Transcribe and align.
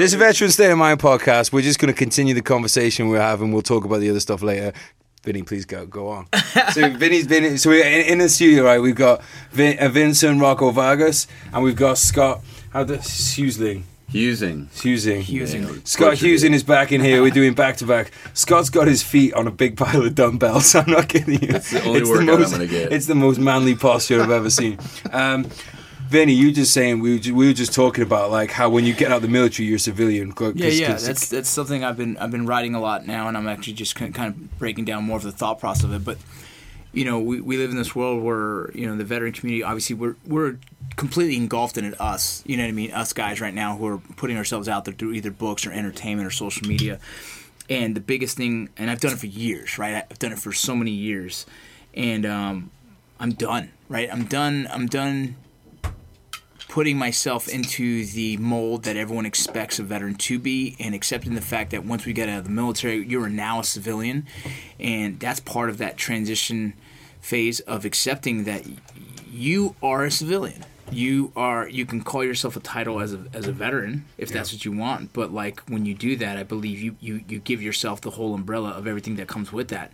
This 0.00 0.14
is 0.14 0.18
Veteran 0.18 0.50
State 0.50 0.70
of 0.70 0.78
Mind 0.78 0.98
podcast. 0.98 1.52
We're 1.52 1.60
just 1.60 1.78
going 1.78 1.92
to 1.92 1.98
continue 1.98 2.32
the 2.32 2.40
conversation 2.40 3.10
we're 3.10 3.20
having. 3.20 3.52
We'll 3.52 3.60
talk 3.60 3.84
about 3.84 4.00
the 4.00 4.08
other 4.08 4.18
stuff 4.18 4.40
later. 4.40 4.72
Vinny, 5.24 5.42
please 5.42 5.66
go 5.66 5.84
go 5.84 6.08
on. 6.08 6.26
so 6.72 6.88
Vinny's 6.88 7.26
been 7.26 7.58
so 7.58 7.68
we're 7.68 7.84
in, 7.84 8.06
in 8.06 8.16
the 8.16 8.30
studio, 8.30 8.64
right? 8.64 8.78
We've 8.78 8.94
got 8.94 9.20
Vin, 9.50 9.78
uh, 9.78 9.90
Vincent 9.90 10.40
Rocco 10.40 10.70
Vargas, 10.70 11.26
and 11.52 11.62
we've 11.62 11.76
got 11.76 11.98
Scott. 11.98 12.40
How 12.70 12.82
the 12.84 12.96
Husling. 12.96 13.82
Huesing. 14.10 14.68
Huesing. 14.68 15.22
Huesing. 15.22 15.86
Scott 15.86 16.12
Butchered 16.12 16.28
Huesing 16.30 16.44
it. 16.46 16.54
is 16.54 16.62
back 16.62 16.92
in 16.92 17.02
here. 17.02 17.20
We're 17.20 17.30
doing 17.34 17.52
back 17.52 17.76
to 17.76 17.84
back. 17.84 18.10
Scott's 18.32 18.70
got 18.70 18.86
his 18.88 19.02
feet 19.02 19.34
on 19.34 19.46
a 19.46 19.50
big 19.50 19.76
pile 19.76 20.02
of 20.02 20.14
dumbbells. 20.14 20.74
I'm 20.76 20.90
not 20.90 21.10
kidding 21.10 21.42
you. 21.42 21.48
That's 21.48 21.72
the 21.72 21.84
only 21.84 22.04
workout 22.04 22.42
I'm 22.42 22.50
gonna 22.50 22.66
get. 22.66 22.90
It's 22.90 23.04
the 23.04 23.14
most 23.14 23.38
manly 23.38 23.74
posture 23.74 24.22
I've 24.22 24.30
ever 24.30 24.48
seen. 24.48 24.78
Um, 25.12 25.46
Vinny, 26.10 26.32
you 26.34 26.50
just 26.50 26.74
saying 26.74 26.98
we 27.00 27.12
were 27.12 27.18
just, 27.18 27.34
we 27.36 27.46
were 27.46 27.52
just 27.52 27.72
talking 27.72 28.02
about 28.02 28.30
like 28.32 28.50
how 28.50 28.68
when 28.68 28.84
you 28.84 28.92
get 28.94 29.10
out 29.12 29.16
of 29.16 29.22
the 29.22 29.28
military, 29.28 29.68
you're 29.68 29.76
a 29.76 29.78
civilian. 29.78 30.32
'Cause- 30.32 30.54
Yeah, 30.56 30.66
yeah, 30.80 30.86
'cause- 30.88 31.06
that's 31.06 31.28
that's 31.28 31.48
something 31.48 31.84
I've 31.84 31.96
been 31.96 32.16
I've 32.18 32.32
been 32.32 32.46
writing 32.46 32.74
a 32.74 32.80
lot 32.80 33.06
now, 33.06 33.28
and 33.28 33.36
I'm 33.36 33.46
actually 33.46 33.74
just 33.74 33.94
kind 33.94 34.12
kind 34.14 34.34
of 34.34 34.58
breaking 34.58 34.86
down 34.86 35.04
more 35.04 35.16
of 35.18 35.22
the 35.22 35.30
thought 35.32 35.60
process 35.60 35.84
of 35.84 35.92
it. 35.92 36.04
But 36.04 36.18
you 36.92 37.04
know, 37.04 37.20
we, 37.20 37.40
we 37.40 37.56
live 37.56 37.70
in 37.70 37.76
this 37.76 37.94
world 37.94 38.24
where 38.24 38.72
you 38.74 38.86
know 38.88 38.96
the 38.96 39.04
veteran 39.04 39.32
community. 39.32 39.62
Obviously, 39.62 39.94
we're 39.94 40.16
we're 40.26 40.56
completely 40.96 41.36
engulfed 41.36 41.78
in 41.78 41.84
it. 41.84 42.00
Us, 42.00 42.42
you 42.44 42.56
know 42.56 42.64
what 42.64 42.70
I 42.70 42.72
mean? 42.72 42.90
Us 42.90 43.12
guys 43.12 43.40
right 43.40 43.54
now 43.54 43.76
who 43.76 43.86
are 43.86 43.98
putting 44.16 44.36
ourselves 44.36 44.68
out 44.68 44.84
there 44.86 44.94
through 44.94 45.12
either 45.12 45.30
books 45.30 45.64
or 45.64 45.70
entertainment 45.70 46.26
or 46.26 46.32
social 46.32 46.66
media. 46.66 46.98
And 47.68 47.94
the 47.94 48.00
biggest 48.00 48.36
thing, 48.36 48.68
and 48.76 48.90
I've 48.90 48.98
done 48.98 49.12
it 49.12 49.20
for 49.20 49.26
years, 49.26 49.78
right? 49.78 50.04
I've 50.10 50.18
done 50.18 50.32
it 50.32 50.40
for 50.40 50.52
so 50.52 50.74
many 50.74 50.90
years, 50.90 51.46
and 51.94 52.26
um, 52.26 52.70
I'm 53.20 53.30
done, 53.30 53.70
right? 53.88 54.08
I'm 54.12 54.24
done. 54.24 54.66
I'm 54.72 54.88
done 54.88 55.36
putting 56.70 56.96
myself 56.96 57.48
into 57.48 58.04
the 58.06 58.36
mold 58.36 58.84
that 58.84 58.96
everyone 58.96 59.26
expects 59.26 59.80
a 59.80 59.82
veteran 59.82 60.14
to 60.14 60.38
be 60.38 60.76
and 60.78 60.94
accepting 60.94 61.34
the 61.34 61.40
fact 61.40 61.72
that 61.72 61.84
once 61.84 62.06
we 62.06 62.12
get 62.12 62.28
out 62.28 62.38
of 62.38 62.44
the 62.44 62.50
military, 62.50 63.04
you 63.04 63.20
are 63.20 63.28
now 63.28 63.58
a 63.58 63.64
civilian. 63.64 64.24
And 64.78 65.18
that's 65.18 65.40
part 65.40 65.68
of 65.68 65.78
that 65.78 65.96
transition 65.96 66.74
phase 67.20 67.58
of 67.60 67.84
accepting 67.84 68.44
that 68.44 68.64
you 69.28 69.74
are 69.82 70.04
a 70.04 70.12
civilian. 70.12 70.64
You 70.92 71.32
are 71.34 71.68
you 71.68 71.86
can 71.86 72.02
call 72.02 72.24
yourself 72.24 72.56
a 72.56 72.60
title 72.60 73.00
as 73.00 73.14
a 73.14 73.24
as 73.32 73.46
a 73.46 73.52
veteran 73.52 74.06
if 74.16 74.30
that's 74.30 74.52
what 74.52 74.64
you 74.64 74.72
want, 74.72 75.12
but 75.12 75.32
like 75.32 75.60
when 75.68 75.86
you 75.86 75.94
do 75.94 76.16
that, 76.16 76.36
I 76.36 76.42
believe 76.42 76.80
you, 76.80 76.96
you, 77.00 77.24
you 77.28 77.38
give 77.38 77.62
yourself 77.62 78.00
the 78.00 78.10
whole 78.10 78.34
umbrella 78.34 78.70
of 78.70 78.88
everything 78.88 79.14
that 79.16 79.28
comes 79.28 79.52
with 79.52 79.68
that. 79.68 79.92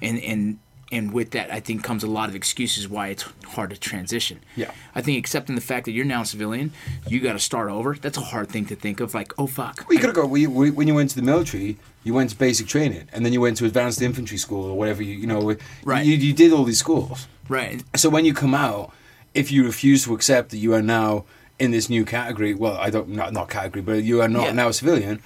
And 0.00 0.18
and 0.20 0.58
and 0.92 1.12
with 1.12 1.30
that 1.32 1.52
I 1.52 1.60
think 1.60 1.84
comes 1.84 2.02
a 2.02 2.06
lot 2.08 2.28
of 2.28 2.34
excuses 2.34 2.88
why 2.88 3.08
it's 3.08 3.24
hard 3.46 3.70
to 3.70 3.78
transition. 3.78 4.40
Yeah. 4.56 4.70
I 4.94 5.02
think 5.02 5.18
accepting 5.18 5.54
the 5.54 5.60
fact 5.60 5.84
that 5.86 5.92
you're 5.92 6.04
now 6.04 6.22
a 6.22 6.26
civilian, 6.26 6.72
you 7.06 7.20
got 7.20 7.34
to 7.34 7.38
start 7.38 7.70
over. 7.70 7.94
That's 7.94 8.18
a 8.18 8.22
hard 8.22 8.48
thing 8.48 8.66
to 8.66 8.74
think 8.76 9.00
of. 9.00 9.14
Like, 9.14 9.32
oh 9.38 9.46
fuck. 9.46 9.84
Well, 9.88 9.94
you 9.94 10.00
could 10.00 10.08
have 10.08 10.16
got 10.16 10.30
we- 10.30 10.46
when 10.46 10.88
you 10.88 10.94
went 10.94 11.10
to 11.10 11.16
the 11.16 11.22
military. 11.22 11.76
You 12.02 12.14
went 12.14 12.30
to 12.30 12.36
basic 12.36 12.66
training, 12.66 13.08
and 13.12 13.26
then 13.26 13.32
you 13.34 13.42
went 13.42 13.58
to 13.58 13.66
advanced 13.66 14.00
infantry 14.00 14.38
school 14.38 14.64
or 14.70 14.76
whatever. 14.76 15.02
You 15.02 15.14
you 15.16 15.26
know, 15.26 15.54
Right. 15.84 16.04
You, 16.06 16.14
you 16.16 16.32
did 16.32 16.50
all 16.52 16.64
these 16.64 16.78
schools. 16.78 17.28
Right. 17.48 17.82
So 17.94 18.08
when 18.08 18.24
you 18.24 18.32
come 18.32 18.54
out, 18.54 18.92
if 19.34 19.52
you 19.52 19.64
refuse 19.66 20.04
to 20.04 20.14
accept 20.14 20.48
that 20.50 20.56
you 20.56 20.72
are 20.72 20.80
now 20.82 21.24
in 21.58 21.72
this 21.72 21.90
new 21.90 22.06
category, 22.06 22.54
well, 22.54 22.76
I 22.78 22.88
don't 22.88 23.10
not 23.10 23.34
not 23.34 23.50
category, 23.50 23.82
but 23.82 24.02
you 24.02 24.22
are 24.22 24.28
not 24.28 24.44
Yeah. 24.46 24.52
now 24.52 24.68
a 24.68 24.72
civilian, 24.72 25.20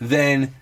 then. 0.00 0.54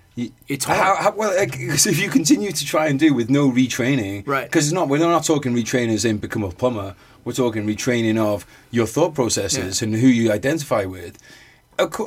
It's 0.49 0.65
hard. 0.65 0.99
how, 0.99 1.13
well, 1.15 1.37
like, 1.37 1.53
'cause 1.53 1.87
if 1.87 2.01
you 2.01 2.09
continue 2.09 2.51
to 2.51 2.65
try 2.65 2.87
and 2.87 2.99
do 2.99 3.13
with 3.13 3.29
no 3.29 3.51
retraining, 3.51 4.27
Right. 4.27 4.47
Because 4.47 4.67
it's 4.67 4.73
not 4.73 4.89
we're 4.89 4.99
not 4.99 5.25
talking 5.25 5.55
retraining 5.55 5.93
as 5.95 6.05
in 6.05 6.17
become 6.17 6.43
a 6.43 6.51
plumber. 6.51 6.95
We're 7.25 7.33
talking 7.33 7.67
retraining 7.67 8.17
of 8.19 8.47
your 8.71 8.87
thought 8.87 9.15
processes 9.15 9.83
Yeah. 9.83 9.87
and 9.89 9.97
who 9.97 10.07
you 10.07 10.33
identify 10.33 10.85
with. 10.85 11.19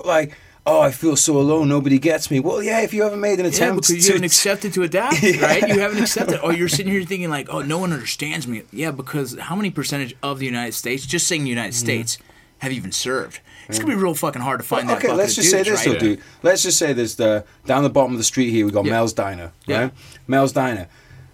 Like, 0.06 0.36
oh, 0.66 0.82
I 0.82 0.92
feel 0.92 1.16
so 1.16 1.38
alone. 1.38 1.70
Nobody 1.70 2.00
gets 2.00 2.32
me. 2.32 2.40
Well, 2.40 2.64
yeah, 2.64 2.82
if 2.82 2.94
you 2.94 3.04
haven't 3.04 3.20
made 3.20 3.40
an 3.40 3.46
Yeah, 3.46 3.52
attempt 3.52 3.88
because 3.88 3.96
you 3.96 4.02
to 4.02 4.08
haven't 4.14 4.24
accepted 4.26 4.74
to 4.74 4.84
adapt, 4.84 5.22
right? 5.42 5.68
You 5.68 5.80
haven't 5.80 6.02
accepted. 6.02 6.40
Or 6.42 6.54
you're 6.54 6.68
sitting 6.70 6.92
here 6.92 7.04
thinking 7.04 7.30
like, 7.30 7.48
oh, 7.50 7.62
no 7.62 7.78
one 7.78 7.94
understands 7.94 8.48
me. 8.48 8.64
Yeah, 8.72 8.92
because 8.92 9.38
how 9.40 9.56
many 9.56 9.70
percentage 9.70 10.16
of 10.24 10.40
the 10.40 10.46
United 10.46 10.74
States, 10.74 11.06
just 11.06 11.28
saying 11.28 11.44
the 11.44 11.50
United 11.50 11.74
mm-hmm. 11.74 11.86
States, 11.86 12.18
have 12.60 12.72
even 12.72 12.92
served? 12.92 13.40
It's 13.70 13.80
gonna 13.80 13.96
be 13.96 14.02
real 14.02 14.16
fucking 14.16 14.42
hard 14.42 14.60
to 14.60 14.66
find 14.66 14.88
Well, 14.88 14.98
that. 14.98 15.06
okay, 15.06 15.14
let's 15.16 15.32
of 15.38 15.44
just 15.44 15.52
say 15.52 15.64
this, 15.64 15.86
right? 15.86 15.94
though, 15.94 16.00
dude. 16.00 16.22
Let's 16.44 16.64
just 16.64 16.78
say 16.78 16.92
there's 16.94 17.16
the 17.16 17.46
down 17.66 17.84
the 17.84 17.90
bottom 17.90 18.12
of 18.14 18.18
the 18.18 18.24
street 18.24 18.50
here. 18.50 18.66
We 18.66 18.72
got 18.72 18.86
Yeah. 18.86 18.92
Mel's 18.92 19.14
Diner, 19.14 19.52
Yeah. 19.68 19.80
right? 19.82 19.92
Mel's 20.28 20.52
Diner. 20.52 20.88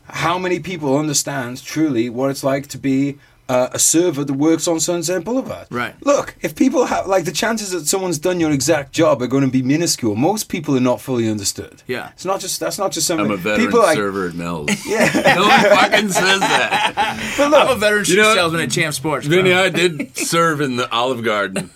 How 0.07 0.37
many 0.37 0.59
people 0.59 0.97
understand 0.97 1.63
truly 1.63 2.09
what 2.09 2.29
it's 2.29 2.43
like 2.43 2.67
to 2.67 2.77
be 2.77 3.17
uh, 3.47 3.69
a 3.73 3.77
server 3.79 4.23
that 4.23 4.33
works 4.33 4.67
on 4.67 4.79
Sunset 4.79 5.23
Boulevard? 5.23 5.67
Right. 5.69 5.95
Look, 6.03 6.35
if 6.41 6.55
people 6.55 6.85
have 6.85 7.05
like 7.07 7.25
the 7.25 7.31
chances 7.31 7.69
that 7.71 7.87
someone's 7.87 8.17
done 8.19 8.39
your 8.39 8.51
exact 8.51 8.91
job 8.91 9.21
are 9.21 9.27
going 9.27 9.43
to 9.45 9.49
be 9.51 9.61
minuscule. 9.61 10.15
Most 10.15 10.49
people 10.49 10.75
are 10.75 10.79
not 10.81 10.99
fully 10.99 11.29
understood. 11.29 11.83
Yeah. 11.87 12.09
it's 12.13 12.25
not 12.25 12.39
just 12.39 12.59
that's 12.59 12.77
not 12.79 12.91
just 12.91 13.07
something. 13.07 13.25
I'm 13.27 13.31
a 13.31 13.37
veteran 13.37 13.65
people 13.67 13.79
like, 13.81 13.95
server 13.95 14.27
at 14.27 14.35
Mel's. 14.35 14.69
Yeah, 14.87 15.09
no 15.35 15.43
one 15.43 15.59
fucking 15.61 16.09
says 16.09 16.39
that. 16.39 17.33
but 17.37 17.49
look, 17.51 17.61
I'm 17.63 17.69
a 17.69 17.75
veteran 17.79 18.03
shoe 18.03 18.13
You 18.15 18.21
know- 18.23 18.33
salesman 18.35 18.61
at 18.61 18.71
Champ 18.71 18.93
Sports. 18.93 19.27
bro. 19.27 19.37
Vinny, 19.37 19.53
I 19.53 19.69
did 19.69 20.17
serve 20.17 20.59
in 20.61 20.75
the 20.77 20.91
Olive 20.91 21.23
Garden. 21.23 21.69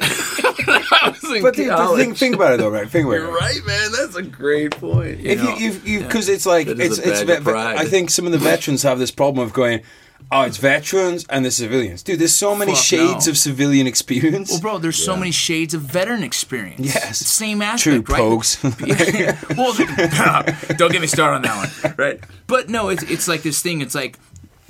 I 0.02 1.14
was 1.22 1.36
in 1.36 1.42
but 1.42 1.54
the, 1.56 1.66
the 1.66 1.94
thing, 1.96 2.14
think 2.14 2.34
about 2.34 2.54
it 2.54 2.56
though, 2.58 2.70
right? 2.70 2.88
Think 2.88 3.06
about 3.06 3.16
You're 3.16 3.28
it. 3.28 3.40
right, 3.40 3.60
man. 3.66 3.92
That's 3.92 4.16
a 4.16 4.22
great 4.22 4.72
point. 4.72 5.20
if 5.20 5.42
know, 5.42 5.56
you, 5.56 5.72
you, 5.84 6.00
because 6.04 6.28
it's 6.28 6.46
like 6.46 6.66
That 6.66 6.80
it's 6.80 6.98
is 6.98 7.22
it's. 7.22 7.22
ve- 7.22 7.52
I 7.52 7.84
think 7.84 8.10
some 8.10 8.26
of 8.26 8.32
the 8.32 8.38
veterans 8.38 8.82
have 8.82 8.98
this 8.98 9.10
problem 9.10 9.44
of 9.46 9.52
going, 9.52 9.82
oh, 10.30 10.42
it's 10.42 10.56
veterans 10.58 11.26
and 11.28 11.44
the 11.44 11.50
civilians. 11.50 12.02
Dude, 12.02 12.18
there's 12.18 12.34
so 12.34 12.54
many 12.54 12.74
Fuck 12.74 12.82
shades 12.84 13.26
no. 13.26 13.30
of 13.30 13.38
civilian 13.38 13.86
experience. 13.86 14.50
Well, 14.50 14.60
bro, 14.60 14.78
there's 14.78 15.02
so 15.02 15.16
many 15.16 15.30
shades 15.30 15.74
of 15.74 15.82
veteran 15.82 16.22
experience. 16.22 16.80
Yes. 16.80 17.18
Same 17.18 17.58
True, 17.58 17.64
aspect, 17.64 18.08
right? 18.08 18.20
pogues. 18.20 19.56
well, 19.56 20.76
don't 20.76 20.92
get 20.92 21.00
me 21.00 21.06
started 21.06 21.36
on 21.36 21.42
that 21.42 21.82
one, 21.82 21.94
right? 21.96 22.20
But 22.46 22.68
no, 22.68 22.88
it's 22.88 23.02
it's 23.04 23.28
like 23.28 23.42
this 23.42 23.62
thing. 23.62 23.80
It's 23.80 23.94
like 23.94 24.18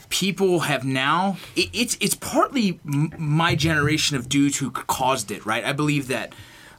people 0.08 0.60
have 0.60 0.84
now. 0.84 1.36
It, 1.56 1.68
it's 1.72 1.96
it's 2.00 2.14
partly 2.14 2.80
m- 2.86 3.12
my 3.18 3.54
generation 3.54 4.16
of 4.16 4.28
dudes 4.28 4.58
who 4.58 4.70
caused 4.70 5.30
it, 5.30 5.44
right? 5.46 5.64
I 5.64 5.72
believe 5.72 6.08
that 6.08 6.32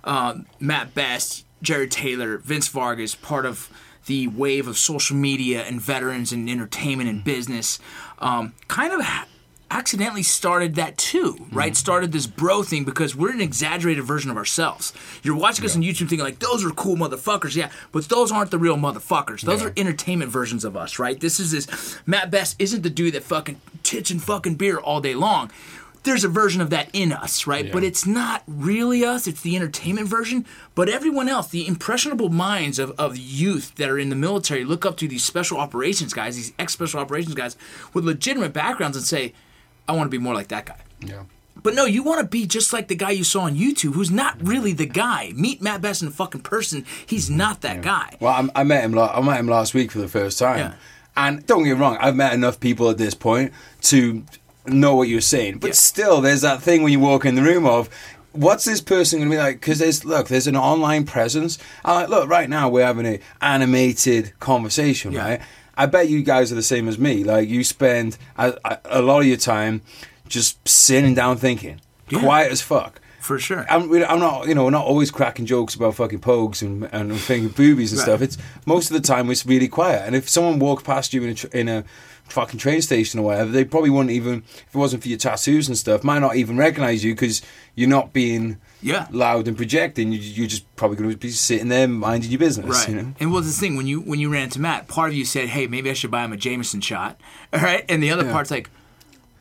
um, 0.04 0.46
Matt 0.60 0.94
Best, 0.94 1.46
Jared 1.62 1.92
Taylor, 1.92 2.38
Vince 2.38 2.68
Vargas, 2.68 3.16
part 3.16 3.46
of 3.46 3.70
the 4.06 4.28
wave 4.28 4.68
of 4.68 4.78
social 4.78 5.16
media 5.16 5.64
and 5.64 5.80
veterans 5.82 6.32
and 6.32 6.50
entertainment 6.50 7.10
and 7.10 7.24
business, 7.24 7.80
um, 8.20 8.54
kind 8.68 8.94
of. 8.94 9.02
Ha- 9.02 9.26
accidentally 9.72 10.24
started 10.24 10.76
that 10.76 10.98
too, 10.98 11.48
right? 11.52 11.72
Mm-hmm. 11.72 11.76
Started 11.76 12.12
this 12.12 12.28
bro 12.28 12.64
thing 12.64 12.84
because 12.84 13.16
we're 13.16 13.32
an 13.32 13.42
exaggerated 13.42 14.04
version 14.04 14.32
of 14.32 14.38
ourselves. 14.38 14.94
You're 15.24 15.36
watching 15.36 15.66
us 15.66 15.76
on 15.76 15.82
YouTube 15.82 16.10
thinking 16.10 16.20
like 16.20 16.40
those 16.40 16.66
are 16.66 16.72
cool 16.72 16.96
motherfuckers, 16.96 17.56
yeah, 17.56 17.70
but 17.92 18.10
those 18.10 18.32
aren't 18.32 18.52
the 18.52 18.58
real 18.58 18.78
motherfuckers. 18.78 19.42
Those 19.42 19.64
are 19.64 19.74
entertainment 19.78 20.32
versions 20.32 20.66
of 20.66 20.76
us, 20.76 21.00
right? 21.00 21.20
This 21.20 21.40
is 21.40 21.52
this 21.52 22.00
Matt 22.06 22.32
Best 22.32 22.56
isn't 22.60 22.82
the 22.82 22.90
dude 22.90 23.14
that 23.14 23.24
fucking 23.24 23.62
tits 23.84 24.12
and 24.12 24.22
fucking 24.22 24.56
beer 24.56 24.78
all 24.78 25.02
day 25.02 25.16
long. 25.16 25.52
There's 26.04 26.24
a 26.24 26.30
version 26.30 26.62
of 26.62 26.70
that 26.70 26.90
in 26.94 27.12
us, 27.12 27.46
right? 27.46 27.70
But 27.72 27.84
it's 27.84 28.06
not 28.06 28.44
really 28.48 29.04
us, 29.04 29.28
it's 29.28 29.42
the 29.42 29.58
entertainment 29.58 30.08
version. 30.08 30.46
But 30.74 30.88
everyone 30.88 31.28
else, 31.28 31.50
the 31.50 31.68
impressionable 31.68 32.30
minds 32.30 32.80
of, 32.80 32.92
of 32.92 33.18
youth 33.18 33.76
that 33.76 33.90
are 33.90 34.00
in 34.00 34.10
the 34.10 34.16
military 34.16 34.64
look 34.64 34.86
up 34.86 34.96
to 34.98 35.10
these 35.10 35.26
special 35.26 35.58
operations 35.58 36.14
guys, 36.14 36.38
these 36.38 36.54
ex 36.58 36.72
special 36.72 37.02
operations 37.02 37.36
guys 37.36 37.58
with 37.94 38.06
legitimate 38.06 38.54
backgrounds 38.54 38.96
and 38.96 39.06
say, 39.06 39.34
I 39.90 39.92
want 39.94 40.06
to 40.06 40.10
be 40.10 40.18
more 40.20 40.34
like 40.36 40.50
that 40.50 40.66
guy. 40.66 40.78
yeah. 41.02 41.24
But 41.62 41.74
no, 41.74 41.84
you 41.84 42.04
want 42.04 42.22
to 42.22 42.26
be 42.28 42.46
just 42.48 42.72
like 42.72 42.88
the 42.88 42.96
guy 42.96 43.10
you 43.10 43.26
saw 43.26 43.42
on 43.42 43.56
YouTube, 43.56 43.94
who's 43.94 44.12
not 44.12 44.38
really 44.42 44.72
the 44.72 44.86
guy. 44.86 45.34
Meet 45.36 45.62
Matt 45.62 45.82
Best 45.82 46.02
in 46.02 46.10
fucking 46.10 46.42
person. 46.42 46.86
He's 47.06 47.28
mm-hmm. 47.28 47.38
not 47.38 47.62
that 47.62 47.82
guy. 47.82 48.16
Well, 48.22 48.32
I, 48.56 48.62
I 48.62 48.64
met 48.64 48.84
him. 48.86 48.98
I 48.98 49.20
met 49.20 49.40
him 49.40 49.48
last 49.48 49.74
week 49.74 49.92
for 49.92 49.98
the 50.00 50.08
first 50.08 50.40
time, 50.40 50.58
Yeah. 50.60 50.74
and 51.18 51.46
don't 51.46 51.64
get 51.66 51.74
me 51.74 51.82
wrong. 51.82 51.98
I've 52.00 52.16
met 52.16 52.34
enough 52.34 52.62
people 52.62 52.90
at 52.90 52.98
this 52.98 53.14
point 53.14 53.52
to 53.82 54.24
know 54.68 54.96
what 54.96 55.10
you're 55.10 55.20
saying. 55.20 55.58
But 55.58 55.70
Yeah. 55.72 55.74
still, 55.74 56.22
there's 56.22 56.42
that 56.42 56.62
thing 56.62 56.82
when 56.84 56.94
you 56.94 57.00
walk 57.02 57.26
in 57.26 57.36
the 57.36 57.44
room 57.44 57.66
of. 57.66 57.90
What's 58.32 58.64
this 58.64 58.80
person 58.80 59.20
going 59.20 59.32
to 59.32 59.36
be 59.36 59.40
like? 59.42 59.60
Because 59.60 59.80
there's 59.80 60.06
look, 60.06 60.28
there's 60.28 60.46
an 60.46 60.56
online 60.56 61.04
presence. 61.08 61.58
I 61.84 61.94
like 61.96 62.10
look 62.10 62.30
right 62.30 62.48
now 62.48 62.70
we're 62.70 62.86
having 62.86 63.08
an 63.08 63.20
animated 63.42 64.34
conversation, 64.40 65.12
Yeah. 65.12 65.24
right? 65.28 65.42
I 65.80 65.86
bet 65.86 66.10
you 66.10 66.22
guys 66.24 66.52
are 66.52 66.56
the 66.56 66.62
same 66.62 66.90
as 66.90 67.00
me. 67.00 67.24
Like 67.24 67.48
you 67.48 67.64
spend 67.64 68.18
a, 68.38 68.78
a, 68.84 69.02
lot 69.02 69.22
of 69.22 69.28
your 69.28 69.38
time 69.38 69.82
just 70.28 70.68
sitting 70.68 71.16
down 71.16 71.38
thinking, 71.38 71.80
Yeah. 72.10 72.20
quiet 72.20 72.52
as 72.52 72.62
fuck. 72.62 73.00
For 73.22 73.40
sure. 73.40 73.66
I'm, 73.70 73.92
I'm 74.04 74.20
not, 74.20 74.48
you 74.48 74.56
know, 74.56 74.66
we're 74.66 74.72
not 74.72 74.86
always 74.86 75.10
cracking 75.10 75.46
jokes 75.46 75.76
about 75.76 75.96
fucking 75.96 76.20
pogues 76.20 76.62
and 76.62 76.90
and 76.92 77.18
thinking 77.18 77.50
boobies 77.50 77.94
and 77.94 78.00
Right. 78.00 78.04
stuff. 78.06 78.22
It's 78.22 78.38
most 78.66 78.92
of 78.92 79.02
the 79.02 79.08
time 79.08 79.32
it's 79.32 79.46
really 79.46 79.70
quiet. 79.70 80.04
And 80.06 80.16
if 80.18 80.28
someone 80.28 80.60
walked 80.60 80.86
past 80.86 81.14
you 81.14 81.24
in 81.24 81.30
a 81.38 81.58
in 81.58 81.70
a 81.70 81.84
fucking 82.30 82.60
train 82.60 82.82
station 82.82 83.20
or 83.20 83.24
whatever, 83.24 83.52
they 83.52 83.66
probably 83.66 83.90
wouldn't 83.90 84.12
even, 84.12 84.44
if 84.48 84.68
it 84.74 84.78
wasn't 84.78 85.02
for 85.04 85.10
your 85.10 85.18
tattoos 85.18 85.68
and 85.68 85.78
stuff, 85.78 86.04
might 86.04 86.20
not 86.20 86.36
even 86.36 86.58
recognize 86.58 87.04
you 87.04 87.14
because 87.14 87.42
you're 87.76 87.90
not 87.90 88.14
being 88.14 88.58
Yeah. 88.82 89.08
loud 89.12 89.48
and 89.48 89.58
projecting. 89.58 90.12
You, 90.12 90.20
you're 90.20 90.48
just 90.48 90.64
probably 90.76 90.98
going 90.98 91.10
to 91.10 91.18
be 91.18 91.30
sitting 91.32 91.68
there 91.70 91.88
minding 91.88 92.30
your 92.32 92.40
business. 92.40 92.68
Right. 92.68 92.90
You 92.90 92.96
know? 92.96 93.14
And 93.20 93.32
what's 93.34 93.48
the 93.48 93.54
thing 93.60 93.76
when 93.76 93.88
you 93.88 94.02
when 94.02 94.20
you 94.20 94.30
ran 94.32 94.44
into 94.44 94.60
Matt? 94.62 94.88
Part 94.88 95.10
of 95.10 95.16
you 95.16 95.26
said, 95.26 95.50
"Hey, 95.50 95.68
maybe 95.68 95.90
I 95.90 95.94
should 95.94 96.12
buy 96.12 96.24
him 96.24 96.34
a 96.34 96.38
Jameson 96.38 96.82
shot." 96.82 97.20
All 97.54 97.60
right, 97.70 97.84
and 97.90 98.02
the 98.04 98.12
other 98.12 98.24
part's 98.32 98.52
like, 98.52 98.70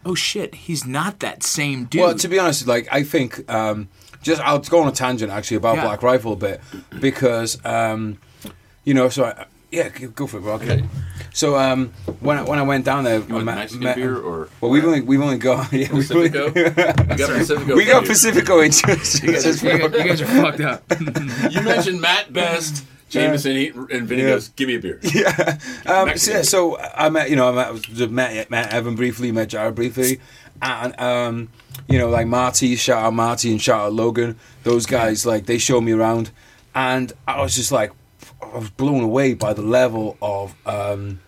"Oh 0.05 0.15
shit, 0.15 0.55
he's 0.55 0.85
not 0.87 1.21
that 1.21 1.43
same 1.43 1.85
dude." 1.85 2.01
Well, 2.01 2.15
to 2.15 2.29
be 2.29 2.39
honest, 2.39 2.67
like 2.67 2.89
I 2.91 3.03
think 3.03 3.49
um, 3.53 3.89
just 4.23 4.41
I'll 4.43 4.59
go 4.61 4.81
on 4.83 4.89
a 4.89 4.93
tangent 4.93 5.31
actually 5.31 5.59
about 5.59 5.77
Yeah. 5.77 5.85
Black 5.85 6.03
Rifle 6.03 6.33
a 6.33 6.37
bit 6.37 6.61
because 7.01 7.65
um, 7.65 8.19
you 8.85 8.95
know 8.95 9.09
so 9.09 9.25
I, 9.27 9.47
yeah 9.71 9.89
go 9.89 10.27
for 10.27 10.39
it 10.39 10.41
bro. 10.41 10.55
okay. 10.55 10.85
So 11.33 11.57
um, 11.57 11.93
when 12.21 12.39
I, 12.39 12.43
when 12.43 12.59
I 12.59 12.63
went 12.63 12.85
down 12.85 13.05
there, 13.05 13.21
You 13.21 13.35
want 13.35 13.45
met- 13.45 13.57
Mexican 13.57 13.95
beer 13.95 14.17
or 14.19 14.49
well 14.61 14.71
we've 14.71 14.85
only 14.85 15.03
we've 15.03 15.21
only 15.21 15.39
got 15.39 15.73
yeah, 15.73 15.93
we've 15.93 16.11
only, 16.11 16.31
Pacifico? 16.31 16.51
We 16.53 16.65
got 17.15 17.37
Pacifico. 17.37 17.75
we 17.77 17.85
got 17.85 18.03
beer. 18.03 18.09
Pacifico. 18.09 18.61
You 18.61 19.33
guys, 19.33 19.63
are, 19.65 19.77
you 19.77 20.05
guys- 20.09 20.21
are 20.23 20.27
fucked 20.27 20.61
up. 20.61 20.83
You 21.53 21.63
mentioned 21.63 22.01
Matt 22.01 22.33
Best, 22.33 22.85
Jameson, 23.09 23.53
he- 23.57 23.69
and 23.69 24.09
Vinny 24.09 24.23
Yeah. 24.23 24.29
goes, 24.31 24.49
"Give 24.49 24.69
me 24.69 24.77
a 24.77 24.81
beer." 24.81 24.99
yeah. 25.15 25.59
Um, 25.87 26.17
so, 26.19 26.31
yeah, 26.33 26.43
so 26.43 26.79
I 26.79 27.09
met, 27.11 27.31
you 27.31 27.37
know, 27.37 27.49
I 27.57 27.73
met, 27.73 28.11
met, 28.11 28.51
met 28.51 28.73
Evan 28.73 28.97
briefly, 28.97 29.33
met 29.33 29.49
Jared 29.49 29.75
briefly, 29.75 30.21
and 30.61 30.99
um, 31.01 31.49
you 31.89 31.99
know, 31.99 32.09
like 32.11 32.27
Marty, 32.27 32.75
shout 32.77 33.03
out 33.05 33.15
Marty 33.15 33.51
and 33.51 33.61
shout 33.63 33.81
out 33.81 33.93
Logan. 33.95 34.37
Those 34.65 34.85
guys, 34.87 35.25
like, 35.25 35.47
they 35.47 35.57
showed 35.59 35.83
me 35.83 35.93
around, 35.93 36.31
and 36.75 37.13
I 37.27 37.41
was 37.41 37.55
just 37.55 37.73
like, 37.73 37.93
I 38.43 38.59
was 38.59 38.71
blown 38.71 39.03
away 39.03 39.35
by 39.35 39.53
the 39.53 39.63
level 39.63 40.17
of. 40.23 40.55
Um, 40.67 41.21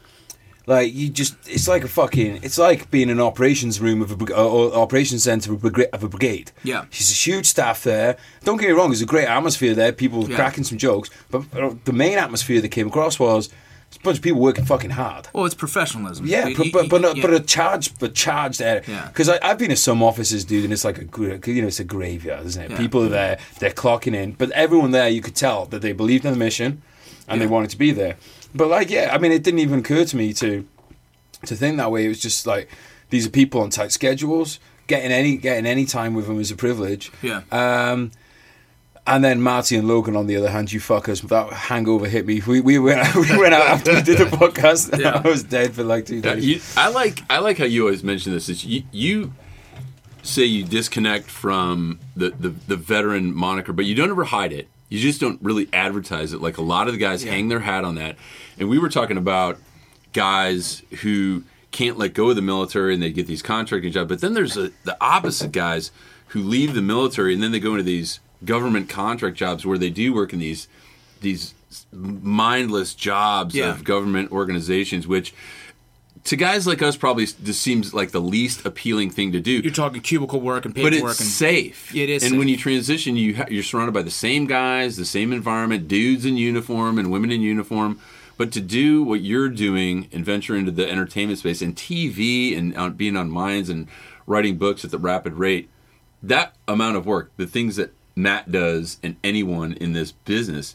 like 0.67 0.95
you 0.95 1.09
just, 1.09 1.35
it's 1.49 1.67
like 1.67 1.83
a 1.83 1.89
fucking, 1.89 2.41
it's 2.45 2.57
like 2.59 2.91
being 2.93 3.09
in 3.09 3.19
an 3.19 3.21
operations 3.21 3.81
room 3.81 4.03
of 4.03 4.13
a 4.13 4.17
brig- 4.17 4.31
or 4.31 4.73
operations 4.75 5.25
center 5.25 5.53
of 5.53 5.57
a 5.59 5.61
brigade. 5.71 5.89
Of 5.93 6.05
a 6.05 6.09
brigade. 6.09 6.53
Yeah. 6.63 6.85
she's 6.91 7.11
a 7.11 7.15
huge 7.15 7.47
staff 7.47 7.83
there. 7.83 8.17
Don't 8.45 8.57
get 8.59 8.69
me 8.69 8.75
wrong, 8.75 8.91
there's 8.91 9.03
a 9.03 9.07
great 9.07 9.27
atmosphere 9.27 9.75
there. 9.75 9.91
People 9.91 10.29
Yeah. 10.31 10.37
cracking 10.37 10.63
some 10.63 10.79
jokes, 10.79 11.11
but 11.31 11.43
uh, 11.59 11.75
the 11.87 11.93
main 11.93 12.19
atmosphere 12.19 12.61
that 12.61 12.69
came 12.69 12.87
across 12.87 13.19
was 13.19 13.49
it's 13.89 13.97
a 13.97 14.01
bunch 14.01 14.19
of 14.19 14.23
people 14.23 14.39
working 14.41 14.65
fucking 14.65 14.91
hard. 14.91 15.27
Well, 15.33 15.45
it's 15.47 15.55
professionalism. 15.57 16.27
Yeah, 16.27 16.47
You- 16.49 16.57
but 16.57 16.67
you- 16.67 16.73
but 16.73 16.89
but, 16.89 17.01
not, 17.01 17.17
yeah. 17.17 17.23
but 17.23 17.35
a 17.35 17.41
charged 17.41 17.99
but 17.99 18.15
charged 18.15 18.63
area. 18.63 18.83
Yeah. 18.87 19.09
Because 19.09 19.29
I've 19.29 19.59
been 19.59 19.71
to 19.71 19.77
some 19.77 20.05
offices, 20.05 20.45
dude, 20.45 20.63
and 20.65 20.73
it's 20.73 20.85
like 20.85 20.99
a 20.99 21.51
you 21.51 21.63
know 21.63 21.69
it's 21.69 21.81
a 21.81 21.85
graveyard, 21.85 22.47
isn't 22.47 22.63
it? 22.63 22.71
Yeah. 22.73 22.77
People 22.77 23.03
are 23.03 23.09
there, 23.09 23.39
they're 23.59 23.71
clocking 23.73 24.15
in, 24.15 24.33
but 24.33 24.51
everyone 24.53 24.93
there 24.93 25.09
you 25.09 25.23
could 25.23 25.35
tell 25.35 25.65
that 25.67 25.83
they 25.83 25.93
believed 25.93 26.25
in 26.27 26.33
the 26.33 26.39
mission 26.39 26.83
and 27.31 27.41
they 27.41 27.47
wanted 27.47 27.71
to 27.71 27.79
be 27.79 27.93
there. 27.93 28.17
But 28.55 28.69
like, 28.69 28.91
yeah, 28.91 29.11
I 29.13 29.19
mean, 29.19 29.33
it 29.33 29.43
didn't 29.43 29.61
even 29.61 29.79
occur 29.81 30.05
to 30.05 30.17
me 30.17 30.33
to 30.35 30.67
to 31.47 31.57
think 31.57 31.77
that 31.79 31.91
way. 31.91 32.05
It 32.05 32.09
was 32.09 32.21
just 32.21 32.47
like 32.47 32.69
these 33.11 33.27
are 33.27 33.31
people 33.31 33.61
on 33.63 33.71
tight 33.71 33.93
schedules. 33.93 34.59
Getting 34.87 35.13
any 35.13 35.37
getting 35.37 35.67
any 35.67 35.85
time 35.87 36.15
with 36.15 36.27
them 36.27 36.41
is 36.41 36.51
a 36.51 36.57
privilege. 36.57 37.11
Yeah. 37.23 37.43
Um, 37.53 38.11
and 39.07 39.25
then 39.25 39.41
Marty 39.41 39.77
and 39.77 39.89
Logan, 39.89 40.15
on 40.15 40.27
the 40.27 40.37
other 40.37 40.51
hand, 40.51 40.73
you 40.73 40.79
fuckers, 40.79 41.23
that 41.29 41.53
hangover 41.53 42.07
hit 42.07 42.27
me. 42.27 42.43
We, 42.47 42.61
we 42.61 42.79
went 42.79 43.01
out, 43.01 43.15
we 43.31 43.39
went 43.39 43.55
out 43.55 43.63
after 43.67 43.95
we 43.95 44.03
did 44.03 44.19
the 44.19 44.25
podcast. 44.37 44.99
Yeah. 45.01 45.23
I 45.25 45.29
was 45.29 45.43
dead 45.43 45.73
for 45.75 45.83
like 45.85 46.07
two 46.07 46.17
Yeah, 46.17 46.35
days. 46.35 46.45
you, 46.45 46.61
I 46.77 46.91
like 46.91 47.23
I 47.31 47.39
like 47.39 47.59
how 47.59 47.65
you 47.65 47.83
always 47.83 48.05
mention 48.05 48.33
this. 48.33 48.49
Is 48.49 48.65
you, 48.65 48.83
you 48.93 49.33
say 50.23 50.45
you 50.45 50.65
disconnect 50.65 51.31
from 51.31 51.99
the, 52.15 52.31
the 52.31 52.51
the 52.51 52.77
veteran 52.77 53.35
moniker, 53.35 53.73
but 53.73 53.87
you 53.87 53.95
don't 53.95 54.11
ever 54.11 54.25
hide 54.25 54.53
it. 54.53 54.69
You 54.91 54.99
just 54.99 55.21
don't 55.21 55.41
really 55.41 55.69
advertise 55.73 56.33
it. 56.35 56.43
Like 56.43 56.59
a 56.59 56.63
lot 56.63 56.87
of 56.89 56.93
the 56.93 56.99
guys 56.99 57.25
Yeah. 57.25 57.31
hang 57.33 57.49
their 57.49 57.61
hat 57.61 57.85
on 57.85 57.95
that. 57.95 58.17
And 58.59 58.69
we 58.69 58.79
were 58.79 58.89
talking 58.91 59.17
about 59.17 59.59
guys 60.13 60.83
who 61.01 61.45
can't 61.71 61.97
let 61.97 62.13
go 62.15 62.31
of 62.31 62.37
the 62.37 62.43
military 62.43 62.93
and 62.93 63.03
they 63.03 63.11
get 63.13 63.27
these 63.27 63.41
contracting 63.43 63.93
jobs. 63.93 64.09
But 64.09 64.21
then 64.21 64.35
there's 64.35 64.57
a, 64.57 64.71
the 64.85 64.97
opposite 65.01 65.53
guys 65.53 65.93
who 66.29 66.43
leave 66.43 66.75
the 66.75 66.83
military 66.83 67.33
and 67.33 67.43
then 67.43 67.53
they 67.53 67.61
go 67.61 67.71
into 67.73 67.85
these 67.85 68.21
government 68.45 68.89
contract 68.89 69.37
jobs 69.37 69.65
where 69.65 69.79
they 69.79 69.91
do 69.91 70.13
work 70.13 70.33
in 70.33 70.39
these 70.41 70.67
these 71.21 71.55
mindless 71.93 72.95
jobs 72.95 73.55
Yeah. 73.55 73.71
of 73.71 73.85
government 73.85 74.33
organizations, 74.33 75.07
which 75.07 75.33
to 76.25 76.37
guys 76.37 76.67
like 76.67 76.83
us 76.83 76.97
probably 76.97 77.27
just 77.27 77.63
seems 77.63 77.95
like 77.95 78.11
the 78.11 78.21
least 78.21 78.65
appealing 78.67 79.11
thing 79.11 79.33
to 79.33 79.41
do. 79.41 79.53
You're 79.53 79.73
talking 79.73 80.01
cubicle 80.03 80.41
work 80.41 80.65
and 80.65 80.75
paperwork, 80.75 81.03
but 81.03 81.11
it's 81.13 81.21
and 81.21 81.29
safe. 81.29 81.95
It 81.95 82.09
is 82.11 82.23
And 82.23 82.31
safe. 82.33 82.39
when 82.39 82.49
you 82.49 82.57
transition, 82.57 83.17
you 83.17 83.37
ha- 83.37 83.47
you're 83.51 83.63
surrounded 83.63 83.93
by 83.93 84.03
the 84.03 84.11
same 84.11 84.47
guys, 84.47 84.97
the 84.97 85.05
same 85.05 85.33
environment, 85.33 85.89
dudes 85.89 86.25
in 86.27 86.37
uniform 86.37 86.99
and 86.99 87.11
women 87.11 87.31
in 87.33 87.41
uniform. 87.41 87.99
But 88.37 88.53
to 88.53 88.61
do 88.61 89.03
what 89.03 89.21
you're 89.21 89.49
doing 89.51 90.09
and 90.13 90.25
venture 90.25 90.57
into 90.57 90.71
the 90.71 90.89
entertainment 90.91 91.39
space 91.41 91.61
and 91.63 91.75
TV 91.77 92.57
and 92.57 92.77
on, 92.77 92.95
being 92.95 93.17
on 93.17 93.31
minds 93.31 93.69
and 93.69 93.87
writing 94.27 94.57
books 94.57 94.85
at 94.85 94.91
the 94.91 94.99
rapid 94.99 95.35
rate, 95.35 95.69
that 96.23 96.55
amount 96.69 96.97
of 96.97 97.07
work, 97.07 97.31
the 97.37 97.47
things 97.47 97.77
that 97.77 97.93
Matt 98.17 98.51
does 98.51 98.99
and 99.03 99.17
anyone 99.25 99.73
in 99.75 99.93
this 99.93 100.13
business, 100.13 100.75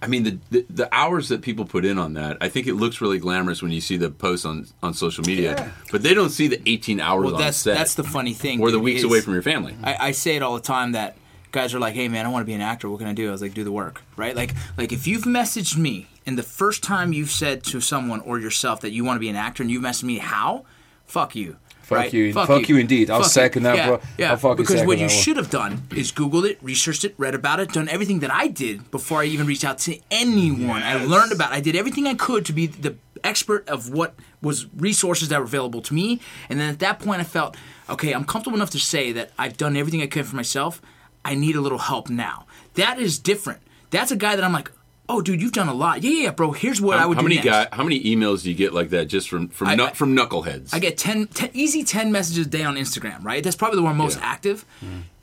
I 0.00 0.06
mean, 0.06 0.22
the, 0.22 0.38
the 0.50 0.66
the 0.70 0.94
hours 0.94 1.28
that 1.30 1.42
people 1.42 1.64
put 1.64 1.84
in 1.84 1.98
on 1.98 2.14
that, 2.14 2.36
I 2.40 2.48
think 2.48 2.66
it 2.68 2.74
looks 2.74 3.00
really 3.00 3.18
glamorous 3.18 3.62
when 3.62 3.72
you 3.72 3.80
see 3.80 3.96
the 3.96 4.10
posts 4.10 4.46
on 4.46 4.66
on 4.82 4.94
social 4.94 5.24
media, 5.24 5.54
Yeah. 5.56 5.70
but 5.90 6.02
they 6.02 6.14
don't 6.14 6.30
see 6.30 6.46
the 6.46 6.60
18 6.66 7.00
hours 7.00 7.24
well, 7.26 7.34
on 7.34 7.40
that's 7.40 7.56
set 7.56 7.76
that's 7.76 7.94
the 7.94 8.04
funny 8.04 8.32
thing. 8.32 8.60
or 8.60 8.70
the 8.70 8.78
weeks 8.78 8.98
is- 9.00 9.04
away 9.04 9.20
from 9.20 9.32
your 9.32 9.42
family. 9.42 9.74
I, 9.82 9.96
I 10.08 10.10
say 10.12 10.36
it 10.36 10.42
all 10.42 10.54
the 10.54 10.60
time 10.62 10.92
that 10.92 11.16
guys 11.50 11.74
are 11.74 11.80
like, 11.80 11.94
"Hey 11.94 12.06
man, 12.08 12.26
I 12.26 12.28
want 12.28 12.42
to 12.42 12.46
be 12.46 12.52
an 12.54 12.60
actor. 12.60 12.88
What 12.88 12.98
can 12.98 13.08
I 13.08 13.12
do?" 13.12 13.28
I 13.28 13.32
was 13.32 13.42
like, 13.42 13.54
"Do 13.54 13.64
the 13.64 13.72
work." 13.72 14.02
Right? 14.16 14.36
Like 14.36 14.54
like 14.76 14.92
if 14.92 15.06
you've 15.08 15.24
messaged 15.24 15.76
me 15.76 16.06
and 16.26 16.38
the 16.38 16.42
first 16.44 16.82
time 16.84 17.12
you've 17.12 17.30
said 17.32 17.64
to 17.64 17.80
someone 17.80 18.20
or 18.20 18.38
yourself 18.38 18.80
that 18.82 18.90
you 18.92 19.02
want 19.04 19.16
to 19.16 19.20
be 19.20 19.28
an 19.30 19.36
actor 19.36 19.62
and 19.64 19.70
you've 19.70 19.82
messaged 19.82 20.04
me 20.04 20.18
how, 20.18 20.64
fuck 21.06 21.34
you. 21.34 21.56
Fuck 21.88 21.98
right? 21.98 22.12
you. 22.12 22.34
Fuck 22.34 22.68
you 22.68 22.76
indeed. 22.76 23.08
I'll 23.08 23.22
Fuck 23.22 23.30
second 23.30 23.62
you. 23.62 23.68
that, 23.68 23.76
Yeah, 23.76 23.86
bro. 23.86 24.00
Yeah, 24.18 24.30
I'll 24.32 24.36
fucking 24.36 24.62
because 24.62 24.84
what 24.84 24.98
you 24.98 25.08
should 25.08 25.38
have 25.38 25.48
done 25.48 25.84
is 25.96 26.12
Googled 26.12 26.44
it, 26.44 26.58
researched 26.60 27.02
it, 27.02 27.14
read 27.16 27.34
about 27.34 27.60
it, 27.60 27.72
done 27.72 27.88
everything 27.88 28.18
that 28.18 28.30
I 28.30 28.48
did 28.48 28.90
before 28.90 29.22
I 29.22 29.24
even 29.24 29.46
reached 29.46 29.64
out 29.64 29.78
to 29.80 29.98
anyone. 30.10 30.82
I 30.82 31.02
learned 31.02 31.32
about. 31.32 31.52
I 31.52 31.60
did 31.60 31.74
everything 31.74 32.06
I 32.06 32.12
could 32.12 32.44
to 32.44 32.52
be 32.52 32.66
the 32.66 32.96
expert 33.24 33.66
of 33.70 33.90
what 33.90 34.14
was 34.42 34.66
resources 34.76 35.30
that 35.30 35.38
were 35.38 35.46
available 35.46 35.80
to 35.80 35.94
me. 35.94 36.20
And 36.50 36.60
then 36.60 36.68
at 36.68 36.78
that 36.80 36.98
point, 36.98 37.22
I 37.22 37.24
felt 37.24 37.56
okay. 37.88 38.12
I'm 38.12 38.24
comfortable 38.24 38.58
enough 38.58 38.70
to 38.70 38.78
say 38.78 39.12
that 39.12 39.30
I've 39.38 39.56
done 39.56 39.74
everything 39.74 40.02
I 40.02 40.08
could 40.08 40.26
for 40.26 40.36
myself. 40.36 40.82
I 41.24 41.34
need 41.36 41.56
a 41.56 41.62
little 41.62 41.78
help 41.78 42.10
now. 42.10 42.44
That 42.74 42.98
is 42.98 43.18
different. 43.18 43.60
That's 43.88 44.10
a 44.10 44.16
guy 44.16 44.36
that 44.36 44.44
I'm 44.44 44.52
like, 44.52 44.70
oh, 45.08 45.22
dude, 45.22 45.40
you've 45.40 45.52
done 45.52 45.68
a 45.68 45.74
lot. 45.74 46.02
Yeah, 46.02 46.10
yeah, 46.10 46.22
yeah, 46.24 46.30
bro. 46.32 46.52
Here's 46.52 46.80
what 46.80 46.98
I 46.98 47.06
would 47.06 47.16
how 47.16 47.22
do 47.22 47.28
many 47.28 47.36
next. 47.36 47.46
guy, 47.48 47.68
how 47.72 47.82
many 47.82 48.02
emails 48.04 48.42
do 48.42 48.50
you 48.50 48.54
get 48.54 48.72
like 48.74 48.90
that 48.90 49.06
just 49.06 49.28
from 49.28 49.48
from 49.48 49.68
I- 49.68 49.74
knu- 49.74 49.84
I- 49.84 49.92
from 49.92 50.14
knuckleheads? 50.16 50.74
I 50.74 50.78
get 50.78 50.98
10, 50.98 51.28
10 51.28 51.50
easy 51.54 51.82
10 51.84 52.12
messages 52.12 52.46
a 52.46 52.50
day 52.50 52.62
on 52.64 52.76
Instagram, 52.76 53.24
right? 53.24 53.42
That's 53.42 53.56
probably 53.56 53.76
the 53.76 53.82
one 53.82 53.96
most 53.96 54.18
Yeah. 54.18 54.26
active. 54.26 54.64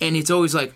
And 0.02 0.16
it's 0.16 0.30
always 0.32 0.54
like, 0.56 0.74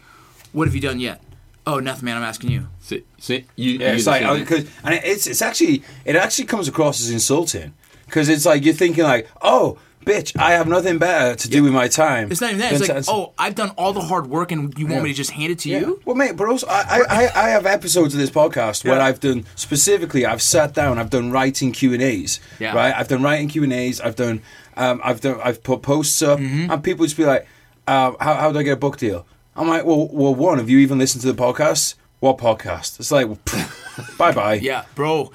what 0.51 0.67
have 0.67 0.75
you 0.75 0.81
done 0.81 0.99
yet? 0.99 1.21
Oh, 1.67 1.79
nothing, 1.79 2.05
man. 2.05 2.17
I'm 2.17 2.23
asking 2.23 2.51
you. 2.51 2.67
See, 2.81 3.03
see, 3.19 3.45
you, 3.55 3.73
Yeah, 3.79 3.89
you 3.91 3.95
it's 3.97 4.07
like 4.07 4.39
because 4.39 4.65
and 4.83 4.95
it's 5.03 5.27
it's 5.27 5.41
actually 5.41 5.83
it 6.05 6.15
actually 6.15 6.45
comes 6.45 6.67
across 6.67 6.99
as 7.01 7.11
insulting 7.11 7.73
because 8.05 8.27
it's 8.29 8.45
like 8.45 8.63
you're 8.65 8.73
thinking 8.73 9.03
like, 9.03 9.27
oh, 9.41 9.77
bitch, 10.05 10.37
I 10.39 10.51
have 10.53 10.67
nothing 10.67 10.97
better 10.97 11.35
to 11.35 11.49
do 11.49 11.63
with 11.63 11.73
my 11.73 11.87
time. 11.87 12.31
It's 12.31 12.41
not 12.41 12.51
even 12.51 12.59
that. 12.61 12.73
It's 12.73 12.87
like, 12.89 13.03
oh, 13.07 13.33
I've 13.37 13.55
done 13.55 13.71
all 13.77 13.93
the 13.93 14.01
hard 14.01 14.27
work 14.27 14.51
and 14.51 14.75
you 14.77 14.85
want 14.85 14.97
Yeah. 14.97 15.03
me 15.03 15.09
to 15.09 15.15
just 15.15 15.31
hand 15.31 15.51
it 15.51 15.59
to 15.59 15.69
Yeah. 15.69 15.79
you? 15.79 16.01
Well, 16.05 16.15
mate, 16.15 16.35
but 16.35 16.47
also 16.47 16.67
I, 16.67 16.81
I, 16.81 17.01
I- 17.25 17.45
I 17.45 17.49
have 17.49 17.65
episodes 17.65 18.13
of 18.13 18.19
this 18.19 18.29
podcast 18.31 18.83
where 18.85 18.99
I've 19.01 19.19
done 19.19 19.45
specifically. 19.55 20.25
I've 20.25 20.41
sat 20.41 20.73
down. 20.73 20.97
I've 20.99 21.09
done 21.09 21.31
writing 21.31 21.71
Q 21.71 21.93
and 21.93 22.01
A's. 22.01 22.39
Yeah. 22.59 22.73
Right. 22.75 22.93
I've 22.95 23.07
done 23.07 23.21
writing 23.23 23.47
Q 23.49 23.63
and 23.63 23.73
A's. 23.73 23.99
I've 24.01 24.15
done. 24.15 24.41
Um, 24.77 25.01
I've 25.03 25.19
done. 25.21 25.39
I've 25.43 25.61
put 25.63 25.81
posts 25.81 26.21
up, 26.21 26.39
Mm-hmm. 26.39 26.71
and 26.71 26.83
people 26.83 27.05
just 27.05 27.17
be 27.17 27.25
like, 27.25 27.45
uh, 27.87 28.13
"How 28.19 28.35
how 28.35 28.51
do 28.51 28.59
I 28.59 28.63
get 28.63 28.73
a 28.73 28.77
book 28.77 28.97
deal?" 28.97 29.25
I'm 29.55 29.67
like, 29.67 29.83
"Well, 29.83 30.07
well, 30.11 30.33
one. 30.33 30.57
Have 30.57 30.69
you 30.69 30.77
even 30.79 30.97
listened 30.97 31.21
to 31.23 31.31
the 31.33 31.41
podcast? 31.41 31.95
What 32.21 32.37
podcast?" 32.37 32.97
It's 32.99 33.11
like, 33.11 33.27
bye 34.17 34.31
bye. 34.31 34.53
Yeah, 34.61 34.85
bro. 34.95 35.31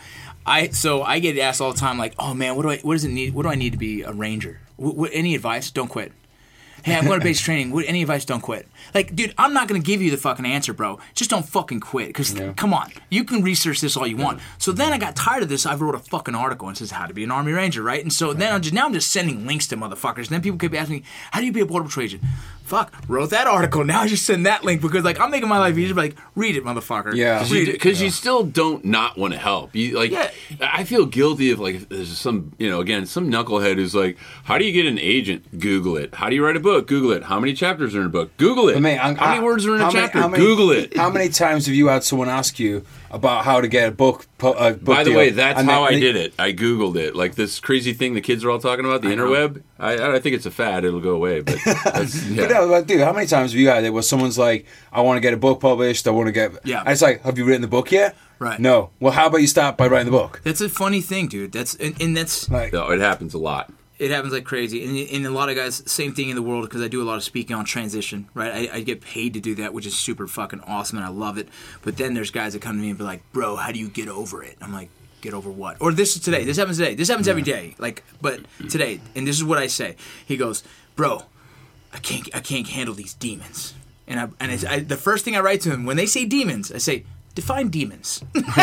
I 0.47 0.69
so 0.69 1.03
I 1.03 1.19
get 1.19 1.37
asked 1.39 1.61
all 1.61 1.73
the 1.73 1.79
time, 1.79 1.99
like, 1.99 2.15
"Oh 2.19 2.33
man, 2.33 2.57
what 2.57 2.63
do 2.63 2.71
I? 2.71 2.79
What 2.79 2.95
does 2.95 3.05
it 3.05 3.11
need? 3.11 3.35
What 3.35 3.43
do 3.43 3.49
I 3.51 3.55
need 3.55 3.73
to 3.73 3.79
be 3.79 4.01
a 4.03 4.13
ranger? 4.13 4.61
What, 4.77 4.97
what, 4.97 5.11
any 5.13 5.35
advice? 5.35 5.71
Don't 5.71 5.89
quit. 5.89 6.13
Hey, 6.83 6.97
I'm 6.97 7.07
going 7.07 7.19
to 7.19 7.25
base 7.25 7.41
training. 7.41 7.71
What, 7.71 7.87
any 7.87 8.03
advice? 8.03 8.25
Don't 8.25 8.43
quit. 8.43 8.69
Like, 8.95 9.17
dude, 9.17 9.35
I'm 9.39 9.55
not 9.55 9.69
going 9.69 9.81
to 9.81 9.87
give 9.87 10.03
you 10.03 10.11
the 10.11 10.17
fucking 10.19 10.45
answer, 10.45 10.75
bro. 10.75 10.99
Just 11.15 11.31
don't 11.31 11.47
fucking 11.49 11.81
quit. 11.81 12.09
Because 12.09 12.35
come 12.57 12.75
on, 12.75 12.93
you 13.11 13.25
can 13.25 13.43
research 13.43 13.81
this 13.81 13.97
all 13.97 14.07
you 14.07 14.19
want. 14.19 14.41
So 14.59 14.71
then 14.73 14.93
I 14.93 14.99
got 14.99 15.17
tired 15.17 15.43
of 15.43 15.49
this. 15.49 15.65
I 15.65 15.75
wrote 15.75 15.95
a 15.95 15.99
fucking 15.99 16.35
article 16.35 16.69
and 16.69 16.77
says 16.77 16.91
how 16.91 17.07
to 17.07 17.15
be 17.15 17.25
an 17.25 17.31
army 17.31 17.53
ranger, 17.53 17.83
right? 17.83 18.03
And 18.03 18.13
so 18.13 18.35
then 18.35 18.53
I'm 18.53 18.61
just 18.61 18.75
now 18.75 18.87
I'm 18.87 18.93
just 18.93 19.11
sending 19.11 19.47
links 19.47 19.67
to 19.69 19.77
motherfuckers. 19.77 20.19
And 20.19 20.29
then 20.29 20.43
people 20.43 20.59
keep 20.59 20.75
asking 20.75 20.97
me, 20.97 21.03
how 21.31 21.41
do 21.41 21.47
you 21.47 21.53
be 21.53 21.61
a 21.61 21.67
border 21.67 21.87
patrol 21.87 22.05
agent? 22.05 22.23
Fuck, 22.65 22.95
wrote 23.09 23.29
that 23.31 23.47
article. 23.47 23.85
Now 23.85 24.01
I 24.01 24.09
just 24.09 24.25
send 24.25 24.47
that 24.47 24.65
link 24.65 24.81
because 24.81 25.05
like 25.05 25.21
I'm 25.21 25.31
making 25.31 25.51
my 25.51 25.59
life 25.59 25.77
easier. 25.77 25.95
Like, 25.95 26.17
read 26.35 26.57
it, 26.57 26.65
motherfucker. 26.65 27.15
Yeah. 27.15 27.35
Because 27.39 27.53
read 27.53 27.69
you, 27.69 27.75
it. 27.75 27.81
'cause 27.81 28.01
you 28.01 28.09
still 28.09 28.43
don't 28.43 28.85
not 28.87 29.19
want 29.19 29.35
to 29.35 29.39
help. 29.39 29.75
You 29.77 29.97
like. 29.99 30.11
Yeah. 30.11 30.31
I 30.63 30.85
feel 30.85 31.05
guilty 31.05 31.51
of 31.51 31.61
like 31.61 31.91
there's 31.91 32.17
some 32.17 32.53
you 32.59 32.71
know 32.71 32.81
again 32.81 33.05
some 33.05 33.31
knucklehead 33.31 33.75
who's 33.77 33.95
like, 33.95 34.17
how 34.45 34.57
do 34.57 34.65
you 34.65 34.73
get 34.73 34.87
an 34.87 34.99
agent? 34.99 35.61
Google 35.61 35.99
it. 35.99 36.15
How 36.15 36.31
do 36.31 36.35
you 36.35 36.45
write 36.45 36.57
a 36.57 36.61
book? 36.61 36.87
Google 36.89 37.13
it. 37.13 37.25
How 37.25 37.39
many 37.39 37.53
chapters 37.53 37.95
are 37.95 38.01
in 38.01 38.07
a 38.07 38.09
book? 38.09 38.35
Google 38.39 38.71
it. 38.71 38.75
But 38.75 38.83
mate, 38.83 38.99
I'm- 38.99 39.17
how 39.17 39.27
many 39.29 39.41
I- 39.41 39.45
words 39.45 39.67
are 39.67 39.75
in 39.75 39.83
a 39.83 39.85
many- 39.85 39.95
chapter? 40.01 40.19
how 40.21 40.29
many- 40.29 40.43
Google 40.43 40.71
it. 40.71 40.97
How 40.97 41.11
many 41.11 41.29
times 41.29 41.67
have 41.67 41.75
you 41.75 41.89
had 41.89 42.03
someone 42.03 42.31
ask 42.31 42.59
you 42.59 42.83
about 43.15 43.45
how 43.45 43.61
to 43.61 43.69
get 43.69 43.89
a 43.89 43.93
book? 43.93 44.27
pu- 44.39 44.49
A 44.49 44.73
book 44.73 44.85
By 44.85 45.05
the 45.05 45.11
deal, 45.11 45.19
way, 45.19 45.31
that's 45.31 45.59
and 45.59 45.69
how 45.71 45.85
then 45.87 45.95
I 45.95 46.01
did 46.01 46.17
it. 46.17 46.35
I 46.39 46.53
googled 46.53 46.97
it. 46.97 47.15
Like 47.15 47.35
this 47.35 47.61
crazy 47.61 47.93
thing 47.93 48.15
the 48.15 48.21
kids 48.21 48.45
are 48.45 48.51
all 48.51 48.59
talking 48.59 48.85
about, 48.85 49.03
the 49.03 49.15
know. 49.15 49.27
interweb. 49.29 49.63
I, 49.79 50.15
I 50.17 50.21
think 50.21 50.35
it's 50.37 50.47
a 50.47 50.51
fad. 50.51 50.85
It'll 50.85 51.01
go 51.01 51.11
away. 51.15 51.41
But 51.41 51.59
that's, 51.85 52.27
yeah. 52.29 52.43
But 52.47 52.51
no, 52.51 52.67
like, 52.67 52.87
dude, 52.87 53.01
how 53.01 53.13
many 53.13 53.27
times 53.27 53.53
have 53.53 53.61
you 53.61 53.69
had 53.69 53.85
it 53.85 53.91
where 53.91 54.03
someone's 54.03 54.39
like, 54.39 54.67
"I 54.93 55.01
want 55.01 55.17
to 55.17 55.21
get 55.21 55.33
a 55.35 55.37
book 55.39 55.61
published. 55.61 56.07
I 56.07 56.11
want 56.11 56.27
to 56.27 56.33
get." 56.33 56.53
Yeah. 56.65 56.81
And 56.81 56.89
it's 56.91 57.03
like, 57.03 57.23
"Have 57.23 57.39
you 57.39 57.45
written 57.45 57.63
the 57.63 57.69
book 57.69 57.91
yet?" 57.93 58.17
Right. 58.39 58.59
No. 58.59 58.91
Well, 59.01 59.13
how 59.13 59.27
about 59.29 59.39
you 59.41 59.47
start 59.47 59.77
by 59.77 59.87
writing 59.87 60.07
the 60.13 60.19
book? 60.19 60.41
That's 60.45 60.61
a 60.61 60.69
funny 60.69 61.01
thing, 61.01 61.29
dude. 61.29 61.53
That's 61.53 61.75
and, 61.77 62.01
and 62.03 62.17
that's 62.17 62.51
Like, 62.51 62.73
No, 62.73 62.91
it 62.91 63.01
happens 63.01 63.33
a 63.35 63.39
lot. 63.39 63.73
It 63.97 64.11
happens 64.11 64.33
like 64.33 64.45
crazy, 64.45 64.85
and, 64.85 65.09
and 65.11 65.27
a 65.27 65.31
lot 65.31 65.49
of 65.49 65.55
guys, 65.55 65.83
same 65.87 66.15
thing 66.15 66.29
in 66.29 66.35
the 66.35 66.43
world 66.43 66.65
because 66.65 66.83
I 66.83 66.89
do 66.89 67.01
a 67.01 67.05
lot 67.05 67.17
of 67.17 67.23
speaking 67.23 67.55
on 67.55 67.65
transition, 67.65 68.29
right? 68.35 68.69
I, 68.73 68.77
I 68.79 68.81
get 68.81 69.01
paid 69.01 69.35
to 69.35 69.41
do 69.41 69.55
that, 69.57 69.73
which 69.73 69.87
is 69.87 69.95
super 69.97 70.27
fucking 70.27 70.63
awesome, 70.63 70.99
and 70.99 71.07
I 71.07 71.11
love 71.11 71.39
it. 71.39 71.49
But 71.83 71.97
then 71.97 72.15
there's 72.15 72.33
guys 72.33 72.55
that 72.55 72.63
come 72.63 72.77
to 72.77 72.83
me 72.83 72.89
and 72.89 72.99
be 72.99 73.05
like, 73.05 73.23
"Bro, 73.33 73.57
how 73.57 73.71
do 73.71 73.79
you 73.79 73.89
get 73.89 74.09
over 74.09 74.43
it?" 74.43 74.57
I'm 74.61 74.73
like, 74.73 74.91
"Get 75.21 75.33
over 75.33 75.49
what?" 75.49 75.77
Or 75.81 75.93
this 75.93 76.17
is 76.17 76.23
today. 76.23 76.45
This 76.45 76.57
happens 76.57 76.79
today. 76.79 76.97
This 76.97 77.09
happens 77.09 77.29
every 77.29 77.43
day. 77.43 77.77
Like, 77.79 78.03
but 78.21 78.41
today, 78.69 79.01
and 79.15 79.27
this 79.29 79.37
is 79.37 79.45
what 79.45 79.59
I 79.59 79.69
say. 79.69 79.95
He 80.27 80.37
goes, 80.37 80.65
"Bro, 80.97 81.23
I 81.93 81.99
can't 81.99 82.29
I 82.35 82.41
can't 82.41 82.67
handle 82.67 82.95
these 82.97 83.15
demons." 83.15 83.75
And 84.09 84.19
I 84.19 84.29
and 84.41 84.51
it's, 84.51 84.65
I, 84.65 84.81
the 84.81 84.97
first 84.97 85.25
thing 85.25 85.37
I 85.37 85.41
write 85.41 85.61
to 85.63 85.71
him 85.71 85.87
when 85.87 85.97
they 85.97 86.07
say 86.07 86.25
demons, 86.25 86.73
I 86.73 86.79
say. 86.79 87.05
Define 87.35 87.69
demons. 87.69 88.23
because 88.33 88.61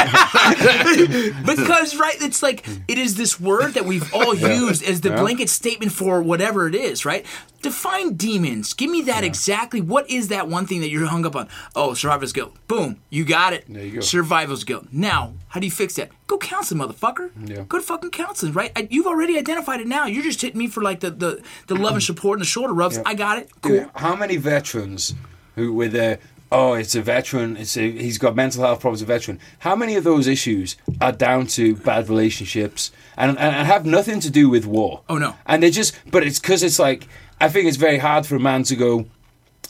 right 1.97 2.15
it's 2.21 2.41
like 2.41 2.65
it 2.87 2.97
is 2.97 3.15
this 3.15 3.37
word 3.39 3.73
that 3.73 3.85
we've 3.85 4.13
all 4.13 4.33
used 4.33 4.83
as 4.83 5.01
the 5.01 5.09
blanket 5.09 5.49
statement 5.49 5.91
for 5.91 6.21
whatever 6.21 6.67
it 6.67 6.75
is 6.75 7.05
right? 7.05 7.25
Define 7.61 8.15
demons. 8.15 8.73
Give 8.73 8.89
me 8.89 9.01
that 9.03 9.25
exactly 9.25 9.81
what 9.81 10.09
is 10.09 10.29
that 10.29 10.47
one 10.47 10.65
thing 10.65 10.79
that 10.81 10.89
you're 10.89 11.05
hung 11.05 11.25
up 11.25 11.35
on? 11.35 11.49
Oh 11.75 11.93
survivor's 11.93 12.31
guilt. 12.31 12.55
Boom 12.67 13.01
you 13.09 13.25
got 13.25 13.51
it. 13.51 13.65
There 13.67 13.83
you 13.83 13.95
go. 13.95 14.01
survival's 14.01 14.63
guilt. 14.63 14.87
Now 14.91 15.33
how 15.49 15.59
do 15.59 15.65
you 15.65 15.71
fix 15.71 15.95
that? 15.95 16.11
Go 16.27 16.37
counseling 16.37 16.81
motherfucker. 16.81 17.31
Yeah. 17.45 17.63
go 17.67 17.77
to 17.77 17.83
fucking 17.83 18.11
counseling 18.11 18.53
right? 18.53 18.71
I, 18.75 18.87
you've 18.89 19.07
already 19.07 19.37
identified 19.37 19.81
it 19.81 19.87
now. 19.87 20.05
You're 20.05 20.23
just 20.23 20.41
hitting 20.41 20.59
me 20.59 20.67
for 20.67 20.81
like 20.81 21.01
the 21.01 21.11
the, 21.11 21.43
the 21.67 21.75
love 21.75 21.93
and 21.93 22.03
support 22.03 22.37
and 22.37 22.41
the 22.41 22.49
shoulder 22.49 22.73
rubs. 22.73 22.99
I 23.05 23.15
got 23.15 23.37
it. 23.37 23.49
Cool. 23.61 23.79
Dude, 23.79 23.89
how 23.95 24.15
many 24.15 24.37
veterans 24.37 25.13
who 25.55 25.73
were 25.73 25.89
a 25.93 26.17
oh 26.51 26.73
it's 26.73 26.95
a 26.95 27.01
veteran 27.01 27.55
it's 27.57 27.77
a, 27.77 27.89
he's 27.91 28.17
got 28.17 28.35
mental 28.35 28.63
health 28.63 28.79
problems 28.81 29.01
a 29.01 29.05
veteran 29.05 29.39
how 29.59 29.75
many 29.75 29.95
of 29.95 30.03
those 30.03 30.27
issues 30.27 30.75
are 30.99 31.11
down 31.11 31.47
to 31.47 31.75
bad 31.77 32.09
relationships 32.09 32.91
and, 33.17 33.31
and, 33.31 33.55
and 33.55 33.67
have 33.67 33.85
nothing 33.85 34.19
to 34.19 34.29
do 34.29 34.49
with 34.49 34.65
war 34.65 35.01
Oh, 35.09 35.17
no. 35.17 35.35
and 35.45 35.61
they 35.63 35.69
just 35.71 35.95
but 36.11 36.23
it's 36.23 36.39
because 36.39 36.63
it's 36.63 36.79
like 36.79 37.07
i 37.39 37.47
think 37.49 37.67
it's 37.67 37.77
very 37.77 37.97
hard 37.99 38.25
for 38.25 38.35
a 38.35 38.39
man 38.39 38.63
to 38.63 38.75
go 38.75 39.05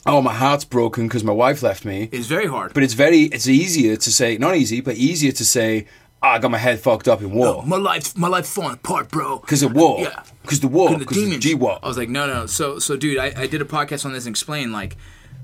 oh 0.06 0.20
my 0.20 0.34
heart's 0.34 0.64
broken 0.64 1.06
because 1.06 1.22
my 1.22 1.32
wife 1.32 1.62
left 1.62 1.84
me 1.84 2.08
it's 2.12 2.26
very 2.26 2.46
hard 2.46 2.74
but 2.74 2.82
it's 2.82 2.94
very 2.94 3.22
it's 3.24 3.46
easier 3.48 3.96
to 3.96 4.10
say 4.12 4.36
not 4.38 4.56
easy 4.56 4.80
but 4.80 4.96
easier 4.96 5.30
to 5.32 5.44
say 5.44 5.86
"Oh, 6.22 6.28
i 6.28 6.38
got 6.40 6.50
my 6.50 6.58
head 6.58 6.80
fucked 6.80 7.06
up 7.06 7.20
in 7.20 7.30
war 7.30 7.62
my 7.64 7.76
life 7.76 8.16
my 8.16 8.26
life 8.28 8.46
falling 8.46 8.74
apart 8.74 9.08
bro 9.10 9.38
because 9.38 9.62
of 9.62 9.72
war 9.74 10.00
Yeah. 10.00 10.22
because 10.42 10.58
the 10.60 10.66
war 10.68 10.88
Because 10.88 11.00
because 11.06 11.16
of 11.18 11.24
demons. 11.24 11.44
g-war 11.44 11.78
I 11.82 11.86
was 11.86 11.96
like, 11.96 12.08
no, 12.08 12.26
no. 12.26 12.46
So, 12.46 12.80
so, 12.80 12.96
dude, 12.96 13.18
I, 13.18 13.32
I 13.36 13.46
did 13.46 13.62
a 13.62 13.64
podcast 13.64 14.04
on 14.04 14.12
this 14.12 14.26
and 14.26 14.32
explained 14.32 14.72
like, 14.72 14.96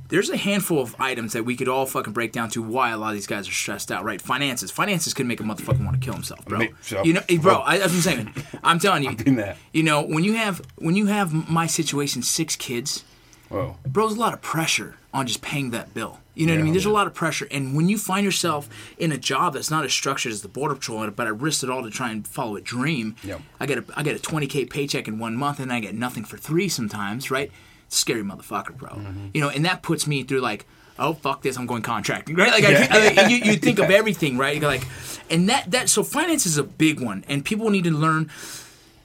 there's 0.08 0.30
a 0.30 0.36
handful 0.36 0.80
of 0.80 0.96
items 0.98 1.32
that 1.34 1.44
we 1.44 1.56
could 1.56 1.68
all 1.68 1.86
fucking 1.86 2.12
break 2.12 2.32
down 2.32 2.48
to 2.50 2.62
why 2.62 2.90
a 2.90 2.96
lot 2.96 3.08
of 3.08 3.14
these 3.14 3.26
guys 3.26 3.48
are 3.48 3.52
stressed 3.52 3.92
out. 3.92 4.04
Right? 4.04 4.20
Finances. 4.20 4.70
Finances 4.70 5.14
can 5.14 5.26
make 5.26 5.40
a 5.40 5.42
motherfucker 5.42 5.84
want 5.84 6.00
to 6.00 6.04
kill 6.04 6.14
himself, 6.14 6.44
bro. 6.46 6.60
You 7.04 7.14
know, 7.14 7.22
bro. 7.40 7.56
I, 7.56 7.82
I'm 7.82 7.90
saying. 7.90 8.34
I'm 8.62 8.78
telling 8.78 9.04
you. 9.04 9.14
there. 9.34 9.56
You 9.72 9.82
know, 9.82 10.02
when 10.02 10.24
you 10.24 10.34
have 10.34 10.62
when 10.76 10.96
you 10.96 11.06
have 11.06 11.48
my 11.50 11.66
situation, 11.66 12.22
six 12.22 12.56
kids, 12.56 13.04
Whoa. 13.48 13.76
bro, 13.86 14.06
there's 14.06 14.16
a 14.16 14.20
lot 14.20 14.34
of 14.34 14.40
pressure 14.40 14.96
on 15.12 15.26
just 15.26 15.42
paying 15.42 15.70
that 15.70 15.94
bill. 15.94 16.20
You 16.34 16.46
know 16.46 16.52
what 16.52 16.60
I 16.60 16.62
mean? 16.62 16.72
There's 16.72 16.84
a 16.84 16.90
lot 16.90 17.08
of 17.08 17.14
pressure, 17.14 17.48
and 17.50 17.74
when 17.74 17.88
you 17.88 17.98
find 17.98 18.24
yourself 18.24 18.68
in 18.96 19.10
a 19.10 19.18
job 19.18 19.54
that's 19.54 19.72
not 19.72 19.84
as 19.84 19.92
structured 19.92 20.30
as 20.30 20.42
the 20.42 20.48
border 20.48 20.76
patrol, 20.76 21.10
but 21.10 21.26
I 21.26 21.30
risked 21.30 21.64
it 21.64 21.70
all 21.70 21.82
to 21.82 21.90
try 21.90 22.12
and 22.12 22.26
follow 22.26 22.54
a 22.54 22.60
dream. 22.60 23.16
Yep. 23.24 23.40
I 23.58 23.66
get 23.66 23.78
a 23.78 23.84
I 23.96 24.04
get 24.04 24.14
a 24.14 24.20
20k 24.20 24.70
paycheck 24.70 25.08
in 25.08 25.18
one 25.18 25.34
month, 25.34 25.58
and 25.58 25.72
I 25.72 25.80
get 25.80 25.96
nothing 25.96 26.24
for 26.24 26.36
three 26.36 26.68
sometimes. 26.68 27.28
Right? 27.30 27.50
Scary 27.88 28.22
motherfucker, 28.22 28.76
bro. 28.76 28.90
Mm-hmm. 28.90 29.28
You 29.34 29.40
know, 29.40 29.48
and 29.48 29.64
that 29.64 29.82
puts 29.82 30.06
me 30.06 30.22
through 30.22 30.40
like. 30.40 30.66
Oh 31.00 31.12
fuck 31.12 31.42
this! 31.42 31.56
I'm 31.56 31.66
going 31.66 31.82
contracting, 31.82 32.34
right? 32.34 32.50
Like, 32.50 32.64
I, 32.64 33.22
I, 33.22 33.28
you, 33.28 33.36
you 33.52 33.56
think 33.56 33.78
of 33.78 33.88
everything, 33.88 34.36
right? 34.36 34.60
Like, 34.60 34.82
and 35.30 35.48
that 35.48 35.70
that 35.70 35.88
so 35.88 36.02
finance 36.02 36.44
is 36.44 36.58
a 36.58 36.64
big 36.64 36.98
one, 36.98 37.24
and 37.28 37.44
people 37.44 37.70
need 37.70 37.84
to 37.84 37.92
learn 37.92 38.28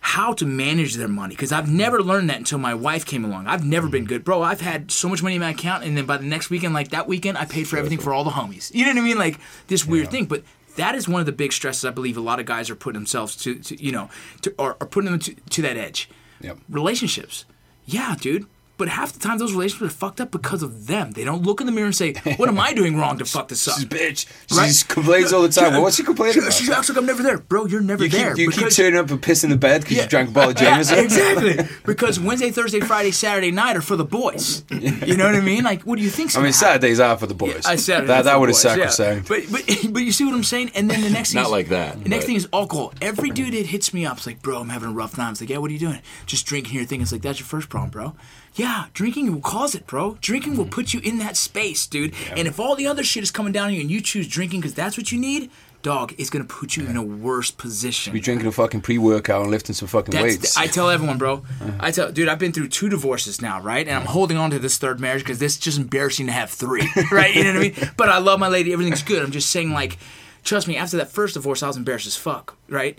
how 0.05 0.33
to 0.33 0.45
manage 0.45 0.95
their 0.95 1.07
money 1.07 1.33
because 1.33 1.53
I've 1.53 1.71
never 1.71 2.03
learned 2.03 2.29
that 2.29 2.37
until 2.37 2.57
my 2.57 2.73
wife 2.73 3.05
came 3.05 3.23
along. 3.23 3.47
I've 3.47 3.63
never 3.63 3.87
been 3.87 4.03
good, 4.03 4.25
bro. 4.25 4.41
I've 4.41 4.59
had 4.59 4.91
so 4.91 5.07
much 5.07 5.23
money 5.23 5.35
in 5.35 5.41
my 5.41 5.51
account, 5.51 5.85
and 5.85 5.95
then 5.95 6.05
by 6.05 6.17
the 6.17 6.25
next 6.25 6.49
weekend, 6.49 6.73
like 6.73 6.89
that 6.89 7.07
weekend, 7.07 7.37
I 7.37 7.45
paid 7.45 7.69
for 7.69 7.77
everything 7.77 7.99
for 7.99 8.13
all 8.13 8.25
the 8.25 8.31
homies. 8.31 8.73
You 8.73 8.83
know 8.83 8.91
what 8.91 8.97
I 8.97 9.05
mean? 9.05 9.17
Like 9.17 9.39
this 9.67 9.85
weird 9.85 10.11
thing, 10.11 10.25
but 10.25 10.43
that 10.75 10.95
is 10.95 11.07
one 11.07 11.21
of 11.21 11.25
the 11.25 11.31
big 11.31 11.53
stresses 11.53 11.85
I 11.85 11.91
believe 11.91 12.17
a 12.17 12.21
lot 12.21 12.41
of 12.41 12.45
guys 12.45 12.69
are 12.69 12.75
putting 12.75 12.99
themselves 12.99 13.35
to, 13.37 13.55
to 13.55 13.81
you 13.81 13.93
know, 13.93 14.09
to, 14.41 14.53
or, 14.57 14.75
or 14.81 14.87
putting 14.87 15.09
them 15.09 15.19
to, 15.19 15.35
to 15.35 15.61
that 15.61 15.77
edge. 15.77 16.09
Yep. 16.41 16.57
Relationships, 16.67 17.45
yeah, 17.85 18.15
dude. 18.19 18.45
But 18.75 18.89
half 18.89 19.13
the 19.13 19.20
time, 19.20 19.38
those 19.38 19.53
relationships 19.53 19.94
are 19.94 19.96
fucked 19.96 20.20
up 20.20 20.32
because 20.32 20.63
of 20.63 20.88
them. 20.88 21.12
They 21.12 21.24
don't 21.24 21.44
look 21.44 21.62
in 21.62 21.68
the 21.68 21.72
mirror 21.72 21.86
and 21.86 21.96
say, 21.96 22.13
"What 22.38 22.50
am 22.50 22.60
I 22.60 22.74
doing 22.74 22.98
wrong 22.98 23.20
to 23.20 23.25
fuck 23.25 23.48
this 23.48 23.68
up?" 23.68 23.75
She's 23.75 23.84
a 23.84 23.88
bitch. 23.88 24.25
She 24.50 24.58
Right? 24.58 24.68
just 24.68 24.88
complains 24.89 25.32
all 25.32 25.44
the 25.44 25.50
time. 25.50 25.74
Well, 25.74 25.84
what's 25.84 25.96
she 25.96 26.03
complaining 26.03 26.34
She, 26.34 26.39
about? 26.39 26.53
she 26.53 26.72
acts 26.72 26.89
like 26.89 26.98
I'm 26.98 27.06
never 27.06 27.22
there, 27.22 27.38
bro. 27.38 27.68
You're 27.68 27.82
never 27.82 28.03
You 28.03 28.10
keep, 28.10 28.20
there. 28.20 28.36
you 28.36 28.48
keep 28.50 28.56
because- 28.58 28.75
turning 28.75 29.00
up 29.00 29.12
and 29.12 29.22
pissing 29.22 29.50
the 29.50 29.58
bed 29.58 29.82
because 29.82 29.98
Yeah. 29.98 30.03
you 30.03 30.10
drank 30.10 30.30
a 30.30 30.32
bottle 30.32 30.51
of 30.51 30.60
Yeah, 30.62 30.70
Jameson. 30.82 30.98
exactly. 31.00 31.68
Because 31.86 32.20
Wednesday, 32.20 32.50
Thursday, 32.50 32.80
Friday, 32.80 33.12
Saturday 33.12 33.51
night 33.51 33.77
are 33.77 33.82
for 33.82 33.96
the 33.96 34.06
boys. 34.06 34.63
You 34.72 35.18
know 35.18 35.25
what 35.27 35.36
I 35.36 35.42
mean? 35.42 35.63
Like, 35.63 35.84
what 35.84 35.98
do 36.00 36.03
you 36.03 36.10
think? 36.10 36.36
I 36.36 36.42
mean, 36.42 36.51
Saturdays 36.51 37.00
are 37.00 37.15
for 37.15 37.27
the 37.27 37.36
boys. 37.36 37.68
I 37.68 37.75
uh, 37.75 37.77
said 37.77 38.08
that. 38.08 38.24
That 38.25 38.39
would 38.39 38.50
have 38.50 38.56
sacrosanct. 38.58 39.27
But 39.30 39.44
but 39.51 39.62
but 39.92 40.01
you 40.01 40.12
see 40.12 40.25
what 40.25 40.34
I'm 40.34 40.44
saying? 40.44 40.72
And 40.74 40.89
then 40.89 41.01
the 41.01 41.12
next 41.12 41.30
thing 41.34 41.42
Not 41.42 41.46
is- 41.50 41.51
like 41.51 41.70
that, 41.70 42.01
The 42.03 42.10
next 42.10 42.24
but- 42.24 42.27
thing 42.27 42.36
is 42.38 42.48
alcohol. 42.51 42.92
Every 43.03 43.30
dude 43.30 43.53
that 43.53 43.68
hits 43.68 43.94
me 43.94 44.06
up 44.08 44.18
is 44.18 44.25
like, 44.25 44.42
bro, 44.42 44.60
I'm 44.60 44.70
having 44.70 44.89
a 44.89 44.94
rough 44.94 45.15
time. 45.15 45.34
It's 45.34 45.42
like, 45.42 45.51
yeah, 45.51 45.58
what 45.60 45.70
are 45.70 45.74
you 45.74 45.80
doing? 45.80 46.00
Just 46.25 46.48
drinking 46.48 46.72
here. 46.74 46.82
Thinking 46.86 47.03
it's 47.03 47.12
like 47.12 47.22
that's 47.22 47.39
your 47.39 47.46
first 47.48 47.70
problem, 47.70 47.92
bro. 47.92 48.15
Yeah, 48.55 48.86
drinking 48.93 49.33
will 49.33 49.41
cause 49.41 49.74
it, 49.74 49.88
bro. 49.88 50.17
Drinking 50.22 50.57
will 50.57 50.65
mm-hmm. 50.65 50.72
put 50.72 50.93
you 50.93 51.00
in 51.00 51.17
that 51.19 51.36
space, 51.36 51.88
dude. 51.88 52.13
And 52.36 52.48
if 52.48 52.60
all 52.60 52.75
the 52.75 52.88
other 52.88 53.03
shit 53.03 53.24
is 53.24 53.31
coming 53.31 53.51
down 53.51 53.67
on 53.67 53.74
you 53.74 53.81
and 53.81 53.89
you 53.89 54.01
choose 54.01 54.27
drinking 54.27 54.62
because 54.62 54.75
that's 54.75 54.98
what 54.98 55.12
you 55.12 55.19
need, 55.19 55.50
dog, 55.81 56.13
it's 56.17 56.29
gonna 56.29 56.45
put 56.45 56.75
you 56.75 56.86
in 56.86 56.95
a 56.95 57.03
worse 57.03 57.51
position. 57.51 58.13
Be 58.13 58.19
drinking 58.19 58.48
a 58.48 58.51
fucking 58.51 58.81
pre-workout 58.81 59.41
and 59.41 59.51
lifting 59.51 59.75
some 59.75 59.88
fucking 59.88 60.12
That's 60.12 60.24
weights. 60.24 60.57
I 60.57 60.67
tell 60.67 60.89
everyone, 60.89 61.17
bro. 61.17 61.33
Uh-huh. 61.36 61.72
I 61.79 61.91
tell, 61.91 62.12
dude, 62.12 62.29
I've 62.29 62.39
been 62.39 62.53
through 62.53 62.69
two 62.69 62.89
divorces 62.89 63.41
now, 63.41 63.60
right? 63.62 63.88
And 63.88 63.95
I'm 63.95 64.05
holding 64.05 64.38
on 64.38 64.50
to 64.51 64.60
this 64.60 64.77
third 64.77 65.00
marriage 65.00 65.24
because 65.24 65.39
this 65.39 65.53
is 65.53 65.60
just 65.60 65.77
embarrassing 65.77 66.27
to 66.27 66.31
have 66.31 66.50
three, 66.50 66.88
right? 67.12 67.36
You 67.36 67.43
know 67.43 67.53
what 67.53 67.57
I 67.57 67.62
mean? 67.62 67.91
But 67.98 68.10
I 68.10 68.19
love 68.19 68.39
my 68.39 68.48
lady. 68.48 68.72
Everything's 68.72 69.03
good. 69.03 69.22
I'm 69.22 69.31
just 69.31 69.50
saying, 69.50 69.72
like, 69.72 69.98
trust 70.43 70.67
me. 70.67 70.77
After 70.77 70.98
that 70.98 71.12
first 71.12 71.33
divorce, 71.33 71.62
I 71.62 71.67
was 71.67 71.77
embarrassed 71.77 72.07
as 72.07 72.15
fuck, 72.15 72.55
right? 72.69 72.98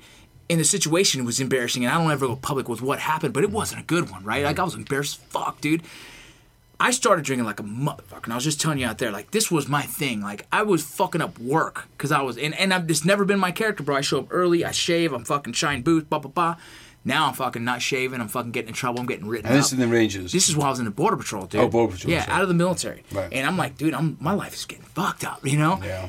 And 0.50 0.60
the 0.60 0.64
situation 0.64 1.24
was 1.24 1.40
embarrassing, 1.40 1.84
and 1.84 1.94
I 1.94 1.98
don't 1.98 2.10
ever 2.12 2.26
go 2.26 2.36
public 2.36 2.68
with 2.68 2.82
what 2.82 2.98
happened, 2.98 3.32
but 3.32 3.44
it 3.44 3.50
wasn't 3.50 3.80
a 3.80 3.84
good 3.84 4.10
one, 4.10 4.22
right? 4.24 4.44
Like 4.44 4.58
I 4.58 4.62
was 4.64 4.74
embarrassed 4.74 5.18
as 5.20 5.24
fuck, 5.30 5.60
dude. 5.62 5.82
I 6.78 6.90
started 6.90 7.24
drinking 7.24 7.46
like 7.46 7.60
a 7.60 7.62
motherfucker. 7.62 8.24
And 8.24 8.32
I 8.32 8.36
was 8.36 8.44
just 8.44 8.60
telling 8.60 8.78
you 8.78 8.86
out 8.86 8.98
there, 8.98 9.10
like 9.10 9.30
this 9.30 9.50
was 9.50 9.68
my 9.68 9.82
thing. 9.82 10.20
Like 10.20 10.46
I 10.52 10.62
was 10.62 10.82
fucking 10.84 11.22
up 11.22 11.38
work 11.38 11.88
because 11.96 12.12
I 12.12 12.20
was, 12.20 12.36
and 12.36 12.54
and 12.56 12.74
I've 12.74 12.86
just 12.86 13.06
never 13.06 13.24
been 13.24 13.38
my 13.38 13.52
character, 13.52 13.82
bro. 13.82 13.96
I 13.96 14.00
show 14.02 14.18
up 14.18 14.26
early, 14.30 14.64
I 14.64 14.72
shave, 14.72 15.12
I'm 15.12 15.24
fucking 15.24 15.54
shine 15.54 15.82
boots, 15.82 16.06
blah 16.08 16.18
blah 16.18 16.30
blah. 16.30 16.56
Now 17.06 17.28
I'm 17.28 17.34
fucking 17.34 17.64
not 17.64 17.80
shaving. 17.82 18.20
I'm 18.20 18.28
fucking 18.28 18.50
getting 18.52 18.68
in 18.68 18.74
trouble. 18.74 19.00
I'm 19.00 19.06
getting 19.06 19.26
written 19.28 19.46
and 19.46 19.56
this 19.56 19.66
up. 19.66 19.68
is 19.68 19.72
in 19.74 19.78
the 19.90 19.94
Rangers. 19.94 20.32
This 20.32 20.48
is 20.48 20.56
while 20.56 20.66
I 20.66 20.70
was 20.70 20.78
in 20.78 20.84
the 20.86 20.90
border 20.90 21.16
patrol, 21.16 21.44
dude. 21.46 21.60
Oh, 21.60 21.68
Border 21.68 21.92
Patrol, 21.92 22.12
Yeah, 22.12 22.24
sorry. 22.24 22.34
out 22.36 22.42
of 22.42 22.48
the 22.48 22.54
military. 22.54 23.02
Right. 23.12 23.30
And 23.32 23.46
I'm 23.46 23.56
like, 23.58 23.76
dude, 23.78 23.94
I'm 23.94 24.16
my 24.20 24.32
life 24.32 24.54
is 24.54 24.64
getting 24.64 24.84
fucked 24.84 25.24
up. 25.24 25.46
You 25.46 25.56
know. 25.58 25.80
yeah. 25.82 26.08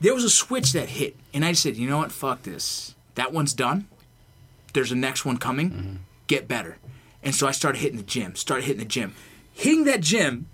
There 0.00 0.12
was 0.14 0.24
a 0.24 0.30
switch 0.30 0.72
that 0.72 0.88
hit, 0.88 1.16
and 1.32 1.44
I 1.44 1.52
said, 1.52 1.76
you 1.76 1.88
know 1.88 1.98
what? 1.98 2.10
Fuck 2.12 2.42
this. 2.42 2.94
That 3.14 3.32
one's 3.32 3.54
done. 3.54 3.88
There's 4.72 4.92
a 4.92 4.96
next 4.96 5.24
one 5.24 5.36
coming. 5.36 5.70
Mm-hmm. 5.70 5.94
Get 6.26 6.48
better. 6.48 6.78
And 7.22 7.34
so 7.34 7.46
I 7.46 7.52
started 7.52 7.80
hitting 7.80 7.98
the 7.98 8.02
gym. 8.02 8.34
Started 8.34 8.64
hitting 8.64 8.80
the 8.80 8.88
gym. 8.88 9.14
Hitting 9.52 9.84
that 9.84 10.00
gym, 10.00 10.46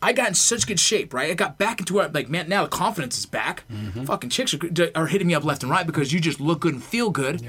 I 0.00 0.12
got 0.12 0.28
in 0.28 0.34
such 0.34 0.66
good 0.66 0.78
shape, 0.78 1.12
right? 1.12 1.30
I 1.30 1.34
got 1.34 1.58
back 1.58 1.80
into 1.80 1.94
where, 1.94 2.08
like, 2.08 2.28
man, 2.28 2.48
now 2.48 2.62
the 2.64 2.68
confidence 2.68 3.18
is 3.18 3.26
back. 3.26 3.64
Mm-hmm. 3.70 4.04
Fucking 4.04 4.30
chicks 4.30 4.54
are, 4.54 4.90
are 4.94 5.06
hitting 5.06 5.26
me 5.26 5.34
up 5.34 5.44
left 5.44 5.62
and 5.62 5.72
right 5.72 5.86
because 5.86 6.12
you 6.12 6.20
just 6.20 6.40
look 6.40 6.60
good 6.60 6.74
and 6.74 6.82
feel 6.82 7.10
good. 7.10 7.42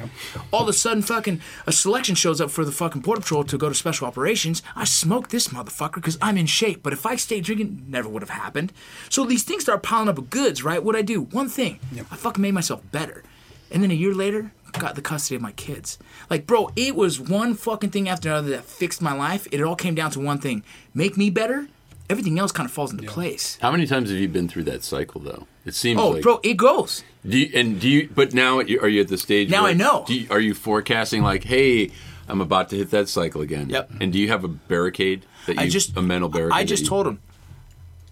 All 0.52 0.64
of 0.64 0.68
a 0.68 0.74
sudden, 0.74 1.04
fucking 1.04 1.42
a 1.68 1.72
selection 1.72 2.16
shows 2.16 2.42
up 2.42 2.50
for 2.50 2.66
the 2.66 2.72
fucking 2.72 3.02
border 3.02 3.22
patrol 3.22 3.44
to 3.44 3.58
go 3.58 3.70
to 3.70 3.76
special 3.76 4.08
operations. 4.08 4.64
I 4.76 4.86
smoke 4.86 5.30
this 5.30 5.50
motherfucker 5.50 5.96
because 5.96 6.18
I'm 6.22 6.38
in 6.38 6.48
shape. 6.48 6.82
But 6.82 6.94
if 6.94 7.06
I 7.06 7.18
stayed 7.18 7.44
drinking, 7.44 7.86
never 7.88 8.10
would 8.10 8.24
have 8.24 8.32
happened. 8.32 8.74
So 9.10 9.26
these 9.26 9.44
things 9.44 9.64
start 9.64 9.84
piling 9.84 10.10
up 10.10 10.18
with 10.18 10.30
goods, 10.32 10.64
right? 10.64 10.84
What 10.84 10.96
I 10.96 11.02
do? 11.02 11.22
One 11.22 11.50
thing, 11.50 11.80
I 12.12 12.16
fucking 12.16 12.42
made 12.42 12.54
myself 12.54 12.82
better. 12.92 13.24
And 13.72 13.84
then 13.84 13.92
a 13.92 13.96
year 13.96 14.14
later, 14.14 14.52
got 14.74 14.96
the 14.96 15.02
custody 15.02 15.36
of 15.36 15.42
my 15.42 15.52
kids. 15.54 15.98
Like, 16.30 16.46
bro, 16.48 16.70
it 16.76 16.96
was 16.96 17.20
one 17.20 17.54
fucking 17.56 17.90
thing 17.90 18.08
after 18.10 18.30
another 18.30 18.50
that 18.52 18.64
fixed 18.66 19.02
my 19.02 19.14
life. 19.14 19.48
It 19.52 19.62
all 19.62 19.76
came 19.76 19.96
down 19.96 20.12
to 20.12 20.20
one 20.20 20.40
thing: 20.40 20.64
make 20.94 21.18
me 21.18 21.30
better. 21.30 21.68
Everything 22.10 22.40
else 22.40 22.52
kind 22.52 22.66
of 22.66 22.72
falls 22.74 22.92
into 22.92 23.04
place. 23.06 23.60
How 23.62 23.70
many 23.72 23.86
times 23.86 24.10
have 24.10 24.18
you 24.18 24.28
been 24.28 24.48
through 24.48 24.64
that 24.64 24.84
cycle, 24.84 25.22
though? 25.22 25.46
It 25.64 25.76
seems 25.76 26.00
Oh, 26.02 26.10
like. 26.10 26.24
bro, 26.24 26.40
it 26.42 26.56
goes. 26.58 27.04
Do 27.28 27.38
you, 27.38 27.52
and 27.54 27.80
do 27.80 27.88
you? 27.88 28.10
But 28.16 28.34
now 28.34 28.62
you- 28.62 28.80
are 28.82 28.88
you 28.88 29.02
at 29.02 29.10
the 29.10 29.18
stage? 29.20 29.50
Now 29.52 29.62
where- 29.64 29.72
I 29.72 29.74
know. 29.76 30.06
Do 30.08 30.16
you, 30.16 30.26
are 30.32 30.40
you 30.40 30.56
forecasting 30.56 31.22
like, 31.22 31.44
hey, 31.44 31.92
I'm 32.28 32.42
about 32.42 32.70
to 32.70 32.78
hit 32.78 32.90
that 32.90 33.10
cycle 33.10 33.42
again? 33.42 33.70
Yep. 33.70 33.92
And 34.02 34.12
do 34.12 34.18
you 34.18 34.30
have 34.30 34.44
a 34.44 34.48
barricade 34.48 35.24
that 35.46 35.58
you 35.58 35.62
I 35.62 35.68
just 35.70 35.96
a 35.96 36.02
mental 36.02 36.30
barricade? 36.30 36.56
I 36.58 36.64
that 36.64 36.68
just 36.68 36.84
you- 36.84 36.90
told 36.90 37.06
him, 37.06 37.20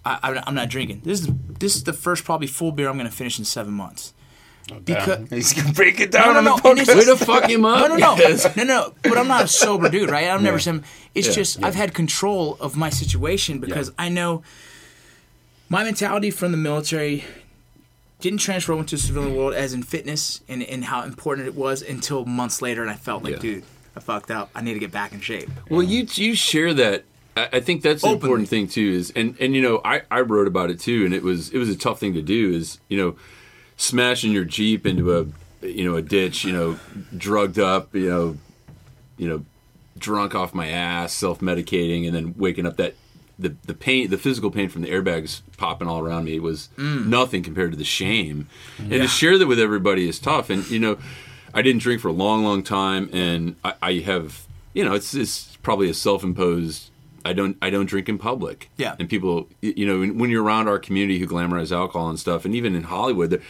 I, 0.04 0.18
I, 0.22 0.42
I'm 0.46 0.54
not 0.54 0.68
drinking. 0.68 1.00
This 1.04 1.22
is 1.22 1.28
this 1.58 1.74
is 1.74 1.82
the 1.82 1.92
first 1.92 2.24
probably 2.24 2.46
full 2.46 2.70
beer 2.70 2.88
I'm 2.88 2.96
going 2.98 3.10
to 3.10 3.16
finish 3.16 3.36
in 3.40 3.44
seven 3.44 3.72
months. 3.74 4.14
Oh, 4.70 4.80
because 4.80 5.28
He's 5.30 5.52
gonna 5.54 5.72
break 5.72 5.98
it 6.00 6.10
down 6.10 6.32
No, 6.34 6.38
on 6.38 6.44
no, 6.44 6.56
the 6.56 6.62
no, 6.62 6.70
and 6.70 6.78
it's- 6.80 6.96
podcast. 6.96 6.98
Way 6.98 7.18
to 7.18 7.24
fuck 7.24 7.50
him 7.50 7.64
up. 7.64 7.80
No, 7.80 7.88
no, 7.88 7.96
no, 7.96 8.16
Yes. 8.16 8.56
no, 8.56 8.64
no. 8.64 8.94
But 9.02 9.16
I'm 9.18 9.28
not 9.28 9.44
a 9.44 9.48
sober 9.48 9.88
dude, 9.88 10.10
right? 10.10 10.28
I've 10.28 10.42
never 10.42 10.58
said. 10.58 10.82
It's 11.14 11.28
Yeah, 11.28 11.32
just 11.34 11.64
I've 11.64 11.74
had 11.74 11.94
control 11.94 12.56
of 12.60 12.76
my 12.76 12.90
situation 12.90 13.58
because 13.60 13.90
I 13.98 14.08
know 14.08 14.42
my 15.68 15.84
mentality 15.84 16.30
from 16.30 16.52
the 16.52 16.58
military 16.58 17.24
didn't 18.20 18.40
transfer 18.40 18.72
into 18.76 18.96
the 18.96 19.02
civilian 19.02 19.36
world 19.36 19.54
as 19.54 19.72
in 19.72 19.82
fitness 19.82 20.40
and, 20.48 20.62
and 20.62 20.84
how 20.84 21.02
important 21.02 21.46
it 21.46 21.54
was 21.54 21.82
until 21.82 22.24
months 22.24 22.60
later, 22.60 22.82
and 22.82 22.90
I 22.90 22.94
felt 22.94 23.22
like, 23.22 23.34
Yeah. 23.34 23.38
dude, 23.40 23.64
I 23.96 24.00
fucked 24.00 24.30
up. 24.30 24.50
I 24.54 24.60
need 24.60 24.74
to 24.74 24.80
get 24.80 24.90
back 24.90 25.12
in 25.12 25.20
shape. 25.20 25.48
Well, 25.70 25.82
you 25.82 26.06
you 26.14 26.34
share 26.34 26.74
that. 26.74 27.04
I 27.36 27.48
I 27.54 27.60
think 27.60 27.82
that's 27.82 28.02
the 28.02 28.08
Openly. 28.08 28.24
important 28.26 28.48
thing 28.48 28.66
too. 28.68 28.90
Is 28.90 29.12
and 29.14 29.36
and 29.40 29.54
you 29.54 29.62
know 29.62 29.80
I 29.84 30.02
I 30.10 30.20
wrote 30.20 30.46
about 30.48 30.70
it 30.70 30.80
too, 30.80 31.04
and 31.04 31.14
it 31.14 31.22
was 31.22 31.50
it 31.50 31.58
was 31.58 31.68
a 31.68 31.76
tough 31.76 32.00
thing 32.00 32.14
to 32.14 32.22
do. 32.22 32.50
Is 32.52 32.80
you 32.88 32.96
know 32.98 33.16
smashing 33.78 34.32
your 34.32 34.44
jeep 34.44 34.86
into 34.86 35.16
a 35.16 35.26
you 35.66 35.88
know 35.88 35.96
a 35.96 36.02
ditch, 36.02 36.44
you 36.44 36.52
know 36.52 36.78
drugged 37.16 37.58
up, 37.58 37.94
you 37.94 38.10
know 38.10 38.36
you 39.16 39.28
know 39.28 39.44
drunk 39.96 40.34
off 40.34 40.52
my 40.52 40.68
ass, 40.68 41.14
self 41.14 41.40
medicating, 41.40 42.06
and 42.06 42.14
then 42.14 42.34
waking 42.36 42.66
up 42.66 42.76
that. 42.76 42.94
The, 43.40 43.54
the 43.66 43.74
pain, 43.74 44.10
the 44.10 44.18
physical 44.18 44.50
pain 44.50 44.68
from 44.68 44.82
the 44.82 44.90
airbags 44.90 45.42
popping 45.56 45.86
all 45.86 46.00
around 46.00 46.24
me 46.24 46.40
was 46.40 46.70
mm. 46.76 47.06
nothing 47.06 47.44
compared 47.44 47.70
to 47.70 47.78
the 47.78 47.84
shame. 47.84 48.48
And 48.78 48.90
to 48.90 49.06
share 49.06 49.38
that 49.38 49.46
with 49.46 49.60
everybody 49.60 50.08
is 50.08 50.18
tough. 50.18 50.50
And 50.50 50.68
you 50.68 50.80
know, 50.80 50.98
I 51.54 51.62
didn't 51.62 51.80
drink 51.80 52.00
for 52.00 52.08
a 52.08 52.12
long, 52.12 52.42
long 52.42 52.64
time, 52.64 53.08
and 53.12 53.54
I, 53.64 53.74
I 53.80 53.92
have, 54.00 54.44
you 54.74 54.84
know, 54.84 54.92
it's, 54.92 55.14
it's 55.14 55.56
probably 55.62 55.88
a 55.88 55.94
self-imposed. 55.94 56.90
I 57.28 57.32
don't, 57.32 57.56
I 57.60 57.70
don't 57.70 57.86
drink 57.86 58.08
in 58.08 58.18
public. 58.18 58.70
Yeah. 58.76 58.96
And 58.98 59.08
people, 59.08 59.48
you 59.60 59.86
know, 59.86 60.14
when 60.14 60.30
you're 60.30 60.42
around 60.42 60.68
our 60.68 60.78
community 60.78 61.18
who 61.18 61.26
glamorize 61.26 61.70
alcohol 61.70 62.08
and 62.08 62.18
stuff, 62.18 62.44
and 62.44 62.54
even 62.54 62.74
in 62.74 62.84
Hollywood, 62.84 63.42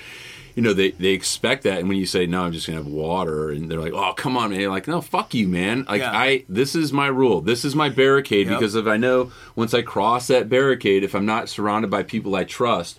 you 0.54 0.62
know, 0.62 0.72
they 0.72 0.90
they 0.90 1.10
expect 1.10 1.62
that. 1.62 1.78
And 1.78 1.88
when 1.88 1.98
you 1.98 2.06
say 2.06 2.26
no, 2.26 2.42
I'm 2.42 2.52
just 2.52 2.66
gonna 2.66 2.78
have 2.78 2.86
water, 2.88 3.50
and 3.50 3.70
they're 3.70 3.78
like, 3.80 3.92
oh, 3.92 4.12
come 4.14 4.36
on, 4.36 4.50
man. 4.50 4.58
You're 4.60 4.70
like, 4.72 4.88
no, 4.88 5.00
fuck 5.00 5.32
you, 5.32 5.46
man. 5.46 5.84
Like 5.88 6.00
Yeah. 6.00 6.10
I, 6.10 6.44
this 6.48 6.74
is 6.74 6.92
my 6.92 7.06
rule. 7.06 7.40
This 7.40 7.64
is 7.64 7.76
my 7.76 7.88
barricade 7.88 8.48
Yep. 8.48 8.58
because 8.58 8.74
if 8.74 8.86
I 8.88 8.96
know 8.96 9.30
once 9.54 9.72
I 9.72 9.82
cross 9.82 10.26
that 10.26 10.48
barricade, 10.48 11.04
if 11.04 11.14
I'm 11.14 11.26
not 11.26 11.48
surrounded 11.48 11.92
by 11.92 12.02
people 12.02 12.34
I 12.34 12.42
trust, 12.42 12.98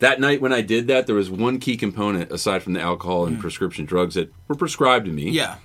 that 0.00 0.18
night 0.20 0.40
when 0.40 0.52
I 0.52 0.60
did 0.60 0.88
that, 0.88 1.06
there 1.06 1.14
was 1.14 1.30
one 1.30 1.60
key 1.60 1.76
component 1.76 2.32
aside 2.32 2.64
from 2.64 2.72
the 2.72 2.80
alcohol 2.80 3.26
and 3.26 3.38
prescription 3.38 3.84
drugs 3.84 4.16
that 4.16 4.32
were 4.48 4.56
prescribed 4.56 5.04
to 5.06 5.12
me. 5.12 5.26
Mm. 5.30 5.34
Yeah. 5.34 5.56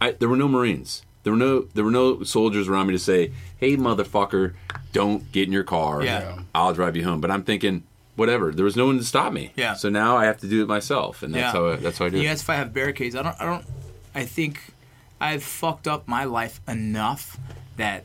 I, 0.00 0.12
there 0.12 0.28
were 0.28 0.36
no 0.36 0.48
Marines. 0.48 1.02
There 1.22 1.32
were 1.32 1.38
no 1.38 1.60
there 1.74 1.84
were 1.84 1.90
no 1.90 2.22
soldiers 2.22 2.68
around 2.68 2.86
me 2.86 2.92
to 2.94 2.98
say, 2.98 3.32
"Hey, 3.58 3.76
motherfucker, 3.76 4.54
don't 4.92 5.30
get 5.32 5.46
in 5.46 5.52
your 5.52 5.64
car. 5.64 6.02
Yeah. 6.02 6.38
I'll 6.54 6.72
drive 6.74 6.96
you 6.96 7.04
home." 7.04 7.20
But 7.20 7.30
I'm 7.30 7.42
thinking, 7.42 7.82
whatever. 8.16 8.52
There 8.52 8.64
was 8.64 8.76
no 8.76 8.86
one 8.86 8.98
to 8.98 9.04
stop 9.04 9.32
me. 9.32 9.52
Yeah. 9.56 9.74
So 9.74 9.88
now 9.90 10.16
I 10.16 10.24
have 10.24 10.38
to 10.40 10.46
do 10.48 10.62
it 10.62 10.68
myself, 10.68 11.22
and 11.22 11.34
that's 11.34 11.52
Yeah. 11.54 11.60
how 11.60 11.66
I, 11.68 11.76
that's 11.76 11.98
how 11.98 12.06
I 12.06 12.08
do 12.08 12.16
You 12.18 12.28
it. 12.28 12.32
asked 12.32 12.42
if 12.44 12.50
I 12.50 12.54
have 12.56 12.72
barricades. 12.72 13.14
I 13.14 13.22
don't. 13.22 13.36
I 13.40 13.44
don't. 13.44 13.64
I 14.14 14.24
think 14.24 14.60
I've 15.20 15.42
fucked 15.42 15.86
up 15.86 16.08
my 16.08 16.24
life 16.24 16.60
enough 16.66 17.36
that 17.76 18.04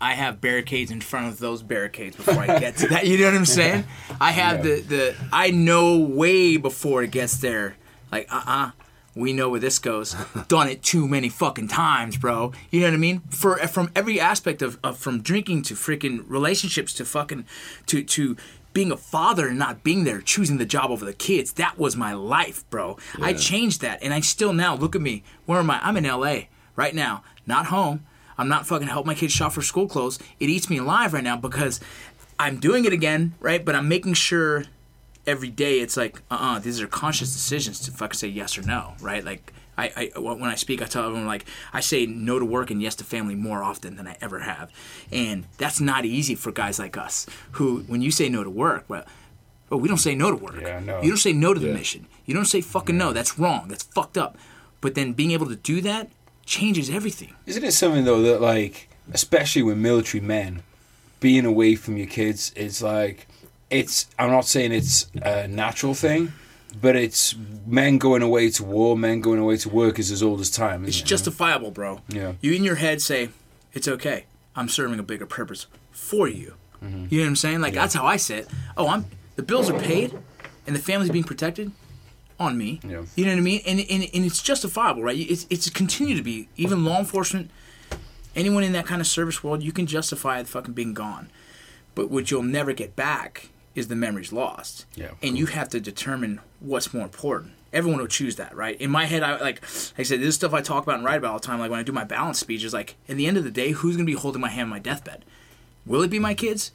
I 0.00 0.14
have 0.14 0.40
barricades 0.40 0.90
in 0.92 1.00
front 1.00 1.26
of 1.28 1.38
those 1.40 1.62
barricades 1.62 2.16
before 2.16 2.38
I 2.40 2.58
get 2.58 2.76
to 2.78 2.88
that. 2.88 3.06
You 3.06 3.18
know 3.18 3.24
what 3.26 3.34
I'm 3.34 3.44
saying? 3.60 3.84
I 4.20 4.30
have 4.30 4.62
the 4.62 4.80
the. 4.80 5.16
I 5.32 5.50
know 5.50 5.98
way 5.98 6.56
before 6.56 7.02
it 7.02 7.10
gets 7.10 7.38
there. 7.38 7.76
Like 8.12 8.26
uh 8.32 8.42
uh 8.46 8.70
We 9.14 9.32
know 9.32 9.48
where 9.48 9.60
this 9.60 9.78
goes. 9.78 10.14
Done 10.48 10.68
it 10.68 10.82
too 10.82 11.08
many 11.08 11.28
fucking 11.28 11.68
times, 11.68 12.16
bro. 12.16 12.52
You 12.70 12.80
know 12.80 12.86
what 12.86 12.94
I 12.94 12.98
mean? 12.98 13.20
For 13.30 13.56
from 13.66 13.90
every 13.94 14.20
aspect 14.20 14.62
of, 14.62 14.78
of 14.84 14.98
from 14.98 15.22
drinking 15.22 15.62
to 15.62 15.74
freaking 15.74 16.24
relationships 16.28 16.92
to 16.94 17.04
fucking 17.04 17.44
to 17.86 18.02
to 18.04 18.36
being 18.74 18.92
a 18.92 18.96
father 18.96 19.48
and 19.48 19.58
not 19.58 19.82
being 19.82 20.04
there, 20.04 20.20
choosing 20.20 20.58
the 20.58 20.66
job 20.66 20.90
over 20.90 21.04
the 21.04 21.12
kids. 21.12 21.54
That 21.54 21.78
was 21.78 21.96
my 21.96 22.12
life, 22.12 22.68
bro. 22.70 22.96
I 23.20 23.32
changed 23.32 23.80
that, 23.80 24.00
and 24.02 24.14
I 24.14 24.20
still 24.20 24.52
now 24.52 24.76
look 24.76 24.94
at 24.94 25.02
me. 25.02 25.24
Where 25.46 25.58
am 25.58 25.70
I? 25.70 25.80
I'm 25.82 25.96
in 25.96 26.06
L.A. 26.06 26.48
right 26.76 26.94
now, 26.94 27.24
not 27.46 27.66
home. 27.66 28.04
I'm 28.36 28.48
not 28.48 28.68
fucking 28.68 28.86
help 28.86 29.04
my 29.04 29.14
kids 29.14 29.32
shop 29.32 29.52
for 29.52 29.62
school 29.62 29.88
clothes. 29.88 30.20
It 30.38 30.48
eats 30.48 30.70
me 30.70 30.78
alive 30.78 31.12
right 31.12 31.24
now 31.24 31.36
because 31.36 31.80
I'm 32.38 32.60
doing 32.60 32.84
it 32.84 32.92
again, 32.92 33.34
right? 33.40 33.64
But 33.64 33.74
I'm 33.74 33.88
making 33.88 34.14
sure 34.14 34.64
every 35.28 35.50
day 35.50 35.78
it's 35.80 35.96
like, 35.96 36.22
uh, 36.30 36.38
uh 36.40 36.58
these 36.58 36.80
are 36.80 36.88
conscious 36.88 37.32
decisions 37.32 37.78
to 37.80 37.90
fucking 37.92 38.16
say 38.16 38.28
yes 38.28 38.58
or 38.58 38.62
no, 38.62 38.94
right? 39.00 39.24
Like. 39.24 39.52
I, 39.80 40.10
I, 40.16 40.18
when 40.18 40.42
I 40.42 40.56
speak, 40.56 40.82
I 40.82 40.86
tell 40.86 41.04
everyone 41.04 41.28
like 41.28 41.44
I 41.72 41.78
say 41.78 42.04
no 42.04 42.40
to 42.40 42.44
work 42.44 42.72
and 42.72 42.82
yes 42.82 42.96
to 42.96 43.04
family 43.04 43.36
more 43.36 43.62
often 43.62 43.94
than 43.94 44.08
I 44.08 44.16
ever 44.20 44.40
have, 44.40 44.72
and 45.12 45.44
that's 45.56 45.80
not 45.80 46.04
easy 46.04 46.34
for 46.34 46.50
guys 46.50 46.80
like 46.80 46.96
us 46.96 47.26
who, 47.52 47.84
when 47.86 48.02
you 48.02 48.10
say 48.10 48.28
no 48.28 48.42
to 48.42 48.50
work, 48.50 48.86
well, 48.88 49.04
oh, 49.70 49.76
we 49.76 49.86
don't 49.86 49.98
say 49.98 50.16
no 50.16 50.32
to 50.32 50.36
work. 50.36 50.60
Yeah, 50.60 50.80
no. 50.80 51.00
You 51.00 51.10
don't 51.10 51.18
say 51.18 51.32
no 51.32 51.54
to 51.54 51.60
the 51.60 51.68
Yeah. 51.68 51.74
mission. 51.74 52.08
You 52.26 52.34
don't 52.34 52.44
say 52.46 52.60
fucking 52.60 52.98
no. 52.98 53.12
That's 53.12 53.38
wrong. 53.38 53.68
That's 53.68 53.84
fucked 53.84 54.18
up. 54.18 54.36
But 54.80 54.96
then 54.96 55.12
being 55.12 55.30
able 55.30 55.46
to 55.46 55.54
do 55.54 55.80
that 55.82 56.10
changes 56.44 56.90
everything. 56.90 57.34
Isn't 57.46 57.62
it 57.62 57.70
something 57.70 58.04
though 58.04 58.22
that 58.22 58.40
like, 58.40 58.88
especially 59.12 59.62
with 59.62 59.78
military 59.78 60.20
men, 60.20 60.64
being 61.20 61.44
away 61.44 61.76
from 61.76 61.96
your 61.96 62.08
kids 62.08 62.50
is 62.56 62.82
like, 62.82 63.27
it's. 63.70 64.06
I'm 64.18 64.30
not 64.30 64.46
saying 64.46 64.72
it's 64.72 65.10
a 65.22 65.48
natural 65.48 65.94
thing, 65.94 66.32
but 66.80 66.96
it's 66.96 67.34
men 67.66 67.98
going 67.98 68.22
away 68.22 68.50
to 68.50 68.64
war, 68.64 68.96
men 68.96 69.20
going 69.20 69.38
away 69.38 69.56
to 69.58 69.68
work 69.68 69.98
is 69.98 70.10
as 70.10 70.22
old 70.22 70.40
as 70.40 70.50
time. 70.50 70.84
It's 70.84 71.00
it? 71.00 71.04
justifiable, 71.04 71.70
bro. 71.70 72.00
Yeah. 72.08 72.34
You 72.40 72.52
in 72.52 72.64
your 72.64 72.76
head 72.76 73.02
say, 73.02 73.30
it's 73.72 73.88
okay. 73.88 74.24
I'm 74.56 74.68
serving 74.68 74.98
a 74.98 75.02
bigger 75.02 75.26
purpose 75.26 75.66
for 75.90 76.28
you. 76.28 76.54
Mm-hmm. 76.82 77.06
You 77.10 77.18
know 77.18 77.24
what 77.24 77.28
I'm 77.28 77.36
saying? 77.36 77.60
Like 77.60 77.74
that's 77.74 77.94
how 77.94 78.06
I 78.06 78.16
sit. 78.16 78.48
Oh, 78.76 78.88
I'm 78.88 79.06
the 79.36 79.42
bills 79.42 79.70
are 79.70 79.78
paid, 79.78 80.16
and 80.66 80.74
the 80.74 80.80
family's 80.80 81.10
being 81.10 81.24
protected 81.24 81.72
on 82.40 82.56
me. 82.56 82.80
Yeah. 82.82 83.02
You 83.16 83.24
know 83.24 83.32
what 83.32 83.38
I 83.38 83.42
mean? 83.42 83.62
And, 83.66 83.80
and 83.80 84.02
and 84.14 84.24
it's 84.24 84.42
justifiable, 84.42 85.02
right? 85.02 85.16
It's 85.16 85.46
it's 85.50 85.68
continue 85.70 86.16
to 86.16 86.22
be 86.22 86.48
even 86.56 86.84
law 86.84 86.98
enforcement, 86.98 87.50
anyone 88.34 88.62
in 88.62 88.72
that 88.72 88.86
kind 88.86 89.00
of 89.00 89.06
service 89.06 89.42
world, 89.42 89.62
you 89.62 89.72
can 89.72 89.86
justify 89.86 90.40
the 90.42 90.48
fucking 90.48 90.74
being 90.74 90.94
gone. 90.94 91.30
But 91.94 92.10
what 92.10 92.30
you'll 92.30 92.42
never 92.42 92.72
get 92.72 92.94
back 92.94 93.50
is 93.78 93.88
the 93.88 93.96
memories 93.96 94.32
lost. 94.32 94.86
Yeah, 94.94 95.10
And 95.22 95.38
you 95.38 95.46
have 95.46 95.68
to 95.70 95.80
determine 95.80 96.40
what's 96.60 96.92
more 96.92 97.04
important. 97.04 97.52
Everyone 97.72 98.00
will 98.00 98.06
choose 98.08 98.36
that, 98.36 98.56
right? 98.56 98.80
In 98.80 98.90
my 98.90 99.04
head, 99.04 99.22
I 99.22 99.32
like, 99.32 99.40
like 99.40 99.62
I 99.98 100.02
said, 100.02 100.20
this 100.20 100.28
is 100.28 100.34
stuff 100.34 100.54
I 100.54 100.62
talk 100.62 100.82
about 100.84 100.96
and 100.96 101.04
write 101.04 101.18
about 101.18 101.32
all 101.32 101.38
the 101.38 101.46
time. 101.46 101.60
Like 101.60 101.70
when 101.70 101.80
I 101.80 101.82
do 101.82 101.92
my 101.92 102.04
balance 102.04 102.38
speeches, 102.38 102.72
like 102.72 102.96
in 103.06 103.16
the 103.16 103.26
end 103.26 103.36
of 103.36 103.44
the 103.44 103.50
day, 103.50 103.72
who's 103.72 103.96
gonna 103.96 104.06
be 104.06 104.14
holding 104.14 104.40
my 104.40 104.48
hand 104.48 104.64
on 104.64 104.70
my 104.70 104.78
deathbed? 104.78 105.24
Will 105.86 106.02
it 106.02 106.08
be 106.10 106.18
my 106.18 106.34
kids? 106.34 106.72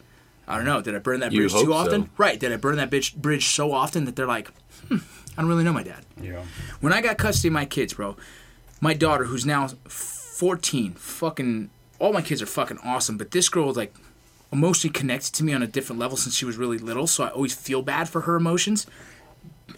I 0.47 0.57
don't 0.57 0.65
know. 0.65 0.81
Did 0.81 0.95
I 0.95 0.99
burn 0.99 1.19
that 1.21 1.31
bridge 1.31 1.51
too 1.51 1.73
often? 1.73 2.03
so. 2.03 2.09
Right. 2.17 2.39
Did 2.39 2.51
I 2.51 2.57
burn 2.57 2.75
that 2.77 2.89
bitch, 2.89 3.15
bridge 3.15 3.47
so 3.47 3.71
often 3.71 4.05
that 4.05 4.15
they're 4.15 4.27
like, 4.27 4.51
hmm, 4.87 4.97
I 5.37 5.41
don't 5.41 5.49
really 5.49 5.63
know 5.63 5.73
my 5.73 5.83
dad. 5.83 6.05
Yeah. 6.21 6.43
When 6.81 6.93
I 6.93 7.01
got 7.01 7.17
custody 7.17 7.47
of 7.47 7.53
my 7.53 7.65
kids, 7.65 7.93
bro, 7.93 8.17
my 8.81 8.93
daughter, 8.93 9.25
who's 9.25 9.45
now 9.45 9.67
14, 9.87 10.93
fucking, 10.93 11.69
all 11.99 12.11
my 12.13 12.21
kids 12.21 12.41
are 12.41 12.45
fucking 12.45 12.79
awesome, 12.83 13.17
but 13.17 13.31
this 13.31 13.47
girl, 13.49 13.67
was 13.67 13.77
like, 13.77 13.93
emotionally 14.53 14.93
connected 14.93 15.33
to 15.33 15.43
me 15.43 15.53
on 15.53 15.61
a 15.61 15.67
different 15.67 15.99
level 15.99 16.15
since 16.15 16.35
she 16.35 16.45
was 16.45 16.57
really 16.57 16.77
little, 16.77 17.07
so 17.07 17.23
I 17.25 17.29
always 17.29 17.53
feel 17.53 17.81
bad 17.81 18.07
for 18.07 18.21
her 18.21 18.35
emotions. 18.35 18.85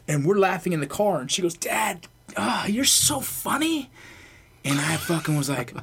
And 0.07 0.25
we're 0.25 0.37
laughing 0.37 0.73
in 0.73 0.79
the 0.81 0.87
car, 0.87 1.21
and 1.21 1.31
she 1.31 1.41
goes, 1.41 1.55
Dad, 1.55 2.07
ah, 2.37 2.67
you're 2.67 2.85
so 2.85 3.19
funny. 3.19 3.89
And 4.63 4.79
I 4.79 4.97
fucking 4.97 5.35
was 5.35 5.49
like, 5.49 5.73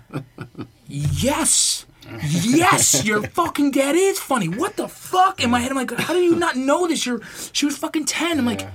Yes. 0.88 1.86
Yes, 2.30 3.04
your 3.04 3.22
fucking 3.22 3.70
dad 3.70 3.94
is 3.94 4.18
funny. 4.18 4.48
What 4.48 4.76
the 4.76 4.88
fuck? 4.88 5.42
In 5.42 5.50
my 5.50 5.60
head, 5.60 5.70
I'm 5.70 5.76
like, 5.76 5.92
how 5.92 6.12
do 6.12 6.20
you 6.20 6.34
not 6.34 6.56
know 6.56 6.86
this? 6.86 7.06
You're 7.06 7.20
she 7.52 7.64
was 7.64 7.78
fucking 7.78 8.06
ten. 8.06 8.38
I'm 8.38 8.44
like, 8.44 8.66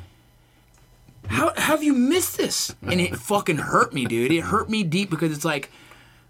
how, 1.27 1.49
how 1.49 1.75
have 1.75 1.83
you 1.83 1.93
missed 1.93 2.37
this? 2.37 2.73
And 2.81 3.01
it 3.01 3.15
fucking 3.17 3.57
hurt 3.57 3.93
me, 3.93 4.05
dude. 4.05 4.31
It 4.31 4.41
hurt 4.41 4.69
me 4.69 4.83
deep 4.83 5.09
because 5.09 5.31
it's 5.31 5.45
like, 5.45 5.69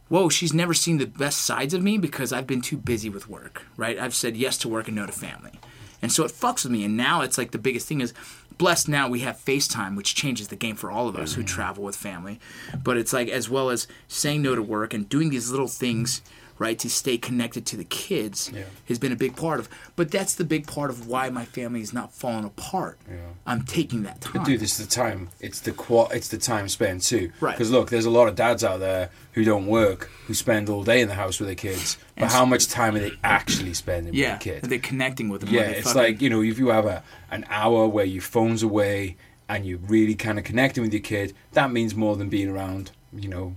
whoa, 0.10 0.30
she's 0.30 0.54
never 0.54 0.74
seen 0.74 0.98
the 0.98 1.06
best 1.06 1.40
sides 1.40 1.74
of 1.74 1.84
me 1.84 1.98
because 1.98 2.32
I've 2.32 2.48
been 2.48 2.62
too 2.62 2.78
busy 2.78 3.10
with 3.10 3.30
work, 3.30 3.64
right? 3.76 4.00
I've 4.00 4.16
said 4.16 4.38
yes 4.38 4.58
to 4.60 4.70
work 4.70 4.88
and 4.88 4.96
no 4.96 5.06
to 5.06 5.12
family. 5.12 5.60
And 6.02 6.12
so 6.12 6.24
it 6.24 6.32
fucks 6.32 6.64
with 6.64 6.72
me. 6.72 6.84
And 6.84 6.96
now 6.96 7.22
it's 7.22 7.38
like 7.38 7.52
the 7.52 7.58
biggest 7.58 7.88
thing 7.88 8.02
is, 8.02 8.14
blessed 8.58 8.88
now 8.88 9.08
we 9.08 9.22
have 9.22 9.38
FaceTime, 9.38 9.96
which 9.96 10.16
changes 10.16 10.48
the 10.48 10.56
game 10.56 10.76
for 10.76 10.92
all 10.92 11.08
of 11.08 11.16
us 11.16 11.34
who 11.34 11.42
mm-hmm. 11.42 11.48
travel 11.48 11.84
with 11.84 11.96
family. 11.96 12.40
But 12.84 12.98
it's 12.98 13.14
like, 13.14 13.30
as 13.30 13.50
well 13.50 13.70
as 13.70 13.88
saying 14.08 14.42
no 14.42 14.56
to 14.56 14.62
work 14.62 14.94
and 14.94 15.10
doing 15.10 15.30
these 15.30 15.52
little 15.52 15.68
things, 15.68 16.22
right, 16.60 16.78
to 16.80 16.90
stay 16.90 17.18
connected 17.18 17.66
to 17.68 17.78
the 17.78 17.84
kids 17.84 18.52
Yeah. 18.54 18.64
has 18.88 18.98
been 19.00 19.12
a 19.12 19.16
big 19.16 19.36
part 19.36 19.60
of. 19.60 19.70
But 19.96 20.12
that's 20.12 20.36
the 20.36 20.44
big 20.44 20.66
part 20.68 20.90
of 20.90 21.08
why 21.08 21.30
my 21.30 21.46
family 21.46 21.82
is 21.82 21.94
not 21.94 22.14
falling 22.14 22.46
apart. 22.46 23.00
Yeah. 23.10 23.18
I'm 23.46 23.64
taking 23.64 24.04
that 24.04 24.22
time. 24.22 24.44
Dude, 24.44 24.62
it's 24.62 24.78
the 24.78 24.86
time. 24.88 25.30
It's 25.40 25.60
the 25.60 25.72
qua- 25.72 26.10
It's 26.12 26.28
the 26.30 26.38
time 26.38 26.68
spent 26.70 27.04
too. 27.04 27.32
Right. 27.40 27.54
Because 27.56 27.72
look, 27.72 27.90
there's 27.90 28.06
a 28.06 28.10
lot 28.10 28.28
of 28.28 28.36
dads 28.36 28.64
out 28.64 28.80
there 28.80 29.10
who 29.34 29.44
don't 29.44 29.68
work, 29.68 30.10
who 30.26 30.34
spend 30.34 30.68
all 30.70 30.84
day 30.84 31.02
in 31.02 31.08
the 31.08 31.14
house 31.14 31.40
with 31.40 31.48
their 31.48 31.56
kids. 31.56 31.98
But 32.16 32.24
And 32.24 32.32
how 32.32 32.46
much 32.46 32.68
time 32.68 32.96
are 32.96 33.00
they 33.00 33.12
actually 33.24 33.74
spending 33.76 34.14
yeah, 34.14 34.34
with 34.36 34.44
their 34.44 34.54
and 34.56 34.62
kid? 34.64 34.70
they're 34.72 34.80
connecting 34.80 35.30
with 35.30 35.42
them. 35.42 35.54
Yeah, 35.54 35.62
it's 35.62 35.88
fucking- 35.94 36.02
like 36.02 36.22
you 36.22 36.30
know, 36.30 36.42
if 36.42 36.58
you 36.58 36.70
have 36.70 36.86
a 36.86 37.04
an 37.30 37.46
hour 37.50 37.88
where 37.88 38.06
your 38.06 38.22
phone's 38.24 38.64
away 38.64 39.16
and 39.50 39.66
you're 39.66 39.78
really 39.80 40.16
kind 40.16 40.38
of 40.40 40.44
connecting 40.44 40.84
with 40.84 40.92
your 40.94 41.02
kid, 41.02 41.34
that 41.54 41.72
means 41.72 41.94
more 41.96 42.16
than 42.16 42.30
being 42.30 42.50
around. 42.50 42.92
You 43.14 43.30
know, 43.30 43.56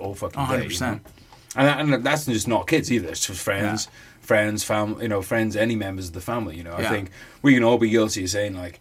all 0.00 0.14
fucking 0.14 0.44
day. 0.46 0.64
you 0.64 0.68
100%. 0.70 1.00
And, 1.56 1.66
that, 1.66 1.80
and 1.80 2.04
that's 2.04 2.26
just 2.26 2.46
not 2.48 2.66
kids 2.66 2.92
either. 2.92 3.08
It's 3.08 3.26
just 3.26 3.42
friends, 3.42 3.88
friends, 4.20 4.62
family. 4.62 5.04
You 5.04 5.08
know, 5.08 5.22
friends, 5.22 5.56
any 5.56 5.74
members 5.76 6.08
of 6.08 6.12
the 6.12 6.20
family. 6.20 6.56
You 6.56 6.64
know, 6.64 6.74
I 6.74 6.84
think 6.88 7.10
we 7.42 7.54
can 7.54 7.64
all 7.64 7.78
be 7.78 7.88
guilty 7.88 8.24
of 8.24 8.30
saying 8.30 8.54
like, 8.54 8.80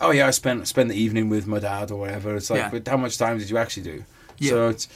"Oh 0.00 0.10
yeah, 0.10 0.26
I 0.26 0.30
spent 0.30 0.66
spent 0.66 0.88
the 0.88 0.96
evening 0.96 1.28
with 1.28 1.46
my 1.46 1.58
dad 1.58 1.90
or 1.90 1.98
whatever." 2.00 2.34
It's 2.36 2.50
like, 2.50 2.58
Yeah. 2.60 2.70
but 2.70 2.88
how 2.88 2.96
much 2.96 3.18
time 3.18 3.38
did 3.38 3.50
you 3.50 3.58
actually 3.58 3.82
do? 3.84 4.04
Yeah. 4.38 4.50
So 4.50 4.68
it's. 4.68 4.88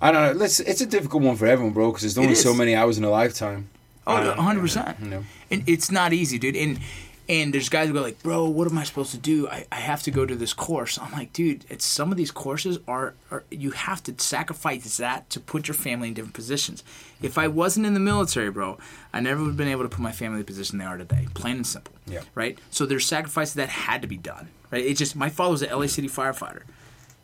I 0.00 0.12
don't 0.12 0.22
know. 0.22 0.32
Let's, 0.32 0.60
it's 0.60 0.80
a 0.80 0.86
difficult 0.86 1.24
one 1.24 1.34
for 1.34 1.46
everyone, 1.46 1.72
bro, 1.74 1.90
because 1.90 2.02
there's 2.02 2.18
only 2.18 2.36
so 2.36 2.54
many 2.54 2.74
hours 2.76 2.98
in 2.98 3.04
a 3.04 3.10
lifetime. 3.10 3.68
Oh, 4.06 4.14
Uh, 4.16 4.36
100%. 4.36 5.00
You 5.02 5.08
know. 5.10 5.24
And 5.50 5.64
it's 5.68 5.90
not 5.90 6.12
easy, 6.12 6.38
dude. 6.38 6.54
And 6.54 6.78
And 7.28 7.52
there's 7.52 7.68
guys 7.68 7.88
who 7.88 7.94
go 7.94 8.00
like, 8.00 8.22
bro, 8.22 8.48
what 8.48 8.70
am 8.70 8.78
I 8.78 8.84
supposed 8.84 9.10
to 9.10 9.18
do? 9.18 9.48
I, 9.48 9.66
I 9.70 9.76
have 9.76 10.02
to 10.04 10.10
go 10.10 10.24
to 10.24 10.34
this 10.34 10.54
course. 10.54 10.98
I'm 10.98 11.12
like, 11.12 11.32
dude, 11.34 11.66
it's 11.68 11.84
some 11.84 12.10
of 12.10 12.16
these 12.16 12.30
courses 12.30 12.78
are, 12.88 13.14
are 13.30 13.44
you 13.50 13.72
have 13.72 14.02
to 14.04 14.14
sacrifice 14.16 14.96
that 14.96 15.28
to 15.30 15.40
put 15.40 15.68
your 15.68 15.74
family 15.74 16.08
in 16.08 16.14
different 16.14 16.34
positions. 16.34 16.82
If 17.20 17.36
I 17.36 17.46
wasn't 17.46 17.84
in 17.84 17.92
the 17.92 18.00
military, 18.00 18.50
bro, 18.50 18.78
I 19.12 19.20
never 19.20 19.42
would 19.42 19.48
have 19.48 19.56
been 19.58 19.68
able 19.68 19.82
to 19.82 19.90
put 19.90 20.00
my 20.00 20.12
family 20.12 20.36
in 20.36 20.40
the 20.40 20.46
position 20.46 20.78
they 20.78 20.86
are 20.86 20.96
today. 20.96 21.26
Plain 21.34 21.56
and 21.56 21.66
simple. 21.66 21.92
Yeah. 22.06 22.22
Right? 22.34 22.58
So 22.70 22.86
there's 22.86 23.04
sacrifices 23.04 23.54
that 23.54 23.68
had 23.68 24.00
to 24.00 24.08
be 24.08 24.16
done. 24.16 24.48
Right? 24.70 24.86
It 24.86 24.96
just 24.96 25.14
my 25.14 25.28
father 25.28 25.52
was 25.52 25.62
an 25.62 25.70
LA 25.70 25.86
City 25.86 26.08
firefighter. 26.08 26.62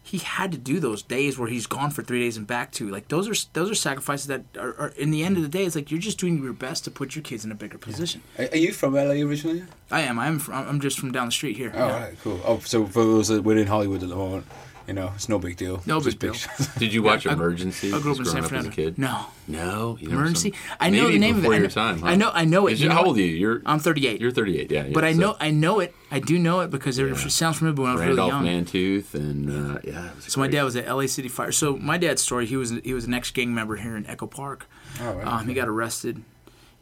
He 0.06 0.18
had 0.18 0.52
to 0.52 0.58
do 0.58 0.80
those 0.80 1.00
days 1.02 1.38
where 1.38 1.48
he's 1.48 1.66
gone 1.66 1.90
for 1.90 2.02
three 2.02 2.20
days 2.20 2.36
and 2.36 2.46
back 2.46 2.72
to 2.72 2.90
Like 2.90 3.08
those 3.08 3.26
are 3.26 3.48
those 3.54 3.70
are 3.70 3.74
sacrifices 3.74 4.26
that 4.26 4.42
are, 4.58 4.74
are 4.78 4.88
in 4.98 5.10
the 5.10 5.24
end 5.24 5.38
of 5.38 5.42
the 5.42 5.48
day. 5.48 5.64
It's 5.64 5.74
like 5.74 5.90
you're 5.90 5.98
just 5.98 6.18
doing 6.18 6.42
your 6.42 6.52
best 6.52 6.84
to 6.84 6.90
put 6.90 7.16
your 7.16 7.22
kids 7.22 7.42
in 7.44 7.50
a 7.50 7.54
bigger 7.54 7.78
position. 7.78 8.20
Are, 8.38 8.46
are 8.52 8.56
you 8.58 8.72
from 8.72 8.92
LA 8.94 9.22
originally? 9.24 9.64
I 9.90 10.02
am. 10.02 10.18
I 10.18 10.26
am. 10.26 10.38
From, 10.38 10.54
I'm 10.68 10.80
just 10.80 10.98
from 10.98 11.10
down 11.10 11.26
the 11.26 11.32
street 11.32 11.56
here. 11.56 11.72
Oh, 11.74 11.86
Yeah. 11.86 12.02
right, 12.04 12.16
cool. 12.22 12.38
Oh, 12.44 12.58
so 12.58 12.84
for 12.86 13.02
those 13.02 13.28
that 13.28 13.42
we're 13.44 13.56
in 13.56 13.66
Hollywood 13.66 14.02
at 14.02 14.10
the 14.10 14.16
moment, 14.16 14.46
you 14.86 14.94
know, 14.94 15.12
it's 15.14 15.28
no 15.28 15.38
big 15.38 15.56
deal. 15.56 15.82
No 15.86 16.00
Just 16.00 16.18
big 16.18 16.32
deal. 16.32 16.40
Did 16.78 16.92
you 16.92 17.02
watch 17.02 17.26
I- 17.26 17.32
Emergency? 17.32 17.92
I 17.92 18.00
grew 18.00 18.12
up 18.12 18.18
in 18.18 18.24
growing 18.24 18.26
San 18.26 18.38
as 18.38 18.44
a 18.44 18.48
Fernando. 18.48 18.70
kid? 18.70 18.98
No. 18.98 19.26
No. 19.48 19.96
You 20.00 20.08
never 20.08 20.20
Emergency. 20.22 20.50
saw- 20.52 20.76
I 20.80 20.90
know 20.90 21.08
the 21.10 21.18
name 21.18 21.36
of 21.36 21.38
it. 21.38 21.40
before 21.42 21.54
I 21.54 21.56
your 21.58 21.66
know- 21.68 21.74
time. 21.74 21.98
huh? 22.00 22.06
I 22.06 22.14
know. 22.16 22.30
I 22.34 22.44
know 22.44 22.66
it. 22.66 22.72
Is 22.74 22.80
You 22.80 22.86
it- 22.86 22.88
know 22.90 22.94
how 22.96 23.04
old 23.04 23.16
are 23.16 23.20
you? 23.20 23.26
You're 23.26 23.62
I'm 23.66 23.78
38. 23.78 24.20
You're 24.20 24.30
38. 24.30 24.70
Yeah. 24.70 24.84
yeah, 24.84 24.90
but 24.92 25.04
I 25.04 25.12
so 25.12 25.18
know. 25.20 25.36
I 25.40 25.50
know 25.50 25.80
it. 25.80 25.94
I 26.10 26.18
do 26.20 26.38
know 26.38 26.60
it 26.60 26.70
because 26.70 26.98
it 26.98 27.16
sounds 27.30 27.58
familiar. 27.58 27.74
But 27.76 27.82
when 27.82 27.90
I 27.90 27.94
was 27.94 28.00
Randolph 28.02 28.32
really 28.42 28.50
young. 28.54 28.64
Mantooth 28.64 29.14
and 29.14 29.50
uh, 29.76 29.78
yeah. 29.84 30.08
it 30.10 30.16
was 30.16 30.24
So 30.32 30.40
my 30.40 30.48
dad 30.48 30.62
was 30.64 30.76
at 30.76 30.86
LA 30.88 31.06
City 31.06 31.28
Fire. 31.28 31.50
So 31.52 31.76
my 31.76 31.98
dad's 31.98 32.22
story, 32.22 32.46
he 32.46 32.56
was 32.56 32.70
he 32.84 32.92
was 32.94 33.04
an 33.06 33.14
ex 33.14 33.30
gang 33.30 33.54
member 33.54 33.76
here 33.76 33.96
in 33.96 34.06
Echo 34.06 34.26
Park. 34.26 34.66
Oh, 35.00 35.12
right. 35.14 35.26
um, 35.26 35.48
he 35.48 35.54
got 35.54 35.66
arrested 35.68 36.22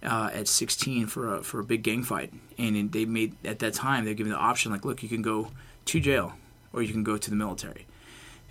uh, 0.02 0.30
at 0.34 0.48
16 0.48 1.06
for 1.06 1.36
a 1.36 1.42
for 1.42 1.60
a 1.60 1.64
big 1.64 1.82
gang 1.82 2.02
fight, 2.02 2.32
and 2.58 2.76
then 2.76 2.88
they 2.90 3.04
made 3.06 3.36
at 3.44 3.60
that 3.60 3.72
time 3.74 4.04
they 4.04 4.14
gave 4.14 4.26
him 4.26 4.32
the 4.32 4.38
option 4.38 4.70
like, 4.72 4.84
look, 4.84 5.02
you 5.02 5.08
can 5.08 5.22
go 5.22 5.48
to 5.86 6.00
jail 6.00 6.34
or 6.74 6.82
you 6.82 6.92
can 6.92 7.02
go 7.04 7.16
to 7.16 7.30
the 7.30 7.36
military. 7.36 7.86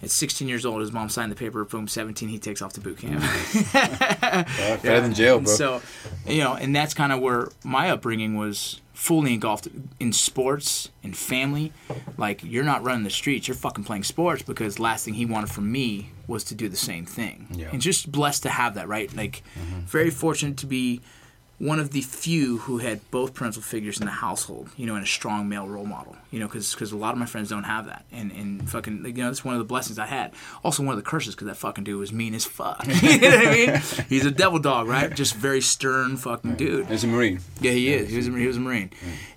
At 0.04 0.10
16 0.10 0.48
years 0.48 0.66
old, 0.66 0.82
his 0.82 0.92
mom 0.92 1.10
signed 1.10 1.32
the 1.32 1.36
paper. 1.36 1.64
Boom, 1.64 1.88
17, 1.88 2.30
he 2.30 2.40
takes 2.40 2.62
off 2.62 2.74
to 2.74 2.82
boot 2.82 2.98
camp. 2.98 3.24
Yeah, 3.74 4.44
better 4.84 5.02
than 5.02 5.14
jail, 5.14 5.40
bro. 5.40 5.54
So, 5.54 5.82
you 6.26 6.40
know, 6.40 6.54
and 6.54 6.76
that's 6.76 6.94
kind 6.94 7.12
of 7.12 7.20
where 7.20 7.50
my 7.64 7.92
upbringing 7.92 8.36
was 8.36 8.82
fully 8.94 9.34
engulfed 9.34 9.68
in 10.00 10.14
sports 10.14 10.90
and 11.04 11.18
family. 11.18 11.74
Like, 12.18 12.44
you're 12.44 12.64
not 12.64 12.84
running 12.84 13.04
the 13.04 13.10
streets, 13.10 13.48
you're 13.48 13.56
fucking 13.56 13.84
playing 13.84 14.04
sports 14.04 14.44
because 14.44 14.80
last 14.80 15.06
thing 15.06 15.16
he 15.16 15.26
wanted 15.26 15.50
from 15.50 15.72
me 15.72 16.12
was 16.28 16.44
to 16.46 16.56
do 16.56 16.70
the 16.70 16.78
same 16.78 17.06
thing. 17.06 17.48
Yeah. 17.52 17.70
And 17.72 17.82
just 17.82 18.12
blessed 18.12 18.44
to 18.44 18.50
have 18.50 18.76
that, 18.76 18.88
right? 18.88 19.12
Like, 19.16 19.44
mm-hmm. 19.60 19.82
very 19.82 20.10
fortunate 20.10 20.58
to 20.58 20.66
be 20.68 21.02
one 21.62 21.78
of 21.78 21.92
the 21.92 22.02
few 22.02 22.58
who 22.58 22.80
had 22.80 23.00
both 23.12 23.36
parental 23.36 23.62
figures 23.62 24.00
in 24.00 24.06
the 24.06 24.12
household, 24.12 24.68
you 24.78 24.88
know, 24.88 24.96
and 24.96 25.04
a 25.04 25.08
strong 25.08 25.48
male 25.48 25.68
role 25.68 25.86
model, 25.86 26.16
you 26.32 26.40
know, 26.40 26.48
because 26.48 26.92
a 26.92 26.98
lot 26.98 27.14
of 27.14 27.20
my 27.20 27.28
friends 27.28 27.50
don't 27.50 27.66
have 27.66 27.86
that. 27.86 28.04
And, 28.12 28.32
and 28.32 28.68
fucking, 28.68 29.06
you 29.06 29.14
know, 29.14 29.28
that's 29.28 29.46
one 29.46 29.54
of 29.54 29.60
the 29.60 29.66
blessings 29.66 30.00
I 30.00 30.08
had. 30.08 30.32
Also, 30.64 30.82
one 30.82 30.98
of 30.98 30.98
the 30.98 31.08
curses 31.08 31.36
because 31.36 31.46
that 31.46 31.58
fucking 31.58 31.84
dude 31.84 32.00
was 32.00 32.12
mean 32.12 32.34
as 32.34 32.46
fuck. 32.46 32.84
you 33.04 33.20
know 33.20 33.30
what 33.30 33.48
I 33.48 33.52
mean? 33.52 33.82
He's 34.10 34.26
a 34.26 34.32
devil 34.32 34.58
dog, 34.58 34.88
right? 34.88 35.14
Just 35.14 35.36
very 35.36 35.62
stern 35.62 36.18
fucking 36.18 36.56
dude. 36.56 36.88
He's 36.88 37.04
a 37.04 37.08
Marine. 37.08 37.42
Yeah, 37.60 37.74
he 37.74 37.94
is. 37.94 38.10
He 38.10 38.18
was 38.18 38.28
a, 38.28 38.32
he 38.32 38.48
was 38.48 38.58
a 38.58 38.60
Marine, 38.60 38.90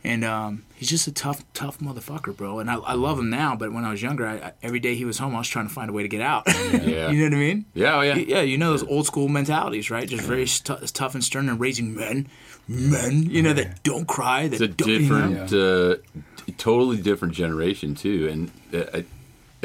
and 0.02 0.24
um, 0.24 0.64
he's 0.74 0.88
just 0.90 1.06
a 1.06 1.12
tough, 1.12 1.44
tough 1.54 1.78
motherfucker, 1.78 2.36
bro. 2.36 2.58
And 2.58 2.70
I, 2.70 2.74
I 2.76 2.94
love 2.94 3.18
him 3.18 3.30
now, 3.30 3.54
but 3.56 3.72
when 3.72 3.84
I 3.84 3.90
was 3.90 4.02
younger, 4.02 4.26
I, 4.26 4.34
I, 4.36 4.52
every 4.62 4.80
day 4.80 4.94
he 4.94 5.04
was 5.04 5.18
home, 5.18 5.34
I 5.34 5.38
was 5.38 5.48
trying 5.48 5.68
to 5.68 5.72
find 5.74 5.88
a 5.88 5.92
way 5.92 6.02
to 6.02 6.08
get 6.08 6.20
out. 6.20 6.44
Yeah. 6.46 7.10
you 7.10 7.18
know 7.18 7.24
what 7.24 7.34
I 7.34 7.36
mean? 7.36 7.64
Yeah. 7.74 7.96
Oh 7.96 8.00
yeah. 8.02 8.16
Yeah, 8.16 8.40
you 8.42 8.58
know 8.58 8.70
those 8.70 8.84
old 8.84 9.06
school 9.06 9.28
mentalities, 9.28 9.90
right? 9.90 10.08
Just 10.08 10.24
very 10.24 10.46
stu- 10.46 10.76
tough 10.92 11.14
and 11.14 11.22
stern 11.24 11.48
and 11.48 11.58
raising 11.60 11.94
men, 11.94 12.28
men, 12.68 13.22
you 13.24 13.42
know, 13.42 13.52
that 13.52 13.82
don't 13.82 14.06
cry, 14.06 14.48
that 14.48 14.60
It's 14.60 14.62
a 14.62 14.68
don't, 14.68 14.88
you 14.88 15.08
know? 15.08 15.46
different, 15.46 15.52
uh, 15.52 16.52
totally 16.58 16.98
different 17.00 17.34
generation 17.34 17.94
too. 17.94 18.28
And 18.28 18.50
uh, 18.74 18.98
I, 18.98 19.04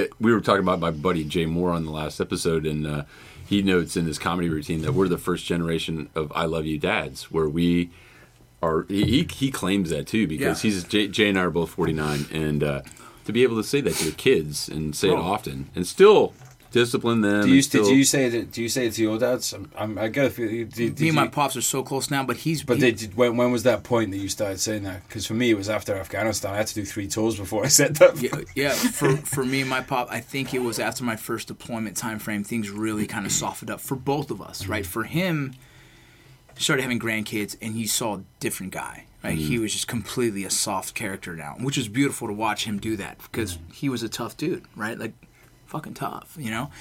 uh, 0.01 0.05
we 0.19 0.33
were 0.33 0.41
talking 0.41 0.61
about 0.63 0.79
my 0.79 0.91
buddy 0.91 1.23
Jay 1.23 1.45
Mohr 1.45 1.73
on 1.73 1.85
the 1.85 1.91
last 1.91 2.21
episode, 2.21 2.65
and 2.65 2.87
uh, 2.87 3.03
he 3.45 3.61
notes 3.61 3.97
in 3.97 4.05
his 4.05 4.17
comedy 4.19 4.47
routine 4.49 4.81
that 4.83 4.93
we're 4.93 5.07
the 5.07 5.17
first 5.17 5.45
generation 5.45 6.09
of 6.15 6.31
"I 6.35 6.45
love 6.45 6.65
you" 6.65 6.77
dads, 6.77 7.29
where 7.31 7.49
we 7.49 7.89
are. 8.61 8.85
He 8.89 9.03
he, 9.05 9.27
he 9.33 9.51
claims 9.51 9.89
that 9.89 10.07
too 10.07 10.27
because 10.27 10.63
Yeah. 10.63 10.69
he's 10.71 10.83
Jay, 10.83 11.07
Jay 11.07 11.29
and 11.29 11.37
I 11.37 11.43
are 11.43 11.49
both 11.49 11.69
forty 11.71 11.93
nine, 11.93 12.25
and 12.31 12.63
uh, 12.63 12.81
to 13.25 13.31
be 13.33 13.43
able 13.43 13.57
to 13.57 13.63
say 13.63 13.81
that 13.81 13.93
to 13.95 14.03
your 14.05 14.13
kids 14.13 14.67
and 14.69 14.95
say 14.95 15.09
it 15.09 15.13
often 15.17 15.69
and 15.75 15.85
still 15.87 16.33
discipline 16.71 17.21
them. 17.21 17.43
Do 17.47 17.55
you, 17.55 17.63
still, 17.63 17.83
did 17.83 17.95
you 17.97 18.03
say 18.03 18.25
it? 18.25 18.51
Do 18.51 18.61
you 18.61 18.69
say 18.69 18.85
it 18.85 18.91
to 18.93 19.01
your 19.01 19.17
dads? 19.17 19.53
I'm, 19.53 19.71
I'm, 19.75 19.97
I 19.97 20.07
get 20.07 20.25
a 20.25 20.29
feel. 20.29 20.47
Did, 20.47 20.69
did 20.73 20.99
Me 20.99 21.07
and 21.07 21.15
my 21.15 21.27
pops 21.27 21.55
are 21.57 21.61
so 21.63 21.81
close 21.81 22.11
now, 22.11 22.23
but 22.23 22.37
he's 22.37 22.61
But 22.61 22.75
he- 22.77 22.81
they 22.81 22.91
did, 22.91 23.15
when, 23.17 23.37
when 23.37 23.51
was 23.51 23.63
that 23.63 23.81
point 23.83 24.11
that 24.11 24.17
you 24.17 24.29
started 24.29 24.59
saying 24.59 24.83
that? 24.83 25.07
Because 25.07 25.25
for 25.25 25.33
me, 25.33 25.49
it 25.49 25.55
was 25.57 25.67
after 25.67 25.95
Afghanistan. 25.95 26.53
I 26.53 26.57
had 26.57 26.67
to 26.67 26.75
do 26.75 26.85
three 26.85 27.07
tours 27.07 27.39
before 27.39 27.65
I 27.65 27.67
said 27.79 27.95
that. 27.95 28.21
yeah, 28.21 28.41
yeah. 28.55 28.69
For 28.73 29.17
for 29.17 29.43
me 29.43 29.61
and 29.61 29.69
my 29.69 29.81
pop, 29.81 30.09
I 30.11 30.19
think 30.19 30.53
it 30.53 30.59
was 30.59 30.77
after 30.77 31.03
my 31.03 31.15
first 31.15 31.47
deployment 31.47 31.97
time 31.97 32.19
frame, 32.19 32.43
things 32.43 32.69
really 32.69 33.07
kind 33.07 33.25
of 33.25 33.31
softened 33.31 33.71
up 33.71 33.81
for 33.81 33.95
both 33.95 34.29
of 34.29 34.39
us, 34.39 34.67
right? 34.67 34.85
For 34.85 35.05
him, 35.05 35.53
he 35.53 35.59
started 36.59 36.83
having 36.83 36.99
grandkids, 36.99 37.57
and 37.61 37.75
he 37.75 37.87
saw 37.87 38.17
a 38.17 38.23
different 38.39 38.73
guy. 38.73 39.05
Right? 39.23 39.37
He 39.37 39.55
mm-hmm. 39.55 39.63
was 39.63 39.73
just 39.73 39.87
completely 39.87 40.45
a 40.45 40.49
soft 40.49 40.95
character 40.95 41.35
now, 41.35 41.55
which 41.59 41.75
was 41.75 41.89
beautiful 41.89 42.27
to 42.27 42.33
watch 42.33 42.63
him 42.63 42.79
do 42.79 42.95
that 42.97 43.17
because 43.17 43.59
he 43.73 43.89
was 43.89 44.01
a 44.01 44.07
tough 44.07 44.37
dude, 44.37 44.63
right? 44.77 44.97
Like 44.97 45.11
fucking 45.69 45.93
tough, 45.93 46.35
you 46.37 46.49
know. 46.51 46.71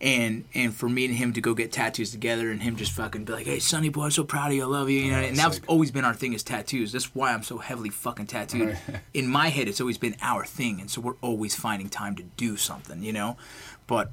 And 0.00 0.44
and 0.54 0.74
for 0.74 0.88
me 0.88 1.06
and 1.06 1.14
him 1.14 1.32
to 1.32 1.40
go 1.40 1.54
get 1.54 1.72
tattoos 1.72 2.10
together, 2.10 2.50
and 2.50 2.62
him 2.62 2.76
just 2.76 2.92
fucking 2.92 3.24
be 3.24 3.32
like, 3.32 3.46
"Hey, 3.46 3.60
Sonny 3.60 3.88
boy, 3.88 4.04
I'm 4.04 4.10
so 4.10 4.24
proud 4.24 4.48
of 4.48 4.56
you, 4.56 4.62
I 4.62 4.66
love 4.66 4.90
you," 4.90 5.00
you 5.00 5.10
know. 5.12 5.20
Oh, 5.20 5.24
and 5.24 5.36
that's 5.36 5.60
always 5.68 5.90
been 5.90 6.04
our 6.04 6.14
thing 6.14 6.32
is 6.32 6.42
tattoos. 6.42 6.92
That's 6.92 7.14
why 7.14 7.32
I'm 7.32 7.42
so 7.42 7.58
heavily 7.58 7.90
fucking 7.90 8.26
tattooed. 8.26 8.76
In 9.14 9.28
my 9.28 9.48
head, 9.48 9.68
it's 9.68 9.80
always 9.80 9.98
been 9.98 10.16
our 10.20 10.44
thing, 10.44 10.80
and 10.80 10.90
so 10.90 11.00
we're 11.00 11.16
always 11.22 11.54
finding 11.54 11.88
time 11.88 12.16
to 12.16 12.22
do 12.22 12.56
something, 12.56 13.02
you 13.02 13.12
know. 13.12 13.36
But 13.86 14.10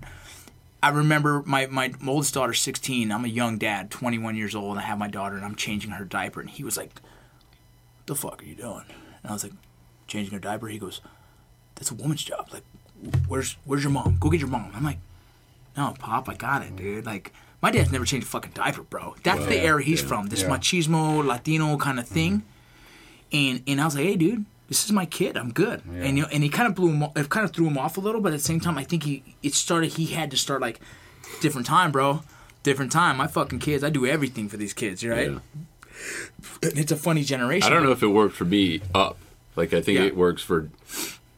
I 0.83 0.89
remember 0.89 1.43
my, 1.45 1.67
my 1.67 1.93
oldest 2.07 2.33
daughter's 2.33 2.59
16. 2.61 3.11
I'm 3.11 3.25
a 3.25 3.27
young 3.27 3.57
dad, 3.57 3.91
21 3.91 4.35
years 4.35 4.55
old, 4.55 4.71
and 4.71 4.79
I 4.79 4.83
have 4.83 4.97
my 4.97 5.07
daughter, 5.07 5.35
and 5.35 5.45
I'm 5.45 5.55
changing 5.55 5.91
her 5.91 6.05
diaper. 6.05 6.41
And 6.41 6.49
he 6.49 6.63
was 6.63 6.75
like, 6.75 6.93
What 6.93 8.07
The 8.07 8.15
fuck 8.15 8.41
are 8.41 8.45
you 8.45 8.55
doing? 8.55 8.85
And 9.21 9.29
I 9.29 9.33
was 9.33 9.43
like, 9.43 9.53
Changing 10.07 10.33
her 10.33 10.39
diaper? 10.39 10.67
He 10.67 10.79
goes, 10.79 11.01
That's 11.75 11.91
a 11.91 11.95
woman's 11.95 12.23
job. 12.23 12.49
Like, 12.51 12.63
where's 13.27 13.57
where's 13.65 13.83
your 13.83 13.91
mom? 13.91 14.17
Go 14.19 14.29
get 14.29 14.39
your 14.39 14.49
mom. 14.49 14.71
I'm 14.75 14.83
like, 14.83 14.99
No, 15.77 15.93
Pop, 15.99 16.27
I 16.27 16.33
got 16.33 16.63
it, 16.63 16.75
dude. 16.75 17.05
Like, 17.05 17.31
my 17.61 17.69
dad's 17.69 17.91
never 17.91 18.05
changed 18.05 18.25
a 18.25 18.29
fucking 18.29 18.53
diaper, 18.53 18.81
bro. 18.81 19.15
That's 19.23 19.45
the 19.45 19.55
yeah, 19.55 19.61
era 19.61 19.83
he's 19.83 20.01
yeah, 20.01 20.07
from, 20.07 20.27
this 20.27 20.41
yeah. 20.41 20.49
machismo, 20.49 21.23
Latino 21.23 21.77
kind 21.77 21.99
of 21.99 22.07
thing. 22.07 22.39
Mm-hmm. 23.31 23.37
And 23.37 23.63
and 23.67 23.81
I 23.81 23.85
was 23.85 23.95
like, 23.95 24.05
Hey, 24.05 24.15
dude. 24.15 24.45
This 24.71 24.86
is 24.86 24.93
my 24.93 25.05
kid. 25.05 25.36
I'm 25.36 25.51
good, 25.51 25.81
and 25.86 26.15
you 26.17 26.23
know, 26.23 26.29
and 26.31 26.41
he 26.43 26.47
kind 26.47 26.65
of 26.65 26.75
blew 26.75 26.91
him. 26.91 27.03
off- 27.03 27.17
It 27.17 27.27
kind 27.27 27.43
of 27.43 27.51
threw 27.51 27.67
him 27.67 27.77
off 27.77 27.97
a 27.97 27.99
little, 27.99 28.21
but 28.21 28.31
at 28.31 28.38
the 28.39 28.43
same 28.45 28.62
time, 28.62 28.77
I 28.77 28.86
think 28.86 29.03
he 29.03 29.21
it 29.43 29.53
started. 29.53 29.91
He 29.93 30.05
had 30.05 30.31
to 30.31 30.38
start 30.38 30.62
like 30.62 30.79
different 31.41 31.67
time, 31.67 31.91
bro. 31.91 32.23
Different 32.63 32.89
time. 32.89 33.17
My 33.17 33.27
fucking 33.27 33.60
kids. 33.60 33.84
I 33.84 33.89
do 33.89 34.05
everything 34.05 34.47
for 34.47 34.55
these 34.55 34.71
kids, 34.73 35.03
right? 35.05 35.29
Yeah. 35.31 35.39
It's 36.63 36.91
a 36.91 36.95
funny 36.95 37.23
generation. 37.25 37.67
I 37.69 37.73
don't 37.75 37.84
know 37.84 37.91
if 37.91 38.01
it 38.01 38.07
worked 38.07 38.36
for 38.36 38.45
me 38.45 38.79
up. 38.95 39.17
Like 39.57 39.73
I 39.73 39.81
think 39.81 39.99
Yeah. 39.99 40.05
it 40.05 40.15
works 40.15 40.41
for 40.41 40.69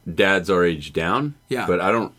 dads 0.08 0.48
our 0.48 0.64
age 0.64 0.92
down. 0.92 1.34
Yeah. 1.48 1.66
But 1.66 1.80
I 1.80 1.90
don't 1.90 2.12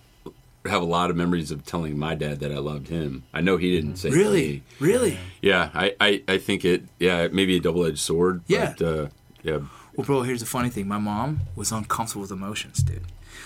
have 0.65 0.81
a 0.81 0.85
lot 0.85 1.09
of 1.11 1.15
memories 1.15 1.49
of 1.49 1.63
telling 1.65 1.97
my 1.97 2.15
dad 2.15 2.39
that 2.41 2.51
I 2.51 2.57
loved 2.57 2.89
him. 2.89 3.23
I 3.33 3.39
know 3.39 3.55
he 3.57 3.73
didn't 3.73 3.95
say 3.97 4.09
Really, 4.09 4.63
really. 4.81 5.17
Yeah, 5.41 5.69
I, 5.73 5.95
I, 6.01 6.23
I 6.27 6.37
think 6.39 6.65
it. 6.65 6.83
Yeah, 6.99 7.29
maybe 7.31 7.55
a 7.55 7.59
double 7.61 7.85
edged 7.85 7.99
sword. 7.99 8.41
Yeah. 8.47 8.73
But, 8.77 8.85
uh, 8.85 9.07
yeah. 9.43 9.59
Well, 9.95 10.05
bro, 10.05 10.23
here's 10.23 10.41
the 10.41 10.45
funny 10.45 10.69
thing. 10.69 10.87
My 10.87 10.97
mom 10.97 11.41
was 11.55 11.71
uncomfortable 11.71 12.21
with 12.23 12.31
emotions, 12.31 12.79
dude. 12.83 13.03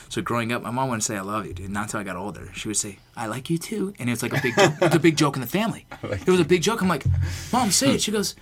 So 0.08 0.22
growing 0.22 0.52
up, 0.52 0.64
my 0.64 0.72
mom 0.72 0.90
wouldn't 0.90 1.04
say 1.04 1.18
"I 1.18 1.22
love 1.22 1.46
you," 1.46 1.54
dude. 1.54 1.70
Not 1.70 1.84
until 1.84 2.00
I 2.00 2.04
got 2.04 2.16
older. 2.16 2.50
She 2.54 2.68
would 2.68 2.78
say 2.78 3.00
"I 3.16 3.28
like 3.28 3.50
you 3.50 3.58
too," 3.58 3.94
and 4.00 4.10
it 4.10 4.14
was 4.14 4.24
like 4.24 4.34
a 4.34 4.42
big, 4.42 4.56
joke. 4.56 4.74
it 4.74 4.82
was 4.82 4.96
a 4.96 5.00
big 5.00 5.18
joke 5.18 5.36
in 5.36 5.42
the 5.42 5.48
family. 5.48 5.86
It 6.04 6.28
was 6.28 6.40
a 6.40 6.46
big 6.46 6.62
joke. 6.62 6.82
I'm 6.82 6.88
like, 6.88 7.06
"Mom, 7.54 7.72
say 7.72 7.96
it." 7.96 8.02
She 8.02 8.12
goes, 8.12 8.36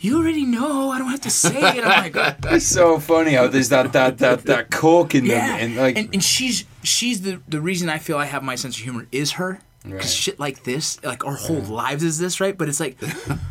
"You 0.00 0.18
already 0.18 0.44
know. 0.44 0.90
I 0.90 0.98
don't 0.98 1.10
have 1.10 1.20
to 1.22 1.30
say 1.30 1.60
it." 1.78 1.84
I'm 1.84 2.12
like, 2.12 2.12
"That's 2.40 2.66
so 2.66 2.98
funny 2.98 3.32
how 3.32 3.46
there's 3.48 3.68
that 3.68 3.92
that 3.92 4.18
that 4.18 4.44
that 4.44 4.70
cork 4.70 5.14
in 5.14 5.26
them, 5.26 5.40
and 5.60 5.76
like 5.76 5.96
and, 5.96 6.08
and 6.12 6.22
she's 6.24 6.64
she's 6.82 7.22
the 7.22 7.40
the 7.48 7.60
reason 7.60 7.88
I 7.88 7.98
feel 7.98 8.18
I 8.18 8.26
have 8.26 8.42
my 8.42 8.56
sense 8.56 8.76
of 8.76 8.82
humor 8.82 9.06
is 9.12 9.32
her. 9.32 9.60
Because 9.84 9.94
Right. 10.00 10.08
shit 10.08 10.38
like 10.38 10.62
this, 10.62 11.02
like 11.02 11.24
our 11.26 11.34
whole 11.34 11.60
lives 11.60 12.04
is 12.04 12.16
this, 12.18 12.40
right? 12.40 12.56
But 12.56 12.68
it's 12.68 12.78
like, 12.78 12.96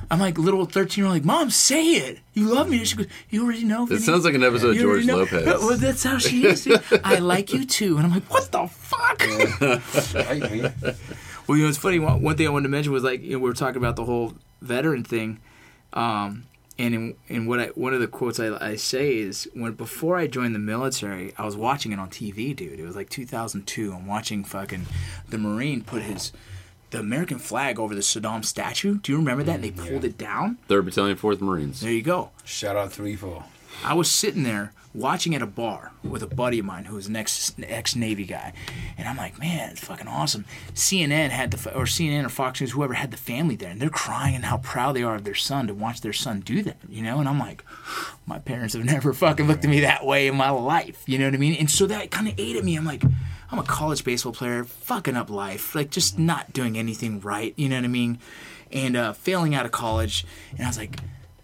I'm 0.10 0.20
like 0.20 0.38
little 0.38 0.66
13 0.66 1.02
year 1.02 1.08
old, 1.08 1.16
like, 1.16 1.26
Mom, 1.26 1.50
say 1.50 1.84
it. 1.96 2.20
You 2.34 2.48
love 2.48 2.70
me. 2.70 2.78
And 2.78 2.88
she 2.88 2.96
goes, 2.96 3.08
You 3.30 3.44
already 3.44 3.66
know. 3.66 3.86
It 3.90 4.00
sounds 4.02 4.24
like 4.24 4.34
an 4.34 4.44
episode 4.44 4.70
of 4.72 4.78
George 4.78 5.06
know." 5.06 5.18
Lopez. 5.18 5.46
Well, 5.62 5.78
that's 5.78 6.04
how 6.04 6.18
she 6.20 6.46
is. 6.48 6.68
I 7.04 7.20
like 7.20 7.52
you 7.54 7.66
too. 7.66 7.98
And 7.98 8.06
I'm 8.06 8.14
like, 8.14 8.24
What 8.32 8.50
the 8.52 8.68
fuck? 8.68 9.20
right, 10.16 10.44
I 10.44 10.50
mean, 10.50 10.74
Well, 11.48 11.58
you 11.58 11.64
know, 11.64 11.70
it's 11.70 11.78
funny. 11.78 12.00
One, 12.00 12.22
one 12.22 12.38
thing 12.38 12.48
I 12.48 12.50
wanted 12.50 12.64
to 12.64 12.70
mention 12.70 12.94
was 12.94 13.04
like, 13.04 13.22
you 13.22 13.32
know, 13.34 13.40
we 13.40 13.50
were 13.50 13.54
talking 13.54 13.78
about 13.78 13.98
the 13.98 14.06
whole 14.06 14.34
veteran 14.62 15.04
thing. 15.04 15.40
Um, 15.94 16.46
and 16.82 16.96
in, 16.96 17.16
in 17.28 17.46
what 17.46 17.60
I, 17.60 17.68
one 17.68 17.94
of 17.94 18.00
the 18.00 18.08
quotes 18.08 18.40
I, 18.40 18.58
I 18.60 18.76
say 18.76 19.16
is 19.16 19.48
when 19.54 19.74
before 19.74 20.18
I 20.18 20.26
joined 20.26 20.56
the 20.56 20.60
military, 20.60 21.32
I 21.38 21.46
was 21.46 21.56
watching 21.56 21.92
it 21.92 22.00
on 22.00 22.10
TV, 22.10 22.56
dude. 22.56 22.80
It 22.80 22.86
was 22.86 22.96
like 22.96 23.10
2002. 23.10 23.94
I'm 23.94 24.08
watching 24.08 24.44
fucking 24.44 24.88
the 25.30 25.38
Marine 25.38 25.84
put 25.84 26.02
his 26.02 26.32
the 26.90 27.00
American 27.00 27.38
flag 27.38 27.80
over 27.80 27.94
the 27.94 28.02
Saddam 28.02 28.44
statue. 28.44 28.98
Do 28.98 29.12
you 29.12 29.20
remember 29.20 29.44
that? 29.44 29.56
And 29.56 29.64
they 29.64 29.72
mm, 29.72 29.88
pulled 29.88 30.04
it 30.04 30.18
down. 30.18 30.58
Third 30.68 30.86
Battalion, 30.86 31.16
Fourth 31.18 31.40
Marines. 31.40 31.82
There 31.82 31.92
you 31.92 32.02
go. 32.02 32.32
shout 32.44 32.76
out 32.76 32.92
three 32.92 33.16
four. 33.16 33.46
I 33.86 33.94
was 33.94 34.10
sitting 34.10 34.44
there 34.44 34.74
watching 34.94 35.34
at 35.36 35.42
a 35.42 35.48
bar 35.48 35.92
with 36.04 36.22
a 36.22 36.28
buddy 36.28 36.60
of 36.60 36.66
mine 36.66 36.86
who 36.86 36.96
was 36.96 37.08
an 37.08 37.16
ex 37.16 37.54
ex 37.64 37.96
Navy 37.96 38.26
guy, 38.26 38.54
and 38.98 39.08
I'm 39.08 39.18
like, 39.18 39.40
man, 39.40 39.72
it's 39.72 39.84
fucking 39.84 40.08
awesome. 40.08 40.46
CNN 40.74 41.30
had 41.30 41.52
the 41.52 41.74
or 41.74 41.86
CNN 41.86 42.26
or 42.26 42.30
Fox 42.30 42.62
News, 42.62 42.72
whoever 42.72 42.94
had 42.94 43.12
the 43.12 43.18
family 43.18 43.56
there, 43.56 43.70
and 43.70 43.82
they're 43.82 43.90
crying 43.90 44.36
and 44.36 44.46
how 44.46 44.58
proud 44.58 44.96
they 44.96 45.04
are 45.04 45.16
of 45.16 45.24
their 45.24 45.36
son 45.36 45.68
to 45.68 45.74
watch 45.74 46.02
their 46.02 46.14
son 46.14 46.42
do 46.42 46.62
that, 46.64 46.78
you 46.90 47.02
know. 47.02 47.20
And 47.20 47.30
I'm 47.30 47.40
like, 47.40 47.64
my 48.26 48.40
parents 48.40 48.74
have 48.74 48.86
never 48.86 49.14
fucking 49.14 49.48
looked 49.48 49.64
at 49.64 49.70
me 49.70 49.82
that 49.82 50.06
way 50.06 50.28
in 50.28 50.36
my 50.36 50.50
life, 50.50 51.04
you 51.08 51.18
know 51.18 51.26
what 51.26 51.34
I 51.34 51.38
mean? 51.38 51.56
And 51.56 51.70
so 51.70 51.88
that 51.88 52.12
kind 52.12 52.28
of 52.28 52.34
ate 52.38 52.56
at 52.56 52.64
me. 52.64 52.76
I'm 52.76 52.86
like. 52.86 53.04
I'm 53.54 53.60
a 53.60 53.64
college 53.64 54.06
baseball 54.06 54.32
player, 54.32 54.64
fucking 54.64 55.18
up 55.18 55.30
life, 55.30 55.76
like 55.76 55.90
just 55.90 56.18
not 56.18 56.54
doing 56.54 56.78
anything 56.78 57.20
right, 57.20 57.54
you 57.58 57.68
know 57.68 57.76
what 57.76 57.84
I 57.84 57.90
mean? 57.90 58.18
And 58.72 58.96
uh, 58.96 59.12
failing 59.12 59.54
out 59.54 59.66
of 59.66 59.74
college. 59.74 60.26
And 60.52 60.62
I 60.62 60.68
was 60.68 60.78
like, 60.78 61.02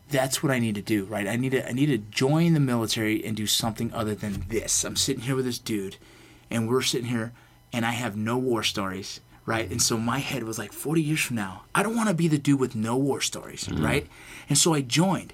that's 0.09 0.41
what 0.41 0.51
I 0.51 0.59
need 0.59 0.75
to 0.75 0.81
do, 0.81 1.05
right? 1.05 1.27
I 1.27 1.35
need 1.35 1.51
to 1.51 1.67
I 1.67 1.73
need 1.73 1.87
to 1.87 1.97
join 1.97 2.53
the 2.53 2.59
military 2.59 3.23
and 3.25 3.35
do 3.35 3.47
something 3.47 3.91
other 3.93 4.15
than 4.15 4.45
this. 4.47 4.83
I'm 4.83 4.95
sitting 4.95 5.23
here 5.23 5.35
with 5.35 5.45
this 5.45 5.59
dude, 5.59 5.97
and 6.49 6.69
we're 6.69 6.81
sitting 6.81 7.07
here, 7.07 7.33
and 7.73 7.85
I 7.85 7.91
have 7.91 8.15
no 8.15 8.37
war 8.37 8.63
stories, 8.63 9.19
right? 9.45 9.69
And 9.69 9.81
so 9.81 9.97
my 9.97 10.19
head 10.19 10.43
was 10.43 10.57
like, 10.57 10.71
40 10.71 11.01
years 11.01 11.21
from 11.21 11.35
now, 11.35 11.63
I 11.73 11.83
don't 11.83 11.95
want 11.95 12.09
to 12.09 12.15
be 12.15 12.27
the 12.27 12.37
dude 12.37 12.59
with 12.59 12.75
no 12.75 12.95
war 12.97 13.21
stories, 13.21 13.69
right? 13.71 14.07
And 14.49 14.57
so 14.57 14.73
I 14.73 14.81
joined. 14.81 15.33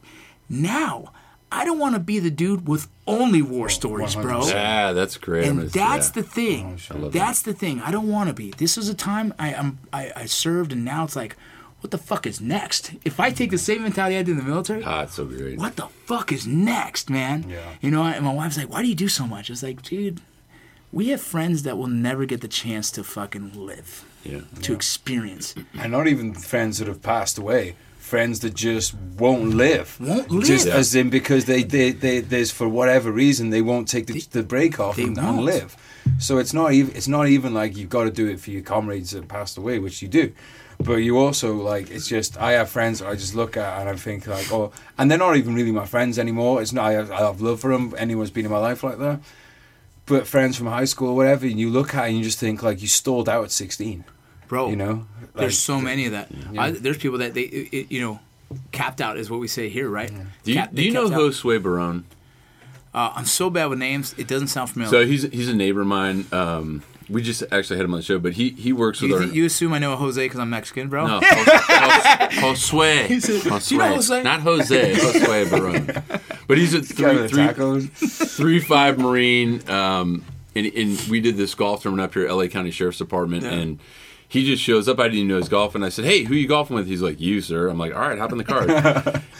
Now, 0.50 1.12
I 1.52 1.66
don't 1.66 1.78
want 1.78 1.94
to 1.94 2.00
be 2.00 2.18
the 2.18 2.32
dude 2.32 2.68
with 2.68 2.88
only 3.06 3.44
war 3.44 3.70
stories, 3.70 4.16
bro. 4.16 4.40
100%. 4.40 4.50
Yeah, 4.52 4.92
that's 4.94 5.18
great. 5.18 5.48
And 5.48 5.62
that's 5.70 6.10
yeah. 6.10 6.22
the 6.22 6.24
thing. 6.24 6.80
love 6.96 7.14
That's 7.14 7.44
the 7.44 7.54
thing. 7.54 7.80
I 7.82 7.92
don't 7.92 8.10
want 8.10 8.30
to 8.30 8.34
be. 8.34 8.52
This 8.52 8.76
is 8.78 8.90
a 8.90 8.96
time 8.96 9.34
I 9.38 9.54
am 9.54 9.78
I, 9.92 10.12
I 10.16 10.26
served, 10.26 10.72
and 10.72 10.84
now 10.84 11.04
it's 11.04 11.16
like, 11.16 11.36
what 11.84 11.92
the 11.92 11.98
fuck 11.98 12.26
is 12.26 12.40
next? 12.40 12.94
If 13.04 13.20
I 13.20 13.30
take 13.32 13.52
the 13.52 13.58
same 13.58 13.84
mentality 13.84 14.16
I 14.18 14.24
did 14.24 14.30
in 14.32 14.38
the 14.38 14.44
military, 14.44 14.84
Ah, 14.86 15.02
it's 15.04 15.16
so 15.16 15.26
great. 15.26 15.58
what 15.58 15.76
the 15.76 15.88
fuck 16.06 16.32
is 16.32 16.48
next, 16.48 17.10
man? 17.10 17.46
Yeah. 17.50 17.58
You 17.82 17.92
know, 17.92 18.04
and 18.04 18.24
my 18.24 18.34
wife's 18.34 18.58
like, 18.58 18.70
why 18.72 18.82
do 18.82 18.88
you 18.88 18.96
do 18.96 19.10
so 19.10 19.28
much? 19.28 19.50
I 19.50 19.54
was 19.54 19.64
like, 19.64 19.82
dude, 19.82 20.22
we 20.92 21.10
have 21.10 21.20
friends 21.22 21.64
that 21.64 21.78
will 21.78 21.88
never 21.88 22.26
get 22.26 22.40
the 22.42 22.48
chance 22.48 22.90
to 22.92 23.04
fucking 23.04 23.52
live, 23.54 24.06
Yeah. 24.24 24.42
to 24.62 24.74
experience. 24.74 25.56
and 25.78 25.92
not 25.92 26.08
even 26.08 26.34
friends 26.34 26.78
that 26.80 26.88
have 26.88 27.02
passed 27.02 27.38
away 27.38 27.76
friends 27.98 28.42
that 28.42 28.54
just 28.54 28.94
won't 29.18 29.56
live 29.56 29.98
Won't 30.00 30.30
live. 30.30 30.44
just 30.46 30.68
Yeah. 30.68 30.76
as 30.76 30.94
in 30.94 31.10
because 31.10 31.46
they, 31.46 31.64
they, 31.64 31.92
they 31.92 32.20
there's 32.20 32.52
for 32.52 32.68
whatever 32.70 33.12
reason 33.12 33.50
they 33.50 33.62
won't 33.62 33.88
take 33.88 34.06
the, 34.08 34.20
the 34.32 34.44
break 34.44 34.78
off 34.80 34.98
and, 34.98 35.18
and 35.18 35.38
won't. 35.38 35.46
live 35.46 35.78
so 36.20 36.38
it's 36.38 36.54
not 36.54 36.74
even 36.74 36.94
it's 36.98 37.08
not 37.08 37.28
even 37.30 37.54
like 37.54 37.78
you've 37.78 37.90
got 37.90 38.04
to 38.04 38.12
do 38.12 38.28
it 38.28 38.40
for 38.42 38.52
your 38.52 38.62
comrades 38.62 39.12
that 39.12 39.28
passed 39.30 39.58
away 39.58 39.80
which 39.80 40.02
you 40.02 40.10
do 40.10 40.32
but 40.84 40.96
you 40.98 41.18
also 41.18 41.56
like 41.56 41.90
it's 41.92 42.08
just 42.08 42.38
I 42.38 42.54
have 42.54 42.70
friends 42.70 43.00
that 43.00 43.08
I 43.08 43.16
just 43.16 43.36
look 43.36 43.58
at 43.58 43.80
and 43.80 43.90
I 43.90 43.96
think 43.96 44.28
like 44.28 44.52
oh 44.52 44.72
and 44.98 45.10
they're 45.10 45.18
not 45.18 45.38
even 45.38 45.56
really 45.56 45.72
my 45.72 45.86
friends 45.86 46.20
anymore 46.20 46.62
it's 46.62 46.74
not 46.74 46.86
I 46.86 46.92
have, 46.94 47.12
I 47.12 47.18
have 47.20 47.42
love 47.42 47.60
for 47.62 47.72
them 47.72 47.94
anyone's 47.98 48.32
been 48.32 48.46
in 48.46 48.52
my 48.52 48.58
life 48.60 48.84
like 48.84 48.98
that 49.00 49.20
but 50.06 50.28
friends 50.28 50.58
from 50.58 50.68
high 50.68 50.86
school 50.86 51.10
or 51.10 51.16
whatever 51.16 51.46
and 51.46 51.60
you 51.60 51.70
look 51.70 51.96
at 51.96 52.06
it 52.06 52.08
and 52.10 52.18
you 52.18 52.24
just 52.24 52.40
think 52.40 52.62
like 52.64 52.82
you 52.82 52.88
stalled 52.88 53.30
out 53.30 53.44
at 53.46 53.52
16 53.52 54.04
Bro, 54.50 54.70
you 54.70 54.76
know 54.76 55.06
there's 55.36 55.58
so 55.58 55.80
many 55.82 56.06
of 56.06 56.12
that. 56.12 56.30
I, 56.60 56.70
there's 56.72 56.98
people 56.98 57.18
that 57.20 57.34
they, 57.34 57.42
it, 57.44 57.74
it- 57.74 57.92
you 57.92 58.00
know, 58.02 58.20
capped 58.72 59.02
out 59.02 59.18
is 59.18 59.32
what 59.32 59.40
we 59.40 59.48
say 59.48 59.68
here, 59.68 59.90
right? 59.90 60.12
Do 60.44 60.52
you, 60.52 60.58
Cap- 60.60 60.76
do 60.76 60.84
you 60.84 60.92
know 60.92 61.10
capped 61.10 61.20
out. 61.22 61.32
Josue 61.32 61.64
Barron? 61.64 62.06
Uh, 62.94 63.14
I'm 63.16 63.26
so 63.26 63.50
bad 63.50 63.66
with 63.72 63.80
names, 63.80 64.14
it 64.20 64.28
doesn't 64.28 64.50
sound 64.50 64.70
familiar. 64.70 64.92
So 64.92 65.06
he's 65.08 65.24
he's 65.24 65.50
a 65.50 65.56
neighbor 65.56 65.82
of 65.82 65.88
mine. 65.88 66.26
Um, 66.32 66.84
we 67.10 67.22
just 67.22 67.44
actually 67.52 67.78
had 67.78 67.86
him 67.86 67.94
on 67.94 68.00
the 68.00 68.04
show, 68.06 68.20
but 68.20 68.34
he 68.34 68.50
he 68.50 68.74
works 68.74 69.02
with 69.02 69.12
you, 69.12 69.18
our. 69.18 69.24
you 69.24 69.46
assume 69.46 69.74
I 69.74 69.80
know 69.80 69.96
Jose 69.96 70.24
because 70.24 70.40
I'm 70.40 70.50
Mexican, 70.50 70.90
bro? 70.90 71.08
no, 71.08 71.20
Josue. 72.32 73.08
Josue. 73.08 73.72
You 73.72 73.78
know 73.78 73.94
Jose?" 73.96 74.24
Not 74.24 74.42
Jose. 74.42 74.94
Josue 74.96 75.50
Barron. 75.50 76.22
But 76.48 76.58
he's 76.58 76.74
a 76.74 76.82
guy 76.82 76.86
three, 76.86 77.22
with 77.22 77.22
the 77.22 77.28
three, 77.30 77.46
tacos. 77.48 78.36
three 78.38 78.60
five 78.60 78.98
Marine, 79.00 79.68
um, 79.70 80.24
and, 80.56 80.66
and 80.68 81.00
we 81.10 81.22
did 81.22 81.38
this 81.38 81.56
golf 81.56 81.82
tournament 81.84 82.10
up 82.10 82.14
here 82.14 82.26
at 82.28 82.34
LA 82.34 82.48
County 82.48 82.72
Sheriff's 82.72 82.98
Department, 82.98 83.44
Yeah. 83.44 83.52
and 83.54 83.80
he 84.28 84.46
just 84.46 84.64
shows 84.64 84.88
up. 84.90 85.00
I 85.00 85.04
didn't 85.04 85.16
even 85.20 85.28
know 85.30 85.38
he's 85.38 85.50
golfing. 85.50 85.84
I 85.84 85.90
said, 85.90 86.06
"Hey, 86.06 86.24
who 86.24 86.34
you 86.36 86.48
golfing 86.48 86.76
with?" 86.76 86.88
He's 86.88 87.02
like, 87.02 87.20
"You, 87.22 87.40
sir." 87.42 87.68
I'm 87.68 87.78
like, 87.78 87.94
"All 87.94 88.02
right, 88.02 88.18
hop 88.18 88.32
in 88.32 88.38
the 88.40 88.44
cart." 88.44 88.68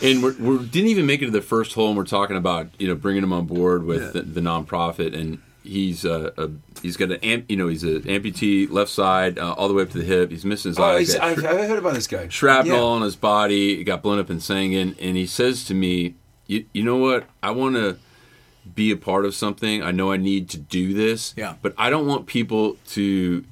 and 0.04 0.22
we're, 0.24 0.34
we 0.34 0.66
didn't 0.66 0.90
even 0.90 1.06
make 1.06 1.22
it 1.22 1.26
to 1.26 1.32
the 1.32 1.42
first 1.42 1.74
hole, 1.74 1.88
and 1.90 1.98
we're 1.98 2.04
talking 2.06 2.38
about 2.38 2.68
you 2.80 2.88
know 2.88 2.96
bringing 2.96 3.24
him 3.24 3.34
on 3.34 3.46
board 3.46 3.86
with 3.86 4.14
the, 4.14 4.22
the 4.22 4.42
nonprofit, 4.42 5.16
and 5.16 5.42
he's 5.64 6.06
uh, 6.06 6.32
a 6.38 6.50
he's 6.82 6.98
got 6.98 7.12
an 7.12 7.20
amp, 7.24 7.50
you 7.50 7.58
know 7.58 7.68
he's 7.68 7.84
an 7.84 8.02
amputee 8.04 8.70
left 8.70 8.92
side 8.92 9.40
uh, 9.40 9.54
all 9.54 9.68
the 9.68 9.74
way 9.74 9.84
up 9.84 9.90
to 9.92 9.98
the 9.98 10.04
hip. 10.04 10.30
He's 10.32 10.46
missing 10.46 10.70
his 10.72 10.80
Oh, 10.80 10.84
eye. 10.84 11.00
he's, 11.00 11.14
He's 11.14 11.22
I've, 11.22 11.38
shri- 11.40 11.48
I've 11.48 11.68
heard 11.70 11.80
about 11.80 11.94
this 11.94 12.08
guy. 12.08 12.28
shrapnel 12.28 12.76
Yeah. 12.78 12.84
on 12.84 13.02
his 13.02 13.16
body. 13.16 13.80
It 13.82 13.84
got 13.86 14.02
blown 14.04 14.20
up 14.20 14.30
in 14.30 14.38
Sangin, 14.38 14.96
and 15.00 15.18
he 15.18 15.26
says 15.26 15.64
to 15.66 15.74
me, 15.74 16.16
"You, 16.48 16.66
you 16.74 16.84
know 16.84 16.98
what? 16.98 17.26
I 17.42 17.52
want 17.52 17.76
to 17.76 17.98
be 18.76 18.92
a 18.92 18.96
part 18.98 19.26
of 19.26 19.36
something. 19.36 19.84
I 19.84 19.92
know 19.92 20.12
I 20.12 20.18
need 20.18 20.50
to 20.52 20.58
do 20.58 20.94
this. 20.94 21.34
Yeah. 21.36 21.56
but 21.62 21.74
I 21.78 21.90
don't 21.90 22.08
want 22.08 22.28
people 22.28 22.78
to 22.92 23.44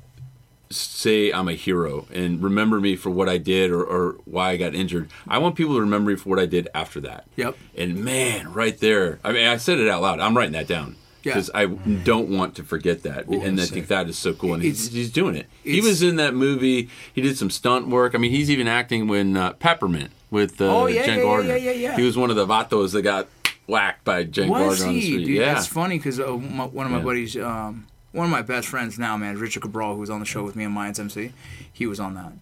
say 0.70 1.32
I'm 1.34 1.50
a 1.50 1.54
hero 1.54 2.08
and 2.14 2.42
remember 2.42 2.80
me 2.80 2.96
for 2.96 3.10
what 3.10 3.28
I 3.28 3.38
did 3.38 3.72
or, 3.72 3.84
or 3.84 4.16
why 4.24 4.52
I 4.52 4.58
got 4.58 4.74
injured. 4.74 5.10
I 5.28 5.38
want 5.38 5.56
people 5.56 5.76
to 5.76 5.82
remember 5.82 6.12
me 6.12 6.16
for 6.16 6.30
what 6.30 6.40
I 6.40 6.46
did 6.46 6.70
after 6.74 7.02
that. 7.02 7.26
Yep. 7.36 7.58
And 7.78 8.06
man, 8.06 8.54
right 8.54 8.78
there. 8.80 9.20
I 9.22 9.34
mean, 9.34 9.46
I 9.48 9.58
said 9.58 9.80
it 9.80 9.90
out 9.90 10.02
loud. 10.02 10.22
I'm 10.22 10.36
writing 10.38 10.54
that 10.54 10.68
down. 10.68 10.96
Yeah. 11.24 11.34
Because 11.34 11.52
I 11.54 11.66
don't 11.68 12.30
want 12.30 12.56
to 12.56 12.64
forget 12.64 13.04
that, 13.04 13.28
and 13.28 13.62
I 13.62 13.66
think 13.66 13.88
that 13.88 14.10
is 14.10 14.18
so 14.18 14.34
cool. 14.34 14.56
And 14.56 14.64
he's, 14.64 14.92
he's 14.92 15.12
doing 15.12 15.36
it. 15.36 15.48
He 15.64 15.80
was 15.82 16.02
in 16.02 16.16
that 16.16 16.34
movie. 16.34 16.90
He 17.14 17.22
did 17.22 17.38
some 17.38 17.50
stunt 17.52 17.88
work. 17.90 18.16
I 18.16 18.18
mean, 18.18 18.32
he's 18.32 18.50
even 18.50 18.68
acting 18.68 19.08
when 19.08 19.38
uh, 19.38 19.54
Peppermint 19.54 20.12
with 20.32 20.60
uh, 20.60 20.66
Oh, 20.82 20.86
yeah, 20.88 21.06
Jen 21.06 21.10
yeah, 21.10 21.16
yeah, 21.18 21.22
Gardner. 21.24 21.56
yeah, 21.58 21.72
yeah, 21.72 21.72
yeah. 21.92 21.96
He 21.96 22.04
was 22.04 22.18
one 22.18 22.30
of 22.32 22.36
the 22.36 22.48
vatos 22.48 22.94
that 22.94 23.04
got 23.04 23.28
whacked 23.68 24.04
by 24.04 24.24
Jen 24.24 24.50
Was 24.50 24.80
Gardner 24.80 24.86
on 24.88 24.94
the 24.96 25.00
he, 25.00 25.06
street. 25.12 25.26
dude? 25.26 25.36
yeah, 25.38 25.54
That's 25.54 25.68
funny 25.68 25.98
because 25.98 26.20
uh, 26.20 26.26
one 26.26 26.86
of 26.88 26.92
my 26.92 26.98
Yeah. 26.98 27.04
buddies, 27.04 27.38
um, 27.38 27.86
one 28.14 28.26
of 28.26 28.32
my 28.32 28.42
best 28.42 28.68
friends 28.68 28.98
now, 28.98 29.16
man, 29.16 29.38
Richard 29.38 29.62
Cabral, 29.62 29.94
who 29.94 30.00
was 30.00 30.10
on 30.10 30.20
the 30.20 30.26
show 30.26 30.44
with 30.44 30.56
me 30.56 30.66
on 30.66 30.74
Mayans 30.74 31.00
MC, 31.00 31.32
he 31.72 31.86
was 31.86 32.00
on 32.00 32.16
that. 32.16 32.34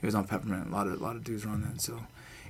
He 0.00 0.06
was 0.06 0.14
on 0.14 0.24
Peppermint. 0.24 0.68
A 0.68 0.72
lot 0.72 0.86
of 0.86 1.00
a 1.00 1.02
lot 1.04 1.16
of 1.16 1.24
dudes 1.24 1.44
were 1.44 1.52
on 1.52 1.62
that. 1.62 1.80
So 1.82 2.00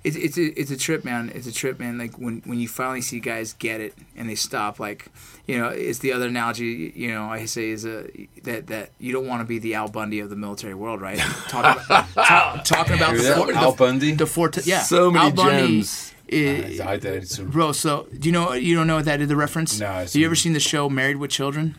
it's 0.03 0.17
it's 0.17 0.39
a, 0.39 0.61
it's 0.61 0.71
a 0.71 0.77
trip, 0.77 1.05
man. 1.05 1.31
It's 1.35 1.47
a 1.47 1.53
trip, 1.53 1.79
man. 1.79 1.99
Like 1.99 2.19
when 2.19 2.43
when 2.47 2.59
you 2.59 2.69
finally 2.69 3.01
see 3.03 3.21
guys 3.21 3.53
get 3.55 3.81
it 3.81 3.95
and 4.17 4.29
they 4.29 4.35
stop, 4.35 4.81
like 4.81 5.07
you 5.47 5.59
know, 5.59 5.69
it's 5.69 5.99
the 5.99 6.13
other 6.13 6.29
analogy. 6.29 6.93
You 6.97 7.13
know, 7.13 7.25
I 7.27 7.45
say 7.47 7.71
is 7.71 7.85
a 7.85 8.09
that 8.45 8.69
that 8.69 8.91
you 8.99 9.13
don't 9.13 9.27
want 9.27 9.41
to 9.43 9.45
be 9.47 9.59
the 9.59 9.75
Al 9.75 9.89
Bundy 9.89 10.21
of 10.21 10.31
the 10.31 10.37
military 10.37 10.75
world, 10.75 11.01
right? 11.01 11.19
Talking 11.49 11.83
about, 11.85 12.07
ta- 12.15 12.63
talking 12.65 12.95
about 12.97 13.15
the, 13.17 13.35
four, 13.37 13.53
Al 13.53 13.73
the, 13.73 13.77
Bundy. 13.77 14.13
the 14.13 14.27
four, 14.27 14.49
t- 14.49 14.63
yeah, 14.65 14.81
So 14.81 15.11
many 15.11 15.27
Al 15.27 15.33
Bundy 15.33 15.67
gems. 15.67 16.15
is- 16.29 16.81
I 16.81 16.97
did 16.97 17.29
some. 17.29 17.51
Bro, 17.51 17.73
so 17.73 18.07
do 18.19 18.29
you 18.29 18.33
know 18.33 18.53
you 18.55 18.75
don't 18.77 18.87
know 18.87 18.97
what 18.97 19.05
that 19.07 19.21
is 19.21 19.29
the 19.29 19.37
reference? 19.37 19.79
No, 19.81 19.87
Have 19.87 20.15
you 20.15 20.25
ever 20.27 20.35
seen 20.37 20.53
the 20.55 20.61
show 20.61 20.89
Married 20.89 21.17
with 21.17 21.31
Children? 21.31 21.75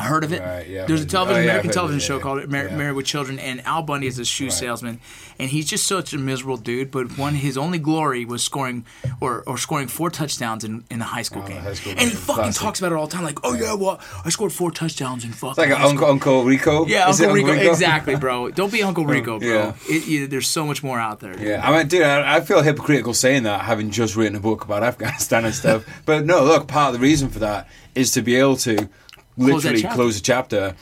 Heard 0.00 0.24
of 0.24 0.32
it? 0.32 0.40
Right, 0.40 0.68
yeah, 0.68 0.86
There's 0.86 1.00
a 1.00 1.04
I've 1.04 1.04
heard 1.04 1.04
of 1.04 1.04
it. 1.04 1.10
television 1.10 1.36
Oh, 1.38 1.44
yeah, 1.44 1.50
American 1.50 1.70
television 1.70 2.00
show 2.00 2.18
called 2.20 2.48
Mar- 2.50 2.64
yeah. 2.66 2.76
Married 2.76 2.92
with 2.96 3.06
Children, 3.06 3.38
and 3.38 3.64
Al 3.66 3.82
Bundy 3.82 4.06
is 4.06 4.18
a 4.18 4.24
shoe 4.24 4.44
Right. 4.44 4.52
salesman, 4.52 5.00
and 5.38 5.50
he's 5.50 5.66
just 5.68 5.86
such 5.86 6.12
a 6.12 6.18
miserable 6.18 6.56
dude. 6.56 6.90
But 6.90 7.16
one 7.18 7.34
his 7.34 7.56
only 7.58 7.78
glory 7.78 8.24
was 8.24 8.42
scoring 8.42 8.84
or, 9.20 9.42
or 9.46 9.58
scoring 9.58 9.88
four 9.88 10.10
touchdowns 10.10 10.64
in, 10.64 10.84
in 10.90 11.00
a 11.00 11.04
high 11.04 11.22
school 11.22 11.42
Oh, 11.44 11.48
game, 11.48 11.60
high 11.62 11.74
school 11.74 11.92
and 11.92 12.00
he 12.00 12.10
fucking 12.10 12.34
classic. 12.42 12.60
talks 12.62 12.78
about 12.80 12.92
it 12.92 12.96
all 12.96 13.06
the 13.06 13.14
time. 13.14 13.24
Like, 13.24 13.38
oh 13.44 13.54
yeah, 13.54 13.74
well, 13.74 14.00
I 14.24 14.30
scored 14.30 14.52
four 14.52 14.70
touchdowns 14.70 15.24
in 15.24 15.32
fucking. 15.32 15.62
It's 15.64 15.70
like 15.70 15.80
Uncle, 15.80 15.96
school." 15.98 16.10
Uncle 16.10 16.44
Rico. 16.44 16.86
Yeah, 16.86 17.08
Is 17.08 17.20
it 17.20 17.28
Uncle 17.30 17.44
Rico. 17.54 17.70
Exactly, 17.70 18.16
bro. 18.16 18.50
Don't 18.58 18.72
be 18.72 18.82
Uncle 18.82 19.04
oh, 19.04 19.08
Rico, 19.08 19.38
bro. 19.38 19.48
Yeah. 19.48 19.74
It, 19.88 20.06
you, 20.06 20.26
there's 20.26 20.48
so 20.48 20.64
much 20.66 20.82
more 20.82 20.98
out 20.98 21.20
there. 21.20 21.32
dude. 21.34 21.42
Yeah, 21.46 21.68
I 21.68 21.76
mean, 21.76 21.88
dude, 21.88 22.02
I, 22.02 22.36
I 22.36 22.40
feel 22.40 22.62
hypocritical 22.62 23.14
saying 23.14 23.42
that, 23.44 23.62
having 23.62 23.90
just 23.90 24.16
written 24.16 24.36
a 24.36 24.40
book 24.40 24.64
about 24.64 24.82
Afghanistan 24.82 25.44
and 25.44 25.54
stuff. 25.54 25.84
but 26.06 26.24
no, 26.24 26.44
look, 26.44 26.66
part 26.68 26.94
of 26.94 27.00
the 27.00 27.04
reason 27.06 27.28
for 27.28 27.38
that 27.40 27.68
is 27.94 28.12
to 28.12 28.22
be 28.22 28.36
able 28.36 28.56
to 28.56 28.88
literally 29.38 29.82
close 29.82 30.18
a 30.18 30.22
chapter. 30.22 30.74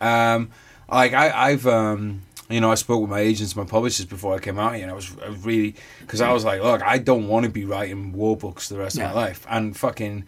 Um, 0.00 0.50
like 0.90 1.12
I, 1.12 1.50
I've, 1.50 1.66
um, 1.66 2.22
you 2.50 2.60
know, 2.60 2.70
I 2.70 2.74
spoke 2.74 3.00
with 3.00 3.10
my 3.10 3.20
agents, 3.20 3.56
my 3.56 3.64
publishers 3.64 4.06
before 4.06 4.34
I 4.34 4.38
came 4.38 4.58
out 4.58 4.74
here, 4.74 4.82
and 4.82 4.90
I 4.90 4.94
was, 4.94 5.10
I 5.24 5.28
was 5.30 5.44
really 5.44 5.74
because 6.00 6.20
I 6.20 6.32
was 6.32 6.44
like, 6.44 6.62
look, 6.62 6.82
I 6.82 6.98
don't 6.98 7.26
want 7.28 7.44
to 7.44 7.50
be 7.50 7.64
writing 7.64 8.12
war 8.12 8.36
books 8.36 8.68
the 8.68 8.78
rest 8.78 8.96
Yeah. 8.96 9.08
of 9.08 9.14
my 9.14 9.20
life, 9.22 9.46
and 9.48 9.76
fucking, 9.76 10.24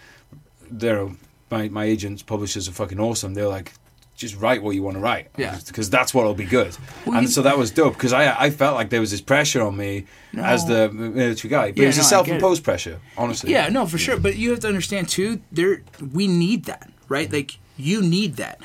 they're 0.70 1.08
my 1.50 1.68
my 1.68 1.84
agents, 1.84 2.22
publishers 2.22 2.68
are 2.68 2.72
fucking 2.72 3.00
awesome. 3.00 3.34
They're 3.34 3.48
like. 3.48 3.72
Just 4.18 4.40
write 4.40 4.62
what 4.62 4.70
you 4.74 4.82
want 4.82 4.96
to 4.96 5.00
write, 5.02 5.28
Yeah. 5.36 5.58
because 5.66 5.90
that's 5.90 6.14
what'll 6.14 6.32
be 6.32 6.46
good. 6.46 6.74
Well, 7.04 7.16
and 7.18 7.26
you- 7.26 7.30
so 7.30 7.42
that 7.42 7.58
was 7.58 7.70
dope 7.70 7.92
because 7.92 8.14
I 8.14 8.34
I 8.44 8.48
felt 8.48 8.74
like 8.74 8.88
there 8.88 9.00
was 9.02 9.10
this 9.10 9.20
pressure 9.20 9.60
on 9.60 9.76
me 9.76 10.06
as 10.38 10.64
the 10.64 10.88
military 10.90 11.50
guy, 11.50 11.72
but 11.72 11.82
Yeah, 11.82 11.88
it's 11.88 11.98
a 11.98 12.00
no, 12.00 12.06
it. 12.06 12.08
self-imposed 12.08 12.64
pressure, 12.64 12.98
honestly. 13.18 13.50
Yeah, 13.52 13.68
no, 13.68 13.84
for 13.84 13.98
sure. 13.98 14.16
But 14.18 14.36
you 14.38 14.52
have 14.52 14.60
to 14.60 14.68
understand 14.68 15.10
too. 15.10 15.42
There, 15.52 15.82
we 16.14 16.28
need 16.28 16.64
that, 16.64 16.88
right? 17.10 17.30
Like 17.30 17.58
you 17.76 18.02
need 18.02 18.36
that. 18.36 18.60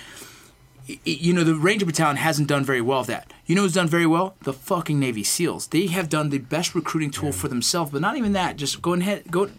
You 1.05 1.33
know, 1.33 1.43
the 1.43 1.55
Ranger 1.55 1.85
Battalion 1.85 2.17
hasn't 2.17 2.47
done 2.47 2.65
very 2.65 2.81
well. 2.81 2.99
With 2.99 3.07
that 3.07 3.31
you 3.51 3.55
know 3.55 3.63
who's 3.63 3.73
done 3.73 3.89
very 3.89 4.05
well? 4.05 4.35
The 4.43 4.53
fucking 4.53 4.97
Navy 4.97 5.25
SEALs. 5.25 5.67
They 5.67 5.87
have 5.87 6.07
done 6.07 6.29
the 6.29 6.37
best 6.37 6.73
recruiting 6.73 7.11
tool 7.11 7.33
for 7.33 7.49
themselves. 7.49 7.91
But 7.91 7.99
not 7.99 8.15
even 8.15 8.31
that. 8.31 8.55
Just 8.55 8.81
going 8.81 9.01
ahead, 9.01 9.29
go, 9.29 9.49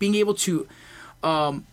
being 0.00 0.16
able 0.16 0.34
to 0.34 0.66
um, 1.22 1.64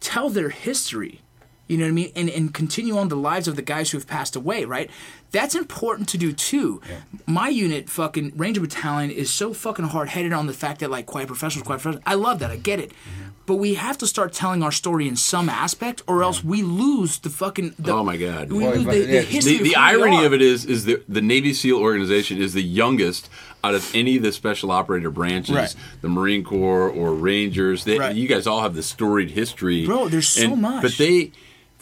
tell 0.00 0.30
their 0.30 0.48
history 0.48 1.20
You 1.68 1.76
know 1.76 1.84
what 1.84 1.90
I 1.90 1.92
mean? 1.92 2.12
And 2.16 2.30
and 2.30 2.54
continue 2.54 2.96
on 2.96 3.08
the 3.08 3.16
lives 3.16 3.48
of 3.48 3.56
the 3.56 3.62
guys 3.62 3.90
who 3.90 3.98
have 3.98 4.06
passed 4.06 4.36
away, 4.36 4.64
right? 4.64 4.90
That's 5.34 5.54
important 5.56 6.08
to 6.10 6.18
do 6.18 6.32
too. 6.32 6.80
My 7.26 7.48
unit, 7.48 7.90
fucking 7.90 8.32
Ranger 8.36 8.60
Battalion, 8.60 9.10
is 9.10 9.30
so 9.32 9.52
fucking 9.52 9.86
hard 9.86 10.08
headed 10.08 10.32
on 10.32 10.46
the 10.46 10.52
fact 10.52 10.78
that 10.80 10.90
like 10.90 11.06
quiet 11.06 11.26
professionals, 11.26 11.66
quiet 11.66 11.80
professionals. 11.82 12.04
I 12.06 12.14
love 12.14 12.38
that. 12.38 12.50
I 12.52 12.56
get 12.56 12.78
it. 12.78 12.90
Mm-hmm. 12.90 13.30
But 13.46 13.56
we 13.56 13.74
have 13.74 13.98
to 13.98 14.06
start 14.06 14.32
telling 14.32 14.62
our 14.62 14.72
story 14.72 15.06
in 15.06 15.16
some 15.16 15.50
aspect, 15.50 16.02
or 16.06 16.22
else 16.22 16.42
we 16.42 16.62
lose 16.62 17.18
the 17.18 17.28
fucking. 17.28 17.74
The, 17.78 17.92
Oh, 17.92 18.02
my 18.02 18.16
God. 18.16 18.50
We 18.50 18.66
lose 18.66 18.84
but- 18.84 18.92
the, 18.94 19.04
the 19.04 19.20
history. 19.22 19.58
the, 19.58 19.64
the 19.64 19.74
of 19.76 19.82
who 19.92 19.98
we 19.98 20.00
irony 20.02 20.16
are. 20.22 20.26
of 20.26 20.32
it 20.32 20.40
is 20.40 20.64
is 20.64 20.84
that 20.86 21.04
the 21.08 21.20
Navy 21.20 21.52
SEAL 21.52 21.78
organization 21.78 22.40
is 22.40 22.54
the 22.54 22.62
youngest 22.62 23.28
out 23.62 23.74
of 23.74 23.90
any 23.94 24.16
of 24.16 24.22
the 24.22 24.32
special 24.32 24.70
operator 24.70 25.10
branches, 25.10 25.54
Right. 25.56 25.74
the 26.00 26.08
Marine 26.08 26.44
Corps 26.44 26.88
or 26.88 27.12
Rangers. 27.12 27.84
They, 27.84 27.98
Right. 27.98 28.14
You 28.16 28.28
guys 28.28 28.46
all 28.46 28.62
have 28.62 28.74
the 28.76 28.82
storied 28.82 29.32
history, 29.32 29.84
Bro, 29.84 30.08
there's 30.08 30.28
so 30.28 30.52
And- 30.52 30.62
much. 30.62 30.80
But 30.82 30.92
they, 30.96 31.32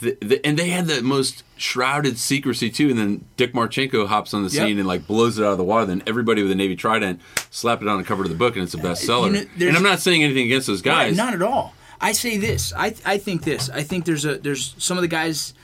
the, 0.02 0.18
the, 0.20 0.44
and 0.46 0.58
they 0.58 0.68
had 0.68 0.86
the 0.86 1.00
most 1.02 1.42
shrouded 1.56 2.18
secrecy 2.18 2.70
too. 2.70 2.90
And 2.90 2.98
then 2.98 3.24
Dick 3.36 3.52
Marcinko 3.54 4.06
hops 4.06 4.34
on 4.34 4.42
the 4.44 4.50
Yep. 4.50 4.66
scene 4.66 4.78
and 4.78 4.86
like 4.86 5.06
blows 5.06 5.38
it 5.38 5.44
out 5.44 5.52
of 5.52 5.58
the 5.58 5.64
water. 5.64 5.86
Then 5.86 6.02
everybody 6.06 6.42
with 6.42 6.50
a 6.52 6.54
Navy 6.54 6.76
Trident 6.76 7.20
slap 7.50 7.80
it 7.82 7.88
on 7.88 7.98
the 7.98 8.04
cover 8.04 8.22
of 8.24 8.28
the 8.28 8.34
book, 8.34 8.56
and 8.56 8.64
it's 8.64 8.74
a 8.74 8.78
bestseller. 8.78 9.32
know, 9.32 9.66
and 9.68 9.76
I'm 9.76 9.82
not 9.82 10.00
saying 10.00 10.22
anything 10.22 10.46
against 10.46 10.66
those 10.66 10.84
Right, 10.84 11.08
guys. 11.08 11.16
not 11.16 11.34
at 11.34 11.42
all. 11.42 11.74
I 12.00 12.12
say 12.12 12.36
this. 12.36 12.72
I 12.76 12.94
I 13.06 13.18
think 13.18 13.44
this. 13.44 13.70
I 13.70 13.82
think 13.82 14.04
there's 14.04 14.24
a 14.24 14.36
there's 14.38 14.74
some 14.78 14.98
of 14.98 15.02
the 15.02 15.08
guys 15.08 15.54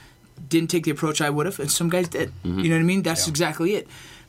didn't 0.47 0.69
take 0.69 0.85
the 0.85 0.91
approach 0.91 1.19
I 1.21 1.29
would 1.29 1.45
have, 1.45 1.59
and 1.59 1.69
some 1.69 1.89
guys 1.89 2.07
did. 2.07 2.29
Mm-hmm. 2.45 2.59
You 2.59 2.69
know 2.69 2.75
what 2.75 2.81
I 2.81 2.85
mean? 2.85 3.01
That's 3.03 3.27
exactly 3.27 3.75
it. 3.75 3.87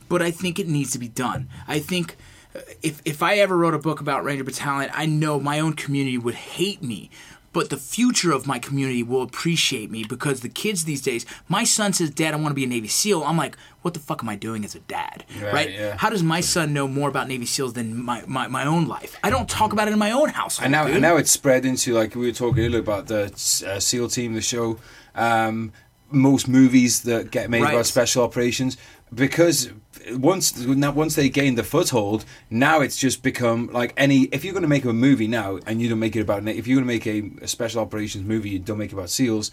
But 0.08 0.20
I 0.22 0.32
think 0.32 0.58
it 0.58 0.66
needs 0.68 0.90
to 0.90 0.98
be 0.98 1.06
done. 1.06 1.48
I 1.68 1.78
think 1.78 2.16
uh, 2.56 2.58
if 2.82 3.00
if 3.04 3.22
I 3.22 3.36
ever 3.36 3.56
wrote 3.56 3.74
a 3.74 3.78
book 3.78 4.00
about 4.00 4.24
Ranger 4.24 4.42
Battalion, 4.42 4.90
I 4.92 5.06
know 5.06 5.38
my 5.38 5.60
own 5.60 5.74
community 5.74 6.18
would 6.18 6.34
hate 6.34 6.82
me. 6.82 7.10
But 7.52 7.68
the 7.68 7.76
future 7.76 8.30
of 8.30 8.46
my 8.46 8.60
community 8.60 9.02
will 9.02 9.22
appreciate 9.22 9.90
me 9.90 10.04
because 10.08 10.40
the 10.40 10.48
kids 10.48 10.84
these 10.84 11.02
days, 11.02 11.26
my 11.48 11.64
son 11.64 11.92
says, 11.92 12.08
Dad, 12.10 12.32
I 12.32 12.36
want 12.36 12.48
to 12.50 12.54
be 12.54 12.62
a 12.62 12.66
Navy 12.68 12.86
SEAL. 12.86 13.24
I'm 13.24 13.36
like, 13.36 13.56
what 13.82 13.92
the 13.94 13.98
fuck 14.00 14.22
am 14.22 14.28
I 14.28 14.36
doing 14.36 14.64
as 14.64 14.76
a 14.76 14.80
dad? 14.80 15.24
Right, 15.42 15.52
Right? 15.52 15.70
yeah. 15.72 15.96
How 15.96 16.10
does 16.10 16.22
my 16.22 16.40
son 16.42 16.72
know 16.72 16.86
more 16.86 17.08
about 17.08 17.26
Navy 17.26 17.46
SEALs 17.46 17.72
than 17.72 18.00
my, 18.04 18.22
my, 18.28 18.46
my 18.46 18.64
own 18.64 18.86
life? 18.86 19.16
I 19.24 19.30
don't 19.30 19.48
talk 19.48 19.72
about 19.72 19.88
it 19.88 19.92
in 19.92 19.98
my 19.98 20.12
own 20.12 20.28
household. 20.28 20.64
And 20.66 20.72
now, 20.72 20.84
dude. 20.84 20.94
and 20.94 21.02
now 21.02 21.16
it's 21.16 21.32
spread 21.32 21.64
into 21.64 21.92
like 21.92 22.14
we 22.14 22.26
were 22.26 22.32
talking 22.32 22.64
earlier 22.64 22.78
about 22.80 23.08
the 23.08 23.24
uh, 23.66 23.80
SEAL 23.80 24.08
team, 24.10 24.34
the 24.34 24.40
show. 24.42 24.78
Um, 25.16 25.72
most 26.12 26.46
movies 26.48 27.02
that 27.02 27.30
get 27.32 27.50
made 27.50 27.62
Right. 27.62 27.72
about 27.74 27.86
special 27.86 28.22
operations 28.24 28.76
because 29.14 29.70
once 30.12 30.56
now 30.58 30.92
once 30.92 31.14
they 31.14 31.28
gain 31.28 31.54
the 31.54 31.64
foothold, 31.64 32.24
now 32.48 32.80
it's 32.80 32.96
just 32.96 33.22
become 33.22 33.68
like 33.72 33.92
any. 33.96 34.22
If 34.32 34.44
you're 34.44 34.52
going 34.52 34.62
to 34.62 34.68
make 34.68 34.84
a 34.84 34.92
movie 34.92 35.28
now 35.28 35.58
and 35.66 35.80
you 35.80 35.88
don't 35.88 35.98
make 35.98 36.16
it 36.16 36.20
about 36.20 36.46
if 36.48 36.66
you're 36.66 36.80
going 36.80 36.86
to 37.00 37.06
make 37.06 37.06
a, 37.06 37.44
a 37.44 37.48
special 37.48 37.80
operations 37.80 38.24
movie, 38.24 38.50
you 38.50 38.58
don't 38.58 38.78
make 38.78 38.90
it 38.90 38.94
about 38.94 39.10
SEALs. 39.10 39.50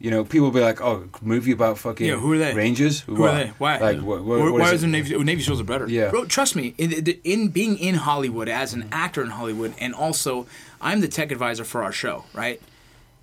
You 0.00 0.12
know, 0.12 0.24
people 0.24 0.46
will 0.46 0.54
be 0.54 0.60
like, 0.60 0.80
"Oh, 0.80 1.08
movie 1.22 1.50
about 1.50 1.76
fucking 1.78 2.06
Yeah, 2.06 2.16
who 2.16 2.32
are 2.32 2.38
they? 2.38 2.54
Rangers? 2.54 3.00
Who 3.00 3.24
are 3.24 3.34
they? 3.34 3.48
Why? 3.58 3.78
Like, 3.78 3.96
what, 4.00 4.22
what, 4.22 4.38
why 4.38 4.44
what 4.44 4.52
why 4.52 4.72
is 4.72 4.84
is 4.84 4.88
Navy, 4.88 5.18
Navy 5.18 5.42
SEALs 5.42 5.60
are 5.60 5.64
better? 5.64 5.88
Yeah. 5.88 6.10
Bro, 6.10 6.26
trust 6.26 6.54
me, 6.54 6.74
in, 6.78 6.92
in 7.24 7.48
being 7.48 7.76
in 7.76 7.96
Hollywood 7.96 8.48
as 8.48 8.72
an 8.74 8.88
actor 8.92 9.22
in 9.22 9.30
Hollywood, 9.30 9.74
and 9.80 9.92
also 9.94 10.46
I'm 10.80 11.00
the 11.00 11.08
tech 11.08 11.32
advisor 11.32 11.64
for 11.64 11.82
our 11.82 11.90
show, 11.90 12.26
right? 12.32 12.62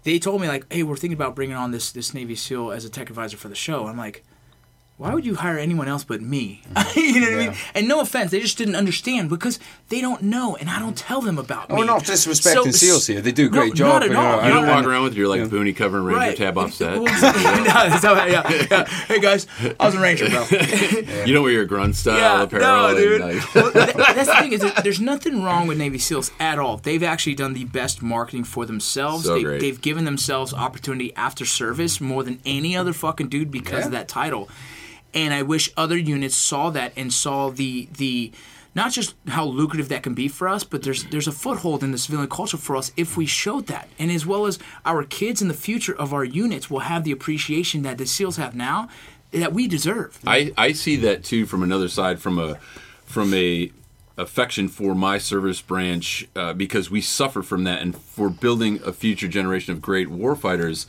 They 0.03 0.19
told 0.19 0.41
me 0.41 0.49
like, 0.49 0.71
hey, 0.71 0.83
we're 0.83 0.97
thinking 0.97 1.17
about 1.17 1.33
bringing 1.33 1.55
on 1.55 1.71
this 1.71 1.93
this 1.93 2.13
Navy 2.13 2.35
SEAL 2.35 2.73
as 2.73 2.83
a 2.83 2.89
tech 2.89 3.09
advisor 3.09 3.37
for 3.37 3.47
the 3.47 3.55
show. 3.55 3.87
I'm 3.87 3.97
like, 3.97 4.25
why 4.97 5.13
would 5.13 5.25
you 5.25 5.35
hire 5.35 5.57
anyone 5.57 5.89
else 5.89 6.05
but 6.05 6.21
me? 6.21 6.61
Mm. 6.73 6.95
you 7.13 7.19
know 7.19 7.29
what 7.31 7.41
I 7.41 7.47
mean? 7.49 7.57
And 7.73 7.87
no 7.89 7.99
offense, 7.99 8.31
they 8.31 8.39
just 8.39 8.57
didn't 8.57 8.75
understand 8.77 9.29
because 9.29 9.59
they 9.89 9.99
don't 9.99 10.21
know, 10.21 10.55
and 10.55 10.69
I 10.69 10.79
don't 10.79 10.97
tell 10.97 11.19
them 11.19 11.37
about 11.37 11.65
Oh, 11.69 11.73
me. 11.75 11.79
we're 11.79 11.85
not 11.85 12.03
disrespecting 12.03 12.63
So- 12.65 12.71
SEALs 12.71 13.07
here. 13.07 13.19
They 13.19 13.33
do 13.33 13.47
a 13.47 13.49
No, 13.49 13.59
great 13.59 13.73
job. 13.73 13.87
Not 13.87 14.03
at 14.03 14.07
you 14.07 14.13
know, 14.13 14.21
all. 14.21 14.43
You 14.47 14.53
don't 14.53 14.67
walk 14.67 14.85
around 14.85 15.03
with 15.03 15.15
your 15.15 15.27
like 15.27 15.41
Booney 15.41 15.75
covering 15.75 16.05
Ranger 16.05 16.19
Right. 16.19 16.37
tab 16.37 16.57
offset. 16.57 17.01
Well, 17.01 17.03
no, 17.91 17.97
so, 17.97 18.13
yeah, 18.25 18.49
yeah. 18.71 18.85
Hey 18.85 19.19
guys, 19.19 19.47
I 19.79 19.85
was 19.85 19.95
a 19.95 19.99
ranger, 19.99 20.29
bro. 20.29 20.45
You 21.25 21.33
don't 21.33 21.43
wear 21.43 21.51
your 21.51 21.65
grunt 21.65 21.97
style 21.97 22.17
Yeah, 22.17 22.43
apparel. 22.43 22.65
no, 22.65 22.87
and, 22.87 22.97
dude. 22.97 23.21
like- 23.21 23.55
Well, 23.55 23.71
that- 23.71 23.97
that's 23.97 24.29
the 24.29 24.35
thing 24.35 24.53
is, 24.53 24.61
there's 24.83 25.01
nothing 25.01 25.43
wrong 25.43 25.67
with 25.67 25.77
Navy 25.77 25.97
SEALs 25.97 26.31
at 26.39 26.57
all. 26.57 26.77
They've 26.77 27.03
actually 27.03 27.35
done 27.35 27.53
the 27.53 27.65
best 27.65 28.01
marketing 28.01 28.45
for 28.45 28.65
themselves. 28.65 29.25
So 29.25 29.33
they, 29.35 29.43
great. 29.43 29.59
They've 29.59 29.81
given 29.81 30.05
themselves 30.05 30.53
opportunity 30.53 31.13
after 31.17 31.45
service 31.45 31.99
more 31.99 32.23
than 32.23 32.39
any 32.45 32.77
other 32.77 32.93
fucking 32.93 33.27
dude 33.27 33.51
because 33.51 33.79
Yeah. 33.81 33.85
of 33.87 33.91
that 33.91 34.07
title. 34.07 34.47
And 35.15 35.33
I 35.33 35.41
wish 35.41 35.71
other 35.75 35.97
units 35.97 36.35
saw 36.35 36.69
that 36.71 36.93
and 36.95 37.11
saw 37.11 37.49
the 37.49 37.87
the 37.97 38.31
not 38.75 38.91
just 38.91 39.15
how 39.29 39.45
lucrative 39.45 39.87
that 39.87 40.03
can 40.03 40.13
be 40.13 40.27
for 40.27 40.49
us, 40.49 40.63
but 40.65 40.83
there's 40.83 41.05
there's 41.05 41.27
a 41.27 41.31
foothold 41.31 41.81
in 41.81 41.91
the 41.91 41.97
civilian 41.97 42.29
culture 42.29 42.57
for 42.57 42.75
us 42.75 42.91
if 42.97 43.15
we 43.15 43.25
showed 43.25 43.67
that, 43.67 43.87
and 43.97 44.11
as 44.11 44.25
well 44.25 44.45
as 44.45 44.59
our 44.85 45.03
kids 45.03 45.41
in 45.41 45.47
the 45.47 45.53
future 45.53 45.95
of 45.95 46.13
our 46.13 46.25
units 46.25 46.69
will 46.69 46.81
have 46.81 47.05
the 47.05 47.11
appreciation 47.11 47.81
that 47.83 47.97
the 47.97 48.05
SEALs 48.05 48.35
have 48.35 48.53
now 48.53 48.89
that 49.31 49.53
we 49.53 49.67
deserve. 49.67 50.19
I, 50.27 50.53
I 50.57 50.73
see 50.73 50.97
that 50.97 51.23
too 51.23 51.45
from 51.45 51.63
another 51.63 51.87
side, 51.87 52.19
from 52.19 52.37
a 52.37 52.57
from 53.05 53.33
a 53.33 53.71
affection 54.17 54.67
for 54.67 54.95
my 54.95 55.17
service 55.17 55.61
branch 55.61 56.27
uh, 56.35 56.53
because 56.53 56.89
we 56.89 57.01
suffer 57.01 57.41
from 57.41 57.63
that, 57.63 57.81
and 57.81 57.95
for 57.95 58.29
building 58.29 58.81
a 58.85 58.91
future 58.91 59.27
generation 59.27 59.73
of 59.73 59.81
great 59.81 60.09
warfighters. 60.09 60.85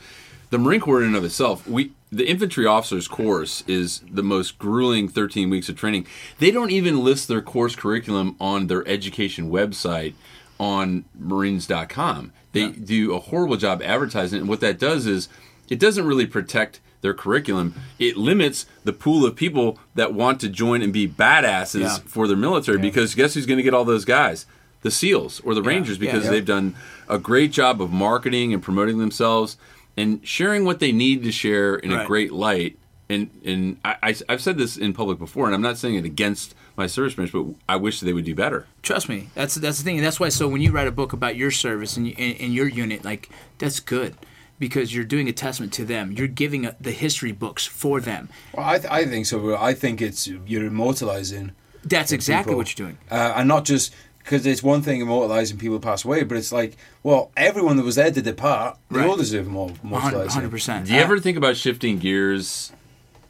The 0.49 0.57
Marine 0.57 0.79
Corps, 0.79 1.01
in 1.01 1.07
and 1.07 1.15
of 1.15 1.25
itself, 1.25 1.67
we 1.67 1.91
the 2.11 2.27
infantry 2.27 2.65
officers 2.65 3.07
course 3.07 3.63
is 3.67 4.01
the 4.09 4.23
most 4.23 4.57
grueling 4.57 5.07
13 5.09 5.49
weeks 5.49 5.67
of 5.69 5.75
training. 5.75 6.07
They 6.39 6.51
don't 6.51 6.71
even 6.71 7.03
list 7.03 7.27
their 7.27 7.41
course 7.41 7.75
curriculum 7.75 8.35
on 8.39 8.67
their 8.67 8.87
education 8.87 9.49
website 9.51 10.13
on 10.59 11.05
Marines.com. 11.17 12.31
They 12.53 12.69
do 12.69 13.13
a 13.13 13.19
horrible 13.19 13.57
job 13.57 13.81
advertising, 13.83 14.37
it, 14.37 14.41
and 14.41 14.49
what 14.49 14.61
that 14.61 14.79
does 14.79 15.05
is 15.05 15.27
it 15.69 15.79
doesn't 15.79 16.07
really 16.07 16.25
protect 16.25 16.79
their 17.01 17.13
curriculum. 17.13 17.75
It 17.99 18.17
limits 18.17 18.65
the 18.83 18.93
pool 18.93 19.25
of 19.25 19.35
people 19.35 19.77
that 19.95 20.13
want 20.13 20.41
to 20.41 20.49
join 20.49 20.81
and 20.81 20.91
be 20.91 21.07
badasses 21.07 21.81
Yeah. 21.81 21.97
for 22.05 22.27
their 22.27 22.37
military 22.37 22.79
because 22.79 23.13
guess 23.13 23.35
who's 23.35 23.45
going 23.45 23.57
to 23.57 23.63
get 23.63 23.73
all 23.73 23.85
those 23.85 24.05
guys? 24.05 24.45
The 24.81 24.91
SEALs 24.91 25.41
or 25.41 25.53
the 25.53 25.61
Rangers 25.61 25.97
because 25.97 26.25
yeah. 26.25 26.31
they've 26.31 26.45
done 26.45 26.75
a 27.09 27.19
great 27.19 27.51
job 27.51 27.81
of 27.81 27.91
marketing 27.91 28.53
and 28.53 28.63
promoting 28.63 28.97
themselves 28.97 29.57
and 29.97 30.25
sharing 30.25 30.63
what 30.63 30.79
they 30.79 30.91
need 30.91 31.23
to 31.23 31.31
share 31.31 31.75
in 31.75 31.91
a 31.91 32.05
great 32.05 32.31
light. 32.31 32.77
And 33.09 33.29
and 33.45 33.77
I, 33.83 33.95
I, 34.03 34.15
I've 34.29 34.41
said 34.41 34.57
this 34.57 34.77
in 34.77 34.93
public 34.93 35.17
before, 35.17 35.45
and 35.45 35.55
I'm 35.55 35.61
not 35.61 35.77
saying 35.77 35.95
it 35.95 36.05
against 36.05 36.53
my 36.75 36.87
service 36.87 37.15
branch, 37.15 37.31
but 37.31 37.45
I 37.67 37.77
wish 37.77 38.01
they 38.01 38.13
would 38.13 38.25
do 38.25 38.35
better. 38.35 38.67
Trust 38.83 39.07
me, 39.09 39.29
that's 39.33 39.55
that's 39.55 39.77
the 39.77 39.83
thing, 39.83 39.97
and 39.97 40.05
that's 40.05 40.19
why. 40.19 40.29
So 40.29 40.47
when 40.47 40.61
you 40.61 40.71
write 40.71 40.87
a 40.87 40.91
book 40.91 41.13
about 41.13 41.37
your 41.37 41.49
service 41.49 41.95
and, 41.95 42.07
you, 42.07 42.15
and, 42.17 42.39
and 42.39 42.53
your 42.53 42.67
unit, 42.67 43.05
like 43.05 43.29
that's 43.59 43.79
good 43.79 44.15
because 44.59 44.93
you're 44.93 45.05
doing 45.05 45.29
a 45.29 45.33
testament 45.33 45.71
to 45.73 45.85
them. 45.85 46.11
You're 46.11 46.27
giving 46.27 46.65
a, 46.65 46.75
the 46.81 46.91
history 46.91 47.31
books 47.31 47.65
for 47.65 48.01
them. 48.01 48.29
Well, 48.53 48.65
I, 48.67 48.77
th- 48.79 48.91
I 48.91 49.05
think 49.05 49.25
so. 49.25 49.55
I 49.55 49.73
think 49.73 50.01
it's 50.01 50.27
you're 50.27 50.65
immortalizing. 50.65 51.51
That's 51.83 52.11
exactly 52.11 52.51
people. 52.51 52.57
what 52.57 52.77
you're 52.77 52.87
doing. 52.87 52.97
uh, 53.09 53.33
and 53.37 53.47
not 53.47 53.63
just 53.63 53.93
because 54.27 54.45
it's 54.45 54.61
one 54.61 54.81
thing 54.81 54.99
immortalizing 54.99 55.57
people 55.57 55.77
who 55.77 55.79
pass 55.79 56.03
away, 56.03 56.23
but 56.23 56.37
it's 56.37 56.51
like, 56.51 56.75
well, 57.01 57.31
everyone 57.37 57.77
that 57.77 57.83
was 57.83 57.95
there 57.95 58.11
did 58.11 58.25
their 58.25 58.33
part. 58.33 58.77
They 58.91 58.99
Right. 58.99 59.07
all 59.09 59.15
deserve 59.15 59.47
more 59.47 59.71
immortalizing. 59.81 60.29
Hundred 60.31 60.51
percent. 60.51 60.85
Do 60.87 60.93
you 60.93 60.99
ever 60.99 61.17
think 61.19 61.37
about 61.37 61.55
shifting 61.55 61.97
gears? 61.97 62.73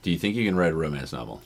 Do 0.01 0.09
you 0.09 0.17
think 0.17 0.35
you 0.35 0.43
can 0.43 0.55
write 0.55 0.71
a 0.71 0.75
romance 0.75 1.13
novel? 1.13 1.41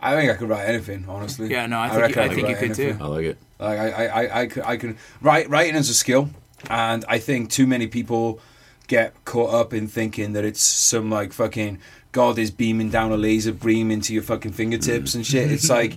I 0.00 0.14
think 0.16 0.30
I 0.30 0.34
could 0.34 0.48
write 0.48 0.66
anything, 0.68 1.04
honestly. 1.06 1.50
Yeah, 1.50 1.66
no, 1.66 1.78
I 1.80 1.88
think 1.90 2.00
reckon 2.00 2.16
you- 2.16 2.22
I 2.22 2.28
think 2.28 2.38
you 2.48 2.54
write 2.54 2.58
could 2.58 2.74
too. 2.76 2.96
I 3.00 3.06
like 3.06 3.24
it. 3.26 3.38
Like 3.58 3.78
I, 3.78 3.88
I, 3.90 4.06
I, 4.06 4.40
I, 4.40 4.46
could, 4.46 4.62
I 4.64 4.76
can 4.78 4.96
write 5.20 5.50
writing 5.50 5.74
is 5.76 5.90
a 5.90 5.94
skill, 5.94 6.30
and 6.70 7.04
I 7.06 7.18
think 7.18 7.50
too 7.50 7.66
many 7.66 7.86
people 7.86 8.40
get 8.88 9.12
caught 9.26 9.52
up 9.54 9.72
in 9.74 9.86
thinking 9.86 10.32
that 10.32 10.44
it's 10.44 10.62
some 10.62 11.10
like 11.10 11.32
fucking 11.34 11.78
God 12.12 12.38
is 12.38 12.50
beaming 12.50 12.88
down 12.90 13.12
a 13.12 13.16
laser 13.16 13.52
beam 13.52 13.90
into 13.90 14.14
your 14.14 14.22
fucking 14.22 14.52
fingertips 14.52 15.14
and 15.14 15.26
shit. 15.26 15.50
It's 15.50 15.68
like 15.78 15.96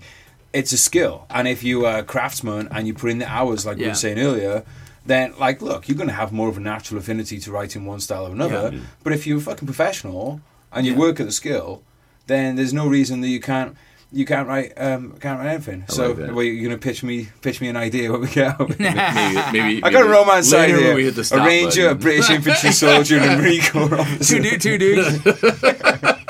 it's 0.60 0.72
a 0.74 0.78
skill, 0.78 1.26
and 1.30 1.48
if 1.48 1.64
you 1.64 1.86
are 1.86 2.00
a 2.00 2.04
craftsman 2.04 2.68
and 2.72 2.88
you 2.88 2.94
put 2.94 3.10
in 3.12 3.20
the 3.20 3.30
hours, 3.38 3.66
like 3.66 3.78
we 3.78 3.88
were 3.88 3.94
saying 4.06 4.20
earlier. 4.20 4.64
Then, 5.06 5.34
like, 5.40 5.62
look, 5.62 5.88
you're 5.88 5.96
going 5.96 6.10
to 6.10 6.20
have 6.22 6.34
more 6.34 6.50
of 6.50 6.58
a 6.58 6.60
natural 6.60 7.00
affinity 7.00 7.40
to 7.40 7.50
writing 7.50 7.86
one 7.86 8.02
style 8.02 8.28
or 8.28 8.32
another. 8.34 8.72
Yeah. 8.74 8.80
But 9.06 9.14
if 9.14 9.26
you're 9.26 9.38
a 9.38 9.42
fucking 9.50 9.66
professional 9.66 10.42
and 10.74 10.86
you 10.86 10.92
Yeah. 10.92 11.00
work 11.00 11.22
at 11.22 11.26
the 11.28 11.32
skill, 11.32 11.82
then 12.26 12.58
there's 12.58 12.74
no 12.74 12.86
reason 12.88 13.22
that 13.22 13.30
you 13.30 13.40
can't 13.40 13.78
you 14.12 14.26
can't 14.26 14.48
write 14.50 14.74
um, 14.76 15.14
can't 15.22 15.40
write 15.40 15.48
anything. 15.54 15.86
I 15.90 15.94
so, 15.94 16.12
well, 16.34 16.44
you're 16.44 16.62
gonna 16.68 16.78
pitch 16.78 17.04
me 17.04 17.30
pitch 17.42 17.62
me 17.62 17.70
an 17.70 17.78
idea 17.78 18.12
what 18.12 18.20
we 18.22 18.28
get 18.28 18.48
out. 18.60 18.68
Maybe, 18.80 19.42
maybe 19.54 19.84
I 19.86 19.90
got 19.92 20.06
a 20.06 20.10
romance 20.10 20.52
idea. 20.54 20.92
a 20.92 20.96
ranger, 20.96 21.84
button. 21.84 21.86
a 21.88 21.96
British 21.96 22.30
infantry 22.30 22.72
soldier, 22.74 23.18
and 23.20 23.32
a 23.32 23.38
Marine 23.42 23.62
Corps 23.72 24.00
officer. 24.02 24.38
Two, 24.38 24.44
dude, 24.44 24.62
two 24.62 24.78
dudes. 24.78 25.20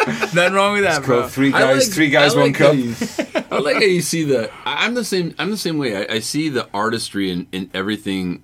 Nothing 0.34 0.54
wrong 0.54 0.74
with 0.74 0.84
that, 0.84 0.96
Called 1.04 1.06
bro. 1.06 1.28
three 1.28 1.52
guys, 1.52 1.88
like- 1.88 1.96
three 1.96 2.10
guys, 2.10 2.34
I 2.34 2.38
one 2.40 2.48
like 2.48 2.56
cup. 2.56 2.76
you- 2.76 2.96
I 3.52 3.60
like 3.60 3.76
how 3.76 3.82
you 3.82 4.02
see 4.02 4.24
the. 4.24 4.50
I- 4.66 4.86
I'm 4.86 4.94
the 4.94 5.04
same. 5.06 5.34
I'm 5.38 5.52
the 5.52 5.58
same 5.58 5.78
way. 5.78 5.96
I, 6.08 6.16
I 6.16 6.20
see 6.20 6.50
the 6.50 6.68
artistry 6.74 7.32
in, 7.32 7.48
in 7.52 7.70
everything 7.74 8.44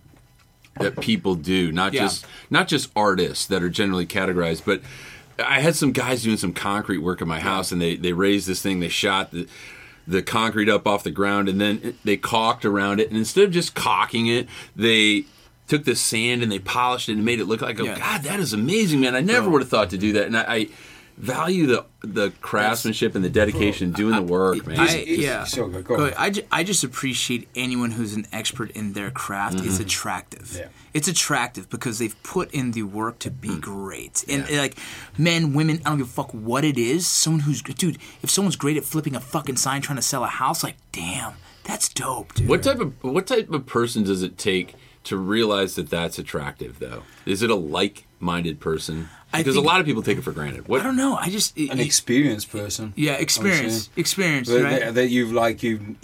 that 0.79 0.99
people 0.99 1.35
do, 1.35 1.71
not 1.71 1.93
Yeah. 1.93 2.01
just 2.03 2.25
not 2.49 2.67
just 2.67 2.89
artists 2.95 3.45
that 3.47 3.61
are 3.63 3.69
generally 3.69 4.05
categorized, 4.07 4.63
but 4.65 4.81
I 5.43 5.59
had 5.61 5.75
some 5.75 5.91
guys 5.91 6.23
doing 6.23 6.37
some 6.37 6.53
concrete 6.53 6.99
work 6.99 7.21
in 7.21 7.27
my 7.27 7.39
house, 7.39 7.71
and 7.71 7.81
they 7.81 7.95
they 7.95 8.13
raised 8.13 8.47
this 8.47 8.61
thing. 8.61 8.79
They 8.79 8.89
shot 8.89 9.31
the 9.31 9.47
the 10.07 10.21
concrete 10.21 10.67
up 10.69 10.85
off 10.87 11.03
the 11.03 11.11
ground, 11.11 11.47
and 11.47 11.61
then 11.61 11.97
they 12.03 12.17
caulked 12.17 12.65
around 12.65 12.99
it. 12.99 13.07
And 13.09 13.17
instead 13.17 13.45
of 13.45 13.51
just 13.51 13.73
caulking 13.75 14.27
it, 14.27 14.47
they 14.75 15.25
took 15.67 15.85
this 15.85 16.01
sand 16.01 16.43
and 16.43 16.51
they 16.51 16.59
polished 16.59 17.07
it 17.07 17.13
and 17.13 17.23
made 17.23 17.39
it 17.39 17.45
look 17.45 17.61
like, 17.61 17.79
oh 17.79 17.85
Yeah. 17.85 17.97
God, 17.97 18.23
that 18.23 18.39
is 18.41 18.51
amazing, 18.51 18.99
man. 18.99 19.15
I 19.15 19.21
never 19.21 19.49
would 19.49 19.61
have 19.61 19.69
thought 19.69 19.91
to 19.91 19.97
do 19.97 20.11
that. 20.13 20.25
And 20.27 20.35
I, 20.37 20.43
I 20.45 20.67
value 21.23 21.65
the 21.67 21.85
the 22.01 22.31
craftsmanship 22.41 23.15
and 23.15 23.23
the 23.23 23.29
dedication, 23.29 23.91
doing 23.93 24.15
the 24.15 24.21
work, 24.21 24.67
man. 24.67 24.79
I, 24.79 24.97
It's- 24.97 25.17
yeah. 25.17 25.45
so 25.45 25.69
good, 25.69 25.85
go 25.85 25.95
Go 25.95 26.03
ahead. 26.03 26.15
I, 26.17 26.29
ju- 26.29 26.43
I 26.51 26.63
just 26.63 26.83
appreciate 26.83 27.47
anyone 27.55 27.91
who's 27.91 28.13
an 28.13 28.27
expert 28.33 28.71
in 28.71 28.91
their 28.91 29.09
craft. 29.09 29.55
It's 29.55 29.75
mm-hmm. 29.75 29.83
attractive. 29.83 30.55
Yeah. 30.59 30.67
It's 30.93 31.07
attractive 31.07 31.69
because 31.69 31.99
they've 31.99 32.21
put 32.23 32.51
in 32.51 32.71
the 32.71 32.83
work 32.83 33.19
to 33.19 33.31
be 33.31 33.49
mm-hmm. 33.49 33.59
great. 33.59 34.25
And 34.27 34.43
and, 34.43 34.57
like 34.57 34.77
men, 35.17 35.53
women, 35.53 35.79
I 35.85 35.89
don't 35.89 35.99
give 35.99 36.07
a 36.07 36.11
fuck 36.11 36.31
what 36.31 36.65
it 36.65 36.77
is. 36.77 37.07
Someone 37.07 37.41
who's 37.41 37.61
dude, 37.61 37.97
if 38.21 38.29
someone's 38.29 38.57
great 38.57 38.75
at 38.75 38.83
flipping 38.83 39.15
a 39.15 39.21
fucking 39.21 39.55
sign 39.55 39.81
trying 39.81 39.97
to 39.97 40.01
sell 40.01 40.23
a 40.23 40.27
house, 40.27 40.63
like 40.63 40.75
damn, 40.91 41.35
that's 41.63 41.87
dope, 41.87 42.33
dude. 42.33 42.49
What 42.49 42.63
type 42.63 42.79
of 42.79 43.01
what 43.01 43.27
type 43.27 43.49
of 43.49 43.65
person 43.65 44.03
does 44.03 44.23
it 44.23 44.37
take 44.37 44.75
to 45.05 45.17
realize 45.17 45.75
that 45.75 45.89
that's 45.89 46.17
attractive, 46.17 46.79
though? 46.79 47.03
Is 47.25 47.41
it 47.41 47.49
a 47.49 47.55
like-minded 47.55 48.59
person? 48.59 49.09
I 49.33 49.39
Because 49.39 49.55
think- 49.55 49.65
a 49.65 49.67
lot 49.67 49.79
of 49.79 49.85
people 49.87 50.03
take 50.03 50.17
it 50.19 50.23
for 50.23 50.31
granted. 50.31 50.67
What 50.67 50.81
I 50.81 50.83
don't 50.83 50.95
know. 50.95 51.15
I 51.15 51.29
just 51.29 51.57
it- 51.57 51.71
An 51.71 51.79
experienced 51.79 52.51
person. 52.51 52.93
yeah, 52.95 53.13
experience, 53.13 53.85
say. 53.85 53.91
experience, 53.97 54.47
That, 54.47 54.63
right? 54.63 54.79
that, 54.79 54.93
that 54.95 55.09
you've 55.09 55.31
like 55.31 55.63
you 55.63 55.95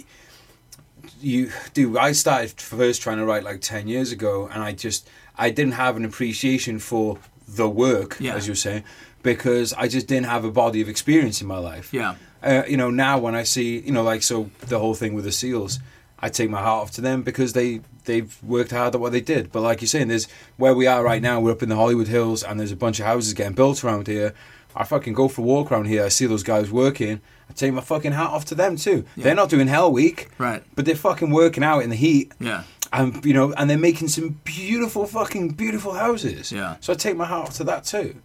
you 1.20 1.50
do 1.74 1.98
I 1.98 2.12
started 2.12 2.50
first 2.60 3.02
trying 3.02 3.18
to 3.18 3.24
write 3.24 3.44
like 3.44 3.60
10 3.60 3.88
years 3.88 4.12
ago 4.12 4.48
and 4.52 4.62
I 4.62 4.72
just 4.72 5.08
I 5.36 5.50
didn't 5.50 5.74
have 5.74 5.96
an 5.96 6.04
appreciation 6.04 6.78
for 6.78 7.18
the 7.48 7.68
work 7.68 8.16
Yeah. 8.20 8.34
as 8.34 8.46
you 8.48 8.54
say 8.54 8.84
because 9.22 9.72
I 9.74 9.86
just 9.88 10.06
didn't 10.06 10.26
have 10.26 10.44
a 10.44 10.50
body 10.50 10.80
of 10.80 10.88
experience 10.88 11.40
in 11.40 11.46
my 11.46 11.58
life 11.58 11.92
Yeah. 11.92 12.14
uh, 12.42 12.62
you 12.68 12.76
know 12.76 12.90
now 12.90 13.18
when 13.18 13.34
I 13.34 13.42
see 13.44 13.78
you 13.80 13.92
know 13.92 14.02
like 14.02 14.22
so 14.22 14.50
the 14.60 14.78
whole 14.78 14.94
thing 14.94 15.14
with 15.14 15.24
the 15.24 15.32
seals 15.32 15.78
I 16.22 16.28
take 16.28 16.50
my 16.50 16.58
hat 16.58 16.66
off 16.66 16.90
to 16.92 17.00
them 17.00 17.22
because 17.22 17.52
they 17.52 17.80
they've 18.04 18.36
worked 18.42 18.70
hard 18.72 18.94
at 18.94 19.00
what 19.00 19.12
they 19.12 19.20
did. 19.20 19.52
But 19.52 19.62
like 19.62 19.80
you're 19.80 19.88
saying 19.88 20.08
there's 20.08 20.28
where 20.56 20.74
we 20.74 20.86
are 20.86 21.02
right 21.02 21.20
mm. 21.20 21.24
now 21.24 21.40
we're 21.40 21.52
up 21.52 21.62
in 21.62 21.68
the 21.68 21.76
Hollywood 21.76 22.08
Hills 22.08 22.42
and 22.42 22.58
there's 22.58 22.72
a 22.72 22.76
bunch 22.76 23.00
of 23.00 23.06
houses 23.06 23.34
getting 23.34 23.54
built 23.54 23.82
around 23.84 24.06
here. 24.06 24.34
I 24.74 24.84
fucking 24.84 25.14
go 25.14 25.28
for 25.28 25.40
a 25.40 25.44
walk 25.44 25.72
around 25.72 25.86
here. 25.86 26.04
I 26.04 26.08
see 26.08 26.26
those 26.26 26.44
guys 26.44 26.70
working. 26.70 27.20
I 27.48 27.52
take 27.52 27.72
my 27.72 27.80
fucking 27.80 28.12
hat 28.12 28.30
off 28.30 28.44
to 28.46 28.54
them 28.54 28.76
too. 28.76 29.04
They're 29.16 29.34
not 29.34 29.50
doing 29.50 29.66
hell 29.66 29.90
week 29.90 30.28
Right. 30.38 30.62
but 30.76 30.84
they're 30.84 30.94
fucking 30.94 31.30
working 31.30 31.64
out 31.64 31.80
in 31.80 31.90
the 31.90 31.96
heat. 31.96 32.32
Yeah. 32.38 32.62
and 32.92 33.24
you 33.24 33.34
know 33.34 33.52
and 33.54 33.68
they're 33.68 33.78
making 33.78 34.08
some 34.08 34.40
beautiful 34.44 35.06
fucking 35.06 35.50
beautiful 35.50 35.94
houses. 35.94 36.52
Yeah. 36.52 36.76
so 36.80 36.92
I 36.92 36.96
take 36.96 37.16
my 37.16 37.24
hat 37.24 37.38
off 37.38 37.54
to 37.54 37.64
that 37.64 37.84
too 37.84 38.20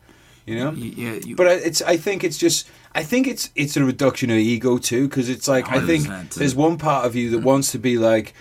you 0.45 0.55
know? 0.55 0.71
Yeah, 0.71 1.13
you- 1.25 1.35
but 1.35 1.47
it's 1.47 1.81
I 1.81 1.97
think 1.97 2.23
it's 2.23 2.37
just 2.37 2.67
I 2.93 3.03
think 3.03 3.27
it's 3.27 3.49
it's 3.55 3.75
a 3.77 3.83
reduction 3.83 4.29
of 4.29 4.37
ego 4.37 4.77
too 4.77 5.07
because 5.07 5.29
it's 5.29 5.47
like 5.47 5.69
I 5.69 5.79
think 5.85 6.07
there's 6.39 6.55
one 6.55 6.77
part 6.77 7.05
of 7.05 7.15
you 7.15 7.29
that 7.31 7.39
wants 7.39 7.71
to 7.71 7.79
be 7.79 7.97
like 7.97 8.33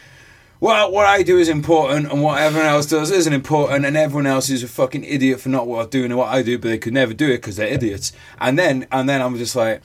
well 0.61 0.91
what 0.93 1.07
I 1.07 1.23
do 1.23 1.39
is 1.39 1.49
important 1.49 2.11
and 2.11 2.23
what 2.23 2.41
everyone 2.41 2.69
else 2.69 2.87
does 2.87 3.11
isn't 3.11 3.33
important 3.33 3.85
and 3.85 3.97
everyone 3.97 4.27
else 4.27 4.49
is 4.49 4.63
a 4.63 4.69
fucking 4.69 5.05
idiot 5.05 5.41
for 5.41 5.49
not 5.49 5.67
what 5.67 5.91
doing 5.91 6.07
and 6.11 6.17
what 6.17 6.29
I 6.29 6.43
do 6.43 6.59
but 6.59 6.69
they 6.69 6.79
could 6.79 6.93
never 6.95 7.13
do 7.15 7.27
it 7.27 7.39
because 7.39 7.57
they're 7.57 7.69
idiots. 7.69 8.13
And 8.39 8.59
then 8.59 8.87
and 8.93 9.09
then 9.09 9.21
I'm 9.21 9.37
just 9.37 9.57
like 9.57 9.83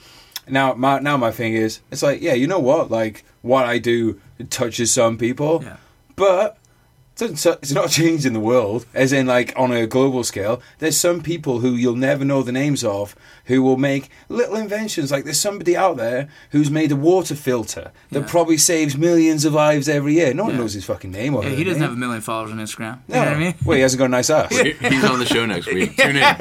now 0.48 0.74
my 0.74 0.98
now 1.00 1.16
my 1.16 1.30
thing 1.32 1.54
is 1.54 1.80
it's 1.90 2.02
like 2.02 2.20
yeah 2.22 2.34
you 2.34 2.46
know 2.46 2.58
what? 2.60 2.90
Like 2.90 3.24
what 3.42 3.64
I 3.64 3.78
do 3.78 4.20
touches 4.50 4.92
some 4.92 5.16
people. 5.18 5.62
Yeah. 5.64 5.76
but 6.16 6.58
it's 7.22 7.72
not 7.72 7.90
changing 7.90 8.32
the 8.32 8.40
world, 8.40 8.86
as 8.94 9.12
in 9.12 9.26
like 9.26 9.52
on 9.56 9.72
a 9.72 9.86
global 9.86 10.24
scale. 10.24 10.60
There's 10.78 10.96
some 10.96 11.22
people 11.22 11.60
who 11.60 11.72
you'll 11.74 11.96
never 11.96 12.24
know 12.24 12.42
the 12.42 12.52
names 12.52 12.82
of 12.84 13.14
who 13.46 13.62
will 13.62 13.76
make 13.76 14.08
little 14.28 14.56
inventions. 14.56 15.10
Like 15.10 15.24
there's 15.24 15.40
somebody 15.40 15.76
out 15.76 15.96
there 15.96 16.28
who's 16.50 16.70
made 16.70 16.92
a 16.92 16.96
water 16.96 17.34
filter 17.34 17.90
that 18.10 18.20
Yeah. 18.20 18.26
probably 18.28 18.56
saves 18.56 18.96
millions 18.96 19.44
of 19.44 19.52
lives 19.54 19.88
every 19.88 20.14
year. 20.14 20.32
No 20.34 20.44
one 20.44 20.52
Yeah. 20.54 20.58
knows 20.60 20.72
his 20.74 20.84
fucking 20.84 21.10
name 21.10 21.34
or 21.34 21.42
Yeah, 21.44 21.50
he 21.50 21.64
doesn't 21.64 21.80
name. 21.80 21.88
have 21.90 21.96
a 21.96 22.00
million 22.00 22.20
followers 22.20 22.52
on 22.52 22.58
Instagram. 22.58 22.98
You 23.08 23.14
No. 23.14 23.20
know 23.24 23.26
what 23.26 23.36
I 23.36 23.40
mean? 23.40 23.54
Well, 23.64 23.76
he 23.76 23.82
hasn't 23.82 23.98
got 23.98 24.04
a 24.06 24.08
nice 24.08 24.30
ass. 24.30 24.56
He's 24.56 25.04
on 25.04 25.18
the 25.18 25.26
show 25.26 25.44
next 25.46 25.66
week. 25.66 25.96
Tune 25.98 26.16
in. 26.16 26.36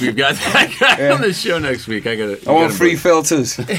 We've 0.00 0.16
got 0.16 0.34
that 0.36 0.70
guy 0.78 1.10
on 1.10 1.20
the 1.20 1.32
show 1.32 1.58
next 1.58 1.86
week. 1.86 2.06
I 2.06 2.14
got 2.16 2.28
it. 2.30 2.46
I 2.48 2.52
want 2.52 2.72
free 2.72 2.96
filters. 2.96 3.58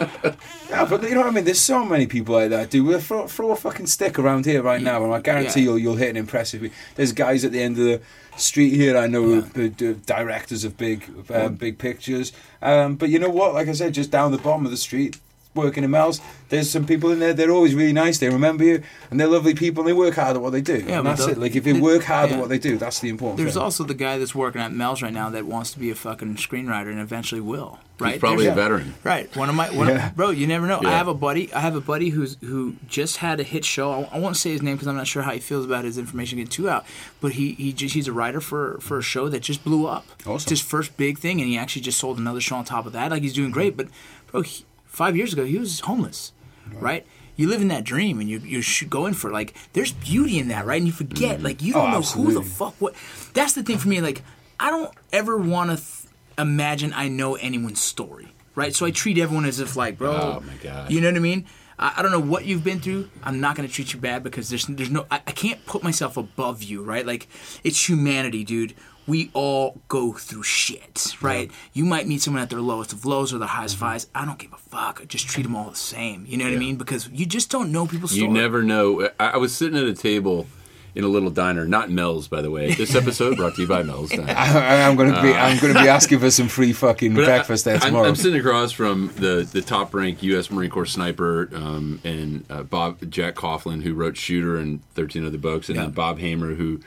yeah, 0.70 0.86
but 0.88 1.02
you 1.02 1.10
know 1.14 1.20
what 1.20 1.26
I 1.26 1.30
mean. 1.30 1.44
There's 1.44 1.60
so 1.60 1.84
many 1.84 2.06
people 2.06 2.34
like 2.34 2.50
that, 2.50 2.70
dude. 2.70 2.86
We'll 2.86 3.00
throw, 3.00 3.26
throw 3.26 3.50
a 3.52 3.56
fucking 3.56 3.86
stick 3.86 4.18
around 4.18 4.46
here 4.46 4.62
right 4.62 4.80
now, 4.80 5.04
and 5.04 5.12
I 5.12 5.20
guarantee 5.20 5.60
Yeah. 5.60 5.64
you'll 5.66 5.78
you'll 5.78 5.96
hit 5.96 6.10
an 6.10 6.16
impressive. 6.16 6.72
There's 6.94 7.12
guys 7.12 7.44
at 7.44 7.52
the 7.52 7.60
end 7.62 7.78
of 7.78 7.84
the 7.84 8.00
street 8.36 8.70
here 8.74 8.96
I 8.96 9.06
know 9.06 9.22
who 9.22 9.38
are 9.38 9.68
the 9.68 9.94
directors 10.06 10.64
of 10.64 10.76
big 10.78 11.04
um, 11.32 11.54
big 11.56 11.78
pictures. 11.78 12.32
Um, 12.62 12.96
but 12.96 13.10
you 13.10 13.18
know 13.18 13.28
what? 13.30 13.54
Like 13.54 13.68
I 13.68 13.72
said, 13.72 13.92
just 13.94 14.10
down 14.10 14.32
the 14.32 14.38
bottom 14.38 14.64
of 14.64 14.70
the 14.70 14.76
street. 14.76 15.18
Working 15.52 15.82
in 15.82 15.90
Mel's, 15.90 16.20
there's 16.48 16.70
some 16.70 16.86
people 16.86 17.10
in 17.10 17.18
there. 17.18 17.32
They're 17.32 17.50
always 17.50 17.74
really 17.74 17.92
nice. 17.92 18.18
They 18.18 18.28
remember 18.28 18.62
you, 18.62 18.82
and 19.10 19.18
they're 19.18 19.26
lovely 19.26 19.52
people. 19.52 19.80
and 19.82 19.88
They 19.88 19.92
work 19.92 20.14
hard 20.14 20.36
at 20.36 20.42
what 20.42 20.50
they 20.52 20.60
do. 20.60 20.74
Yeah, 20.76 20.98
and 20.98 21.04
but 21.04 21.16
that's 21.16 21.26
the- 21.26 21.32
it. 21.32 21.38
Like 21.38 21.56
if 21.56 21.64
they 21.64 21.72
the- 21.72 21.80
work 21.80 22.04
hard 22.04 22.30
yeah. 22.30 22.36
at 22.36 22.40
what 22.40 22.48
they 22.50 22.58
do, 22.58 22.78
that's 22.78 23.00
the 23.00 23.08
important. 23.08 23.38
There's 23.38 23.54
thing. 23.54 23.62
also 23.62 23.82
the 23.82 23.94
guy 23.94 24.16
that's 24.16 24.32
working 24.32 24.60
at 24.60 24.70
Mel's 24.72 25.02
right 25.02 25.12
now 25.12 25.28
that 25.30 25.46
wants 25.46 25.72
to 25.72 25.80
be 25.80 25.90
a 25.90 25.96
fucking 25.96 26.36
screenwriter 26.36 26.90
and 26.92 27.00
eventually 27.00 27.40
will. 27.40 27.80
Right? 27.98 28.12
He's 28.12 28.20
probably 28.20 28.44
There's- 28.44 28.56
a 28.56 28.62
veteran. 28.62 28.94
Right. 29.02 29.34
One 29.36 29.48
of 29.48 29.56
my 29.56 29.70
one 29.70 29.88
Yeah. 29.88 30.06
of, 30.10 30.16
bro, 30.16 30.30
you 30.30 30.46
never 30.46 30.68
know. 30.68 30.80
I 30.84 30.90
have 30.92 31.08
a 31.08 31.14
buddy. 31.14 31.52
I 31.52 31.58
have 31.60 31.74
a 31.74 31.80
buddy 31.80 32.10
who's 32.10 32.36
who 32.42 32.76
just 32.86 33.16
had 33.16 33.40
a 33.40 33.42
hit 33.42 33.64
show. 33.64 33.92
I, 34.12 34.16
I 34.16 34.18
won't 34.20 34.36
say 34.36 34.52
his 34.52 34.62
name 34.62 34.76
because 34.76 34.86
I'm 34.86 34.96
not 34.96 35.08
sure 35.08 35.22
how 35.24 35.32
he 35.32 35.40
feels 35.40 35.64
about 35.66 35.84
his 35.84 35.98
information 35.98 36.38
getting 36.38 36.48
too 36.50 36.70
out. 36.70 36.86
But 37.20 37.32
he 37.32 37.52
he 37.54 37.72
just 37.72 37.94
he's 37.94 38.06
a 38.06 38.12
writer 38.12 38.40
for 38.40 38.78
for 38.80 38.98
a 38.98 39.02
show 39.02 39.28
that 39.28 39.40
just 39.40 39.64
blew 39.64 39.86
up. 39.86 40.06
Awesome. 40.20 40.36
It's 40.36 40.48
his 40.50 40.60
first 40.60 40.96
big 40.96 41.18
thing, 41.18 41.40
and 41.40 41.50
he 41.50 41.58
actually 41.58 41.82
just 41.82 41.98
sold 41.98 42.18
another 42.18 42.40
show 42.40 42.54
on 42.54 42.64
top 42.64 42.86
of 42.86 42.92
that. 42.92 43.10
Like 43.10 43.22
he's 43.22 43.34
doing 43.34 43.50
great. 43.50 43.76
But 43.76 43.88
bro, 44.30 44.42
he, 44.42 44.64
five 44.90 45.16
years 45.16 45.32
ago 45.32 45.44
he 45.44 45.58
was 45.58 45.80
homeless. 45.80 46.32
Right. 46.72 47.06
You 47.36 47.48
live 47.48 47.62
in 47.62 47.68
that 47.68 47.84
dream, 47.84 48.20
and 48.20 48.28
you 48.28 48.38
you 48.40 48.60
should 48.60 48.90
go 48.90 49.06
in 49.06 49.14
for 49.14 49.30
like. 49.30 49.54
There's 49.72 49.92
beauty 49.92 50.38
in 50.38 50.48
that, 50.48 50.66
right? 50.66 50.76
And 50.76 50.86
you 50.86 50.92
forget, 50.92 51.36
mm-hmm. 51.36 51.44
like 51.44 51.62
you 51.62 51.72
Oh, 51.74 51.80
don't 51.82 51.90
know 51.92 52.02
who 52.02 52.34
the 52.34 52.42
fuck 52.42 52.74
what. 52.78 52.94
That's 53.32 53.54
the 53.54 53.62
thing 53.62 53.78
for 53.78 53.88
me. 53.88 54.00
Like 54.02 54.22
I 54.58 54.68
don't 54.70 54.92
ever 55.12 55.38
want 55.38 55.70
to 55.70 55.76
th- 55.76 56.12
imagine 56.38 56.92
I 56.94 57.08
know 57.08 57.36
anyone's 57.36 57.80
story, 57.80 58.28
right? 58.54 58.74
So 58.74 58.84
I 58.84 58.90
treat 58.90 59.16
everyone 59.18 59.46
as 59.46 59.58
if 59.58 59.74
like, 59.74 59.96
bro, 59.96 60.12
Oh, 60.12 60.42
my 60.46 60.54
gosh. 60.62 60.90
you 60.90 61.00
know 61.00 61.08
what 61.08 61.16
I 61.16 61.20
mean? 61.20 61.46
I, 61.80 61.94
I 61.96 62.02
don't 62.02 62.12
know 62.12 62.20
what 62.20 62.44
you've 62.44 62.62
been 62.62 62.78
through. 62.78 63.10
I'm 63.24 63.40
not 63.40 63.56
gonna 63.56 63.68
treat 63.68 63.92
you 63.92 63.98
bad 63.98 64.22
because 64.22 64.48
there's 64.50 64.66
there's 64.66 64.90
no 64.90 65.06
I, 65.10 65.16
I 65.26 65.32
can't 65.32 65.64
put 65.66 65.82
myself 65.82 66.16
above 66.16 66.62
you, 66.62 66.82
right? 66.84 67.04
Like 67.04 67.26
it's 67.64 67.88
humanity, 67.88 68.44
dude. 68.44 68.74
We 69.06 69.30
all 69.32 69.80
go 69.88 70.12
through 70.12 70.44
shit, 70.44 71.16
right? 71.20 71.50
You 71.72 71.84
might 71.84 72.06
meet 72.06 72.20
someone 72.20 72.42
at 72.42 72.50
their 72.50 72.60
lowest 72.60 72.92
of 72.92 73.04
lows 73.04 73.32
or 73.34 73.38
their 73.38 73.48
highest 73.48 73.74
Mm-hmm. 73.76 73.84
of 73.84 73.90
highs. 73.92 74.06
I 74.14 74.24
don't 74.24 74.38
give 74.38 74.52
a 74.52 74.56
fuck. 74.56 75.00
I 75.02 75.04
just 75.06 75.26
treat 75.26 75.42
them 75.42 75.56
all 75.56 75.68
the 75.70 75.74
same. 75.76 76.26
You 76.28 76.36
know 76.36 76.44
what 76.44 76.52
I 76.52 76.58
mean? 76.58 76.76
Because 76.76 77.08
you 77.08 77.26
just 77.26 77.50
don't 77.50 77.72
know 77.72 77.86
people's 77.88 78.12
You 78.12 78.24
story. 78.26 78.38
never 78.38 78.62
know. 78.62 79.08
I 79.18 79.36
was 79.38 79.52
sitting 79.52 79.76
at 79.76 79.84
a 79.86 79.94
table 79.94 80.46
in 80.94 81.04
a 81.04 81.08
little 81.08 81.30
diner, 81.30 81.66
not 81.66 81.90
Mel's, 81.90 82.26
by 82.28 82.42
the 82.42 82.50
way. 82.50 82.74
This 82.74 82.94
episode 82.94 83.36
brought 83.36 83.54
to 83.54 83.62
you 83.62 83.68
by 83.68 83.82
Mel's 83.82 84.10
Diner. 84.10 84.24
I, 84.36 84.82
I'm 84.82 84.96
gonna 84.96 85.22
be 85.22 85.32
I'm 85.32 85.58
gonna 85.58 85.74
be 85.80 85.88
asking 85.88 86.18
for 86.18 86.30
some 86.30 86.48
free 86.48 86.72
fucking 86.72 87.12
I- 87.12 87.24
breakfast 87.24 87.64
there 87.64 87.74
I'm- 87.76 87.86
tomorrow. 87.86 88.08
I'm, 88.08 88.16
sitting 88.16 88.40
across 88.40 88.72
from 88.72 89.12
the, 89.16 89.48
the 89.50 89.62
top 89.62 89.94
ranked 89.94 90.22
U.S. 90.24 90.50
Marine 90.50 90.70
Corps 90.70 90.86
sniper 90.86 91.48
um, 91.54 92.00
and 92.04 92.44
uh, 92.50 92.62
Bob 92.64 92.98
Jack 93.10 93.34
Coughlin, 93.36 93.82
who 93.82 93.94
wrote 93.94 94.16
Shooter 94.16 94.56
and 94.58 94.82
13 94.94 95.24
other 95.26 95.38
books, 95.38 95.68
and 95.68 95.76
Yeah. 95.76 95.82
then 95.84 95.92
Bob 95.92 96.18
Hamer, 96.18 96.54
who 96.54 96.80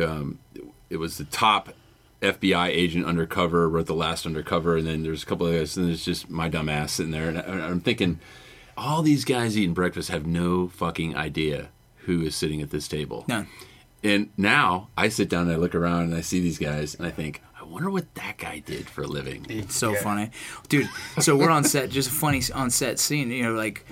um, 0.00 0.38
it 0.88 0.96
was 0.98 1.18
the 1.18 1.24
top 1.24 1.70
FBI 2.22 2.68
agent 2.68 3.06
undercover, 3.06 3.68
wrote 3.68 3.86
the 3.86 3.94
last 3.94 4.26
undercover, 4.26 4.76
and 4.76 4.86
then 4.86 5.02
there's 5.02 5.22
a 5.22 5.26
couple 5.26 5.46
of 5.46 5.54
guys, 5.54 5.76
and 5.76 5.88
there's 5.88 6.04
just 6.04 6.28
my 6.30 6.48
dumb 6.48 6.68
ass 6.68 6.92
sitting 6.92 7.12
there, 7.12 7.28
and 7.28 7.38
I, 7.38 7.42
I'm 7.68 7.80
thinking, 7.80 8.20
all 8.76 9.02
these 9.02 9.24
guys 9.24 9.56
eating 9.58 9.74
breakfast 9.74 10.10
have 10.10 10.26
no 10.26 10.68
fucking 10.68 11.16
idea 11.16 11.68
who 12.04 12.22
is 12.22 12.34
sitting 12.34 12.60
at 12.62 12.70
this 12.70 12.88
table. 12.88 13.24
None. 13.28 13.46
And 14.02 14.30
now 14.36 14.88
I 14.96 15.08
sit 15.08 15.28
down 15.28 15.42
and 15.42 15.52
I 15.52 15.56
look 15.56 15.74
around 15.74 16.04
and 16.04 16.14
I 16.14 16.22
see 16.22 16.40
these 16.40 16.58
guys 16.58 16.94
and 16.94 17.06
I 17.06 17.10
think, 17.10 17.42
I 17.60 17.64
wonder 17.64 17.90
what 17.90 18.14
that 18.14 18.38
guy 18.38 18.60
did 18.60 18.88
for 18.88 19.02
a 19.02 19.06
living. 19.06 19.44
It's 19.48 19.76
so 19.76 19.92
Yeah. 19.92 20.02
funny, 20.02 20.30
dude. 20.68 20.88
So 21.20 21.36
we're 21.36 21.50
on 21.50 21.64
set, 21.64 21.90
just 21.90 22.08
a 22.08 22.12
funny 22.12 22.42
on 22.54 22.70
set 22.70 22.98
scene. 22.98 23.30
You 23.30 23.42
know, 23.44 23.52
like 23.52 23.84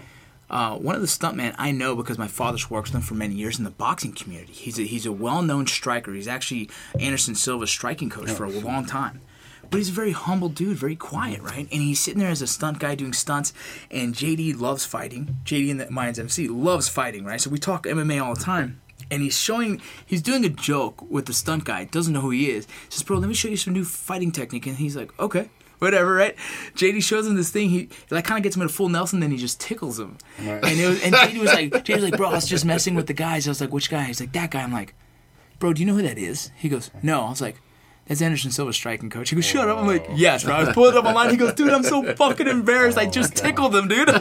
uh, 0.50 0.76
one 0.78 0.94
of 0.94 1.02
the 1.02 1.06
stuntmen 1.06 1.54
I 1.58 1.72
know 1.72 1.94
because 1.94 2.16
my 2.16 2.26
father's 2.26 2.70
worked 2.70 2.88
with 2.88 2.94
him 2.94 3.02
for 3.02 3.12
many 3.14 3.34
years 3.34 3.58
in 3.58 3.64
the 3.64 3.70
boxing 3.70 4.12
community. 4.14 4.54
He's 4.54 4.78
a, 4.78 4.82
he's 4.84 5.04
a 5.04 5.12
well 5.12 5.42
known 5.42 5.66
striker. 5.66 6.14
He's 6.14 6.26
actually 6.26 6.70
Anderson 6.98 7.34
Silva's 7.34 7.70
striking 7.70 8.08
coach 8.08 8.30
for 8.30 8.44
a 8.44 8.50
long 8.50 8.86
time. 8.86 9.20
But 9.70 9.78
he's 9.78 9.90
a 9.90 9.92
very 9.92 10.12
humble 10.12 10.48
dude, 10.48 10.76
very 10.78 10.96
quiet, 10.96 11.42
right? 11.42 11.68
And 11.70 11.82
he's 11.82 12.00
sitting 12.00 12.20
there 12.20 12.30
as 12.30 12.42
a 12.42 12.46
stunt 12.46 12.78
guy 12.78 12.94
doing 12.94 13.12
stunts. 13.12 13.52
And 13.90 14.14
JD 14.14 14.58
loves 14.58 14.84
fighting. 14.84 15.38
JD 15.44 15.68
in 15.68 15.76
the 15.78 15.86
Mayans 15.86 16.18
MC 16.18 16.48
loves 16.48 16.88
fighting, 16.88 17.24
right? 17.24 17.40
So 17.40 17.50
we 17.50 17.58
talk 17.58 17.84
MMA 17.84 18.22
all 18.24 18.34
the 18.34 18.42
time. 18.42 18.80
And 19.10 19.22
he's 19.22 19.38
showing, 19.38 19.80
he's 20.04 20.22
doing 20.22 20.44
a 20.44 20.48
joke 20.50 21.02
with 21.10 21.26
the 21.26 21.32
stunt 21.32 21.64
guy. 21.64 21.84
Doesn't 21.84 22.12
know 22.12 22.20
who 22.20 22.30
he 22.30 22.50
is. 22.50 22.66
Says, 22.90 23.02
"Bro, 23.02 23.18
let 23.18 23.28
me 23.28 23.34
show 23.34 23.48
you 23.48 23.56
some 23.56 23.72
new 23.72 23.84
fighting 23.84 24.32
technique." 24.32 24.66
And 24.66 24.76
he's 24.76 24.96
like, 24.96 25.18
"Okay." 25.18 25.48
Whatever, 25.78 26.12
right? 26.12 26.34
JD 26.74 27.02
shows 27.04 27.26
him 27.26 27.36
this 27.36 27.50
thing. 27.50 27.70
He 27.70 27.88
like 28.10 28.24
kind 28.24 28.38
of 28.38 28.42
gets 28.42 28.56
him 28.56 28.62
in 28.62 28.66
a 28.66 28.70
full 28.70 28.88
Nelson, 28.88 29.20
then 29.20 29.30
he 29.30 29.36
just 29.38 29.60
tickles 29.60 29.98
him. 29.98 30.18
And 30.38 30.78
it 30.78 30.88
was, 30.88 31.02
and 31.02 31.14
JD 31.14 31.38
was 31.38 31.52
like, 31.52 31.70
JD 31.84 31.94
was 31.94 32.04
like, 32.04 32.16
"Bro, 32.16 32.30
I 32.30 32.34
was 32.34 32.46
just 32.48 32.64
messing 32.64 32.94
with 32.96 33.06
the 33.06 33.12
guys." 33.14 33.46
I 33.46 33.50
was 33.50 33.60
like, 33.60 33.72
"Which 33.72 33.88
guy?" 33.88 34.02
He's 34.04 34.20
like, 34.20 34.32
"That 34.32 34.50
guy." 34.50 34.62
I'm 34.62 34.72
like, 34.72 34.94
"Bro, 35.58 35.74
do 35.74 35.80
you 35.80 35.86
know 35.86 35.94
who 35.94 36.02
that 36.02 36.18
is?" 36.18 36.50
He 36.56 36.68
goes, 36.68 36.90
"No." 37.02 37.22
I 37.22 37.30
was 37.30 37.40
like, 37.40 37.60
That's 38.08 38.22
Anderson 38.22 38.50
Silva 38.50 38.72
striking 38.72 39.10
coach. 39.10 39.28
He 39.30 39.36
goes, 39.36 39.44
shut 39.44 39.68
up. 39.68 39.76
I'm 39.78 39.86
like, 39.86 40.06
yes, 40.14 40.42
bro. 40.44 40.54
I 40.54 40.60
was 40.64 40.70
pulling 40.74 40.94
it 40.94 40.96
up 40.98 41.04
online. 41.04 41.28
He 41.30 41.36
goes, 41.36 41.52
dude, 41.52 41.70
I'm 41.72 41.82
so 41.82 42.02
fucking 42.14 42.48
embarrassed. 42.48 42.96
I 42.96 43.04
just 43.06 43.36
tickled 43.36 43.74
him, 43.76 43.86
dude. 43.88 44.08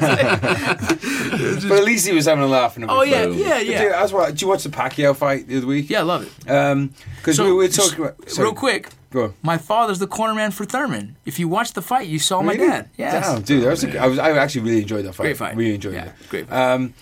But 1.68 1.80
at 1.80 1.84
least 1.84 2.08
he 2.08 2.14
was 2.14 2.26
having 2.26 2.44
a 2.44 2.48
laugh. 2.48 2.76
And 2.76 2.86
oh, 2.90 3.02
yeah, 3.04 3.26
Boom. 3.26 3.38
yeah, 3.38 3.60
Dude, 3.60 3.68
yeah. 3.70 3.82
I 3.98 4.02
was, 4.04 4.14
wa- 4.14 4.28
did 4.28 4.42
you 4.42 4.48
watch 4.48 4.64
the 4.64 4.70
Pacquiao 4.70 5.16
fight 5.16 5.48
the 5.48 5.58
other 5.58 5.68
week? 5.68 5.90
Yeah, 5.90 6.00
I 6.00 6.04
love 6.04 6.24
it. 6.24 6.92
Because 7.18 7.36
So, 7.38 7.46
we 7.46 7.52
were 7.54 7.68
talking 7.68 8.00
about. 8.06 8.30
sorry, 8.30 8.48
Real 8.48 8.56
quick, 8.56 8.90
Go 9.12 9.24
on. 9.26 9.34
my 9.42 9.58
father's 9.58 10.00
the 10.00 10.08
cornerman 10.08 10.52
for 10.54 10.66
Thurman. 10.66 11.16
If 11.26 11.40
you 11.40 11.48
watched 11.48 11.76
the 11.76 11.82
fight, 11.82 12.08
you 12.08 12.20
saw 12.20 12.42
my 12.42 12.56
dad. 12.56 12.90
Yes. 12.98 13.26
Damn, 13.28 13.42
dude, 13.42 13.64
that 13.64 13.70
was 13.70 13.84
a, 13.84 13.98
I 13.98 14.08
was 14.08 14.20
I 14.20 14.32
actually 14.38 14.62
really 14.62 14.82
enjoyed 14.82 15.06
that 15.06 15.14
fight. 15.14 15.24
Great 15.26 15.38
fight. 15.38 15.56
Really 15.56 15.76
enjoyed 15.76 15.94
Yeah, 15.96 16.06
it. 16.08 16.14
great 16.30 16.48
fight. 16.48 16.74
Um, 16.74 16.94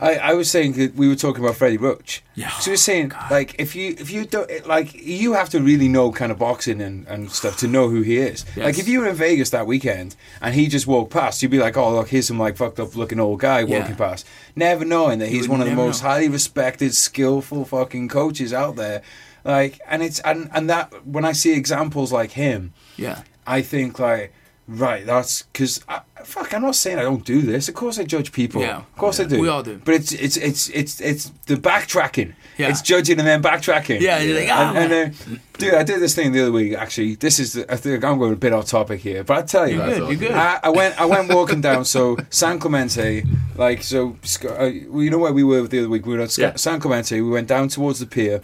I, 0.00 0.14
I 0.16 0.34
was 0.34 0.50
saying 0.50 0.72
that 0.74 0.94
we 0.94 1.08
were 1.08 1.14
talking 1.16 1.42
about 1.44 1.56
Freddie 1.56 1.76
Roach. 1.76 2.22
Yeah. 2.34 2.50
So 2.50 2.70
we 2.70 2.74
were 2.74 2.76
saying 2.78 3.12
like 3.30 3.56
if 3.58 3.74
you 3.74 3.94
if 3.98 4.10
you 4.10 4.24
don't 4.26 4.48
like 4.66 4.94
you 4.94 5.32
have 5.32 5.48
to 5.50 5.60
really 5.60 5.88
know 5.88 6.12
kind 6.12 6.30
of 6.32 6.38
boxing 6.38 6.80
and, 6.80 7.06
and 7.08 7.30
stuff 7.30 7.56
to 7.58 7.66
know 7.66 7.88
who 7.88 8.02
he 8.02 8.18
is. 8.18 8.44
Yes. 8.56 8.64
Like 8.64 8.78
if 8.78 8.88
you 8.88 9.00
were 9.00 9.08
in 9.08 9.16
Vegas 9.16 9.50
that 9.50 9.66
weekend 9.66 10.16
and 10.40 10.54
he 10.54 10.68
just 10.68 10.86
walked 10.86 11.12
past, 11.12 11.42
you'd 11.42 11.50
be 11.50 11.58
like, 11.58 11.76
oh 11.76 11.92
look, 11.94 12.08
here's 12.08 12.26
some 12.28 12.38
like 12.38 12.56
fucked 12.56 12.78
up 12.80 12.94
looking 12.96 13.20
old 13.20 13.40
guy 13.40 13.60
Yeah. 13.60 13.80
walking 13.80 13.96
past, 13.96 14.26
never 14.54 14.84
knowing 14.84 15.18
that 15.20 15.28
he's 15.28 15.48
one 15.48 15.60
of 15.60 15.66
the 15.66 15.74
most 15.74 16.02
know. 16.02 16.08
highly 16.10 16.28
respected, 16.28 16.94
skillful 16.94 17.64
fucking 17.64 18.08
coaches 18.08 18.52
out 18.52 18.76
there. 18.76 19.02
Like 19.44 19.80
and 19.88 20.02
it's 20.02 20.20
and 20.20 20.50
and 20.52 20.68
that 20.70 21.06
when 21.06 21.24
I 21.24 21.32
see 21.32 21.52
examples 21.54 22.12
like 22.12 22.32
him. 22.32 22.72
Yeah. 22.96 23.22
I 23.46 23.62
think 23.62 23.98
like 23.98 24.32
right 24.68 25.06
that's 25.06 25.42
because 25.44 25.82
fuck 26.24 26.52
I'm 26.52 26.60
not 26.60 26.74
saying 26.74 26.98
I 26.98 27.02
don't 27.02 27.24
do 27.24 27.40
this 27.40 27.70
of 27.70 27.74
course 27.74 27.98
I 27.98 28.04
judge 28.04 28.32
people 28.32 28.60
Yeah. 28.60 28.76
of 28.78 28.96
course 28.96 29.18
I 29.18 29.24
do 29.24 29.40
We 29.40 29.48
all 29.48 29.62
do. 29.62 29.80
but 29.82 29.94
it's 29.94 30.12
it's 30.12 30.36
it's 30.36 30.68
it's 30.68 31.00
it's 31.00 31.32
the 31.46 31.54
backtracking 31.56 32.34
Yeah. 32.58 32.68
it's 32.68 32.82
judging 32.82 33.18
and 33.18 33.26
then 33.26 33.42
backtracking 33.42 34.00
Yeah, 34.00 34.18
you're 34.18 34.38
like, 34.38 34.50
ah. 34.52 34.74
and, 34.76 34.92
and 34.92 35.14
uh, 35.14 35.36
dude 35.56 35.72
I 35.74 35.84
did 35.84 36.00
this 36.00 36.14
thing 36.14 36.32
the 36.32 36.42
other 36.42 36.52
week 36.52 36.74
actually 36.74 37.14
this 37.14 37.38
is 37.38 37.54
the, 37.54 37.72
I 37.72 37.76
think 37.76 38.04
I'm 38.04 38.18
going 38.18 38.34
a 38.34 38.36
bit 38.36 38.52
off 38.52 38.66
topic 38.66 39.00
here 39.00 39.24
but 39.24 39.38
I 39.38 39.42
tell 39.42 39.66
you 39.66 39.76
You're 39.76 39.86
good. 39.86 39.98
You're 40.08 40.16
good. 40.28 40.32
I, 40.32 40.60
I 40.62 40.68
went 40.68 41.00
I 41.00 41.06
went 41.06 41.32
walking 41.32 41.62
down 41.62 41.86
so 41.86 42.18
San 42.28 42.58
Clemente 42.58 43.24
like 43.56 43.82
so 43.82 44.16
uh, 44.44 44.64
you 44.64 45.08
know 45.10 45.18
where 45.18 45.32
we 45.32 45.44
were 45.44 45.66
the 45.66 45.78
other 45.78 45.88
week 45.88 46.04
we 46.04 46.14
were 46.14 46.22
at 46.22 46.36
Yeah. 46.36 46.56
San 46.56 46.78
Clemente 46.78 47.18
we 47.22 47.30
went 47.30 47.48
down 47.48 47.68
towards 47.68 48.00
the 48.00 48.06
pier 48.06 48.42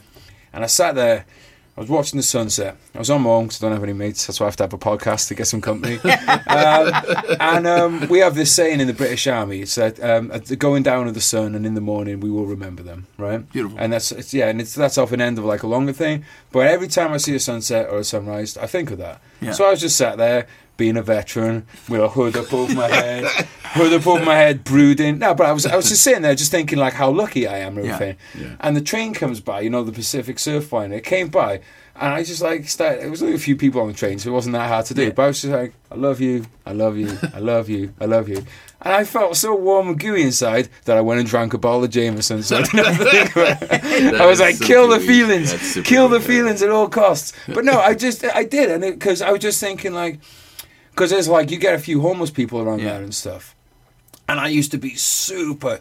and 0.54 0.64
I 0.64 0.68
sat 0.68 0.94
there 0.94 1.26
I 1.76 1.80
was 1.80 1.90
watching 1.90 2.18
the 2.18 2.22
sunset. 2.22 2.76
I 2.94 2.98
was 2.98 3.10
on 3.10 3.22
my 3.22 3.30
own 3.30 3.46
because 3.46 3.60
I 3.60 3.66
don't 3.66 3.72
have 3.72 3.82
any 3.82 3.92
mates. 3.92 4.26
That's 4.26 4.38
why 4.38 4.44
I 4.44 4.48
have 4.48 4.56
to 4.56 4.62
have 4.62 4.72
a 4.72 4.78
podcast 4.78 5.26
to 5.28 5.34
get 5.34 5.48
some 5.48 5.60
company. 5.60 5.96
um, 6.04 6.92
and 7.40 7.66
um, 7.66 8.08
we 8.08 8.20
have 8.20 8.36
this 8.36 8.54
saying 8.54 8.78
in 8.78 8.86
the 8.86 8.92
British 8.92 9.26
Army: 9.26 9.62
it's 9.62 9.74
that 9.74 9.98
um, 10.00 10.30
at 10.30 10.44
the 10.44 10.54
going 10.54 10.84
down 10.84 11.08
of 11.08 11.14
the 11.14 11.20
sun 11.20 11.56
and 11.56 11.66
in 11.66 11.74
the 11.74 11.80
morning 11.80 12.20
we 12.20 12.30
will 12.30 12.46
remember 12.46 12.84
them. 12.84 13.08
Right? 13.18 13.50
Beautiful. 13.50 13.76
And 13.80 13.92
that's 13.92 14.12
it's, 14.12 14.32
yeah, 14.32 14.48
and 14.48 14.60
it's 14.60 14.72
that's 14.72 14.96
off 14.98 15.10
an 15.10 15.20
end 15.20 15.36
of 15.36 15.44
like 15.44 15.64
a 15.64 15.66
longer 15.66 15.92
thing. 15.92 16.24
But 16.52 16.68
every 16.68 16.86
time 16.86 17.12
I 17.12 17.16
see 17.16 17.34
a 17.34 17.40
sunset 17.40 17.88
or 17.90 17.98
a 17.98 18.04
sunrise, 18.04 18.56
I 18.56 18.66
think 18.66 18.92
of 18.92 18.98
that. 18.98 19.20
Yeah. 19.40 19.50
So 19.50 19.66
I 19.66 19.70
was 19.70 19.80
just 19.80 19.96
sat 19.96 20.16
there. 20.16 20.46
Being 20.76 20.96
a 20.96 21.02
veteran 21.02 21.66
with 21.88 22.00
a 22.00 22.08
hood 22.08 22.36
up 22.36 22.52
over 22.52 22.74
my 22.74 22.88
head, 22.88 23.24
hood 23.62 23.92
up 23.92 24.06
over 24.08 24.24
my 24.24 24.34
head, 24.34 24.64
brooding. 24.64 25.18
No, 25.20 25.32
but 25.32 25.46
I 25.46 25.52
was 25.52 25.64
I 25.66 25.76
was 25.76 25.88
just 25.88 26.02
sitting 26.02 26.22
there, 26.22 26.34
just 26.34 26.50
thinking 26.50 26.78
like 26.78 26.94
how 26.94 27.10
lucky 27.10 27.46
I 27.46 27.58
am 27.58 27.78
and 27.78 27.86
Yeah. 27.86 27.94
everything. 27.94 28.16
Yeah. 28.40 28.56
And 28.58 28.76
the 28.76 28.80
train 28.80 29.14
comes 29.14 29.38
by, 29.40 29.60
you 29.60 29.70
know, 29.70 29.84
the 29.84 29.92
Pacific 29.92 30.38
Surfliner. 30.38 30.94
It 30.96 31.04
came 31.04 31.28
by, 31.28 31.60
and 31.94 32.12
I 32.12 32.24
just 32.24 32.42
like 32.42 32.68
started. 32.68 33.04
It 33.04 33.10
was 33.10 33.22
only 33.22 33.36
a 33.36 33.38
few 33.38 33.54
people 33.54 33.80
on 33.82 33.86
the 33.86 33.94
train, 33.94 34.18
so 34.18 34.30
it 34.30 34.32
wasn't 34.32 34.54
that 34.54 34.66
hard 34.68 34.86
to 34.86 34.94
do. 34.94 35.04
Yeah. 35.04 35.10
But 35.10 35.22
I 35.22 35.26
was 35.28 35.42
just 35.42 35.52
like, 35.52 35.74
I 35.92 35.94
love 35.94 36.20
you, 36.20 36.44
I 36.66 36.72
love 36.72 36.96
you, 36.96 37.16
I 37.32 37.38
love 37.38 37.68
you, 37.68 37.94
I 38.00 38.06
love 38.06 38.28
you. 38.28 38.44
And 38.82 38.92
I 38.92 39.04
felt 39.04 39.36
so 39.36 39.54
warm 39.54 39.86
and 39.88 39.98
gooey 40.00 40.22
inside 40.22 40.68
that 40.86 40.96
I 40.96 41.00
went 41.00 41.20
and 41.20 41.28
drank 41.28 41.54
a 41.54 41.58
bottle 41.58 41.84
of 41.84 41.90
Jameson. 41.90 42.42
So 42.42 42.58
I 42.58 42.62
didn't 42.62 42.84
have 42.84 42.98
to 42.98 43.04
think 43.10 43.36
about 43.36 43.62
it. 43.62 44.14
I 44.20 44.26
was 44.26 44.40
like, 44.40 44.56
so 44.56 44.64
kill 44.66 44.88
the 44.88 44.98
feelings, 45.00 45.78
kill 45.84 46.08
the 46.08 46.20
feelings 46.20 46.62
at 46.62 46.68
all 46.70 46.88
costs. 46.88 47.32
But 47.46 47.64
no, 47.64 47.78
I 47.80 47.94
just, 47.94 48.24
I 48.24 48.42
did, 48.44 48.70
and 48.70 48.82
because 48.82 49.22
I 49.22 49.30
was 49.30 49.40
just 49.40 49.60
thinking 49.60 49.94
like, 49.94 50.18
because 50.94 51.10
it's 51.10 51.26
like 51.28 51.50
you 51.50 51.58
get 51.58 51.74
a 51.74 51.78
few 51.78 52.00
homeless 52.00 52.30
people 52.30 52.60
around 52.60 52.78
Yeah. 52.78 52.92
there 52.94 53.02
and 53.02 53.14
stuff. 53.14 53.56
And 54.28 54.38
I 54.38 54.46
used 54.48 54.70
to 54.70 54.78
be 54.78 54.94
super. 54.94 55.80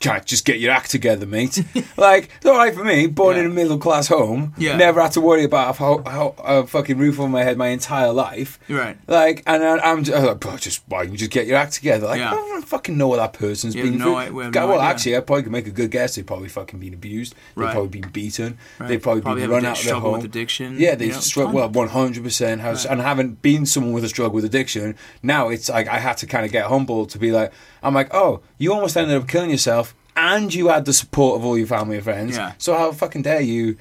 Jack, 0.00 0.24
just 0.24 0.46
get 0.46 0.58
your 0.58 0.70
act 0.72 0.90
together, 0.90 1.26
mate. 1.26 1.62
like, 1.98 2.30
it's 2.38 2.46
all 2.46 2.56
right 2.56 2.74
for 2.74 2.82
me, 2.82 3.06
born 3.06 3.36
Yeah. 3.36 3.42
in 3.42 3.50
a 3.50 3.54
middle 3.54 3.76
class 3.76 4.08
home. 4.08 4.54
Yeah. 4.56 4.76
Never 4.78 4.98
had 5.02 5.12
to 5.12 5.20
worry 5.20 5.44
about 5.44 5.76
how, 5.76 6.02
how 6.06 6.34
a 6.42 6.66
fucking 6.66 6.96
roof 6.96 7.20
over 7.20 7.28
my 7.28 7.44
head 7.44 7.58
my 7.58 7.68
entire 7.68 8.10
life. 8.10 8.58
Right. 8.66 8.96
Like, 9.06 9.42
and 9.46 9.62
I, 9.62 9.76
I'm 9.80 10.02
just, 10.02 10.24
like, 10.24 10.40
bro, 10.40 10.56
just 10.56 10.80
why 10.88 11.02
don't 11.02 11.12
you 11.12 11.18
just 11.18 11.30
get 11.30 11.46
your 11.46 11.58
act 11.58 11.74
together? 11.74 12.06
Like, 12.06 12.18
Yeah. 12.18 12.30
I 12.30 12.34
don't 12.34 12.64
fucking 12.66 12.96
know 12.96 13.08
what 13.08 13.16
that 13.16 13.34
person's 13.34 13.74
You 13.74 13.82
been 13.82 13.98
no 13.98 14.04
through. 14.26 14.40
i- 14.40 14.50
God, 14.50 14.60
no 14.62 14.66
well, 14.68 14.78
idea. 14.80 14.88
actually, 14.90 15.16
I 15.18 15.20
probably 15.20 15.42
could 15.42 15.52
make 15.52 15.66
a 15.66 15.70
good 15.70 15.90
guess. 15.90 16.14
They've 16.14 16.26
probably 16.26 16.48
fucking 16.48 16.78
been 16.80 16.94
abused. 16.94 17.34
They've 17.54 17.64
Right. 17.66 17.72
probably 17.72 18.00
been 18.00 18.10
beaten. 18.10 18.56
Right. 18.78 18.88
They've 18.88 19.02
probably, 19.02 19.20
Probably 19.20 19.42
been 19.42 19.50
run 19.50 19.66
out 19.66 19.78
of 19.80 19.84
their 19.84 19.94
home. 19.96 20.12
with 20.14 20.24
addiction, 20.24 20.76
Yeah, 20.78 20.94
they've 20.94 21.08
you 21.08 21.14
know, 21.14 21.20
struggled. 21.20 21.54
Well, 21.54 21.68
one 21.68 21.88
hundred 21.88 22.24
percent. 22.24 22.62
And 22.62 23.02
having 23.02 23.32
been 23.34 23.66
someone 23.66 23.92
with 23.92 24.04
a 24.04 24.08
struggle 24.08 24.34
with 24.36 24.46
addiction, 24.46 24.96
now 25.22 25.50
it's 25.50 25.68
like 25.68 25.88
I 25.88 25.98
had 25.98 26.16
to 26.18 26.26
kind 26.26 26.46
of 26.46 26.52
get 26.52 26.66
humbled 26.68 27.10
to 27.10 27.18
be 27.18 27.32
like, 27.32 27.52
I'm 27.82 27.94
like, 27.94 28.12
oh, 28.14 28.40
you 28.58 28.72
almost 28.72 28.96
ended 28.96 29.16
up 29.16 29.28
killing 29.28 29.50
yourself, 29.50 29.94
and 30.16 30.52
you 30.52 30.68
had 30.68 30.84
the 30.84 30.92
support 30.92 31.36
of 31.38 31.44
all 31.44 31.56
your 31.56 31.66
family 31.66 31.96
and 31.96 32.04
friends. 32.04 32.36
Yeah. 32.36 32.52
So 32.58 32.76
how 32.76 32.92
fucking 32.92 33.22
dare 33.22 33.40
you 33.40 33.76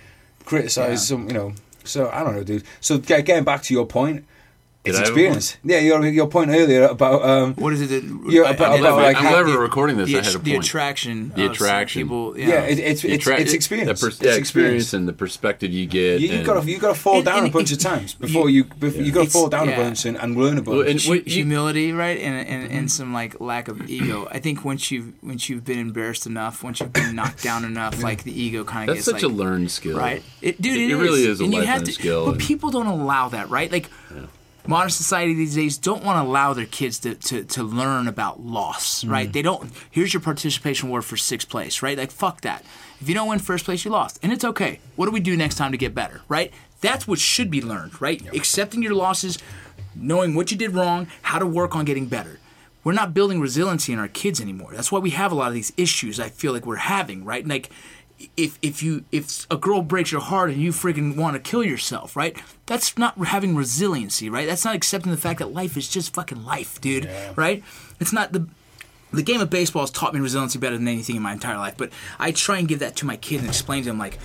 criticize 0.45 1.09
Yeah. 1.09 1.15
some, 1.17 1.27
you 1.27 1.33
know? 1.33 1.53
So 1.83 2.09
I 2.11 2.23
don't 2.23 2.35
know, 2.35 2.43
dude. 2.43 2.63
So 2.81 2.97
get- 2.97 3.25
getting 3.25 3.43
back 3.43 3.63
to 3.63 3.73
your 3.73 3.85
point, 3.85 4.25
Did 4.91 4.95
it's 4.95 4.97
I 4.99 5.01
have 5.01 5.17
a 5.17 5.19
experience. 5.19 5.57
Yeah, 5.63 5.79
your 5.79 6.05
your 6.07 6.27
point 6.27 6.49
earlier 6.51 6.83
about 6.85 7.23
um, 7.23 7.53
What 7.55 7.73
is 7.73 7.81
it 7.81 7.87
that 7.89 8.03
Yeah, 8.29 8.43
I- 8.43 8.51
about- 8.51 8.71
I 8.71 8.77
did- 8.77 8.85
about, 8.85 8.95
like, 8.97 9.17
I'm 9.17 9.23
how- 9.23 9.29
glad 9.31 9.45
we're 9.45 9.59
recording 9.61 9.97
this. 9.97 10.07
the, 10.09 10.19
I 10.19 10.23
had 10.23 10.35
a 10.35 10.37
the 10.37 10.51
point. 10.51 10.63
attraction 10.65 11.29
The 11.35 11.45
of 11.45 11.57
some 11.57 11.65
attraction. 11.67 12.01
people 12.03 12.37
yeah, 12.37 12.61
it, 12.63 12.79
it's 12.79 13.03
it's 13.03 13.23
tra- 13.23 13.39
it's 13.39 13.53
experience. 13.53 13.99
The 13.99 14.05
pers- 14.07 14.15
it's 14.17 14.25
yeah, 14.25 14.33
experience 14.35 14.93
and 14.93 15.07
the 15.07 15.13
perspective 15.13 15.71
you 15.71 15.85
get. 15.85 16.19
You, 16.21 16.27
you 16.29 16.33
and- 16.37 16.45
gotta 16.45 16.69
you 16.69 16.77
gotta 16.79 16.95
fall 16.95 17.17
And- 17.17 17.25
down 17.25 17.39
and 17.39 17.47
a 17.47 17.51
bunch 17.51 17.71
it- 17.71 17.77
of 17.77 17.91
times 17.91 18.13
before 18.13 18.49
you 18.49 18.63
before, 18.65 19.01
you 19.01 19.11
gotta 19.11 19.29
fall 19.29 19.49
down 19.49 19.67
yeah. 19.69 19.75
a 19.79 19.83
bunch 19.83 20.05
and, 20.05 20.17
and 20.17 20.35
learn 20.37 20.57
a 20.57 20.61
bunch. 20.61 20.77
Well, 20.77 20.87
and- 20.87 21.01
Hu- 21.01 21.13
you- 21.15 21.23
humility, 21.25 21.91
right, 21.91 22.19
and, 22.19 22.47
and 22.47 22.71
and 22.71 22.91
some 22.91 23.13
like 23.13 23.39
lack 23.39 23.67
of 23.67 23.89
ego. 23.89 24.27
I 24.31 24.39
think 24.39 24.63
once 24.65 24.91
you've 24.91 25.13
once 25.23 25.49
you've 25.49 25.65
been 25.65 25.79
embarrassed 25.79 26.25
enough, 26.25 26.63
once 26.63 26.79
you've 26.79 26.93
been 26.93 27.15
knocked 27.15 27.43
down 27.43 27.63
enough, 27.65 28.01
like 28.03 28.23
the 28.23 28.31
ego 28.41 28.63
kind 28.63 28.89
of 28.89 28.95
gets. 28.95 29.05
That's 29.05 29.13
gets 29.15 29.23
such 29.23 29.29
like, 29.29 29.39
a 29.39 29.43
learned 29.43 29.71
skill. 29.71 29.97
right? 29.97 30.23
It, 30.41 30.61
dude, 30.61 30.75
It- 30.77 30.81
it, 30.83 30.91
it 30.91 30.95
really 30.97 31.25
is 31.25 31.39
a 31.39 31.43
and 31.43 31.53
you 31.53 31.59
lifelong 31.59 31.75
have 31.77 31.83
to, 31.85 31.91
skill, 31.91 32.25
But 32.31 32.39
people 32.39 32.69
don't 32.69 32.87
allow 32.87 33.29
that, 33.29 33.49
right? 33.49 33.71
Like 33.71 33.89
modern 34.67 34.89
society 34.89 35.33
these 35.33 35.55
days 35.55 35.77
don't 35.77 36.03
want 36.03 36.17
to 36.23 36.29
allow 36.29 36.53
their 36.53 36.65
kids 36.65 36.99
to, 36.99 37.15
to, 37.15 37.43
to 37.43 37.63
learn 37.63 38.07
about 38.07 38.41
loss, 38.41 39.03
Mm. 39.03 39.09
right? 39.11 39.33
They 39.33 39.41
don't. 39.41 39.71
Here's 39.89 40.13
your 40.13 40.21
participation 40.21 40.87
award 40.89 41.05
for 41.05 41.17
sixth 41.17 41.49
place, 41.49 41.81
right? 41.81 41.97
Like 41.97 42.11
fuck 42.11 42.41
that. 42.41 42.63
If 43.01 43.07
you 43.07 43.15
don't 43.15 43.29
win 43.29 43.39
first 43.39 43.65
place, 43.65 43.85
you 43.85 43.91
lost, 43.91 44.19
and 44.21 44.31
it's 44.33 44.43
okay. 44.43 44.79
What 44.95 45.05
do 45.05 45.11
we 45.11 45.21
do 45.21 45.37
next 45.37 45.55
time 45.55 45.71
to 45.71 45.77
get 45.77 45.95
better, 45.95 46.21
right? 46.27 46.51
That's 46.81 47.07
what 47.07 47.19
should 47.19 47.49
be 47.49 47.61
learned, 47.61 48.01
right? 48.01 48.21
Accepting 48.35 48.81
your 48.83 48.93
losses, 48.93 49.37
knowing 49.95 50.35
what 50.35 50.51
you 50.51 50.57
did 50.57 50.71
wrong, 50.73 51.07
how 51.23 51.39
to 51.39 51.45
work 51.45 51.75
on 51.75 51.85
getting 51.85 52.05
better. 52.07 52.39
We're 52.83 52.93
not 52.93 53.13
building 53.13 53.41
resiliency 53.41 53.91
in 53.91 53.99
our 53.99 54.07
kids 54.07 54.39
anymore. 54.39 54.71
That's 54.73 54.91
why 54.91 54.99
we 54.99 55.09
have 55.11 55.31
a 55.31 55.35
lot 55.35 55.49
of 55.49 55.53
these 55.53 55.73
issues. 55.75 56.19
I 56.19 56.29
feel 56.29 56.53
like 56.53 56.65
we're 56.65 56.77
having, 56.77 57.25
right? 57.25 57.45
Like, 57.45 57.69
if 58.35 58.57
if 58.61 58.83
you 58.83 59.05
if 59.11 59.47
a 59.49 59.57
girl 59.57 59.81
breaks 59.81 60.11
your 60.11 60.21
heart 60.21 60.49
and 60.49 60.61
you 60.61 60.71
freaking 60.71 61.15
want 61.15 61.35
to 61.35 61.39
kill 61.39 61.63
yourself, 61.63 62.15
right? 62.15 62.37
That's 62.65 62.97
not 62.97 63.17
having 63.17 63.55
resiliency, 63.55 64.29
right? 64.29 64.47
That's 64.47 64.65
not 64.65 64.75
accepting 64.75 65.11
the 65.11 65.17
fact 65.17 65.39
that 65.39 65.53
life 65.53 65.77
is 65.77 65.87
just 65.87 66.13
fucking 66.13 66.45
life, 66.45 66.79
dude. 66.81 67.09
Right? 67.35 67.63
It's 67.99 68.13
not 68.13 68.33
the 68.33 68.47
the 69.11 69.23
game 69.23 69.41
of 69.41 69.49
baseball 69.49 69.81
has 69.81 69.91
taught 69.91 70.13
me 70.13 70.19
resiliency 70.19 70.59
better 70.59 70.77
than 70.77 70.87
anything 70.87 71.15
in 71.15 71.21
my 71.21 71.33
entire 71.33 71.57
life. 71.57 71.75
But 71.77 71.91
I 72.19 72.31
try 72.31 72.59
and 72.59 72.67
give 72.67 72.79
that 72.79 72.95
to 72.97 73.05
my 73.05 73.17
kids 73.17 73.41
and 73.41 73.49
explain 73.49 73.83
to 73.83 73.89
them 73.89 73.97
like, 73.97 74.19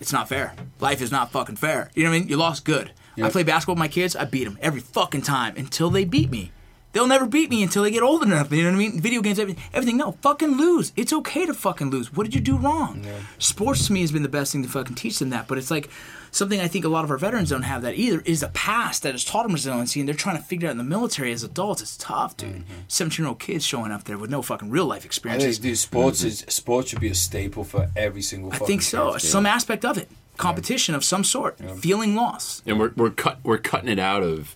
it's 0.00 0.12
not 0.12 0.28
fair. 0.28 0.54
Life 0.80 1.00
is 1.00 1.10
not 1.10 1.32
fucking 1.32 1.56
fair. 1.56 1.90
You 1.94 2.04
know 2.04 2.10
what 2.10 2.16
I 2.16 2.18
mean? 2.20 2.28
You 2.28 2.36
lost 2.36 2.64
good. 2.64 2.92
I 3.20 3.30
play 3.30 3.42
basketball 3.44 3.74
with 3.74 3.80
my 3.80 3.88
kids. 3.88 4.16
I 4.16 4.24
beat 4.24 4.44
them 4.44 4.58
every 4.60 4.80
fucking 4.80 5.22
time 5.22 5.56
until 5.56 5.88
they 5.88 6.04
beat 6.04 6.30
me. 6.30 6.52
They'll 6.94 7.06
never 7.08 7.26
beat 7.26 7.50
me 7.50 7.62
until 7.62 7.82
they 7.82 7.90
get 7.90 8.02
old 8.02 8.22
enough. 8.22 8.50
You 8.52 8.62
know 8.62 8.70
what 8.70 8.76
I 8.76 8.78
mean? 8.78 9.00
Video 9.00 9.20
games, 9.20 9.38
everything. 9.38 9.62
everything. 9.74 9.96
No, 9.96 10.12
fucking 10.22 10.56
lose. 10.56 10.92
It's 10.96 11.12
okay 11.12 11.44
to 11.44 11.52
fucking 11.52 11.90
lose. 11.90 12.12
What 12.12 12.24
did 12.24 12.34
you 12.34 12.40
do 12.40 12.56
wrong? 12.56 13.04
Sports 13.38 13.88
to 13.88 13.92
me 13.92 14.00
has 14.00 14.12
been 14.12 14.22
the 14.22 14.28
best 14.28 14.52
thing 14.52 14.62
to 14.62 14.68
fucking 14.68 14.94
teach 14.94 15.18
them 15.18 15.30
that. 15.30 15.48
But 15.48 15.58
it's 15.58 15.70
like 15.72 15.90
something 16.30 16.60
I 16.60 16.68
think 16.68 16.84
a 16.84 16.88
lot 16.88 17.04
of 17.04 17.10
our 17.10 17.18
veterans 17.18 17.50
don't 17.50 17.62
have 17.62 17.82
that 17.82 17.94
either. 17.96 18.22
Is 18.24 18.42
a 18.44 18.48
past 18.48 19.02
that 19.02 19.12
has 19.12 19.24
taught 19.24 19.42
them 19.42 19.52
resiliency, 19.52 19.98
and 20.00 20.08
they're 20.08 20.14
trying 20.14 20.36
to 20.36 20.42
figure 20.42 20.68
out 20.68 20.72
in 20.72 20.78
the 20.78 20.84
military 20.84 21.32
as 21.32 21.42
adults. 21.42 21.82
It's 21.82 21.96
tough, 21.96 22.36
dude. 22.36 22.50
Mm-hmm. 22.50 22.72
17 22.86 23.22
year 23.24 23.28
old 23.28 23.40
kids 23.40 23.64
showing 23.64 23.90
up 23.90 24.04
there 24.04 24.16
with 24.16 24.30
no 24.30 24.40
fucking 24.40 24.70
real 24.70 24.86
life 24.86 25.02
I 25.02 25.06
experiences. 25.06 25.58
think, 25.58 25.62
dude, 25.70 25.78
sports 25.78 26.22
is 26.22 26.44
sports 26.48 26.90
should 26.90 27.00
be 27.00 27.08
a 27.08 27.14
staple 27.14 27.64
for 27.64 27.90
every 27.96 28.22
single. 28.22 28.52
I 28.52 28.58
think 28.58 28.82
so. 28.82 29.12
kid. 29.14 29.22
Some 29.22 29.46
aspect 29.46 29.84
of 29.84 29.98
it, 29.98 30.08
competition 30.36 30.94
of 30.94 31.02
some 31.04 31.24
sort, 31.24 31.58
feeling 31.80 32.14
loss. 32.14 32.62
and 32.66 32.78
we're 32.78 32.92
we're 32.96 33.10
cut 33.10 33.38
we're 33.42 33.58
cutting 33.58 33.88
it 33.88 33.98
out 33.98 34.22
of 34.22 34.54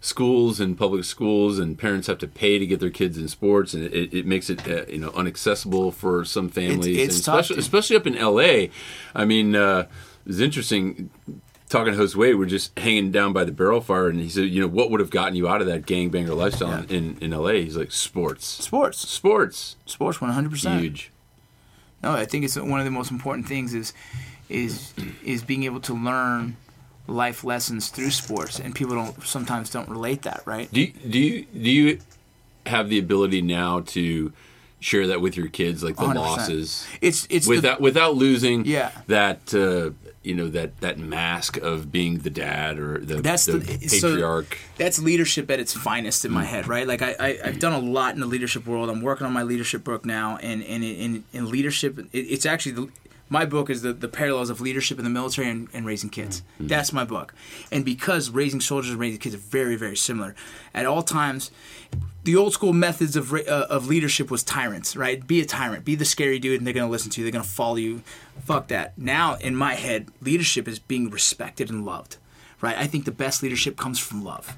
schools 0.00 0.60
and 0.60 0.78
public 0.78 1.04
schools 1.04 1.58
and 1.58 1.76
parents 1.76 2.06
have 2.06 2.18
to 2.18 2.28
pay 2.28 2.58
to 2.58 2.66
get 2.66 2.78
their 2.80 2.90
kids 2.90 3.18
in 3.18 3.26
sports 3.26 3.74
and 3.74 3.84
it, 3.84 4.14
it 4.14 4.26
makes 4.26 4.48
it 4.48 4.66
uh, 4.68 4.84
you 4.88 4.98
know 4.98 5.10
unaccessible 5.10 5.92
for 5.92 6.24
some 6.24 6.48
families. 6.48 6.96
It's 6.96 7.16
and 7.16 7.24
tough, 7.24 7.40
especially, 7.40 7.60
especially 7.60 7.96
up 7.96 8.06
in 8.06 8.14
LA 8.14 8.68
I 9.14 9.24
mean 9.24 9.56
uh, 9.56 9.88
it's 10.24 10.38
interesting 10.38 11.10
talking 11.68 11.92
to 11.92 11.98
Josue 11.98 12.38
we're 12.38 12.46
just 12.46 12.78
hanging 12.78 13.10
down 13.10 13.32
by 13.32 13.44
the 13.44 13.52
barrel 13.52 13.80
fire 13.80 14.08
and 14.08 14.20
he 14.20 14.28
said 14.28 14.42
you 14.48 14.60
know 14.60 14.68
what 14.68 14.90
would 14.90 15.00
have 15.00 15.10
gotten 15.10 15.34
you 15.34 15.48
out 15.48 15.60
of 15.60 15.66
that 15.66 15.82
gangbanger 15.82 16.36
lifestyle 16.36 16.84
in, 16.88 17.18
in 17.20 17.30
LA 17.32 17.52
he's 17.52 17.76
like 17.76 17.90
sports. 17.90 18.46
Sports, 18.46 18.98
sports. 19.08 19.76
Sports, 19.84 20.20
one 20.20 20.30
hundred 20.30 20.50
percent. 20.50 20.80
huge. 20.80 21.10
No, 22.02 22.12
I 22.12 22.24
think 22.26 22.44
it's 22.44 22.56
one 22.56 22.78
of 22.78 22.84
the 22.84 22.92
most 22.92 23.10
important 23.10 23.48
things 23.48 23.74
is 23.74 23.92
is 24.48 24.94
is 25.24 25.42
being 25.42 25.64
able 25.64 25.80
to 25.80 25.94
learn 25.94 26.56
life 27.08 27.42
lessons 27.42 27.88
through 27.88 28.10
sports, 28.10 28.60
and 28.60 28.74
people 28.74 28.94
don't 28.94 29.22
sometimes 29.24 29.70
don't 29.70 29.88
relate 29.88 30.22
that, 30.22 30.42
right? 30.44 30.70
Do 30.72 30.80
you, 30.82 30.92
do 30.92 31.18
you 31.18 31.44
do 31.52 31.70
you 31.70 31.98
have 32.66 32.88
the 32.90 32.98
ability 32.98 33.42
now 33.42 33.80
to 33.80 34.32
share 34.80 35.08
that 35.08 35.20
with 35.20 35.36
your 35.36 35.48
kids, 35.48 35.82
like 35.82 35.96
the 35.96 36.02
100%. 36.02 36.14
losses, 36.14 36.86
It's 37.00 37.26
it's 37.30 37.46
the- 37.46 37.56
without 37.56 37.80
without 37.80 38.14
losing 38.14 38.64
Yeah. 38.64 38.92
that 39.08 39.52
uh, 39.54 39.90
you 40.22 40.34
know 40.34 40.48
that 40.48 40.78
that 40.80 40.98
mask 40.98 41.56
of 41.56 41.90
being 41.90 42.18
the 42.18 42.30
dad 42.30 42.78
or 42.78 42.98
the, 42.98 43.22
That's 43.22 43.46
the, 43.46 43.58
the, 43.58 43.88
so 43.88 44.10
patriarch. 44.10 44.58
that's 44.76 44.98
leadership 45.00 45.50
at 45.50 45.58
its 45.58 45.72
finest 45.72 46.24
in 46.26 46.30
my 46.30 46.44
head, 46.44 46.68
right? 46.68 46.86
Like 46.86 47.00
I, 47.02 47.16
I 47.18 47.38
I've 47.44 47.58
done 47.58 47.72
a 47.72 47.78
lot 47.78 48.14
in 48.14 48.20
the 48.20 48.26
leadership 48.26 48.66
world. 48.66 48.90
I'm 48.90 49.00
working 49.00 49.26
on 49.26 49.32
my 49.32 49.42
leadership 49.42 49.82
book 49.82 50.04
now, 50.04 50.36
and 50.42 50.62
and 50.62 50.84
in 50.84 51.24
in 51.32 51.50
leadership, 51.50 51.98
it, 51.98 52.08
it's 52.12 52.44
actually 52.46 52.72
the, 52.72 52.88
my 53.28 53.44
book 53.44 53.70
is 53.70 53.82
the, 53.82 53.92
the 53.92 54.08
parallels 54.08 54.50
of 54.50 54.60
leadership 54.60 54.98
in 54.98 55.04
the 55.04 55.10
military 55.10 55.48
and, 55.48 55.68
and 55.72 55.86
raising 55.86 56.10
kids. 56.10 56.42
Mm. 56.60 56.68
That's 56.68 56.92
my 56.92 57.04
book, 57.04 57.34
and 57.70 57.84
because 57.84 58.30
raising 58.30 58.60
soldiers 58.60 58.92
and 58.92 59.00
raising 59.00 59.20
kids 59.20 59.34
are 59.34 59.38
very 59.38 59.76
very 59.76 59.96
similar, 59.96 60.34
at 60.74 60.86
all 60.86 61.02
times. 61.02 61.50
The 62.24 62.36
old 62.36 62.52
school 62.52 62.74
methods 62.74 63.16
of 63.16 63.32
uh, 63.32 63.66
of 63.70 63.86
leadership 63.86 64.30
was 64.30 64.42
tyrants, 64.42 64.96
right? 64.96 65.26
Be 65.26 65.40
a 65.40 65.46
tyrant, 65.46 65.86
be 65.86 65.94
the 65.94 66.04
scary 66.04 66.38
dude, 66.38 66.60
and 66.60 66.66
they're 66.66 66.74
gonna 66.74 66.90
listen 66.90 67.10
to 67.12 67.20
you. 67.20 67.24
They're 67.24 67.32
gonna 67.32 67.44
follow 67.44 67.76
you. 67.76 68.02
Fuck 68.44 68.68
that. 68.68 68.98
Now, 68.98 69.36
in 69.36 69.56
my 69.56 69.74
head, 69.74 70.08
leadership 70.20 70.68
is 70.68 70.78
being 70.78 71.08
respected 71.08 71.70
and 71.70 71.86
loved 71.86 72.18
right? 72.60 72.76
I 72.76 72.86
think 72.86 73.04
the 73.04 73.12
best 73.12 73.42
leadership 73.42 73.76
comes 73.76 73.98
from 73.98 74.24
love. 74.24 74.56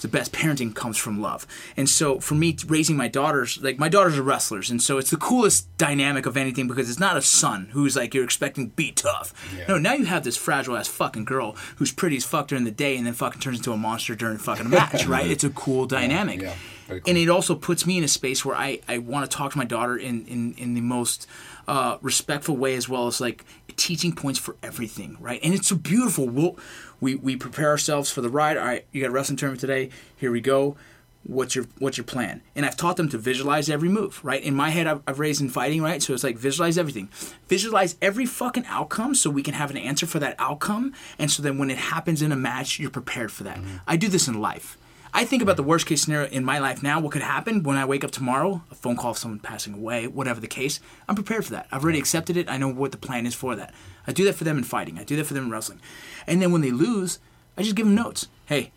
The 0.00 0.08
best 0.08 0.32
parenting 0.32 0.74
comes 0.74 0.96
from 0.96 1.20
love. 1.20 1.46
And 1.76 1.86
so 1.86 2.20
for 2.20 2.34
me, 2.34 2.56
raising 2.66 2.96
my 2.96 3.06
daughters, 3.08 3.58
like 3.62 3.78
my 3.78 3.90
daughters 3.90 4.16
are 4.16 4.22
wrestlers, 4.22 4.70
and 4.70 4.80
so 4.80 4.96
it's 4.96 5.10
the 5.10 5.18
coolest 5.18 5.76
dynamic 5.76 6.24
of 6.24 6.38
anything 6.38 6.66
because 6.68 6.88
it's 6.88 6.98
not 6.98 7.18
a 7.18 7.22
son 7.22 7.68
who's 7.72 7.96
like 7.96 8.14
you're 8.14 8.24
expecting 8.24 8.70
to 8.70 8.74
be 8.76 8.92
tough. 8.92 9.34
No, 9.68 9.76
now 9.76 9.92
you 9.92 10.06
have 10.06 10.24
this 10.24 10.38
fragile 10.38 10.76
ass 10.76 10.88
fucking 10.88 11.26
girl 11.26 11.54
who's 11.76 11.92
pretty 11.92 12.16
as 12.16 12.24
fuck 12.24 12.48
during 12.48 12.64
the 12.64 12.70
day 12.70 12.96
and 12.96 13.06
then 13.06 13.12
fucking 13.12 13.40
turns 13.42 13.58
into 13.58 13.72
a 13.72 13.76
monster 13.76 14.14
during 14.14 14.38
fucking 14.38 14.66
a 14.66 14.68
match, 14.70 15.04
right? 15.06 15.30
It's 15.30 15.44
a 15.44 15.50
cool 15.50 15.84
dynamic. 15.86 16.40
yeah. 16.40 16.54
Very 16.88 17.02
And 17.06 17.16
it 17.18 17.28
also 17.28 17.54
puts 17.54 17.86
me 17.86 17.98
in 17.98 18.04
a 18.04 18.08
space 18.08 18.42
where 18.44 18.56
I, 18.56 18.80
I 18.88 18.98
want 18.98 19.30
to 19.30 19.36
talk 19.36 19.52
to 19.52 19.58
my 19.58 19.64
daughter 19.64 19.96
in, 19.96 20.26
in, 20.26 20.54
in 20.54 20.74
the 20.74 20.80
most 20.80 21.26
uh, 21.68 21.98
respectful 22.02 22.56
way 22.56 22.74
as 22.74 22.88
well 22.88 23.06
as 23.06 23.20
like 23.20 23.44
teaching 23.76 24.12
points 24.12 24.40
for 24.40 24.56
everything, 24.62 25.16
right? 25.20 25.38
And 25.44 25.54
it's 25.54 25.68
so 25.68 25.76
beautiful. 25.76 26.28
We'll, 26.28 26.58
we 27.00 27.14
we 27.14 27.36
prepare 27.36 27.68
ourselves 27.68 28.10
for 28.10 28.20
the 28.20 28.28
ride. 28.28 28.56
All 28.56 28.64
right, 28.64 28.86
you 28.92 29.00
got 29.00 29.08
a 29.08 29.12
wrestling 29.12 29.36
tournament 29.36 29.60
today. 29.60 29.90
Here 30.16 30.30
we 30.30 30.40
go. 30.40 30.76
What's 31.22 31.54
your 31.54 31.66
what's 31.78 31.98
your 31.98 32.04
plan? 32.04 32.40
And 32.56 32.64
I've 32.64 32.76
taught 32.76 32.96
them 32.96 33.08
to 33.10 33.18
visualize 33.18 33.68
every 33.68 33.90
move, 33.90 34.20
right? 34.24 34.42
In 34.42 34.54
my 34.54 34.70
head, 34.70 34.86
I've, 34.86 35.02
I've 35.06 35.18
raised 35.18 35.42
in 35.42 35.50
fighting, 35.50 35.82
right? 35.82 36.02
So 36.02 36.14
it's 36.14 36.24
like 36.24 36.38
visualize 36.38 36.78
everything, 36.78 37.10
visualize 37.46 37.96
every 38.00 38.24
fucking 38.24 38.64
outcome, 38.66 39.14
so 39.14 39.28
we 39.28 39.42
can 39.42 39.54
have 39.54 39.70
an 39.70 39.76
answer 39.76 40.06
for 40.06 40.18
that 40.18 40.34
outcome, 40.38 40.94
and 41.18 41.30
so 41.30 41.42
then 41.42 41.58
when 41.58 41.70
it 41.70 41.76
happens 41.76 42.22
in 42.22 42.32
a 42.32 42.36
match, 42.36 42.78
you're 42.78 42.90
prepared 42.90 43.30
for 43.30 43.44
that. 43.44 43.58
Mm-hmm. 43.58 43.76
I 43.86 43.96
do 43.96 44.08
this 44.08 44.28
in 44.28 44.40
life. 44.40 44.78
I 45.12 45.24
think 45.24 45.42
about 45.42 45.56
the 45.56 45.62
worst 45.62 45.86
case 45.86 46.02
scenario 46.02 46.28
in 46.28 46.44
my 46.44 46.58
life 46.58 46.82
now. 46.82 47.00
What 47.00 47.12
could 47.12 47.22
happen 47.22 47.62
when 47.62 47.76
I 47.76 47.84
wake 47.84 48.04
up 48.04 48.10
tomorrow? 48.10 48.62
A 48.70 48.74
phone 48.74 48.96
call 48.96 49.10
of 49.10 49.18
someone 49.18 49.40
passing 49.40 49.74
away, 49.74 50.06
whatever 50.06 50.40
the 50.40 50.46
case. 50.46 50.78
I'm 51.08 51.14
prepared 51.14 51.44
for 51.44 51.50
that. 51.52 51.66
I've 51.72 51.82
already 51.82 51.98
accepted 51.98 52.36
it. 52.36 52.48
I 52.48 52.56
know 52.56 52.68
what 52.68 52.92
the 52.92 52.98
plan 52.98 53.26
is 53.26 53.34
for 53.34 53.56
that. 53.56 53.74
I 54.06 54.12
do 54.12 54.24
that 54.24 54.34
for 54.34 54.44
them 54.44 54.58
in 54.58 54.64
fighting. 54.64 54.98
I 54.98 55.04
do 55.04 55.16
that 55.16 55.24
for 55.24 55.34
them 55.34 55.44
in 55.44 55.50
wrestling. 55.50 55.80
And 56.26 56.40
then 56.40 56.52
when 56.52 56.60
they 56.60 56.70
lose, 56.70 57.18
I 57.56 57.62
just 57.62 57.74
give 57.74 57.86
them 57.86 57.94
notes. 57.94 58.28
Hey, 58.46 58.70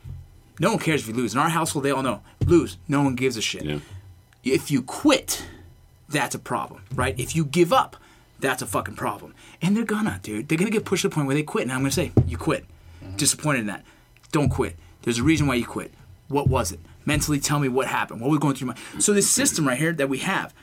no 0.60 0.72
one 0.72 0.80
cares 0.80 1.02
if 1.02 1.08
you 1.08 1.14
lose. 1.14 1.34
In 1.34 1.40
our 1.40 1.50
household, 1.50 1.86
they 1.86 1.92
all 1.92 2.04
know 2.04 2.22
lose. 2.46 2.78
No 2.88 3.04
one 3.04 3.16
gives 3.16 3.38
a 3.38 3.42
shit. 3.42 3.64
Yeah. 3.64 3.80
If 4.44 4.72
you 4.72 4.82
quit, 4.82 5.46
that's 6.10 6.36
a 6.36 6.40
problem, 6.40 6.84
right? 6.94 7.18
If 7.20 7.36
you 7.36 7.46
give 7.46 7.72
up, 7.72 7.96
that's 8.40 8.62
a 8.62 8.66
fucking 8.66 8.96
problem. 8.96 9.34
And 9.62 9.78
they're 9.78 9.86
gonna, 9.86 10.20
dude. 10.22 10.50
They're 10.50 10.58
gonna 10.58 10.72
get 10.72 10.84
pushed 10.84 11.04
to 11.04 11.10
the 11.10 11.16
point 11.16 11.28
where 11.28 11.36
they 11.36 11.44
quit. 11.44 11.64
And 11.64 11.72
I'm 11.72 11.80
gonna 11.80 11.92
say, 11.92 12.12
you 12.28 12.38
quit. 12.38 12.66
Mm-hmm. 13.04 13.16
Disappointed 13.18 13.60
in 13.62 13.68
that. 13.68 13.86
Don't 14.32 14.50
quit. 14.50 14.76
There's 15.04 15.20
a 15.20 15.24
reason 15.24 15.48
why 15.48 15.56
you 15.56 15.66
quit. 15.66 15.94
What 16.34 16.48
was 16.48 16.72
it? 16.72 16.80
Mentally, 17.06 17.40
tell 17.40 17.60
me 17.60 17.70
what 17.70 17.88
happened. 17.88 18.22
What 18.22 18.30
was 18.30 18.40
going 18.40 18.56
through 18.56 18.70
my. 18.70 18.76
So 19.00 19.14
this 19.14 19.30
system 19.30 19.68
right 19.68 19.78
here 19.78 19.94
that 19.94 20.10
we 20.10 20.20
have, 20.20 20.54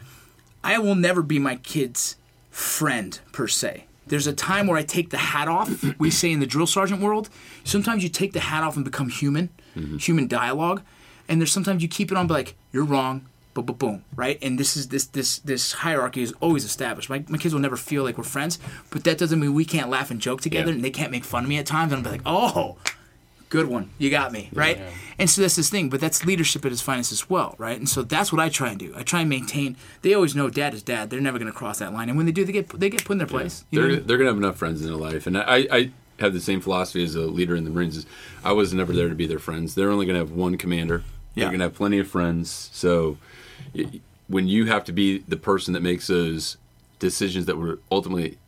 I 0.65 0.79
will 0.79 0.95
never 0.95 1.23
be 1.23 1.39
my 1.39 1.57
kid's 1.57 2.17
friend 2.51 3.19
per 3.33 3.47
se. 3.47 3.85
There's 4.07 4.27
a 4.27 4.33
time 4.33 4.67
where 4.67 4.77
I 4.77 4.83
take 4.83 5.11
the 5.11 5.19
hat 5.19 5.47
off. 5.47 5.85
We 5.99 6.11
say 6.11 6.33
in 6.33 6.41
the 6.41 6.47
drill 6.47 6.67
sergeant 6.67 7.01
world, 7.01 7.31
sometimes 7.63 8.03
you 8.03 8.09
take 8.09 8.33
the 8.33 8.41
hat 8.41 8.65
off 8.65 8.75
and 8.75 8.85
become 8.85 9.09
human, 9.09 9.51
mm-hmm. 9.77 9.99
human 9.99 10.27
dialogue, 10.27 10.83
and 11.29 11.41
there's 11.41 11.53
sometimes 11.53 11.81
you 11.83 11.89
keep 11.89 12.11
it 12.11 12.19
on, 12.19 12.27
be 12.27 12.35
like, 12.35 12.57
you're 12.73 12.85
wrong, 12.85 13.27
boom, 13.55 13.67
boom, 13.67 13.77
boom, 13.77 14.05
right? 14.17 14.37
And 14.43 14.59
this 14.59 14.77
is 14.77 14.89
this 14.89 15.05
this 15.07 15.39
this 15.41 15.73
hierarchy 15.73 16.23
is 16.23 16.33
always 16.41 16.65
established. 16.65 17.09
My, 17.09 17.23
my 17.29 17.39
kids 17.39 17.55
will 17.55 17.61
never 17.61 17.77
feel 17.77 18.03
like 18.03 18.19
we're 18.19 18.25
friends, 18.25 18.59
but 18.91 19.05
that 19.05 19.17
doesn't 19.17 19.39
mean 19.39 19.55
we 19.55 19.65
can't 19.65 19.89
laugh 19.89 20.11
and 20.11 20.21
joke 20.21 20.41
together, 20.41 20.71
Yeah. 20.71 20.77
and 20.77 20.85
they 20.85 20.91
can't 20.91 21.13
make 21.13 21.25
fun 21.25 21.45
of 21.45 21.49
me 21.49 21.59
at 21.59 21.67
times. 21.67 21.93
And 21.93 22.05
I'll 22.05 22.13
be 22.13 22.19
like, 22.19 22.27
oh, 22.27 22.79
good 23.51 23.67
one, 23.67 23.91
you 23.99 24.09
got 24.11 24.33
me, 24.33 24.49
right? 24.55 24.81
And 25.19 25.29
so 25.29 25.43
that's 25.43 25.57
this 25.57 25.69
thing, 25.69 25.91
but 25.91 26.01
that's 26.01 26.25
leadership 26.25 26.65
at 26.65 26.73
its 26.73 26.81
finest 26.81 27.13
as 27.13 27.29
well, 27.29 27.55
right? 27.59 27.77
And 27.77 27.87
so 27.87 28.03
that's 28.03 28.33
what 28.33 28.41
I 28.41 28.49
try 28.49 28.71
and 28.71 28.79
do. 28.79 28.95
I 28.97 29.03
try 29.03 29.21
and 29.21 29.29
maintain. 29.29 29.77
They 30.01 30.15
always 30.15 30.35
know 30.35 30.49
dad 30.49 30.73
is 30.73 30.83
dad. 30.83 31.11
They're 31.11 31.21
never 31.21 31.39
going 31.39 31.53
to 31.53 31.57
cross 31.57 31.81
that 31.81 31.93
line, 31.93 32.09
and 32.09 32.17
when 32.17 32.25
they 32.25 32.33
do, 32.33 32.45
they 32.47 32.53
get 32.53 32.71
they 32.71 32.89
get 32.89 33.05
put 33.05 33.13
in 33.13 33.19
their 33.19 33.27
place. 33.27 33.65
Know 33.71 33.83
They're 33.83 33.91
I 33.91 33.95
mean? 33.97 34.07
they're 34.07 34.17
gonna 34.17 34.31
have 34.31 34.39
enough 34.39 34.57
friends 34.57 34.81
in 34.81 34.87
their 34.87 34.97
life, 34.97 35.27
and 35.27 35.37
I, 35.37 35.67
I 35.71 35.91
have 36.21 36.33
the 36.33 36.41
same 36.41 36.61
philosophy 36.63 37.05
as 37.05 37.15
a 37.15 37.23
leader 37.23 37.55
in 37.55 37.65
the 37.65 37.71
Marines. 37.71 37.99
Is 37.99 38.07
I 38.43 38.53
was 38.53 38.73
never 38.73 38.95
there 38.95 39.09
to 39.11 39.15
be 39.15 39.27
their 39.27 39.39
friends. 39.39 39.75
They're 39.75 39.91
only 39.91 40.07
gonna 40.07 40.19
have 40.21 40.31
one 40.33 40.57
commander. 40.57 41.03
Yeah. 41.35 41.45
They're 41.45 41.53
gonna 41.53 41.65
have 41.65 41.75
plenty 41.75 41.99
of 41.99 42.09
friends. 42.09 42.71
So 42.73 43.19
when 44.29 44.49
you 44.49 44.67
have 44.67 44.85
to 44.85 44.93
be 44.93 45.19
the 45.29 45.37
person 45.37 45.75
that 45.75 45.83
makes 45.83 46.07
those 46.07 46.57
decisions 46.99 47.47
that 47.47 47.57
would 47.59 47.81
ultimately 47.91 48.39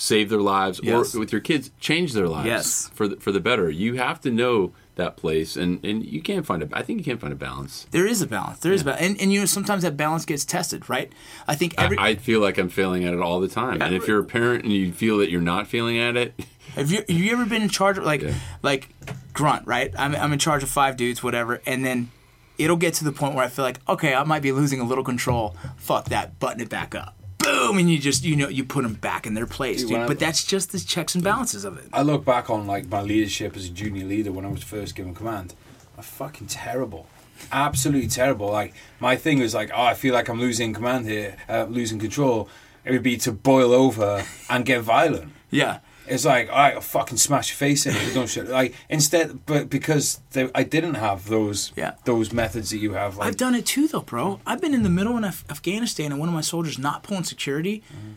save 0.00 0.28
their 0.30 0.40
lives, 0.40 0.80
Yes. 0.82 1.14
or 1.14 1.18
with 1.18 1.32
your 1.32 1.40
kids 1.40 1.70
change 1.80 2.12
their 2.12 2.28
lives 2.28 2.46
Yes. 2.46 2.90
for 2.94 3.08
the, 3.08 3.16
for 3.16 3.32
the 3.32 3.40
better, 3.40 3.68
you 3.68 3.94
have 3.94 4.20
to 4.20 4.30
know 4.30 4.72
that 4.94 5.16
place, 5.16 5.56
and 5.56 5.84
and 5.84 6.04
you 6.04 6.20
can't 6.22 6.44
find 6.46 6.62
a. 6.62 6.68
I 6.72 6.82
think 6.82 6.98
you 6.98 7.04
can't 7.04 7.20
find 7.20 7.32
a 7.32 7.36
balance. 7.36 7.86
There 7.92 8.06
is 8.06 8.20
a 8.22 8.26
balance. 8.26 8.58
There 8.60 8.72
is 8.72 8.82
a 8.82 8.84
balance, 8.84 9.02
and, 9.02 9.20
and 9.20 9.32
you 9.32 9.40
know 9.40 9.46
sometimes 9.46 9.82
that 9.82 9.96
balance 9.96 10.24
gets 10.24 10.44
tested, 10.44 10.88
right? 10.88 11.12
I 11.46 11.54
think 11.54 11.74
every. 11.78 11.96
I, 11.98 12.08
I 12.08 12.14
feel 12.16 12.40
like 12.40 12.58
I'm 12.58 12.68
failing 12.68 13.04
at 13.04 13.14
it 13.14 13.20
all 13.20 13.38
the 13.40 13.46
time, 13.48 13.80
and 13.82 13.94
if 13.94 14.08
you're 14.08 14.18
a 14.20 14.24
parent 14.24 14.64
and 14.64 14.72
you 14.72 14.92
feel 14.92 15.18
that 15.18 15.30
you're 15.30 15.40
not 15.40 15.66
failing 15.68 15.98
at 15.98 16.16
it, 16.16 16.34
Have 16.74 16.90
you 16.92 16.98
have 16.98 17.10
you 17.10 17.32
ever 17.32 17.44
been 17.46 17.62
in 17.62 17.68
charge 17.68 17.96
of 17.98 18.04
like 18.04 18.22
Yeah. 18.22 18.34
like 18.62 18.88
grunt 19.32 19.66
right? 19.66 19.92
I'm 19.98 20.14
I'm 20.16 20.32
in 20.32 20.38
charge 20.38 20.62
of 20.64 20.68
five 20.68 20.96
dudes, 20.96 21.22
whatever, 21.22 21.60
and 21.66 21.84
then 21.84 22.10
it'll 22.56 22.76
get 22.76 22.94
to 22.94 23.04
the 23.04 23.12
point 23.12 23.34
where 23.36 23.44
I 23.44 23.48
feel 23.48 23.64
like 23.64 23.78
okay, 23.88 24.14
I 24.14 24.24
might 24.24 24.42
be 24.42 24.50
losing 24.52 24.80
a 24.80 24.84
little 24.84 25.04
control. 25.04 25.54
Fuck 25.76 26.06
that, 26.10 26.38
button 26.40 26.60
it 26.60 26.68
back 26.68 26.94
up. 26.96 27.14
Boom, 27.38 27.78
and 27.78 27.90
you 27.90 27.98
just 27.98 28.24
you 28.24 28.36
know 28.36 28.48
you 28.48 28.64
put 28.64 28.82
them 28.82 28.94
back 28.94 29.26
in 29.26 29.34
their 29.34 29.46
place, 29.46 29.80
Dude, 29.80 29.90
dude. 29.90 29.98
I- 30.00 30.06
But 30.06 30.18
that's 30.18 30.44
just 30.44 30.72
the 30.72 30.80
checks 30.80 31.14
and 31.14 31.22
balances 31.24 31.64
of 31.64 31.78
it. 31.78 31.86
I 31.92 32.02
look 32.02 32.24
back 32.24 32.50
on 32.50 32.66
like 32.66 32.88
my 32.88 33.00
leadership 33.02 33.56
as 33.56 33.66
a 33.66 33.70
junior 33.70 34.04
leader 34.04 34.32
when 34.32 34.44
I 34.44 34.48
was 34.48 34.62
first 34.62 34.94
given 34.94 35.14
command. 35.14 35.54
I'm 35.96 36.02
fucking 36.02 36.48
terrible, 36.48 37.08
absolutely 37.52 38.08
terrible. 38.08 38.48
Like 38.50 38.74
my 39.00 39.16
thing 39.16 39.38
was 39.40 39.54
like, 39.54 39.70
oh, 39.74 39.82
I 39.82 39.94
feel 39.94 40.14
like 40.14 40.28
I'm 40.28 40.40
losing 40.40 40.72
command 40.74 41.06
here, 41.06 41.36
uh, 41.48 41.66
losing 41.68 41.98
control. 41.98 42.48
It 42.84 42.92
would 42.92 43.02
be 43.02 43.16
to 43.18 43.32
boil 43.32 43.72
over 43.72 44.24
and 44.48 44.64
get 44.64 44.82
violent. 44.82 45.32
Yeah, 45.50 45.78
It's 46.10 46.24
like, 46.24 46.48
all 46.50 46.56
right, 46.56 46.74
I'll 46.74 46.80
fucking 46.80 47.18
smash 47.18 47.50
your 47.50 47.56
face 47.56 47.86
in 47.86 47.94
it. 47.96 48.14
Don't 48.14 48.28
shit. 48.28 48.48
Like 48.48 48.74
instead, 48.88 49.44
but 49.46 49.68
because 49.70 50.20
they, 50.32 50.50
I 50.54 50.62
didn't 50.62 50.94
have 50.94 51.28
those 51.28 51.72
Yeah. 51.76 51.94
those 52.04 52.32
methods 52.32 52.70
that 52.70 52.78
you 52.78 52.92
have. 52.94 53.16
Like, 53.16 53.28
I've 53.28 53.36
done 53.36 53.54
it 53.54 53.66
too, 53.66 53.88
though, 53.88 54.00
bro. 54.00 54.40
I've 54.46 54.60
been 54.60 54.74
in 54.74 54.82
the 54.82 54.90
middle 54.90 55.16
in 55.16 55.24
Af- 55.24 55.44
Afghanistan 55.50 56.10
and 56.12 56.18
one 56.20 56.28
of 56.28 56.34
my 56.34 56.40
soldiers 56.40 56.78
not 56.78 57.02
pulling 57.02 57.24
security. 57.24 57.82
Mm-hmm. 57.92 58.12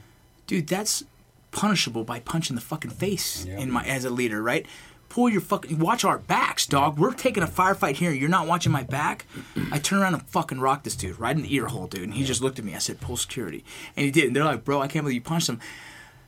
Dude, 0.48 0.68
that's 0.68 1.04
punishable 1.52 2.04
by 2.04 2.20
punching 2.20 2.56
the 2.56 2.62
fucking 2.62 2.92
face 2.92 3.46
Yeah. 3.46 3.60
in 3.60 3.72
my 3.72 3.84
as 3.86 4.06
a 4.06 4.10
leader, 4.10 4.42
right? 4.42 4.66
Pull 5.10 5.28
your 5.30 5.42
fucking 5.42 5.78
watch 5.78 6.06
our 6.06 6.18
backs, 6.18 6.66
dog. 6.66 6.98
We're 6.98 7.12
taking 7.14 7.44
a 7.44 7.48
firefight 7.48 7.96
here. 7.96 8.12
You're 8.12 8.30
not 8.30 8.48
watching 8.48 8.72
my 8.72 8.84
back. 8.84 9.26
I 9.70 9.78
turn 9.78 10.00
around 10.00 10.14
and 10.14 10.24
fucking 10.24 10.62
rock 10.62 10.84
this 10.84 10.96
dude 10.96 11.20
right 11.20 11.36
in 11.36 11.42
the 11.42 11.54
ear 11.54 11.66
hole, 11.68 11.88
dude. 11.88 12.04
And 12.04 12.14
he 12.14 12.24
just 12.24 12.42
looked 12.42 12.60
at 12.60 12.64
me. 12.64 12.74
I 12.76 12.78
said, 12.78 13.02
"Pull 13.02 13.18
security," 13.18 13.66
and 13.98 14.06
he 14.06 14.12
did. 14.12 14.28
And 14.28 14.36
they're 14.36 14.46
like, 14.46 14.64
"Bro, 14.64 14.82
I 14.82 14.88
can't 14.88 15.04
believe 15.04 15.16
you 15.16 15.22
punched 15.22 15.50
him." 15.50 15.60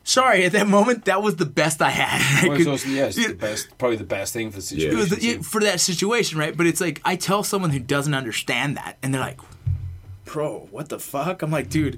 Sorry, 0.05 0.43
at 0.43 0.51
that 0.51 0.67
moment, 0.67 1.05
that 1.05 1.21
was 1.21 1.37
the 1.37 1.45
best 1.45 1.81
I 1.81 1.89
had. 1.89 2.47
well, 2.47 2.57
it's 2.57 2.67
also, 2.67 2.89
yeah, 2.89 3.05
it's 3.05 3.15
the 3.15 3.33
best, 3.33 3.77
probably 3.77 3.95
the 3.97 4.03
best 4.03 4.33
thing 4.33 4.51
for 4.51 4.57
the 4.57 4.61
situation. 4.61 4.91
It 4.97 4.99
was 4.99 5.09
the- 5.09 5.15
too. 5.15 5.27
yeah, 5.27 5.41
for 5.41 5.61
that 5.61 5.79
situation, 5.79 6.37
right? 6.37 6.55
But 6.55 6.67
it's 6.67 6.81
like 6.81 7.01
I 7.05 7.15
tell 7.15 7.43
someone 7.43 7.69
who 7.71 7.79
doesn't 7.79 8.13
understand 8.13 8.75
that, 8.77 8.97
and 9.01 9.13
they're 9.13 9.21
like, 9.21 9.39
"Bro, 10.25 10.67
what 10.71 10.89
the 10.89 10.99
fuck?" 10.99 11.41
I'm 11.41 11.51
like, 11.51 11.69
"Dude, 11.69 11.97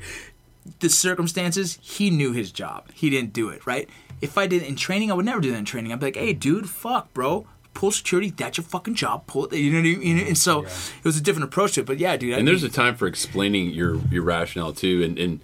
the 0.82 0.90
circumstances. 0.90 1.80
He 1.82 2.10
knew 2.12 2.32
his 2.32 2.52
job. 2.52 2.92
He 2.94 3.10
didn't 3.10 3.34
do 3.34 3.50
it, 3.50 3.66
right? 3.66 3.90
If 4.22 4.38
I 4.38 4.46
did 4.48 4.62
it 4.62 4.68
in 4.68 4.76
training, 4.76 5.12
I 5.12 5.16
would 5.16 5.26
never 5.26 5.42
do 5.42 5.52
that 5.52 5.58
in 5.58 5.66
training. 5.66 5.92
I'd 5.92 6.00
be 6.00 6.06
like, 6.08 6.16
"Hey, 6.16 6.34
dude, 6.34 6.70
fuck, 6.70 7.14
bro." 7.14 7.48
Pull 7.74 7.92
security. 7.92 8.30
That's 8.30 8.58
your 8.58 8.64
fucking 8.64 8.96
job. 8.96 9.28
Pull 9.28 9.48
it. 9.48 9.58
You 9.58 9.70
know 9.72 9.80
what 9.80 9.98
I 9.98 10.00
mean? 10.00 10.20
And 10.28 10.38
so 10.38 10.62
it 10.64 11.04
was 11.04 11.18
a 11.18 11.22
different 11.22 11.44
approach 11.50 11.74
to 11.74 11.82
it. 11.82 11.86
But 11.86 11.98
yeah, 12.00 12.16
dude. 12.16 12.38
and 12.38 12.48
there's 12.48 12.64
a 12.64 12.70
time 12.70 12.96
for 12.96 13.06
explaining 13.08 13.72
your 13.72 13.98
your 14.10 14.24
rationale 14.24 14.72
too, 14.72 15.04
and, 15.04 15.20
and 15.20 15.42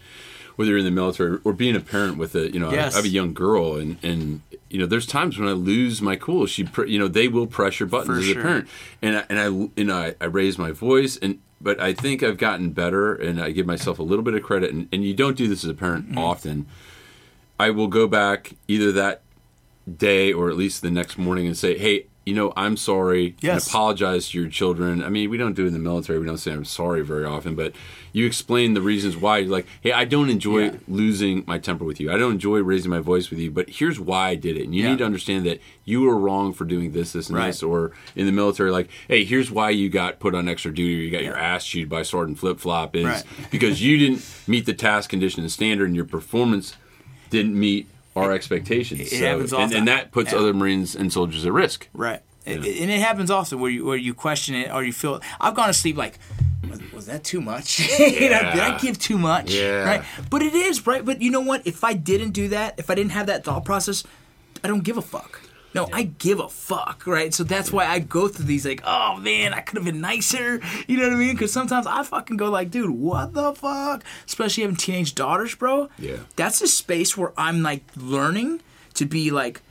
whether 0.61 0.69
you're 0.71 0.79
in 0.79 0.85
the 0.85 0.91
military 0.91 1.39
or 1.43 1.53
being 1.53 1.75
a 1.75 1.79
parent 1.79 2.17
with 2.17 2.35
a 2.35 2.51
you 2.53 2.59
know 2.59 2.69
I- 2.69 2.73
Yes. 2.73 2.93
I 2.93 2.97
have 2.97 3.05
a 3.05 3.09
young 3.09 3.33
girl, 3.33 3.75
and 3.75 3.97
and 4.03 4.41
you 4.69 4.79
know 4.79 4.85
there's 4.85 5.05
times 5.07 5.37
when 5.37 5.47
I 5.49 5.53
lose 5.53 6.01
my 6.01 6.15
cool. 6.15 6.45
She 6.45 6.63
pr- 6.63 6.85
you 6.85 6.97
know 6.99 7.07
they 7.07 7.27
will 7.27 7.47
press 7.47 7.79
your 7.79 7.87
buttons 7.87 8.07
For 8.15 8.19
as 8.19 8.25
sure. 8.25 8.39
a 8.39 8.43
parent, 8.43 8.67
and 9.01 9.17
I, 9.17 9.23
and 9.29 9.39
I 9.39 9.45
you 9.75 9.83
know 9.83 9.97
I, 9.97 10.15
I 10.21 10.25
raise 10.25 10.57
my 10.57 10.71
voice 10.71 11.17
and. 11.17 11.39
But 11.63 11.79
I 11.79 11.93
think 11.93 12.23
I've 12.23 12.39
gotten 12.39 12.71
better, 12.71 13.13
and 13.13 13.39
I 13.39 13.51
give 13.51 13.67
myself 13.67 13.99
a 13.99 14.01
little 14.01 14.23
bit 14.23 14.33
of 14.33 14.41
credit. 14.41 14.73
And, 14.73 14.89
and 14.91 15.05
you 15.05 15.13
don't 15.13 15.37
do 15.37 15.47
this 15.47 15.63
as 15.63 15.69
a 15.69 15.75
parent 15.75 16.07
Mm-hmm. 16.07 16.17
often. 16.17 16.65
I 17.59 17.69
will 17.69 17.85
go 17.85 18.07
back 18.07 18.53
either 18.67 18.91
that 18.93 19.21
day 19.97 20.33
or 20.33 20.49
at 20.49 20.57
least 20.57 20.81
the 20.81 20.89
next 20.89 21.19
morning 21.19 21.45
and 21.45 21.55
say, 21.55 21.77
"Hey, 21.77 22.07
you 22.31 22.37
know, 22.37 22.53
I'm 22.55 22.77
sorry," 22.77 23.35
Yes. 23.41 23.65
and 23.65 23.71
apologize 23.73 24.29
to 24.29 24.39
your 24.39 24.47
children. 24.49 25.03
I 25.03 25.09
mean, 25.09 25.29
we 25.29 25.35
don't 25.37 25.53
do 25.53 25.65
it 25.65 25.67
in 25.67 25.73
the 25.73 25.79
military. 25.79 26.17
We 26.17 26.25
don't 26.25 26.37
say 26.37 26.53
I'm 26.53 26.63
sorry 26.63 27.01
very 27.01 27.25
often, 27.25 27.55
but 27.55 27.73
you 28.13 28.25
explain 28.25 28.73
the 28.73 28.79
reasons 28.81 29.17
why. 29.17 29.39
You're 29.39 29.49
like, 29.51 29.65
"Hey, 29.81 29.91
I 29.91 30.05
don't 30.05 30.29
enjoy 30.29 30.59
Yeah. 30.65 30.75
losing 30.87 31.43
my 31.45 31.57
temper 31.59 31.83
with 31.83 31.99
you. 31.99 32.09
I 32.09 32.17
don't 32.17 32.31
enjoy 32.31 32.59
raising 32.63 32.89
my 32.89 33.01
voice 33.01 33.29
with 33.29 33.39
you, 33.39 33.51
but 33.51 33.69
here's 33.69 33.99
why 33.99 34.29
I 34.29 34.35
did 34.35 34.55
it." 34.55 34.63
And 34.63 34.73
you 34.73 34.83
Yeah. 34.83 34.91
need 34.91 34.99
to 34.99 35.05
understand 35.05 35.45
that 35.45 35.59
you 35.83 36.01
were 36.01 36.17
wrong 36.17 36.53
for 36.53 36.63
doing 36.63 36.93
this, 36.93 37.11
this, 37.11 37.27
and 37.27 37.37
Right. 37.37 37.47
this. 37.47 37.61
Or 37.61 37.91
in 38.15 38.25
the 38.27 38.31
military, 38.31 38.71
like, 38.71 38.87
"Hey, 39.09 39.25
here's 39.25 39.51
why 39.51 39.71
you 39.71 39.89
got 39.89 40.21
put 40.21 40.33
on 40.33 40.47
extra 40.47 40.73
duty 40.73 40.95
or 40.99 41.03
you 41.03 41.09
got 41.11 41.23
your 41.23 41.35
ass 41.37 41.65
chewed 41.67 41.89
by 41.89 42.03
Sergeant 42.03 42.39
Flip 42.39 42.59
Flop 42.61 42.95
is 42.95 43.03
Right. 43.05 43.23
because 43.51 43.81
you 43.83 43.97
didn't 43.97 44.23
meet 44.47 44.65
the 44.65 44.73
task 44.73 45.09
condition 45.09 45.41
and 45.41 45.51
standard, 45.51 45.87
and 45.87 45.95
your 45.97 46.05
performance 46.05 46.75
didn't 47.29 47.59
meet 47.59 47.87
our 48.15 48.31
expectations. 48.31 49.01
it 49.01 49.07
So- 49.09 49.25
happens 49.25 49.53
and, 49.53 49.63
often. 49.63 49.77
and 49.77 49.87
that 49.87 50.11
puts 50.11 50.31
Yeah. 50.31 50.39
other 50.39 50.53
Marines 50.53 50.95
and 50.95 51.11
soldiers 51.11 51.45
at 51.45 51.51
risk. 51.53 51.87
Right. 51.93 52.21
And 52.45 52.65
and 52.65 52.89
it 52.91 52.99
happens 52.99 53.29
often 53.29 53.59
where 53.59 53.69
you 53.69 53.85
where 53.85 53.95
you 53.97 54.13
question 54.15 54.55
it 54.55 54.71
or 54.73 54.83
you 54.83 54.91
feel 54.93 55.21
I've 55.39 55.53
gone 55.53 55.67
to 55.67 55.73
sleep 55.73 55.95
like 55.95 56.17
was, 56.67 56.79
was 56.91 57.05
that 57.05 57.23
too 57.23 57.39
much? 57.41 57.79
you 57.99 58.29
know, 58.29 58.39
did 58.39 58.59
I 58.59 58.77
give 58.79 58.97
too 58.97 59.17
much? 59.17 59.53
Yeah. 59.53 59.83
Right. 59.83 60.03
But 60.29 60.41
it 60.41 60.53
is 60.55 60.87
right. 60.87 61.05
But 61.05 61.21
you 61.21 61.29
know 61.29 61.41
what? 61.41 61.61
If 61.67 61.83
I 61.83 61.93
didn't 61.93 62.31
do 62.31 62.47
that, 62.49 62.75
if 62.79 62.89
I 62.89 62.95
didn't 62.95 63.11
have 63.11 63.27
that 63.27 63.43
thought 63.43 63.63
process, 63.65 64.03
I 64.63 64.67
don't 64.67 64.83
give 64.83 64.97
a 64.97 65.01
fuck. 65.03 65.41
No, 65.73 65.87
I 65.91 66.03
give 66.03 66.39
a 66.39 66.49
fuck, 66.49 67.07
right? 67.07 67.33
So 67.33 67.43
that's 67.43 67.71
why 67.71 67.85
I 67.85 67.99
go 67.99 68.27
through 68.27 68.45
these 68.45 68.65
like, 68.65 68.81
oh 68.85 69.17
man, 69.17 69.53
I 69.53 69.61
could 69.61 69.77
have 69.77 69.85
been 69.85 70.01
nicer. 70.01 70.59
You 70.87 70.97
know 70.97 71.03
what 71.03 71.13
I 71.13 71.15
mean? 71.15 71.33
Because 71.33 71.53
sometimes 71.53 71.87
I 71.87 72.03
fucking 72.03 72.37
go 72.37 72.49
like, 72.49 72.71
dude, 72.71 72.89
what 72.89 73.33
the 73.33 73.53
fuck? 73.53 74.03
Especially 74.25 74.63
having 74.63 74.75
teenage 74.77 75.15
daughters, 75.15 75.55
bro. 75.55 75.89
Yeah. 75.97 76.17
That's 76.35 76.61
a 76.61 76.67
space 76.67 77.17
where 77.17 77.33
I'm 77.37 77.61
like 77.63 77.83
learning 77.95 78.61
to 78.95 79.05
be 79.05 79.31
like, 79.31 79.61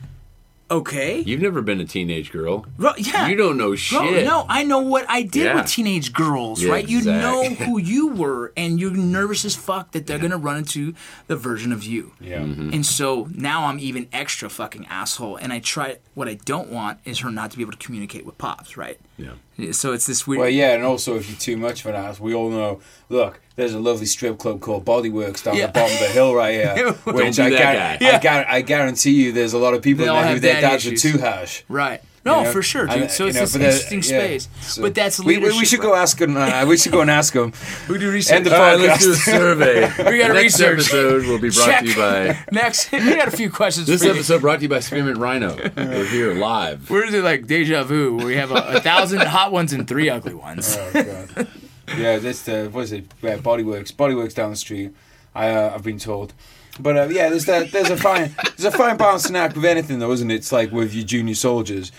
okay. 0.71 1.21
You've 1.21 1.41
never 1.41 1.61
been 1.63 1.81
a 1.81 1.85
teenage 1.85 2.31
girl. 2.31 2.65
Bro, 2.79 2.93
yeah. 2.99 3.29
You 3.29 3.37
don't 3.37 3.57
know 3.57 3.69
Bro, 3.71 3.77
shit. 3.77 4.25
no, 4.25 4.47
I 4.49 4.65
know 4.65 4.79
what 4.81 5.05
I 5.09 5.23
did 5.23 5.45
Yeah. 5.45 5.55
with 5.57 5.67
teenage 5.67 6.13
girls, 6.13 6.63
Yeah, 6.63 6.71
right? 6.73 6.89
You 6.89 7.03
know 7.03 7.45
who 7.51 7.79
you 7.79 8.09
were, 8.09 8.53
and 8.57 8.79
you're 8.81 8.91
nervous 8.93 9.45
as 9.45 9.57
fuck 9.57 9.91
that 9.93 10.07
they're 10.07 10.19
gonna 10.19 10.37
run 10.39 10.57
into 10.59 10.95
the 11.27 11.37
version 11.37 11.73
of 11.73 11.85
you. 11.85 12.13
Yeah. 12.21 12.41
Mm-hmm. 12.41 12.73
And 12.73 12.87
so 12.87 13.29
now 13.35 13.67
I'm 13.67 13.79
even 13.79 14.09
extra 14.13 14.49
fucking 14.49 14.87
asshole, 14.87 15.37
and 15.37 15.53
I 15.53 15.59
try. 15.59 15.99
What 16.15 16.29
I 16.29 16.35
don't 16.35 16.69
want 16.71 16.99
is 17.05 17.21
her 17.21 17.31
not 17.31 17.51
to 17.53 17.57
be 17.57 17.63
able 17.63 17.73
to 17.73 17.79
communicate 17.79 18.25
with 18.27 18.37
pops, 18.39 18.77
right? 18.77 18.99
Yeah. 19.17 19.33
So 19.73 19.93
it's 19.93 20.07
this 20.07 20.27
weird. 20.27 20.41
Well, 20.41 20.49
yeah, 20.49 20.73
and 20.73 20.85
also 20.85 21.17
if 21.17 21.29
you're 21.29 21.39
too 21.39 21.57
much 21.59 21.81
of 21.85 21.95
an 21.95 21.95
ass, 21.95 22.19
we 22.19 22.33
all 22.35 22.49
know. 22.49 22.81
Look, 23.11 23.41
there's 23.57 23.75
a 23.75 23.79
lovely 23.79 24.07
strip 24.07 24.39
club 24.39 24.61
called 24.61 24.87
Bodyworks 24.87 25.45
down 25.45 25.57
Yeah. 25.57 25.67
the 25.67 25.73
bottom 25.73 25.93
of 25.95 26.01
the 26.01 26.09
hill 26.09 26.35
right 26.35 26.55
here, 26.55 26.75
Don't 27.05 27.15
which 27.15 27.39
I, 27.39 27.51
guy. 27.51 27.99
I, 28.01 28.19
gar- 28.21 28.47
I 28.49 28.63
guarantee 28.63 29.11
you, 29.23 29.33
there's 29.33 29.53
a 29.53 29.59
lot 29.59 29.75
of 29.75 29.83
people 29.83 30.07
They 30.07 30.11
there 30.13 30.33
who 30.33 30.41
their 30.41 30.61
dads 30.63 30.87
issues. 30.87 31.05
are 31.05 31.13
too 31.13 31.19
harsh. 31.23 31.63
Right. 31.69 32.01
No, 32.25 32.39
you 32.41 32.45
know? 32.45 32.53
for 32.53 32.63
sure, 32.63 32.87
dude. 32.87 33.03
And, 33.03 33.11
so 33.11 33.27
it's 33.27 33.35
know, 33.37 33.41
this 33.41 33.53
but 33.53 33.59
the- 33.61 33.65
interesting 33.67 33.99
yeah, 34.01 34.25
space. 34.25 34.49
so- 34.61 34.83
but 34.83 34.95
that's 34.95 35.21
we, 35.21 35.39
we, 35.39 35.45
we 35.59 35.65
should 35.65 35.81
bro. 35.81 35.91
go 35.91 35.97
ask 35.97 36.19
them. 36.19 36.37
Uh, 36.37 36.67
we 36.67 36.77
should 36.77 36.93
go 36.93 37.01
and 37.01 37.11
ask 37.11 37.33
them. 37.33 37.53
We 37.89 37.99
do 37.99 38.11
research. 38.11 38.37
And 38.37 38.47
the 38.47 38.55
All 38.55 38.61
right, 38.61 38.79
let's 38.79 39.03
do 39.05 39.13
a 39.13 39.15
survey. 39.17 39.81
We 40.11 40.19
gotta 40.19 40.35
Next 40.35 40.61
research. 40.61 40.81
episode 40.81 41.25
will 41.27 41.39
be 41.39 41.51
brought 41.51 41.67
Check. 41.67 41.81
to 41.81 41.87
you 41.89 41.97
by. 41.97 42.39
Next, 42.53 42.93
we 42.93 42.99
got 43.15 43.29
a 43.29 43.31
few 43.31 43.51
questions. 43.51 43.87
This 43.87 44.03
for 44.03 44.09
you. 44.09 44.13
episode 44.15 44.43
brought 44.43 44.57
to 44.57 44.63
you 44.65 44.69
by 44.69 44.81
Spearmint 44.81 45.17
Rhino. 45.19 45.57
We're 45.77 46.05
here 46.05 46.35
live. 46.35 46.91
We're 46.91 47.07
doing 47.07 47.25
like 47.25 47.47
deja 47.47 47.85
vu. 47.85 48.17
Where 48.17 48.27
we 48.27 48.37
have 48.37 48.51
a, 48.51 48.77
a 48.77 48.81
thousand 48.81 49.23
hot 49.23 49.51
ones 49.51 49.73
and 49.73 49.89
three 49.89 50.11
ugly 50.11 50.35
ones. 50.35 50.77
Oh, 50.79 50.93
God. 50.93 51.49
yeah, 51.97 52.19
that's 52.19 52.43
the 52.43 52.69
what 52.71 52.83
is 52.85 52.93
it? 52.93 53.07
Yeah, 53.23 53.39
Bodyworks. 53.39 53.93
Bodyworks 53.95 54.35
down 54.35 54.51
the 54.51 54.57
street. 54.57 54.93
I 55.35 55.49
uh, 55.51 55.73
I've 55.75 55.83
been 55.83 55.99
told. 55.99 56.35
But 56.83 56.97
uh, 56.97 57.09
yeah, 57.09 57.29
there's 57.29 57.45
that. 57.47 57.73
There's 57.73 57.91
a 57.91 57.97
fine. 57.97 58.35
There's 58.57 58.73
a 58.73 58.77
fine 58.77 58.97
balancing 58.97 59.37
act 59.37 59.57
with 59.57 59.65
anything, 59.65 59.99
though, 59.99 60.13
isn't 60.13 60.31
it? 60.31 60.37
It's 60.37 60.53
like 60.53 60.73
with 60.73 60.95
your 60.95 61.05
junior 61.05 61.35
soldiers. 61.35 61.93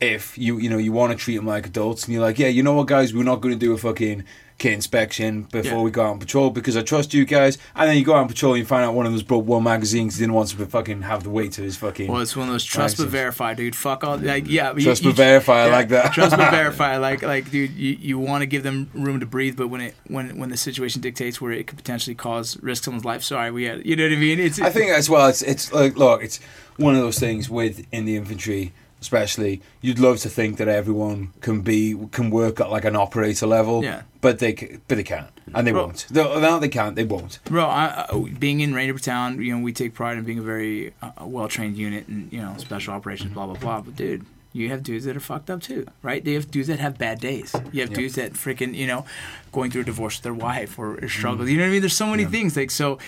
If 0.00 0.38
you 0.38 0.58
you 0.58 0.70
know 0.70 0.78
you 0.78 0.92
want 0.92 1.12
to 1.12 1.18
treat 1.18 1.36
them 1.36 1.46
like 1.46 1.66
adults, 1.66 2.04
and 2.04 2.12
you're 2.14 2.22
like, 2.22 2.38
yeah, 2.38 2.48
you 2.48 2.62
know 2.62 2.74
what, 2.74 2.86
guys, 2.86 3.14
we're 3.14 3.24
not 3.24 3.40
going 3.40 3.54
to 3.54 3.58
do 3.58 3.72
a 3.72 3.78
fucking 3.78 4.24
kit 4.58 4.72
inspection 4.72 5.42
before 5.52 5.78
Yeah. 5.78 5.82
we 5.82 5.90
go 5.92 6.02
out 6.02 6.10
on 6.10 6.18
patrol 6.18 6.50
because 6.50 6.76
I 6.76 6.82
trust 6.82 7.14
you 7.14 7.24
guys. 7.24 7.58
And 7.76 7.88
then 7.88 7.96
you 7.96 8.04
go 8.04 8.14
out 8.14 8.22
on 8.22 8.28
patrol 8.28 8.54
and 8.54 8.58
you 8.58 8.64
find 8.66 8.84
out 8.84 8.92
one 8.92 9.06
of 9.06 9.12
them's 9.12 9.22
broke 9.22 9.46
one 9.46 9.62
magazine 9.62 10.06
because 10.06 10.18
he 10.18 10.22
didn't 10.24 10.34
want 10.34 10.48
to 10.48 10.66
fucking 10.66 11.02
have 11.02 11.22
the 11.22 11.30
weight 11.30 11.56
of 11.58 11.64
his 11.64 11.76
fucking. 11.76 12.10
Well, 12.10 12.20
it's 12.20 12.34
one 12.34 12.48
of 12.48 12.54
those 12.54 12.64
trust 12.64 12.96
but 12.98 13.06
verify, 13.08 13.54
dude. 13.54 13.76
Fuck 13.76 14.02
all 14.02 14.16
like 14.18 14.48
yeah. 14.48 14.72
Trust 14.72 15.04
you- 15.04 15.10
but 15.10 15.16
verify, 15.16 15.60
I 15.66 15.70
like 15.70 15.88
that. 15.90 16.12
trust 16.12 16.36
but 16.36 16.50
verify, 16.62 16.96
like 16.96 17.22
like 17.22 17.50
dude, 17.50 17.70
you, 17.72 17.96
you 18.00 18.18
want 18.18 18.42
to 18.42 18.46
give 18.46 18.64
them 18.64 18.90
room 18.94 19.20
to 19.20 19.26
breathe, 19.26 19.56
but 19.56 19.68
when 19.68 19.80
it 19.80 19.94
when 20.08 20.36
when 20.38 20.50
the 20.50 20.56
situation 20.56 21.00
dictates 21.00 21.40
where 21.40 21.52
it 21.52 21.66
could 21.68 21.78
potentially 21.78 22.16
cause 22.16 22.60
risk 22.60 22.82
someone's 22.84 23.04
life, 23.04 23.22
sorry, 23.22 23.50
we 23.52 23.64
had 23.64 23.86
you 23.86 23.94
know 23.94 24.04
what 24.04 24.12
I 24.12 24.16
mean. 24.16 24.40
It's 24.40 24.60
I 24.60 24.70
think 24.70 24.90
as 24.90 25.08
well. 25.08 25.28
It's 25.28 25.42
it's 25.42 25.72
like 25.72 25.96
look, 25.96 26.22
it's 26.24 26.40
one 26.76 26.94
of 26.96 27.00
those 27.00 27.18
things 27.20 27.48
with 27.48 27.86
in 27.92 28.04
the 28.06 28.16
infantry, 28.16 28.72
especially. 29.00 29.60
You'd 29.80 29.98
love 29.98 30.18
to 30.18 30.28
think 30.28 30.56
that 30.58 30.68
everyone 30.68 31.32
can 31.40 31.60
be 31.62 31.96
can 32.12 32.30
work 32.30 32.60
at 32.60 32.70
like 32.70 32.84
an 32.84 32.96
operator 32.96 33.46
level. 33.46 33.82
Yeah. 33.84 34.02
But 34.20 34.38
they 34.40 34.52
but 34.88 34.96
they 34.96 35.04
can't, 35.04 35.30
and 35.54 35.66
they 35.66 35.72
Well- 35.72 35.86
won't. 35.86 36.06
They, 36.10 36.22
no, 36.22 36.58
they 36.58 36.68
can't. 36.68 36.96
They 36.96 37.04
won't. 37.04 37.38
Bro, 37.44 37.66
I, 37.66 38.06
I, 38.10 38.18
being 38.38 38.60
in 38.60 38.74
Ranger 38.74 38.98
Town, 38.98 39.40
you 39.40 39.56
know, 39.56 39.62
we 39.62 39.72
take 39.72 39.94
pride 39.94 40.18
in 40.18 40.24
being 40.24 40.40
a 40.40 40.42
very 40.42 40.92
uh, 41.00 41.10
well 41.22 41.48
trained 41.48 41.76
unit 41.76 42.08
and 42.08 42.32
you 42.32 42.40
know 42.40 42.54
special 42.58 42.94
operations, 42.94 43.32
blah 43.32 43.46
blah 43.46 43.54
blah. 43.56 43.80
But 43.80 43.94
dude, 43.94 44.26
you 44.52 44.70
have 44.70 44.82
dudes 44.82 45.04
that 45.04 45.16
are 45.16 45.20
fucked 45.20 45.50
up 45.50 45.62
too, 45.62 45.86
right? 46.02 46.24
You 46.26 46.34
have 46.34 46.50
dudes 46.50 46.66
that 46.66 46.80
have 46.80 46.98
bad 46.98 47.20
days. 47.20 47.54
You 47.72 47.82
have 47.82 47.90
Yeah. 47.90 47.96
dudes 47.96 48.14
that 48.16 48.32
freaking 48.32 48.74
you 48.74 48.88
know 48.88 49.04
going 49.52 49.70
through 49.70 49.82
a 49.82 49.84
divorce 49.84 50.16
with 50.18 50.24
their 50.24 50.34
wife 50.34 50.78
or, 50.80 50.98
or 51.02 51.08
struggle. 51.08 51.48
You 51.48 51.58
know 51.58 51.62
what 51.62 51.68
I 51.68 51.72
mean? 51.72 51.80
There's 51.82 51.96
so 51.96 52.08
many 52.08 52.24
things 52.24 52.56
like 52.56 52.72
so. 52.72 52.98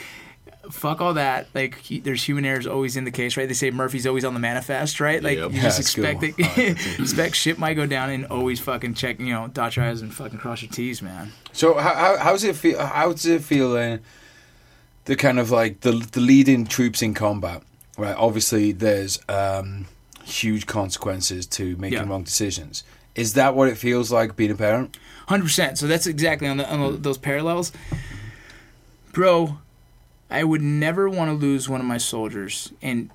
Fuck 0.71 1.01
all 1.01 1.15
that. 1.15 1.49
Like, 1.55 1.77
he, 1.79 2.01
there's 2.01 2.23
human 2.23 2.45
errors 2.45 2.67
always 2.67 2.97
in 2.97 3.05
the 3.05 3.11
case, 3.11 3.37
right? 3.37 3.47
They 3.49 3.55
say 3.55 3.71
Murphy's 3.71 4.07
always 4.07 4.25
on 4.25 4.35
the 4.35 4.41
manifest, 4.41 5.01
right? 5.01 5.23
Like, 5.23 5.39
Yep. 5.39 5.53
you 5.53 5.61
just 5.61 5.81
expect 5.81 6.23
one. 6.23 6.35
that, 6.39 6.97
expect 7.01 7.37
shit 7.37 7.59
might 7.59 7.75
go 7.75 7.87
down, 7.87 8.11
and 8.11 8.27
always 8.27 8.61
fucking 8.61 8.95
check, 8.95 9.21
you 9.21 9.33
know, 9.33 9.49
dot 9.49 9.77
your 9.77 9.85
eyes 9.85 10.01
and 10.03 10.13
fucking 10.15 10.39
cross 10.39 10.63
your 10.63 10.71
T's, 10.71 11.03
man. 11.03 11.33
So 11.53 11.75
how, 11.79 11.95
how 11.95 12.17
how's 12.19 12.45
it 12.45 12.57
feel? 12.57 12.79
How 12.85 13.11
does 13.13 13.27
it 13.27 13.43
feel 13.43 13.73
then? 13.73 14.01
The 15.07 15.17
kind 15.17 15.39
of 15.39 15.51
like 15.51 15.81
the 15.81 15.93
the 15.93 16.21
leading 16.21 16.67
troops 16.67 17.03
in 17.03 17.15
combat, 17.15 17.63
right? 17.99 18.15
Obviously, 18.17 18.73
there's 18.73 19.19
um, 19.29 19.87
huge 20.25 20.67
consequences 20.67 21.47
to 21.47 21.77
making 21.77 21.99
Yeah. 21.99 22.09
wrong 22.09 22.23
decisions. 22.23 22.85
Is 23.17 23.35
that 23.35 23.55
what 23.57 23.67
it 23.69 23.77
feels 23.77 24.13
like 24.13 24.37
being 24.37 24.53
a 24.53 24.55
parent? 24.55 24.97
Hundred 25.27 25.45
percent. 25.45 25.79
So 25.79 25.87
that's 25.89 26.07
exactly 26.07 26.47
on, 26.47 26.59
the, 26.59 26.73
on 26.73 27.03
those 27.03 27.19
parallels, 27.19 27.73
bro. 29.13 29.59
I 30.31 30.45
would 30.45 30.63
never 30.63 31.09
want 31.09 31.31
to 31.31 31.35
lose 31.35 31.69
one 31.69 31.81
of 31.81 31.87
my 31.87 31.99
soldiers, 31.99 32.73
and 32.81 33.11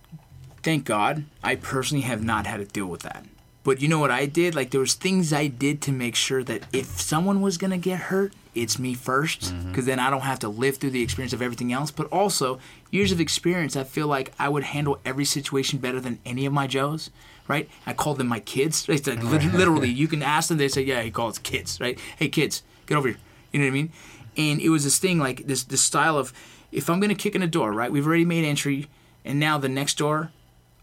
thank 0.63 0.85
God, 0.85 1.25
I 1.43 1.55
personally 1.55 2.03
have 2.03 2.23
not 2.23 2.45
had 2.45 2.57
to 2.57 2.65
deal 2.65 2.87
with 2.87 3.01
that. 3.01 3.25
But 3.65 3.81
you 3.81 3.87
know 3.87 3.97
what 3.97 4.11
I 4.11 4.27
did? 4.27 4.53
Like 4.53 4.69
there 4.69 4.79
was 4.79 4.93
things 4.93 5.33
I 5.33 5.47
did 5.47 5.81
to 5.83 5.91
make 5.91 6.15
sure 6.15 6.43
that 6.43 6.63
if 6.71 7.01
someone 7.01 7.41
was 7.41 7.57
gonna 7.57 7.79
get 7.79 7.99
hurt, 7.99 8.31
it's 8.53 8.77
me 8.77 8.93
first, 8.93 9.41
mm-hmm. 9.41 9.69
because 9.69 9.87
then 9.87 9.99
I 9.99 10.11
don't 10.11 10.21
have 10.21 10.39
to 10.39 10.49
live 10.49 10.77
through 10.77 10.91
the 10.91 11.01
experience 11.01 11.33
of 11.33 11.41
everything 11.41 11.73
else. 11.73 11.89
But 11.89 12.07
also 12.11 12.59
years 12.91 13.11
of 13.11 13.19
experience, 13.19 13.75
I 13.75 13.83
feel 13.83 14.07
like 14.07 14.33
I 14.37 14.49
would 14.49 14.63
handle 14.63 14.99
every 15.03 15.25
situation 15.25 15.79
better 15.79 15.99
than 15.99 16.19
any 16.25 16.45
of 16.45 16.53
my 16.53 16.67
Joes. 16.67 17.09
Right? 17.47 17.69
I 17.85 17.93
call 17.93 18.13
them 18.13 18.27
my 18.27 18.39
kids. 18.39 18.85
It's 18.89 19.07
like 19.07 19.23
lit- 19.23 19.53
literally, 19.53 19.89
you 19.89 20.07
can 20.07 20.21
ask 20.21 20.49
them. 20.49 20.57
They 20.57 20.67
say, 20.67 20.83
"Yeah, 20.83 21.01
he 21.01 21.09
calls 21.09 21.39
kids." 21.39 21.81
Right? 21.81 21.99
Hey, 22.17 22.29
kids, 22.29 22.61
get 22.85 22.97
over 22.97 23.09
here. 23.09 23.17
You 23.51 23.59
know 23.59 23.65
what 23.65 23.69
I 23.69 23.73
mean? 23.73 23.91
And 24.37 24.61
it 24.61 24.69
was 24.69 24.83
this 24.83 24.99
thing 24.99 25.17
like 25.17 25.47
this 25.47 25.63
this 25.63 25.81
style 25.81 26.17
of 26.17 26.33
if 26.75 26.89
I'm 26.89 26.99
gonna 26.99 27.15
kick 27.15 27.35
in 27.35 27.41
a 27.41 27.47
door, 27.47 27.71
right? 27.71 27.91
We've 27.91 28.05
already 28.05 28.25
made 28.25 28.45
entry, 28.45 28.87
and 29.23 29.39
now 29.39 29.57
the 29.57 29.69
next 29.69 29.97
door, 29.97 30.31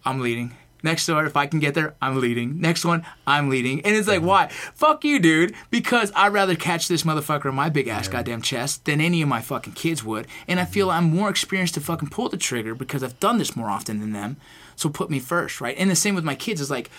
I'm 0.05 0.21
leading. 0.21 0.55
Next 0.83 1.07
door, 1.07 1.25
if 1.25 1.37
I 1.37 1.47
can 1.47 1.61
get 1.61 1.75
there, 1.75 1.95
I'm 2.03 2.21
leading. 2.21 2.61
Next 2.61 2.85
one, 2.85 3.07
I'm 3.25 3.49
leading. 3.49 3.83
And 3.83 3.95
it's 3.95 4.09
like, 4.09 4.23
why? 4.23 4.49
Fuck 4.49 5.05
you, 5.05 5.21
dude. 5.21 5.55
Because 5.71 6.11
I'd 6.17 6.33
rather 6.33 6.57
catch 6.57 6.89
this 6.89 7.05
motherfucker 7.05 7.51
in 7.51 7.55
my 7.55 7.69
big 7.69 7.87
ass 7.87 8.09
goddamn 8.09 8.43
chest 8.43 8.85
than 8.85 9.01
any 9.01 9.23
of 9.23 9.29
my 9.29 9.41
fucking 9.41 9.75
kids 9.75 10.03
would. 10.03 10.27
And 10.49 10.59
I 10.59 10.65
feel 10.65 10.89
mm-hmm. 10.89 10.97
I'm 10.97 11.17
more 11.17 11.31
experienced 11.31 11.75
to 11.75 11.81
fucking 11.81 12.09
pull 12.09 12.29
the 12.29 12.37
trigger 12.37 12.75
because 12.75 13.05
I've 13.05 13.21
done 13.21 13.39
this 13.39 13.55
more 13.55 13.71
often 13.71 14.01
than 14.01 14.13
them. 14.13 14.39
So 14.75 14.89
put 14.89 15.09
me 15.09 15.21
first, 15.21 15.61
right? 15.61 15.77
And 15.79 15.89
the 15.89 15.95
same 15.95 16.17
with 16.17 16.25
my 16.25 16.35
kids 16.35 16.61
is 16.61 16.71
like, 16.71 16.91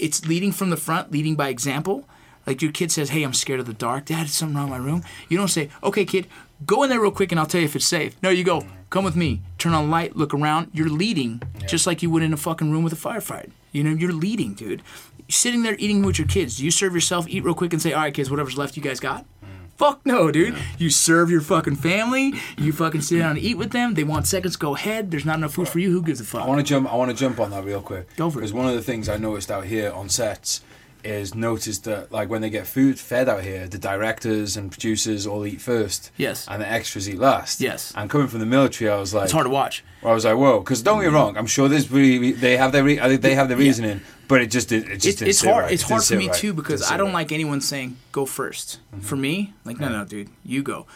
it's 0.00 0.26
leading 0.26 0.50
from 0.50 0.70
the 0.70 0.76
front, 0.76 1.12
leading 1.12 1.36
by 1.36 1.48
example. 1.48 2.08
Like 2.44 2.60
your 2.60 2.72
kid 2.72 2.90
says, 2.90 3.10
"Hey, 3.10 3.22
I'm 3.22 3.34
scared 3.34 3.60
of 3.60 3.66
the 3.66 3.72
dark. 3.72 4.06
Dad, 4.06 4.28
something 4.28 4.56
wrong 4.56 4.66
in 4.66 4.70
my 4.70 4.76
room." 4.76 5.04
You 5.28 5.38
don't 5.38 5.46
say, 5.46 5.70
"Okay, 5.80 6.04
kid, 6.04 6.26
go 6.66 6.82
in 6.82 6.90
there 6.90 7.00
real 7.00 7.10
quick 7.10 7.32
and 7.32 7.38
I'll 7.40 7.46
tell 7.46 7.60
you 7.60 7.66
if 7.66 7.76
it's 7.76 7.86
safe." 7.86 8.16
No, 8.22 8.30
you 8.30 8.44
go, 8.44 8.64
"Come 8.90 9.04
with 9.04 9.16
me. 9.16 9.40
Turn 9.58 9.74
on 9.74 9.90
light, 9.90 10.16
look 10.16 10.34
around." 10.34 10.70
You're 10.72 10.88
leading, 10.88 11.42
just 11.66 11.86
like 11.86 12.02
you 12.02 12.10
would 12.10 12.22
in 12.22 12.32
a 12.32 12.36
fucking 12.36 12.70
room 12.70 12.84
with 12.84 12.92
a 12.92 12.96
firefight. 12.96 13.50
You 13.72 13.84
know, 13.84 13.90
you're 13.90 14.12
leading, 14.12 14.54
dude. 14.54 14.82
You're 15.18 15.26
sitting 15.30 15.62
there 15.62 15.76
eating 15.78 16.02
with 16.04 16.18
your 16.18 16.28
kids. 16.28 16.58
Do 16.58 16.64
you 16.64 16.70
serve 16.70 16.94
yourself, 16.94 17.26
eat 17.28 17.44
real 17.44 17.54
quick, 17.54 17.72
and 17.72 17.80
say, 17.80 17.92
"All 17.92 18.02
right, 18.02 18.12
kids, 18.12 18.30
whatever's 18.30 18.58
left, 18.58 18.76
you 18.76 18.82
guys 18.82 19.00
got." 19.00 19.24
Mm. 19.42 19.48
Fuck 19.76 20.04
no, 20.04 20.30
dude. 20.30 20.54
You 20.78 20.90
serve 20.90 21.30
your 21.30 21.40
fucking 21.40 21.76
family. 21.76 22.34
You 22.58 22.72
fucking 22.72 23.00
sit 23.00 23.18
down 23.18 23.30
and 23.32 23.38
eat 23.38 23.56
with 23.56 23.70
them. 23.70 23.94
They 23.94 24.04
want 24.04 24.26
seconds. 24.26 24.56
Go 24.56 24.74
ahead. 24.74 25.10
There's 25.10 25.24
not 25.24 25.38
enough 25.38 25.54
food 25.54 25.68
for 25.68 25.78
you. 25.78 25.90
Who 25.90 26.02
gives 26.02 26.20
a 26.20 26.24
fuck? 26.24 26.42
I 26.42 26.46
want 26.46 26.60
to 26.60 26.64
jump. 26.64 26.92
I 26.92 26.96
want 26.96 27.10
to 27.10 27.16
jump 27.16 27.40
on 27.40 27.50
that 27.50 27.64
real 27.64 27.80
quick. 27.80 28.14
Go 28.16 28.30
for 28.30 28.38
it. 28.38 28.42
Because 28.42 28.52
one 28.52 28.68
of 28.68 28.74
the 28.74 28.82
things 28.82 29.08
I 29.08 29.16
noticed 29.16 29.50
out 29.50 29.64
here 29.64 29.90
on 29.90 30.08
sets 30.08 30.60
is 31.04 31.34
noticed 31.34 31.84
that 31.84 32.12
like 32.12 32.28
when 32.28 32.40
they 32.42 32.50
get 32.50 32.66
food 32.66 32.98
fed 32.98 33.28
out 33.28 33.42
here, 33.42 33.66
the 33.66 33.78
directors 33.78 34.56
and 34.56 34.70
producers 34.70 35.26
all 35.26 35.44
eat 35.46 35.60
first. 35.60 36.10
Yes. 36.16 36.46
And 36.48 36.62
the 36.62 36.70
extras 36.70 37.08
eat 37.08 37.18
last. 37.18 37.60
Yes. 37.60 37.92
And 37.96 38.08
coming 38.08 38.28
from 38.28 38.40
the 38.40 38.46
military, 38.46 38.90
I 38.90 38.96
was 38.98 39.12
like, 39.12 39.24
It's 39.24 39.32
hard 39.32 39.46
to 39.46 39.50
watch. 39.50 39.84
I 40.04 40.12
was 40.12 40.24
like, 40.24 40.36
whoa, 40.36 40.60
because 40.60 40.82
don't 40.82 41.00
get 41.00 41.08
me 41.10 41.14
wrong, 41.14 41.36
I'm 41.36 41.46
sure 41.46 41.68
there's 41.68 41.90
really 41.90 42.32
they 42.32 42.56
have 42.56 42.72
their 42.72 42.84
re- 42.84 43.00
I 43.00 43.08
think 43.08 43.22
they 43.22 43.34
have 43.34 43.48
their 43.48 43.56
reasoning, 43.58 44.00
but 44.28 44.40
it 44.40 44.50
just 44.50 44.70
it 44.72 44.84
just 45.00 45.06
It's, 45.06 45.22
it's 45.22 45.44
hard. 45.44 45.64
right. 45.64 45.72
It's 45.72 45.82
It 45.84 45.88
hard 45.88 46.02
for 46.04 46.16
me 46.16 46.28
right. 46.28 46.36
too 46.36 46.52
because 46.52 46.90
I 46.90 46.96
don't 46.96 47.08
right. 47.08 47.14
like 47.14 47.32
anyone 47.32 47.60
saying 47.60 47.96
go 48.12 48.24
1st 48.24 48.78
Mm-hmm. 48.94 49.00
For 49.00 49.16
me, 49.16 49.54
like 49.64 49.78
no, 49.80 49.88
no, 49.88 50.04
dude, 50.04 50.28
you 50.44 50.62
go. 50.62 50.86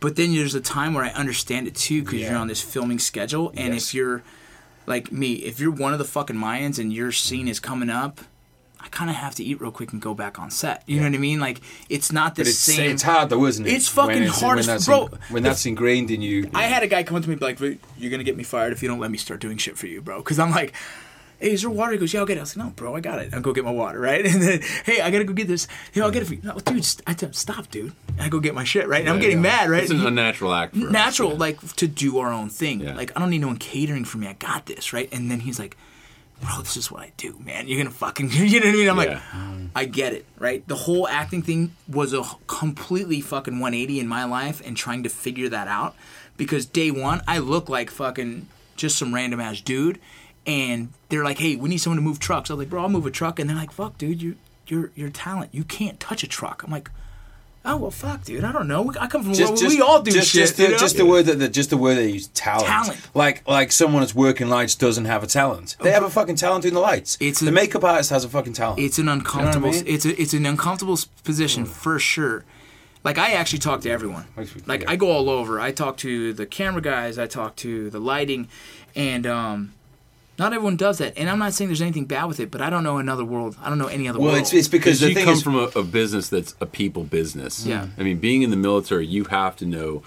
But 0.00 0.16
then 0.16 0.34
there's 0.34 0.54
a 0.54 0.60
time 0.60 0.92
where 0.94 1.04
I 1.04 1.10
understand 1.10 1.66
it 1.66 1.74
too 1.74 2.02
because 2.02 2.20
Yeah. 2.20 2.30
you're 2.30 2.38
on 2.38 2.48
this 2.48 2.60
filming 2.60 2.98
schedule, 2.98 3.52
and 3.56 3.72
Yes. 3.74 3.88
if 3.88 3.94
you're 3.94 4.22
like 4.86 5.10
me, 5.12 5.34
if 5.34 5.60
you're 5.60 5.70
one 5.70 5.92
of 5.94 5.98
the 5.98 6.04
fucking 6.04 6.36
Mayans 6.36 6.78
and 6.78 6.92
your 6.92 7.10
scene 7.12 7.48
is 7.48 7.58
coming 7.60 7.88
up. 7.90 8.20
I 8.84 8.88
kind 8.88 9.08
of 9.08 9.16
have 9.16 9.34
to 9.36 9.42
eat 9.44 9.60
real 9.62 9.70
quick 9.72 9.92
and 9.94 10.02
go 10.02 10.12
back 10.14 10.38
on 10.38 10.50
set. 10.50 10.82
You 10.86 10.98
know 11.00 11.06
what 11.06 11.14
I 11.14 11.18
mean? 11.18 11.40
Like 11.40 11.62
it's 11.88 12.12
not 12.12 12.34
the 12.34 12.42
But 12.42 12.48
it's, 12.48 12.58
same. 12.58 12.90
it's 12.90 13.02
hard 13.02 13.30
though, 13.30 13.46
isn't 13.46 13.66
it? 13.66 13.72
It's 13.72 13.88
fucking 13.88 14.20
when 14.20 14.28
hard 14.28 14.56
when 14.58 14.66
that's 14.66 14.84
bro, 14.86 15.06
in- 15.06 15.18
when 15.30 15.42
that's 15.42 15.64
ingrained 15.64 16.10
in 16.10 16.20
you. 16.22 16.50
I 16.54 16.64
had 16.64 16.82
a 16.82 16.86
guy 16.86 17.02
come 17.02 17.16
up 17.16 17.22
to 17.22 17.28
me 17.28 17.32
and 17.32 17.40
be 17.40 17.46
like, 17.46 17.80
"You're 17.98 18.10
gonna 18.10 18.22
get 18.24 18.36
me 18.36 18.44
fired 18.44 18.72
if 18.72 18.82
you 18.82 18.88
don't 18.88 19.00
let 19.00 19.10
me 19.10 19.16
start 19.18 19.40
doing 19.40 19.56
shit 19.56 19.78
for 19.78 19.86
you, 19.86 20.02
bro." 20.02 20.18
Because 20.18 20.38
I'm 20.38 20.50
like, 20.50 20.74
"Hey, 21.38 21.52
is 21.52 21.62
there 21.62 21.70
water?" 21.70 21.92
He 21.92 21.98
goes, 21.98 22.12
"Yeah, 22.12 22.20
I'll 22.20 22.26
get 22.26 22.36
it." 22.36 22.40
I 22.40 22.42
was 22.42 22.56
like, 22.56 22.66
"No, 22.66 22.72
bro, 22.72 22.94
I 22.94 23.00
got 23.00 23.18
it. 23.20 23.32
I'll 23.32 23.40
go 23.40 23.52
get 23.54 23.64
my 23.64 23.70
water, 23.70 23.98
right?" 24.10 24.24
And 24.24 24.42
then, 24.42 24.60
"Hey, 24.84 25.00
I 25.00 25.10
gotta 25.10 25.24
go 25.24 25.32
get 25.32 25.48
this. 25.48 25.66
Hey, 25.92 26.02
I'll 26.02 26.10
get 26.10 26.20
it 26.22 26.26
for 26.26 26.34
you." 26.34 26.40
No, 26.44 26.58
dude, 26.58 26.84
st- 26.84 27.02
I 27.06 27.14
tell 27.14 27.28
him, 27.30 27.32
"Stop, 27.32 27.70
dude. 27.70 27.92
I 28.20 28.28
go 28.28 28.38
get 28.38 28.54
my 28.54 28.64
shit, 28.64 28.86
right?" 28.86 29.00
And 29.00 29.08
I'm 29.08 29.18
getting 29.20 29.38
yeah. 29.38 29.42
mad, 29.64 29.70
right? 29.70 29.82
It's 29.82 29.90
an 29.92 30.00
He- 30.00 30.06
unnatural 30.06 30.52
act. 30.52 30.76
For 30.76 30.86
us, 30.86 30.92
natural, 30.92 31.30
yeah. 31.32 31.38
like 31.38 31.76
to 31.76 31.86
do 31.88 32.18
our 32.18 32.32
own 32.32 32.50
thing. 32.50 32.80
Yeah. 32.80 32.94
Like 32.94 33.12
I 33.16 33.20
don't 33.20 33.30
need 33.30 33.40
no 33.40 33.46
one 33.48 33.56
catering 33.56 34.04
for 34.04 34.18
me. 34.18 34.26
I 34.28 34.34
got 34.34 34.66
this, 34.66 34.92
right? 34.92 35.08
And 35.10 35.30
then 35.30 35.40
he's 35.40 35.58
like, 35.58 35.76
"Bro, 36.44 36.62
this 36.62 36.76
is 36.76 36.90
what 36.90 37.02
I 37.02 37.12
do, 37.16 37.38
man. 37.44 37.66
You're 37.68 37.78
gonna 37.82 37.94
fucking, 37.94 38.30
you 38.32 38.60
know 38.60 38.66
what 38.66 38.74
I 38.74 38.76
mean?" 38.76 38.88
I'm 38.88 38.96
Yeah. 38.98 39.02
like, 39.04 39.70
I 39.76 39.84
get 39.86 40.12
it, 40.12 40.24
right? 40.38 40.66
The 40.68 40.76
whole 40.76 41.08
acting 41.08 41.42
thing 41.42 41.72
was 41.88 42.12
a 42.12 42.22
completely 42.46 43.20
fucking 43.20 43.54
180 43.58 43.98
in 44.00 44.06
my 44.08 44.24
life, 44.24 44.62
and 44.64 44.76
trying 44.76 45.02
to 45.04 45.08
figure 45.08 45.48
that 45.48 45.68
out 45.68 45.94
because 46.36 46.66
day 46.66 46.90
one 46.90 47.22
I 47.26 47.38
look 47.38 47.68
like 47.68 47.90
fucking 47.90 48.48
just 48.76 48.96
some 48.98 49.14
random 49.14 49.40
ass 49.40 49.60
dude, 49.60 49.98
and 50.46 50.90
they're 51.08 51.24
like, 51.24 51.38
"Hey, 51.38 51.56
we 51.56 51.68
need 51.68 51.78
someone 51.78 51.96
to 51.98 52.02
move 52.02 52.18
trucks." 52.18 52.50
I 52.50 52.54
was 52.54 52.58
like, 52.60 52.70
"Bro, 52.70 52.82
I'll 52.82 52.88
move 52.88 53.06
a 53.06 53.10
truck," 53.10 53.38
and 53.38 53.48
they're 53.48 53.56
like, 53.56 53.72
"Fuck, 53.72 53.98
dude, 53.98 54.22
you." 54.22 54.36
You're, 54.66 54.90
you're 54.94 55.10
talent. 55.10 55.50
You 55.52 55.62
can't 55.62 56.00
touch 56.00 56.22
a 56.22 56.26
truck. 56.26 56.62
I'm 56.62 56.70
like, 56.70 56.90
oh 57.64 57.76
well, 57.76 57.90
fuck, 57.90 58.24
dude. 58.24 58.44
I 58.44 58.52
don't 58.52 58.68
know. 58.68 58.92
I 59.00 59.06
come 59.06 59.22
from 59.22 59.32
world 59.32 59.60
where 59.60 59.68
we 59.68 59.80
all 59.80 60.02
do 60.02 60.10
just, 60.10 60.30
shit. 60.30 60.40
Just 60.42 60.56
the, 60.56 60.62
you 60.64 60.68
know? 60.70 60.78
just 60.78 60.96
the 60.96 61.06
word 61.06 61.26
that 61.26 61.38
the, 61.38 61.48
just 61.48 61.70
the 61.70 61.76
word 61.76 61.96
they 61.96 62.08
use 62.08 62.28
talent. 62.28 62.66
Talent. 62.66 63.10
Like 63.14 63.46
like 63.48 63.72
someone 63.72 64.00
that's 64.00 64.14
working 64.14 64.48
lights 64.48 64.74
doesn't 64.74 65.06
have 65.06 65.22
a 65.22 65.26
talent. 65.26 65.76
They 65.80 65.92
have 65.92 66.02
a 66.02 66.10
fucking 66.10 66.36
talent 66.36 66.62
doing 66.62 66.74
the 66.74 66.80
lights. 66.80 67.16
It's 67.20 67.40
the 67.40 67.48
a- 67.48 67.52
makeup 67.52 67.84
artist 67.84 68.10
has 68.10 68.24
a 68.24 68.28
fucking 68.28 68.52
talent. 68.52 68.80
it's 68.80 68.98
an 68.98 69.08
uncomfortable. 69.08 69.70
mean? 69.70 69.84
It's 69.86 70.04
a, 70.04 70.20
it's 70.20 70.34
an 70.34 70.46
uncomfortable 70.46 70.98
position 71.24 71.64
for 71.64 71.98
sure. 71.98 72.44
Like 73.04 73.18
I 73.18 73.32
actually 73.32 73.58
talk 73.58 73.82
to 73.82 73.90
everyone. 73.90 74.26
Like. 74.66 74.88
I 74.88 74.96
go 74.96 75.10
all 75.10 75.28
over. 75.28 75.60
I 75.60 75.72
talk 75.72 75.98
to 75.98 76.32
the 76.32 76.46
camera 76.46 76.80
guys. 76.80 77.18
I 77.18 77.26
talk 77.26 77.54
to 77.56 77.90
the 77.90 78.00
lighting, 78.00 78.48
and 78.96 79.26
um, 79.26 79.74
not 80.38 80.52
everyone 80.52 80.76
does 80.76 80.98
that. 80.98 81.16
And 81.16 81.30
I'm 81.30 81.38
not 81.38 81.52
saying 81.52 81.68
there's 81.68 81.82
anything 81.82 82.06
bad 82.06 82.24
with 82.24 82.40
it, 82.40 82.50
but 82.50 82.60
I 82.60 82.70
don't 82.70 82.82
know 82.82 82.98
another 82.98 83.24
world. 83.24 83.56
I 83.62 83.68
don't 83.68 83.78
know 83.78 83.86
any 83.86 84.08
other 84.08 84.18
well, 84.18 84.32
world. 84.32 84.38
it's, 84.40 84.52
it's 84.52 84.68
because 84.68 85.00
Because 85.00 85.00
the 85.00 85.08
you 85.08 85.14
thing 85.14 85.24
come 85.24 85.34
is, 85.34 85.42
from 85.42 85.56
a, 85.56 85.64
a 85.78 85.82
business 85.82 86.28
that's 86.28 86.54
a 86.60 86.66
people 86.66 87.04
business. 87.04 87.64
Yeah. 87.64 87.86
I 87.98 88.02
mean, 88.02 88.18
being 88.18 88.42
in 88.42 88.50
the 88.50 88.56
military, 88.56 89.06
you 89.06 89.24
have 89.24 89.56
to 89.56 89.66
know 89.66 90.02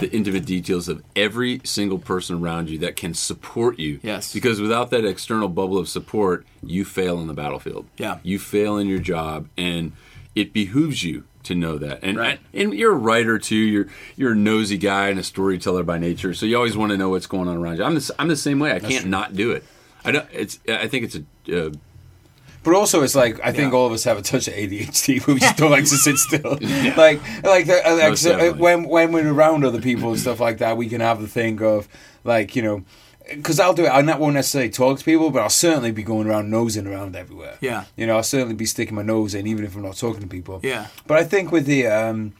the 0.00 0.10
intimate 0.12 0.44
details 0.44 0.88
of 0.88 1.02
every 1.14 1.60
single 1.64 1.98
person 1.98 2.42
around 2.42 2.68
you 2.68 2.78
that 2.78 2.96
can 2.96 3.14
support 3.14 3.78
you. 3.78 4.00
Yes. 4.02 4.32
Because 4.32 4.60
without 4.60 4.90
that 4.90 5.04
external 5.04 5.48
bubble 5.48 5.78
of 5.78 5.88
support, 5.88 6.44
you 6.62 6.84
fail 6.84 7.18
on 7.18 7.26
the 7.26 7.34
battlefield. 7.34 7.86
Yeah. 7.96 8.18
You 8.22 8.38
fail 8.38 8.76
in 8.76 8.88
your 8.88 8.98
job, 8.98 9.48
and 9.56 9.92
it 10.34 10.52
behooves 10.52 11.04
you 11.04 11.24
to 11.44 11.54
know 11.54 11.78
that. 11.78 12.00
And 12.02 12.16
Right. 12.18 12.38
and 12.52 12.74
you're 12.74 12.92
a 12.92 12.96
writer 12.96 13.38
too. 13.38 13.56
You're 13.56 13.86
you're 14.16 14.32
a 14.32 14.36
nosy 14.36 14.76
guy 14.78 15.08
and 15.08 15.18
a 15.18 15.22
storyteller 15.22 15.82
by 15.82 15.98
nature. 15.98 16.34
So 16.34 16.46
you 16.46 16.56
always 16.56 16.76
want 16.76 16.90
to 16.92 16.98
know 16.98 17.08
what's 17.10 17.26
going 17.26 17.48
on 17.48 17.56
around 17.56 17.78
you. 17.78 17.84
I'm 17.84 17.94
the, 17.94 18.14
I'm 18.18 18.28
the 18.28 18.36
same 18.36 18.58
way. 18.58 18.72
I 18.72 18.80
can't 18.80 19.06
not 19.06 19.34
do 19.34 19.52
it. 19.52 19.64
I 20.04 20.10
don't. 20.12 20.26
It's. 20.32 20.58
I 20.68 20.88
think 20.88 21.04
it's 21.04 21.16
a. 21.48 21.66
Uh, 21.66 21.70
but 22.62 22.74
also 22.74 23.02
it's 23.02 23.14
like 23.14 23.38
I 23.44 23.52
think 23.52 23.72
Yeah. 23.72 23.78
all 23.78 23.86
of 23.86 23.92
us 23.92 24.04
have 24.04 24.16
a 24.18 24.22
touch 24.22 24.48
of 24.48 24.54
ADHD 24.54 25.20
where 25.26 25.34
we 25.34 25.40
just 25.40 25.56
don't 25.58 25.70
like 25.70 25.84
to 25.84 25.96
sit 25.96 26.16
still. 26.16 26.58
Like 26.96 27.20
like, 27.44 27.68
uh, 27.68 27.96
like 27.98 28.16
so, 28.16 28.38
uh, 28.50 28.52
when 28.54 28.84
when 28.88 29.12
we're 29.12 29.32
around 29.32 29.64
other 29.64 29.80
people 29.82 30.10
and 30.10 30.18
stuff 30.18 30.40
like 30.40 30.58
that, 30.58 30.76
we 30.78 30.88
can 30.88 31.00
have 31.02 31.20
the 31.20 31.28
thing 31.28 31.62
of 31.62 31.88
like 32.24 32.56
you 32.56 32.62
know. 32.62 32.84
Because 33.28 33.58
I'll 33.58 33.72
do 33.72 33.86
it, 33.86 33.88
I 33.88 34.02
not 34.02 34.20
won't 34.20 34.34
necessarily 34.34 34.68
talk 34.70 34.98
to 34.98 35.04
people, 35.04 35.30
but 35.30 35.40
I'll 35.40 35.48
certainly 35.48 35.92
be 35.92 36.02
going 36.02 36.26
around 36.26 36.50
nosing 36.50 36.86
around 36.86 37.16
everywhere. 37.16 37.56
Yeah. 37.62 37.84
you 37.96 38.06
know, 38.06 38.16
I'll 38.16 38.22
certainly 38.22 38.54
be 38.54 38.66
sticking 38.66 38.94
my 38.94 39.02
nose 39.02 39.34
in, 39.34 39.46
even 39.46 39.64
if 39.64 39.74
I'm 39.74 39.82
not 39.82 39.96
talking 39.96 40.20
to 40.20 40.26
people. 40.26 40.60
Yeah. 40.62 40.88
But 41.06 41.18
I 41.18 41.24
think 41.24 41.50
with 41.50 41.64
the 41.64 41.86
um, 41.86 42.34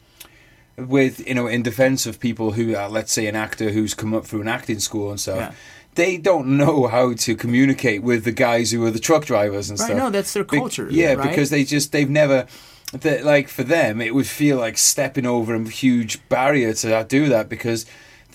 with 0.77 1.25
you 1.27 1.33
know, 1.33 1.47
in 1.47 1.63
defense 1.63 2.05
of 2.05 2.19
people 2.19 2.51
who 2.51 2.75
are, 2.75 2.89
let's 2.89 3.11
say, 3.11 3.27
an 3.27 3.35
actor 3.35 3.71
who's 3.71 3.93
come 3.93 4.13
up 4.13 4.25
through 4.25 4.41
an 4.41 4.47
acting 4.47 4.79
school 4.79 5.09
and 5.09 5.19
stuff. 5.19 5.37
Yeah. 5.37 5.51
They 5.95 6.17
don't 6.17 6.57
know 6.57 6.87
how 6.87 7.13
to 7.13 7.35
communicate 7.37 8.03
with 8.03 8.25
the 8.25 8.33
guys 8.33 8.69
who 8.71 8.85
are 8.85 8.91
the 8.91 8.99
truck 8.99 9.23
drivers 9.25 9.69
and 9.69 9.79
Right, 9.79 9.85
stuff. 9.85 9.97
no, 9.97 10.09
that's 10.09 10.33
their 10.33 10.43
Be- 10.43 10.57
culture, 10.57 10.89
yeah, 10.91 11.13
right? 11.13 11.29
because 11.29 11.49
they 11.49 11.63
just 11.63 11.91
they've 11.93 12.09
never. 12.09 12.45
That 12.91 13.25
like 13.25 13.47
for 13.49 13.63
them, 13.63 13.99
it 14.01 14.13
would 14.13 14.27
feel 14.27 14.57
like 14.57 14.77
stepping 14.77 15.25
over 15.25 15.55
a 15.55 15.63
huge 15.67 16.27
barrier 16.29 16.71
to 16.73 17.03
do 17.09 17.27
that 17.29 17.49
because 17.49 17.85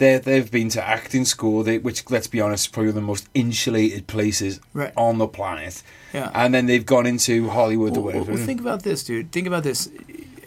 they 0.01 0.19
they've 0.19 0.51
been 0.51 0.69
to 0.71 0.83
acting 0.83 1.25
school, 1.25 1.63
they, 1.63 1.79
which 1.79 2.11
let's 2.11 2.27
be 2.27 2.41
honest, 2.41 2.65
is 2.67 2.73
probably 2.73 2.93
the 2.93 3.01
most 3.13 3.29
insulated 3.35 4.07
places 4.07 4.61
Right. 4.75 4.93
on 4.97 5.19
the 5.19 5.29
planet. 5.29 5.83
Yeah. 6.13 6.31
and 6.35 6.53
then 6.53 6.67
they've 6.67 6.85
gone 6.95 7.07
into 7.07 7.49
Hollywood 7.51 7.97
or 7.97 8.01
Well, 8.03 8.25
well, 8.25 8.37
think 8.51 8.61
about 8.61 8.83
this, 8.83 9.05
dude. 9.05 9.31
Think 9.31 9.47
about 9.47 9.63
this. 9.63 9.89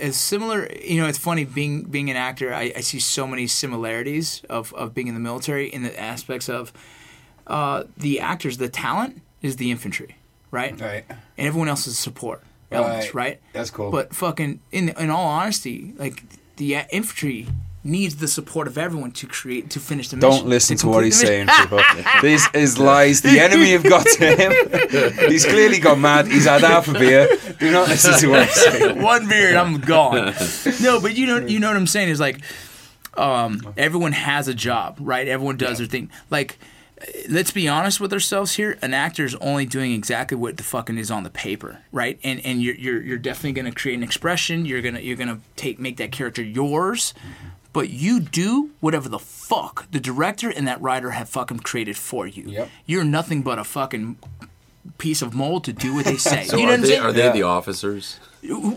As 0.01 0.17
similar, 0.17 0.67
you 0.83 0.99
know, 0.99 1.07
it's 1.07 1.17
funny 1.29 1.45
being 1.45 1.83
being 1.83 2.09
an 2.09 2.17
actor. 2.17 2.53
I, 2.53 2.73
I 2.75 2.81
see 2.81 2.99
so 2.99 3.25
many 3.25 3.47
similarities 3.47 4.41
of, 4.49 4.73
of 4.73 4.93
being 4.93 5.07
in 5.07 5.13
the 5.13 5.21
military 5.21 5.67
in 5.75 5.83
the 5.83 5.93
aspects 5.97 6.49
of 6.49 6.73
uh, 7.47 7.83
the 7.95 8.19
actors. 8.19 8.57
The 8.57 8.69
talent 8.69 9.21
is 9.41 9.55
the 9.55 9.69
infantry, 9.71 10.17
right? 10.51 10.79
right. 10.81 11.05
And 11.37 11.47
everyone 11.47 11.69
else 11.69 11.87
is 11.87 11.97
support 11.99 12.41
elements, 12.71 13.13
Right. 13.13 13.25
right? 13.25 13.39
That's 13.53 13.71
cool. 13.71 13.91
But 13.91 14.13
fucking, 14.13 14.59
in 14.71 14.89
in 14.89 15.09
all 15.09 15.27
honesty, 15.27 15.93
like 15.97 16.23
the 16.57 16.75
infantry 16.91 17.47
needs 17.83 18.15
the 18.15 18.27
support 18.27 18.67
of 18.67 18.77
everyone 18.77 19.11
to 19.11 19.27
create 19.27 19.69
to 19.71 19.79
finish 19.79 20.09
the 20.09 20.15
mission. 20.17 20.29
Don't 20.29 20.47
listen 20.47 20.77
to 20.77 20.87
what 20.87 21.03
he's 21.03 21.19
saying, 21.19 21.47
mission. 21.47 21.63
people. 21.63 21.81
These 22.21 22.47
is 22.53 22.79
lies. 22.79 23.21
The 23.21 23.39
enemy 23.39 23.71
have 23.71 23.83
got 23.83 24.05
to 24.05 24.35
him. 24.35 25.29
He's 25.29 25.45
clearly 25.45 25.79
gone 25.79 26.01
mad. 26.01 26.27
He's 26.27 26.45
had 26.45 26.61
half 26.61 26.87
a 26.87 26.93
beer. 26.93 27.27
Do 27.59 27.71
not 27.71 27.89
listen 27.89 28.19
to 28.19 28.27
what 28.29 28.47
he's 28.47 28.63
saying. 28.63 29.01
one 29.01 29.27
beer 29.27 29.49
and 29.49 29.57
I'm 29.57 29.79
gone. 29.79 30.33
no, 30.81 31.01
but 31.01 31.15
you 31.15 31.25
know, 31.25 31.45
you 31.45 31.59
know 31.59 31.67
what 31.67 31.77
I'm 31.77 31.87
saying 31.87 32.09
is 32.09 32.19
like, 32.19 32.41
um, 33.15 33.73
everyone 33.77 34.11
has 34.13 34.47
a 34.47 34.53
job, 34.53 34.97
right? 34.99 35.27
Everyone 35.27 35.57
does 35.57 35.77
their 35.77 35.87
thing. 35.87 36.09
Like, 36.29 36.57
let's 37.29 37.51
be 37.51 37.67
honest 37.67 37.99
with 37.99 38.13
ourselves 38.13 38.53
here. 38.53 38.77
An 38.81 38.93
actor 38.93 39.25
is 39.25 39.35
only 39.35 39.65
doing 39.65 39.93
exactly 39.93 40.37
what 40.37 40.57
the 40.57 40.63
fucking 40.63 40.97
is 40.97 41.11
on 41.11 41.23
the 41.23 41.29
paper, 41.29 41.79
right? 41.91 42.19
And 42.23 42.39
and 42.45 42.61
you're 42.61 42.75
you're, 42.75 43.01
you're 43.01 43.17
definitely 43.17 43.53
gonna 43.53 43.73
create 43.73 43.95
an 43.95 44.03
expression. 44.03 44.65
You're 44.65 44.81
gonna 44.81 44.99
you're 44.99 45.17
gonna 45.17 45.39
take 45.55 45.79
make 45.79 45.97
that 45.97 46.11
character 46.11 46.41
yours. 46.43 47.13
But 47.73 47.89
you 47.89 48.19
do 48.19 48.69
whatever 48.79 49.09
the 49.09 49.19
fuck 49.19 49.89
the 49.91 49.99
director 49.99 50.49
and 50.49 50.67
that 50.67 50.79
writer 50.81 51.11
have 51.11 51.27
fucking 51.27 51.59
created 51.61 51.97
for 51.97 52.27
you. 52.27 52.43
Yep. 52.45 52.69
You're 52.85 53.03
nothing 53.03 53.41
but 53.41 53.57
a 53.59 53.63
fucking 53.63 54.17
piece 54.97 55.21
of 55.21 55.33
mold 55.33 55.63
to 55.65 55.73
do 55.73 55.93
what 55.95 56.05
they 56.05 56.17
say. 56.31 56.43
so 56.45 56.57
you 56.57 56.63
know 56.63 56.69
are 56.69 56.71
what 56.71 56.75
I'm 56.75 56.81
they, 56.81 56.87
saying? 56.89 57.01
are 57.01 57.11
they 57.11 57.23
Yeah. 57.25 57.31
the 57.31 57.43
officers? 57.43 58.19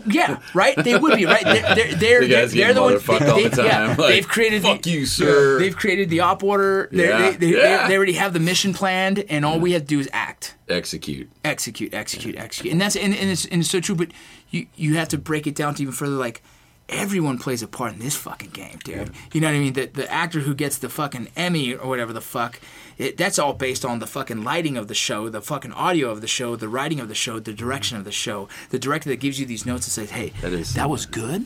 Yeah, 0.05 0.39
right. 0.53 0.81
They 0.81 0.97
would 0.97 1.17
be 1.17 1.25
right. 1.25 1.43
They're 1.43 1.75
they're 1.75 1.95
they're, 1.95 2.21
The 2.21 2.27
guys 2.29 2.53
they're, 2.53 2.73
the 2.73 2.81
ones. 2.81 3.03
motherfucked 3.03 3.29
all 3.29 3.43
the 3.43 3.49
they- 3.49 3.63
yeah, 3.65 3.71
time, 3.87 3.97
like, 3.97 4.07
they've 4.09 4.27
created. 4.27 4.61
"Fuck 4.63 4.81
the, 4.83 4.91
you, 4.91 5.05
sir." 5.05 5.59
They've 5.59 5.75
created 5.75 6.09
the 6.09 6.21
op 6.21 6.41
order. 6.41 6.87
They're- 6.89 7.09
Yeah, 7.09 7.31
They, 7.31 7.35
they, 7.35 7.47
yeah. 7.57 7.81
they, 7.83 7.89
they 7.89 7.97
already 7.97 8.13
have 8.13 8.31
the 8.31 8.39
mission 8.39 8.73
planned, 8.73 9.25
and 9.29 9.43
all 9.43 9.59
we 9.59 9.73
have 9.73 9.81
to 9.81 9.87
do 9.87 9.99
is 9.99 10.07
act, 10.13 10.55
Execute. 10.69 11.29
execute, 11.43 11.93
execute, 11.93 12.37
execute, 12.37 12.71
and 12.71 12.79
that's 12.79 12.95
and, 12.95 13.13
and 13.13 13.29
it's 13.29 13.43
and 13.45 13.59
it's 13.59 13.69
so 13.69 13.81
true. 13.81 13.95
But 13.95 14.07
you 14.51 14.67
you 14.77 14.95
have 14.95 15.09
to 15.09 15.17
break 15.17 15.45
it 15.47 15.53
down 15.55 15.75
to 15.75 15.81
even 15.81 15.93
further. 15.93 16.15
Like 16.15 16.41
everyone 16.89 17.37
plays 17.37 17.61
a 17.61 17.67
part 17.67 17.93
in 17.93 17.99
this 17.99 18.15
fucking 18.15 18.51
game, 18.51 18.79
dude. 18.83 19.11
You 19.33 19.41
know 19.41 19.47
what 19.47 19.55
I 19.55 19.59
mean? 19.59 19.73
The 19.73 19.85
the 19.87 20.11
actor 20.11 20.39
who 20.41 20.53
gets 20.55 20.77
the 20.77 20.89
fucking 20.89 21.29
Emmy 21.35 21.73
or 21.73 21.87
whatever 21.87 22.13
the 22.13 22.21
fuck. 22.21 22.59
It, 22.97 23.15
that's 23.17 23.37
all 23.37 23.53
based 23.53 23.85
on 23.85 23.99
the 23.99 24.07
fucking 24.07 24.43
lighting 24.43 24.75
of 24.75 24.87
the 24.87 24.95
show, 24.95 25.29
the 25.29 25.41
fucking 25.41 25.71
audio 25.73 26.09
of 26.09 26.21
the 26.21 26.27
show, 26.27 26.55
the 26.55 26.67
writing 26.69 26.99
of 26.99 27.07
the 27.09 27.15
show, 27.15 27.39
the 27.39 27.53
direction 27.53 27.95
of 27.97 28.05
the 28.05 28.11
show, 28.11 28.47
the 28.69 28.79
director 28.79 29.09
that 29.09 29.17
gives 29.17 29.39
you 29.39 29.45
these 29.45 29.65
notes 29.67 29.85
and 29.85 29.91
says, 29.93 30.09
"Hey, 30.11 30.33
That 30.41 30.53
is- 30.53 30.73
that 30.73 30.89
was 30.89 31.05
good, 31.05 31.45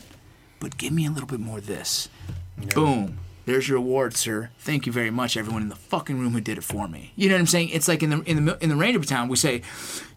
but 0.59 0.77
give 0.77 0.93
me 0.93 1.05
a 1.05 1.11
little 1.11 1.27
bit 1.27 1.39
more 1.41 1.57
of 1.57 1.65
this." 1.67 2.07
Boom. 2.73 3.17
There's 3.45 3.67
your 3.67 3.79
award, 3.79 4.15
sir. 4.15 4.51
Thank 4.59 4.85
you 4.85 4.91
very 4.91 5.09
much, 5.09 5.35
everyone 5.35 5.63
in 5.63 5.69
the 5.69 5.75
fucking 5.75 6.19
room 6.19 6.33
who 6.33 6.41
did 6.41 6.57
it 6.57 6.63
for 6.63 6.87
me. 6.87 7.11
You 7.15 7.27
know 7.29 7.35
what 7.35 7.41
I'm 7.41 7.47
saying? 7.47 7.69
It's 7.69 7.87
like 7.87 8.03
in 8.03 8.09
the 8.11 8.21
in 8.21 8.45
the 8.45 8.57
in 8.61 8.69
the 8.69 8.75
Ranger 8.75 8.99
battalion, 8.99 9.29
we 9.29 9.35
say, 9.35 9.63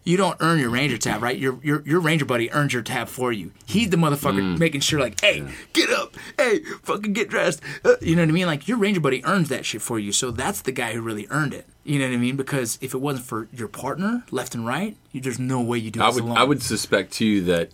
you 0.03 0.15
don't 0.15 0.37
earn 0.39 0.59
your 0.59 0.69
Ranger 0.69 0.97
tab, 0.99 1.23
right? 1.23 1.37
Your 1.37 1.59
your 1.63 1.81
your 1.87 1.99
Ranger 1.99 2.25
buddy 2.25 2.51
earns 2.51 2.73
your 2.73 2.83
tab 2.83 3.07
for 3.07 3.31
you. 3.31 3.51
He's 3.65 3.89
the 3.89 3.97
motherfucker 3.97 4.59
making 4.59 4.81
sure, 4.81 4.99
like, 4.99 5.19
hey, 5.21 5.43
get 5.73 5.89
up, 5.89 6.15
hey, 6.37 6.59
fucking 6.83 7.13
get 7.13 7.29
dressed. 7.29 7.61
Uh, 7.83 7.95
you 7.99 8.15
know 8.15 8.21
what 8.21 8.29
I 8.29 8.33
mean? 8.33 8.45
Like 8.45 8.67
your 8.67 8.77
Ranger 8.77 8.99
buddy 9.01 9.25
earns 9.25 9.49
that 9.49 9.65
shit 9.65 9.81
for 9.81 9.97
you. 9.97 10.11
So 10.11 10.29
that's 10.29 10.61
the 10.61 10.71
guy 10.71 10.93
who 10.93 11.01
really 11.01 11.25
earned 11.31 11.53
it. 11.55 11.65
You 11.83 11.99
know 11.99 12.07
what 12.07 12.13
I 12.13 12.17
mean? 12.17 12.35
Because 12.35 12.77
if 12.81 12.93
it 12.93 12.99
wasn't 12.99 13.25
for 13.25 13.47
your 13.51 13.67
partner, 13.67 14.23
left 14.29 14.53
and 14.53 14.65
right, 14.65 14.95
you, 15.11 15.21
there's 15.21 15.39
no 15.39 15.61
way 15.61 15.79
you 15.79 15.89
do 15.89 15.99
it. 15.99 16.03
I 16.03 16.09
would 16.09 16.23
alone. 16.23 16.37
I 16.37 16.43
would 16.43 16.61
suspect 16.61 17.11
too 17.13 17.41
that 17.45 17.71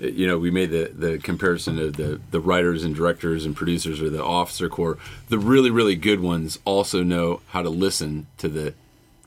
you 0.00 0.26
know 0.26 0.38
we 0.38 0.50
made 0.50 0.70
the 0.70 0.90
the 0.94 1.18
comparison 1.18 1.78
of 1.78 1.96
the 1.96 2.20
the 2.30 2.40
writers 2.40 2.84
and 2.84 2.94
directors 2.94 3.44
and 3.44 3.54
producers 3.54 4.00
or 4.00 4.10
the 4.10 4.24
officer 4.24 4.68
corps. 4.68 4.98
The 5.28 5.38
really 5.38 5.70
really 5.70 5.96
good 5.96 6.20
ones 6.20 6.58
also 6.64 7.02
know 7.02 7.40
how 7.48 7.62
to 7.62 7.70
listen 7.70 8.26
to 8.38 8.48
the 8.48 8.74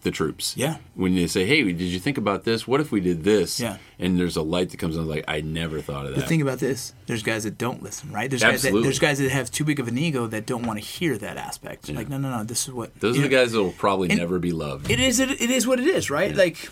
the 0.03 0.11
troops. 0.11 0.55
Yeah. 0.55 0.77
When 0.95 1.15
they 1.15 1.27
say, 1.27 1.45
"Hey, 1.45 1.63
did 1.63 1.81
you 1.81 1.99
think 1.99 2.17
about 2.17 2.43
this? 2.43 2.67
What 2.67 2.81
if 2.81 2.91
we 2.91 2.99
did 2.99 3.23
this?" 3.23 3.59
Yeah. 3.59 3.77
And 3.97 4.19
there's 4.19 4.35
a 4.35 4.41
light 4.41 4.69
that 4.69 4.77
comes 4.77 4.97
on 4.97 5.07
like, 5.07 5.23
"I 5.27 5.41
never 5.41 5.81
thought 5.81 6.05
of 6.05 6.15
that." 6.15 6.21
The 6.21 6.27
thing 6.27 6.41
about 6.41 6.59
this, 6.59 6.93
there's 7.07 7.23
guys 7.23 7.45
that 7.45 7.57
don't 7.57 7.81
listen, 7.81 8.11
right? 8.11 8.29
There's 8.29 8.41
guys 8.41 8.61
that, 8.61 8.67
Absolutely. 8.67 8.83
there's 8.83 8.99
guys 8.99 9.19
that 9.19 9.31
have 9.31 9.49
too 9.49 9.63
big 9.63 9.79
of 9.79 9.87
an 9.87 9.97
ego 9.97 10.27
that 10.27 10.45
don't 10.45 10.63
want 10.63 10.79
to 10.79 10.85
hear 10.85 11.17
that 11.17 11.37
aspect. 11.37 11.89
Like, 11.89 12.09
no, 12.09 12.17
no, 12.17 12.29
no, 12.29 12.43
this 12.43 12.67
is 12.67 12.73
what 12.73 12.99
Those 12.99 13.17
are 13.17 13.21
the 13.21 13.29
guys 13.29 13.53
that 13.53 13.63
will 13.63 13.71
probably 13.71 14.09
never 14.09 14.39
be 14.39 14.51
loved. 14.51 14.91
It 14.91 14.99
is. 14.99 15.19
It, 15.19 15.29
it 15.41 15.49
is 15.49 15.65
what 15.65 15.79
it 15.79 15.87
is, 15.87 16.09
right? 16.09 16.35
Like, 16.35 16.69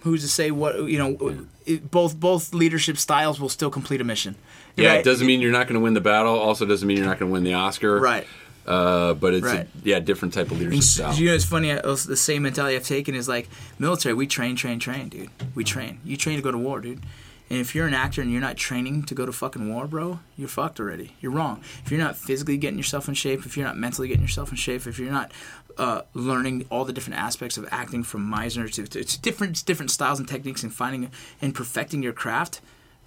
who's 0.00 0.22
to 0.22 0.28
say 0.28 0.50
what 0.50 0.76
you 0.88 0.98
know? 0.98 1.46
It, 1.66 1.90
both 1.90 2.18
both 2.18 2.52
leadership 2.54 2.96
styles 2.98 3.40
will 3.40 3.48
still 3.48 3.70
complete 3.70 4.00
a 4.00 4.04
mission. 4.04 4.34
yeah, 4.76 4.88
right? 4.90 4.98
it 5.00 5.04
doesn't 5.04 5.26
mean 5.26 5.40
you're 5.40 5.52
not 5.52 5.66
going 5.66 5.74
to 5.78 5.84
win 5.84 5.94
the 5.94 6.00
battle. 6.00 6.38
Also, 6.38 6.66
doesn't 6.66 6.86
mean 6.86 6.96
you're 6.96 7.06
not 7.06 7.18
going 7.18 7.30
to 7.30 7.32
win 7.32 7.44
the 7.44 7.54
Oscar. 7.54 8.00
Right. 8.00 8.26
Uh, 8.66 9.14
but 9.14 9.34
it's 9.34 9.44
Right. 9.46 9.60
a, 9.66 9.68
yeah, 9.88 10.00
different 10.00 10.34
type 10.34 10.46
of 10.50 10.58
leadership 10.58 10.74
And 10.74 10.84
style. 10.84 11.14
you 11.14 11.26
know, 11.28 11.34
it's 11.34 11.44
funny. 11.44 11.72
I, 11.72 11.80
the 11.80 12.16
same 12.16 12.42
mentality 12.42 12.76
I've 12.76 12.84
taken 12.84 13.14
is 13.14 13.26
like 13.28 13.48
military. 13.78 14.14
We 14.14 14.26
train, 14.26 14.54
train, 14.54 14.78
train, 14.78 15.08
dude. 15.08 15.30
We 15.54 15.64
train. 15.64 15.98
You 16.04 16.16
train 16.16 16.36
to 16.36 16.42
go 16.42 16.50
to 16.50 16.58
war, 16.58 16.80
dude. 16.80 17.00
And 17.48 17.58
if 17.58 17.74
you're 17.74 17.88
an 17.88 17.94
actor 17.94 18.22
and 18.22 18.30
you're 18.30 18.40
not 18.40 18.56
training 18.56 19.04
to 19.04 19.14
go 19.14 19.26
to 19.26 19.32
fucking 19.32 19.72
war, 19.72 19.88
bro, 19.88 20.20
you're 20.36 20.46
fucked 20.46 20.78
already. 20.78 21.16
You're 21.20 21.32
wrong. 21.32 21.62
If 21.84 21.90
you're 21.90 21.98
not 21.98 22.16
physically 22.16 22.56
getting 22.58 22.78
yourself 22.78 23.08
in 23.08 23.14
shape, 23.14 23.44
if 23.44 23.56
you're 23.56 23.66
not 23.66 23.76
mentally 23.76 24.06
getting 24.06 24.22
yourself 24.22 24.50
in 24.50 24.56
shape, 24.56 24.86
if 24.86 25.00
you're 25.00 25.10
not 25.10 25.32
uh, 25.78 26.02
learning 26.14 26.66
all 26.70 26.84
the 26.84 26.92
different 26.92 27.18
aspects 27.18 27.56
of 27.56 27.68
acting 27.70 28.02
from 28.02 28.30
Meisner 28.30 28.70
to, 28.72 28.86
to 28.86 29.00
it's 29.00 29.16
different 29.16 29.52
it's 29.52 29.62
different 29.62 29.90
styles 29.90 30.18
and 30.18 30.28
techniques 30.28 30.62
and 30.62 30.72
finding 30.72 31.10
and 31.40 31.54
perfecting 31.54 32.02
your 32.02 32.12
craft, 32.12 32.60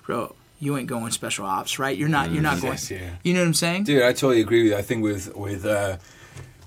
bro, 0.06 0.36
you 0.60 0.78
ain't 0.78 0.88
going 0.88 1.12
special 1.12 1.46
ops, 1.46 1.78
right? 1.78 1.98
You're 1.98 2.10
not. 2.10 2.32
You're 2.32 2.42
not 2.42 2.62
going. 2.62 2.74
Yes, 2.74 2.90
yeah. 2.90 3.16
You 3.24 3.34
know 3.34 3.42
what 3.42 3.48
I'm 3.48 3.54
saying? 3.54 3.84
Dude, 3.84 4.02
I 4.02 4.14
totally 4.14 4.42
agree 4.42 4.64
with 4.64 4.72
you. 4.72 4.78
I 4.78 4.82
think 4.82 5.04
with 5.04 5.36
with 5.36 5.66
uh, 5.66 5.98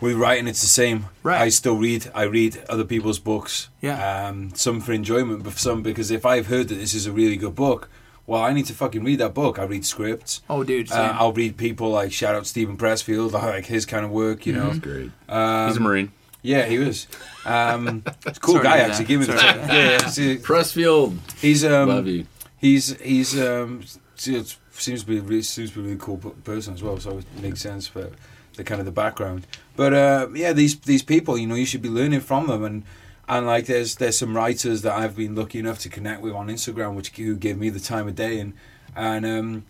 with 0.01 0.17
writing, 0.17 0.47
it's 0.47 0.61
the 0.61 0.67
same. 0.67 1.07
Right. 1.23 1.41
I 1.41 1.49
still 1.49 1.77
read. 1.77 2.11
I 2.15 2.25
read 2.25 2.63
other 2.69 2.85
people's 2.85 3.19
books. 3.19 3.69
Yeah. 3.81 4.27
Um, 4.27 4.55
some 4.55 4.81
for 4.81 4.93
enjoyment, 4.93 5.43
but 5.45 5.55
some 5.55 5.83
because 5.83 6.11
if 6.11 6.27
I've 6.27 6.49
heard 6.49 6.69
that 6.69 6.75
this 6.75 6.95
is 6.95 7.07
a 7.07 7.13
really 7.13 7.37
good 7.37 7.55
book, 7.55 7.89
well, 8.27 8.43
I 8.43 8.53
need 8.53 8.67
to 8.67 8.75
fucking 8.75 9.05
read 9.05 9.21
that 9.21 9.35
book. 9.35 9.59
I 9.59 9.65
read 9.65 9.85
scripts. 9.87 10.43
Oh, 10.51 10.65
dude. 10.65 10.91
Uh. 10.91 11.17
I'll 11.19 11.33
read 11.33 11.57
people 11.57 11.91
like 11.91 12.13
shout 12.13 12.35
out 12.35 12.47
Steven 12.47 12.77
Pressfield. 12.77 13.33
Like 13.47 13.67
his 13.67 13.87
kind 13.87 14.05
of 14.05 14.11
work. 14.11 14.47
You 14.47 14.55
know. 14.55 14.67
That's 14.67 14.79
Great. 14.81 15.11
Um, 15.29 15.69
He's 15.69 15.77
a 15.77 15.81
Marine. 15.81 16.13
Yeah, 16.43 16.65
he 16.67 16.79
was. 16.79 17.07
Um, 17.45 18.03
it's 18.27 18.39
a 18.39 18.41
cool 18.41 18.55
Sorry 18.55 18.65
guy 18.65 18.79
actually. 18.79 19.05
that. 19.05 19.09
Give 19.09 19.21
me 19.21 19.27
the 19.27 19.39
Sorry. 19.39 19.53
time. 19.53 19.69
Yeah, 19.69 19.91
yeah. 19.91 20.07
see, 20.09 20.37
Pressfield. 20.39 21.19
he's 21.41 21.65
um, 21.65 21.89
Love 21.89 22.07
you. 22.07 22.27
he's 22.59 23.01
he's 23.01 23.41
um 23.41 23.83
see, 24.15 24.37
it 24.37 24.57
seems 24.73 25.01
to 25.03 25.07
be 25.07 25.21
really, 25.21 25.43
seems 25.43 25.71
to 25.71 25.77
be 25.77 25.81
a 25.81 25.85
really 25.85 25.99
cool 25.99 26.17
person 26.19 26.75
as 26.75 26.83
well. 26.83 26.99
So 26.99 27.19
it 27.19 27.25
makes 27.41 27.61
sense 27.61 27.87
for 27.87 28.11
the 28.55 28.65
kind 28.65 28.81
of 28.81 28.87
the 28.87 28.93
background. 28.93 29.47
But 29.77 29.93
uh, 29.95 30.29
yeah, 30.35 30.53
these 30.53 30.79
these 30.81 31.03
people, 31.03 31.37
you 31.39 31.47
know, 31.47 31.55
you 31.57 31.67
should 31.67 31.83
be 31.83 31.89
learning 31.91 32.21
from 32.21 32.47
them 32.49 32.65
and. 32.65 32.83
And 33.29 33.47
like, 33.47 33.67
there's 33.67 33.97
there's 33.97 34.19
some 34.19 34.37
writers 34.37 34.83
that 34.83 34.93
I've 34.93 35.17
been 35.17 35.35
lucky 35.35 35.59
enough 35.59 35.79
to 35.81 35.89
connect 35.89 36.23
with 36.23 36.33
on 36.33 36.49
Instagram, 36.49 36.95
which 36.95 37.11
who 37.11 37.37
give 37.37 37.59
me 37.59 37.71
the 37.71 37.81
time 37.81 38.07
of 38.07 38.15
day, 38.15 38.39
and 38.39 38.53
and 38.95 39.27
um, 39.27 39.65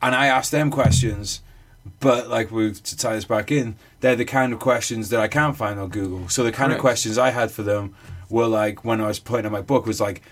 and 0.00 0.14
I 0.14 0.26
ask 0.26 0.50
them 0.50 0.70
questions, 0.70 1.42
but 2.00 2.28
like 2.28 2.50
we 2.50 2.72
to 2.72 2.96
tie 2.96 3.14
this 3.14 3.24
back 3.24 3.50
in, 3.52 3.76
they're 4.00 4.16
the 4.16 4.24
kind 4.24 4.52
of 4.52 4.58
questions 4.58 5.10
that 5.10 5.20
I 5.20 5.28
can't 5.28 5.56
find 5.56 5.78
on 5.78 5.90
Google. 5.90 6.28
So 6.28 6.42
the 6.42 6.52
kind 6.52 6.72
of 6.72 6.78
questions 6.78 7.18
I 7.18 7.30
had 7.30 7.50
for 7.50 7.62
them 7.62 7.94
were 8.28 8.46
like 8.46 8.84
when 8.84 9.00
I 9.00 9.08
was 9.08 9.18
putting 9.18 9.46
in 9.46 9.52
my 9.52 9.60
book 9.60 9.86
was 9.86 10.00
like, 10.00 10.22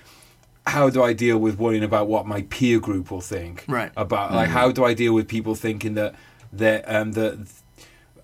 how 0.66 0.90
do 0.90 1.02
I 1.02 1.12
deal 1.12 1.38
with 1.38 1.58
worrying 1.58 1.84
about 1.84 2.08
what 2.08 2.26
my 2.26 2.42
peer 2.42 2.80
group 2.80 3.10
will 3.10 3.20
think? 3.20 3.64
Right. 3.68 3.92
About 3.96 4.32
like 4.32 4.48
how 4.48 4.72
do 4.72 4.84
I 4.84 4.94
deal 4.94 5.12
with 5.12 5.28
people 5.28 5.54
thinking 5.54 5.94
that 5.94 6.14
that 6.52 6.84
um 6.92 7.12
that 7.12 7.46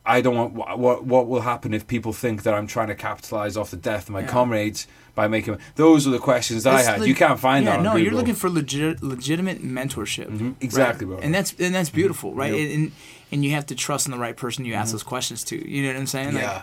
I 0.07 0.21
don't 0.21 0.37
want 0.37 0.53
what 0.55 0.79
what 0.79 1.05
what 1.05 1.27
will 1.27 1.41
happen 1.41 1.75
if 1.75 1.87
people 1.87 2.13
think 2.13 2.43
that 2.45 2.55
I'm 2.55 2.67
trying 2.67 2.89
to 2.89 2.95
capitalize 2.95 3.57
off 3.57 3.71
the 3.71 3.77
death 3.77 4.05
of 4.05 4.11
my 4.11 4.21
Yeah. 4.21 4.29
comrades 4.29 4.87
by 5.15 5.27
making 5.29 5.59
those 5.77 6.07
are 6.07 6.11
the 6.11 6.19
questions 6.19 6.67
I 6.67 6.83
had. 6.83 7.01
like- 7.01 7.09
you 7.09 7.15
can't 7.15 7.41
find 7.41 7.65
yeah, 7.65 7.77
that 7.77 7.83
no, 7.83 7.97
you're 7.97 8.13
looking 8.13 8.35
for 8.35 8.49
legit, 8.51 9.03
legitimate 9.03 9.63
mentorship. 9.65 10.27
Mhm, 10.29 10.55
exactly, 10.61 11.07
right? 11.07 11.17
bro. 11.19 11.25
And 11.25 11.35
that's 11.35 11.55
and 11.59 11.75
that's 11.75 11.91
beautiful, 11.91 12.35
right? 12.35 12.53
Yep. 12.55 12.75
And 12.77 12.93
and 13.33 13.45
you 13.45 13.51
have 13.53 13.67
to 13.67 13.75
trust 13.75 14.07
in 14.07 14.13
the 14.13 14.19
right 14.19 14.37
person 14.37 14.65
you 14.65 14.75
ask 14.75 14.93
those 14.93 15.03
questions 15.03 15.43
to. 15.45 15.57
You 15.69 15.83
know 15.83 15.89
what 15.89 15.97
I'm 15.99 16.07
saying? 16.07 16.35
Like, 16.35 16.43
Yeah. 16.45 16.63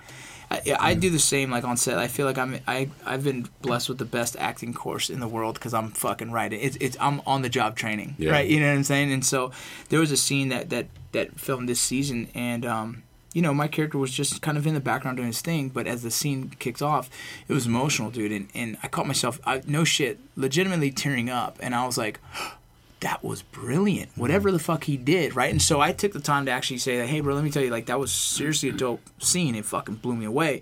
I, 0.52 0.62
yeah, 0.66 0.78
I 0.80 0.94
do 0.94 1.10
the 1.10 1.20
same. 1.20 1.50
Like 1.50 1.64
on 1.64 1.78
set, 1.78 1.98
I 1.98 2.08
feel 2.08 2.26
like 2.28 2.38
I'm 2.38 2.60
I 2.68 2.90
I've 3.06 3.24
been 3.24 3.48
blessed 3.62 3.90
with 3.90 3.98
the 3.98 4.06
best 4.06 4.36
acting 4.40 4.74
course 4.74 5.10
in 5.10 5.20
the 5.20 5.28
world 5.28 5.56
because 5.56 5.74
I'm 5.74 5.90
fucking 5.92 6.32
right. 6.32 6.54
It's 6.54 6.78
it's 6.80 6.96
I'm 7.02 7.22
on 7.26 7.42
the 7.42 7.50
job 7.50 7.76
training, 7.76 8.16
Yeah. 8.20 8.32
right? 8.32 8.48
You 8.48 8.60
know 8.60 8.68
what 8.68 8.76
I'm 8.78 8.84
saying? 8.84 9.12
And 9.12 9.26
so 9.26 9.52
there 9.90 10.00
was 10.00 10.12
a 10.12 10.18
scene 10.18 10.50
that 10.50 10.70
that 10.70 10.88
that 11.12 11.40
filmed 11.40 11.68
this 11.70 11.80
season, 11.82 12.28
and 12.36 12.66
um, 12.66 13.04
you 13.34 13.42
know, 13.42 13.54
my 13.54 13.68
character 13.68 13.98
was 13.98 14.12
just 14.12 14.42
kind 14.42 14.58
of 14.58 14.66
in 14.68 14.74
the 14.76 14.80
background 14.80 15.18
doing 15.18 15.28
his 15.28 15.42
thing, 15.42 15.70
but 15.70 15.88
as 15.88 16.04
the 16.04 16.12
scene 16.12 16.52
kicks 16.60 16.82
off, 16.82 17.10
it 17.48 17.54
was 17.54 17.66
emotional, 17.66 18.12
dude. 18.12 18.32
And, 18.32 18.48
and 18.54 18.78
I 18.84 18.88
caught 18.88 19.08
myself, 19.08 19.40
I, 19.46 19.62
no 19.66 19.84
shit, 19.84 20.20
legitimately 20.36 20.92
tearing 20.92 21.30
up. 21.30 21.58
And 21.60 21.74
I 21.74 21.86
was 21.86 21.98
like, 21.98 22.20
that 23.00 23.24
was 23.24 23.42
brilliant. 23.42 24.12
Mm-hmm. 24.12 24.22
Whatever 24.22 24.52
the 24.52 24.60
fuck 24.60 24.84
he 24.86 24.96
did, 24.98 25.36
right? 25.36 25.52
And 25.52 25.62
so 25.62 25.82
I 25.82 25.92
took 25.92 26.14
the 26.14 26.20
time 26.22 26.46
to 26.46 26.52
actually 26.52 26.78
say, 26.78 27.06
hey, 27.08 27.20
bro, 27.22 27.34
let 27.34 27.44
me 27.44 27.50
tell 27.52 27.64
you, 27.64 27.70
like, 27.72 27.88
that 27.88 28.00
was 28.00 28.12
seriously 28.14 28.70
a 28.70 28.72
dope 28.74 29.02
scene. 29.20 29.56
It 29.56 29.66
fucking 29.66 29.96
blew 29.96 30.16
me 30.16 30.26
away. 30.26 30.62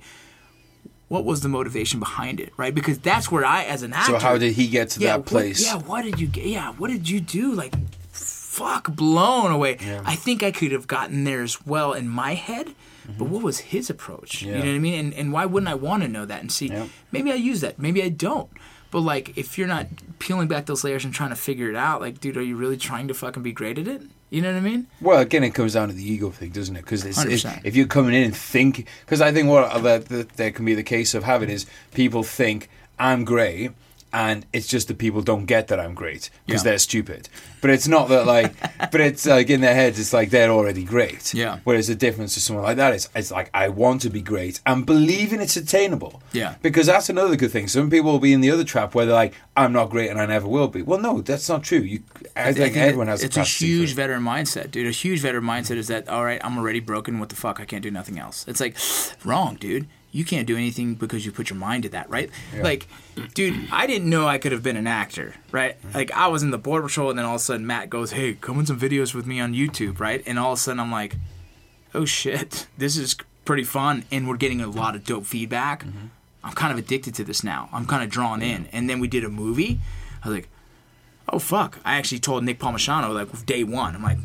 What 1.09 1.25
was 1.25 1.41
the 1.41 1.49
motivation 1.49 1.99
behind 1.99 2.39
it, 2.39 2.53
right? 2.55 2.73
Because 2.73 2.97
that's 2.97 3.29
where 3.29 3.43
I, 3.43 3.65
as 3.65 3.83
an 3.83 3.91
actor, 3.91 4.13
So 4.13 4.17
how 4.19 4.37
did 4.37 4.53
he 4.53 4.69
get 4.69 4.91
to 4.91 5.01
yeah, 5.01 5.07
that 5.07 5.17
what- 5.19 5.25
place? 5.25 5.61
yeah, 5.65 5.75
what 5.77 6.03
did 6.03 6.21
you 6.21 6.27
get? 6.27 6.45
Yeah, 6.45 6.71
what 6.71 6.87
did 6.89 7.09
you 7.09 7.19
do? 7.19 7.51
Like, 7.53 7.73
fuck, 8.51 8.93
blown 8.95 9.49
away. 9.51 9.77
Yeah. 9.79 10.01
I 10.05 10.15
think 10.15 10.43
I 10.43 10.51
could 10.51 10.71
have 10.73 10.85
gotten 10.85 11.23
there 11.23 11.41
as 11.41 11.65
well 11.65 11.93
in 11.93 12.07
my 12.09 12.33
head, 12.33 12.75
but 13.17 13.25
what 13.25 13.41
was 13.43 13.59
his 13.59 13.89
approach? 13.89 14.41
You 14.41 14.51
Mm-hmm. 14.51 14.59
Know 14.59 14.65
what 14.65 14.75
I 14.75 14.79
mean? 14.79 14.99
And, 15.05 15.13
and 15.13 15.33
why 15.33 15.45
wouldn't 15.45 15.69
I 15.69 15.75
want 15.75 16.03
to 16.03 16.09
know 16.09 16.25
that 16.25 16.41
and 16.41 16.51
see? 16.51 16.67
Yeah. 16.67 16.87
Maybe 17.11 17.31
I 17.31 17.35
use 17.35 17.61
that, 17.61 17.79
maybe 17.79 18.03
I 18.03 18.09
don't. 18.09 18.49
But 18.91 19.01
like, 19.01 19.37
if 19.37 19.57
you're 19.57 19.69
not 19.69 19.87
peeling 20.19 20.49
back 20.49 20.65
those 20.65 20.83
layers 20.83 21.05
and 21.05 21.13
trying 21.13 21.29
to 21.29 21.35
figure 21.37 21.69
it 21.69 21.77
out, 21.77 22.01
like, 22.01 22.19
dude, 22.19 22.35
are 22.35 22.43
you 22.43 22.57
really 22.57 22.75
trying 22.75 23.07
to 23.07 23.13
fucking 23.13 23.41
be 23.41 23.53
great 23.53 23.77
at 23.79 23.87
it? 23.87 24.01
You 24.29 24.41
know 24.41 24.51
what 24.51 24.57
I 24.57 24.61
mean? 24.61 24.87
Well, 24.99 25.19
again, 25.19 25.45
it 25.45 25.51
comes 25.51 25.73
down 25.73 25.87
to 25.87 25.93
the 25.93 26.03
ego 26.03 26.29
thing, 26.29 26.51
doesn't 26.51 26.75
it? 26.75 26.81
Because 26.81 27.05
if, 27.05 27.65
if 27.65 27.75
you're 27.75 27.87
coming 27.87 28.13
in 28.13 28.23
and 28.23 28.35
think, 28.35 28.85
because 29.05 29.21
I 29.21 29.31
think 29.31 29.47
what 29.47 29.81
that, 29.83 30.09
that 30.09 30.29
there 30.35 30.51
can 30.51 30.65
be 30.65 30.73
the 30.75 30.83
case 30.83 31.13
of 31.13 31.23
having 31.23 31.49
is 31.49 31.65
people 31.93 32.23
think 32.23 32.69
I'm 32.99 33.23
great, 33.23 33.71
and 34.13 34.45
it's 34.51 34.67
just 34.67 34.87
that 34.89 34.97
people 34.97 35.21
don't 35.21 35.45
get 35.45 35.67
that 35.69 35.79
I'm 35.79 35.93
great 35.93 36.29
because 36.45 36.63
Yeah. 36.65 36.71
they're 36.71 36.79
stupid. 36.79 37.29
But 37.61 37.69
it's 37.69 37.87
not 37.87 38.09
that 38.09 38.25
like, 38.25 38.53
but 38.91 38.99
it's 39.01 39.25
like 39.25 39.49
in 39.49 39.61
their 39.61 39.73
heads, 39.75 39.99
it's 39.99 40.13
like 40.13 40.29
they're 40.31 40.49
already 40.49 40.83
great. 40.83 41.33
Yeah. 41.33 41.59
Whereas 41.63 41.87
the 41.87 41.95
difference 41.95 42.33
to 42.33 42.39
someone 42.41 42.65
like 42.65 42.77
that 42.77 42.93
is, 42.93 43.07
it's 43.15 43.31
like 43.31 43.49
I 43.53 43.69
want 43.69 44.01
to 44.01 44.09
be 44.09 44.21
great 44.21 44.59
and 44.65 44.85
believing 44.85 45.39
it's 45.41 45.55
attainable. 45.57 46.21
Yeah. 46.33 46.55
Because 46.61 46.87
that's 46.87 47.09
another 47.09 47.35
good 47.35 47.51
thing. 47.51 47.67
Some 47.67 47.89
people 47.89 48.11
will 48.11 48.19
be 48.19 48.33
in 48.33 48.41
the 48.41 48.51
other 48.51 48.63
trap 48.63 48.95
where 48.95 49.05
they're 49.05 49.15
like, 49.15 49.33
I'm 49.55 49.71
not 49.73 49.89
great 49.89 50.09
and 50.09 50.19
I 50.19 50.25
never 50.25 50.47
will 50.47 50.67
be. 50.67 50.81
Well, 50.81 50.99
no, 50.99 51.21
that's 51.21 51.47
not 51.47 51.63
true. 51.63 51.79
You, 51.79 52.03
I, 52.35 52.51
think, 52.53 52.73
that 52.73 52.81
everyone 52.87 53.07
has. 53.07 53.23
it's 53.23 53.37
a 53.37 53.43
huge 53.43 53.93
veteran 53.93 54.23
mindset, 54.23 54.71
dude. 54.71 54.87
A 54.87 54.91
huge 54.91 55.19
veteran 55.19 55.43
mindset 55.43 55.77
is 55.77 55.87
that 55.87 56.07
all 56.09 56.25
right, 56.25 56.41
I'm 56.43 56.57
already 56.57 56.79
broken. 56.79 57.19
What 57.19 57.29
the 57.29 57.35
fuck? 57.35 57.59
I 57.59 57.65
can't 57.65 57.83
do 57.83 57.91
nothing 57.91 58.17
else. 58.19 58.45
It's 58.47 58.59
like 58.59 58.75
wrong, 59.25 59.55
dude. 59.55 59.87
You 60.11 60.25
can't 60.25 60.45
do 60.45 60.57
anything 60.57 60.95
because 60.95 61.25
you 61.25 61.31
put 61.31 61.49
your 61.49 61.57
mind 61.57 61.83
to 61.83 61.89
that, 61.89 62.09
right? 62.09 62.29
Like, 62.59 62.87
dude, 63.33 63.67
I 63.71 63.87
didn't 63.87 64.09
know 64.09 64.27
I 64.27 64.37
could 64.37 64.51
have 64.51 64.61
been 64.61 64.75
an 64.75 64.87
actor, 64.87 65.35
right? 65.51 65.77
Like, 65.93 66.11
I 66.11 66.27
was 66.27 66.43
in 66.43 66.51
the 66.51 66.57
border 66.57 66.87
patrol, 66.87 67.09
and 67.09 67.17
then 67.17 67.25
all 67.25 67.35
of 67.35 67.41
a 67.41 67.43
sudden 67.43 67.65
Matt 67.65 67.89
goes, 67.89 68.11
"Hey, 68.11 68.33
come 68.33 68.59
in 68.59 68.65
some 68.65 68.79
videos 68.79 69.13
with 69.13 69.25
me 69.25 69.39
on 69.39 69.53
YouTube," 69.53 69.99
right? 69.99 70.21
And 70.25 70.37
all 70.37 70.51
of 70.53 70.59
a 70.59 70.61
sudden 70.61 70.79
I'm 70.79 70.91
like, 70.91 71.15
"Oh 71.93 72.05
shit, 72.05 72.67
this 72.77 72.97
is 72.97 73.15
pretty 73.45 73.63
fun," 73.63 74.03
and 74.11 74.27
we're 74.27 74.37
getting 74.37 74.61
a 74.61 74.67
lot 74.67 74.95
of 74.95 75.05
dope 75.05 75.25
feedback. 75.25 75.83
Mm-hmm. 75.85 76.07
I'm 76.43 76.53
kind 76.53 76.73
of 76.73 76.79
addicted 76.79 77.15
to 77.15 77.23
this 77.23 77.43
now. 77.43 77.69
I'm 77.71 77.85
kind 77.85 78.03
of 78.03 78.09
drawn 78.09 78.41
in. 78.41 78.65
And 78.71 78.89
then 78.89 78.99
we 78.99 79.07
did 79.07 79.23
a 79.23 79.29
movie. 79.29 79.79
I 80.23 80.27
was 80.27 80.35
like, 80.35 80.49
oh 81.29 81.39
fuck! 81.39 81.79
I 81.85 81.95
actually 81.97 82.19
told 82.19 82.43
Nick 82.43 82.59
Palmisciano 82.59 83.13
like 83.13 83.45
day 83.45 83.63
one. 83.63 83.95
I'm 83.95 84.03
like, 84.03 84.17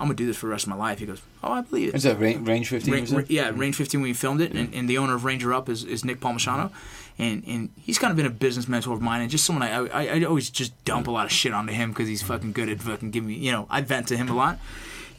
I'm 0.00 0.06
gonna 0.06 0.14
do 0.14 0.26
this 0.26 0.36
for 0.38 0.46
the 0.46 0.52
rest 0.52 0.64
of 0.64 0.70
my 0.70 0.76
life. 0.76 0.98
He 0.98 1.06
goes, 1.06 1.20
oh, 1.44 1.52
I 1.52 1.60
believe 1.60 1.90
it. 1.90 1.94
Is 1.94 2.04
that 2.04 2.18
range, 2.18 2.48
range 2.48 2.68
15? 2.70 2.92
Ra- 3.12 3.18
ra- 3.18 3.24
yeah, 3.28 3.52
Range 3.54 3.76
15 3.76 4.00
when 4.00 4.08
we 4.08 4.14
filmed 4.14 4.40
it, 4.40 4.52
and, 4.52 4.72
and 4.74 4.88
the 4.88 4.96
owner 4.98 5.14
of 5.14 5.24
Ranger 5.24 5.52
Up 5.52 5.68
is, 5.68 5.84
is 5.84 6.04
Nick 6.04 6.20
Palmisciano, 6.20 6.70
and 7.18 7.44
and 7.46 7.68
he's 7.76 7.98
kind 7.98 8.10
of 8.10 8.16
been 8.16 8.26
a 8.26 8.30
business 8.30 8.66
mentor 8.66 8.94
of 8.94 9.02
mine, 9.02 9.20
and 9.20 9.30
just 9.30 9.44
someone 9.44 9.62
I 9.62 9.76
I, 9.86 10.06
I 10.16 10.24
always 10.24 10.48
just 10.50 10.72
dump 10.84 11.06
a 11.06 11.10
lot 11.10 11.26
of 11.26 11.32
shit 11.32 11.52
onto 11.52 11.72
him 11.72 11.90
because 11.90 12.08
he's 12.08 12.22
fucking 12.22 12.52
good 12.52 12.68
at 12.70 12.80
fucking 12.80 13.10
giving 13.10 13.28
me, 13.28 13.34
you 13.34 13.52
know, 13.52 13.66
I 13.68 13.82
vent 13.82 14.08
to 14.08 14.16
him 14.16 14.28
a 14.30 14.34
lot, 14.34 14.58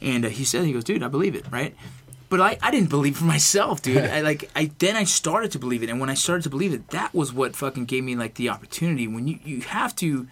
and 0.00 0.24
uh, 0.24 0.28
he 0.28 0.44
said 0.44 0.64
he 0.64 0.72
goes, 0.72 0.84
dude, 0.84 1.02
I 1.02 1.08
believe 1.08 1.34
it, 1.36 1.44
right? 1.50 1.76
But 2.28 2.40
I, 2.40 2.56
I 2.62 2.70
didn't 2.70 2.88
believe 2.88 3.18
for 3.18 3.24
myself, 3.36 3.82
dude. 3.82 3.98
I 4.18 4.20
like 4.22 4.50
I 4.56 4.72
then 4.78 4.96
I 4.96 5.04
started 5.04 5.52
to 5.52 5.58
believe 5.60 5.82
it, 5.84 5.90
and 5.90 6.00
when 6.00 6.10
I 6.10 6.14
started 6.14 6.42
to 6.42 6.50
believe 6.50 6.72
it, 6.72 6.88
that 6.88 7.14
was 7.14 7.32
what 7.32 7.54
fucking 7.54 7.84
gave 7.84 8.02
me 8.02 8.16
like 8.16 8.34
the 8.34 8.48
opportunity. 8.48 9.06
When 9.06 9.28
you 9.28 9.38
you 9.44 9.60
have 9.60 9.94
to, 9.96 10.26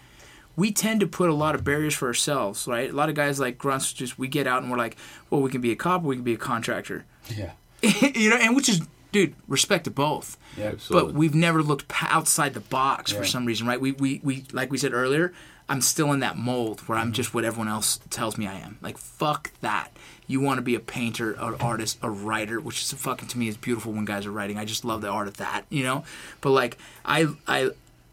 we 0.61 0.71
tend 0.71 0.99
to 0.99 1.07
put 1.07 1.27
a 1.29 1.33
lot 1.33 1.55
of 1.55 1.63
barriers 1.63 1.95
for 1.95 2.07
ourselves, 2.07 2.67
right? 2.67 2.89
A 2.89 2.93
lot 2.93 3.09
of 3.09 3.15
guys 3.15 3.39
like 3.39 3.57
grunts 3.57 3.91
just 3.93 4.19
we 4.19 4.27
get 4.27 4.45
out 4.45 4.61
and 4.61 4.71
we're 4.71 4.77
like, 4.85 4.95
well, 5.29 5.41
we 5.41 5.49
can 5.49 5.61
be 5.61 5.71
a 5.71 5.75
cop, 5.75 6.03
we 6.03 6.15
can 6.15 6.23
be 6.23 6.33
a 6.33 6.37
contractor, 6.51 7.05
Yeah. 7.35 7.51
you 7.81 8.29
know, 8.29 8.37
and 8.37 8.55
which 8.55 8.69
is 8.69 8.81
dude, 9.11 9.33
respect 9.47 9.83
to 9.85 9.91
both. 9.91 10.37
Yeah. 10.55 10.67
Absolutely. 10.73 11.11
But 11.13 11.17
we've 11.19 11.35
never 11.35 11.61
looked 11.63 11.91
outside 12.03 12.53
the 12.53 12.59
box 12.79 13.11
Yeah. 13.11 13.17
for 13.19 13.25
some 13.25 13.43
reason, 13.45 13.65
right? 13.67 13.81
We, 13.81 13.91
we, 13.93 14.21
we, 14.23 14.45
like 14.53 14.71
we 14.71 14.77
said 14.77 14.93
earlier, 14.93 15.33
I'm 15.67 15.81
still 15.81 16.13
in 16.13 16.19
that 16.21 16.37
mold 16.37 16.81
where 16.81 16.97
Mm-hmm. 16.97 17.07
I'm 17.07 17.13
just 17.13 17.33
what 17.33 17.43
everyone 17.43 17.67
else 17.67 17.99
tells 18.09 18.37
me 18.37 18.45
I 18.47 18.59
am. 18.59 18.77
Like, 18.81 18.97
fuck 18.97 19.51
that. 19.61 19.89
You 20.27 20.39
want 20.39 20.59
to 20.59 20.61
be 20.61 20.75
a 20.75 20.79
painter, 20.79 21.33
an 21.33 21.55
artist, 21.59 21.97
a 22.01 22.09
writer, 22.09 22.59
which 22.61 22.81
is 22.83 22.93
fucking 22.93 23.27
to 23.29 23.37
me 23.37 23.49
is 23.49 23.57
beautiful 23.57 23.91
when 23.91 24.05
guys 24.05 24.25
are 24.25 24.31
writing. 24.31 24.57
I 24.57 24.63
just 24.65 24.85
love 24.85 25.01
the 25.01 25.09
art 25.09 25.27
of 25.27 25.37
that, 25.37 25.65
you 25.69 25.83
know? 25.83 26.05
But 26.39 26.51
like, 26.51 26.77
I, 27.03 27.27
I, 27.47 27.71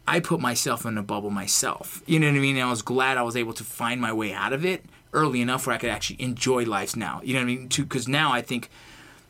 I 0.09 0.19
put 0.19 0.39
myself 0.39 0.87
in 0.87 0.97
a 0.97 1.03
bubble 1.03 1.29
myself. 1.29 2.01
You 2.07 2.19
know 2.19 2.27
what 2.27 2.35
I 2.35 2.39
mean? 2.39 2.55
And 2.55 2.65
I 2.65 2.69
was 2.71 2.81
glad 2.81 3.17
I 3.17 3.21
was 3.21 3.35
able 3.35 3.53
to 3.53 3.63
find 3.63 4.01
my 4.01 4.11
way 4.11 4.33
out 4.33 4.53
of 4.53 4.65
it 4.65 4.83
early 5.13 5.39
enough 5.39 5.67
where 5.67 5.75
I 5.75 5.77
could 5.77 5.91
actually 5.91 6.19
enjoy 6.19 6.65
life 6.65 6.95
now. 6.95 7.21
You 7.23 7.35
know 7.35 7.41
what 7.41 7.51
I 7.51 7.55
mean? 7.55 7.69
Too, 7.69 7.83
Because 7.83 8.07
now 8.07 8.31
I 8.31 8.41
think 8.41 8.71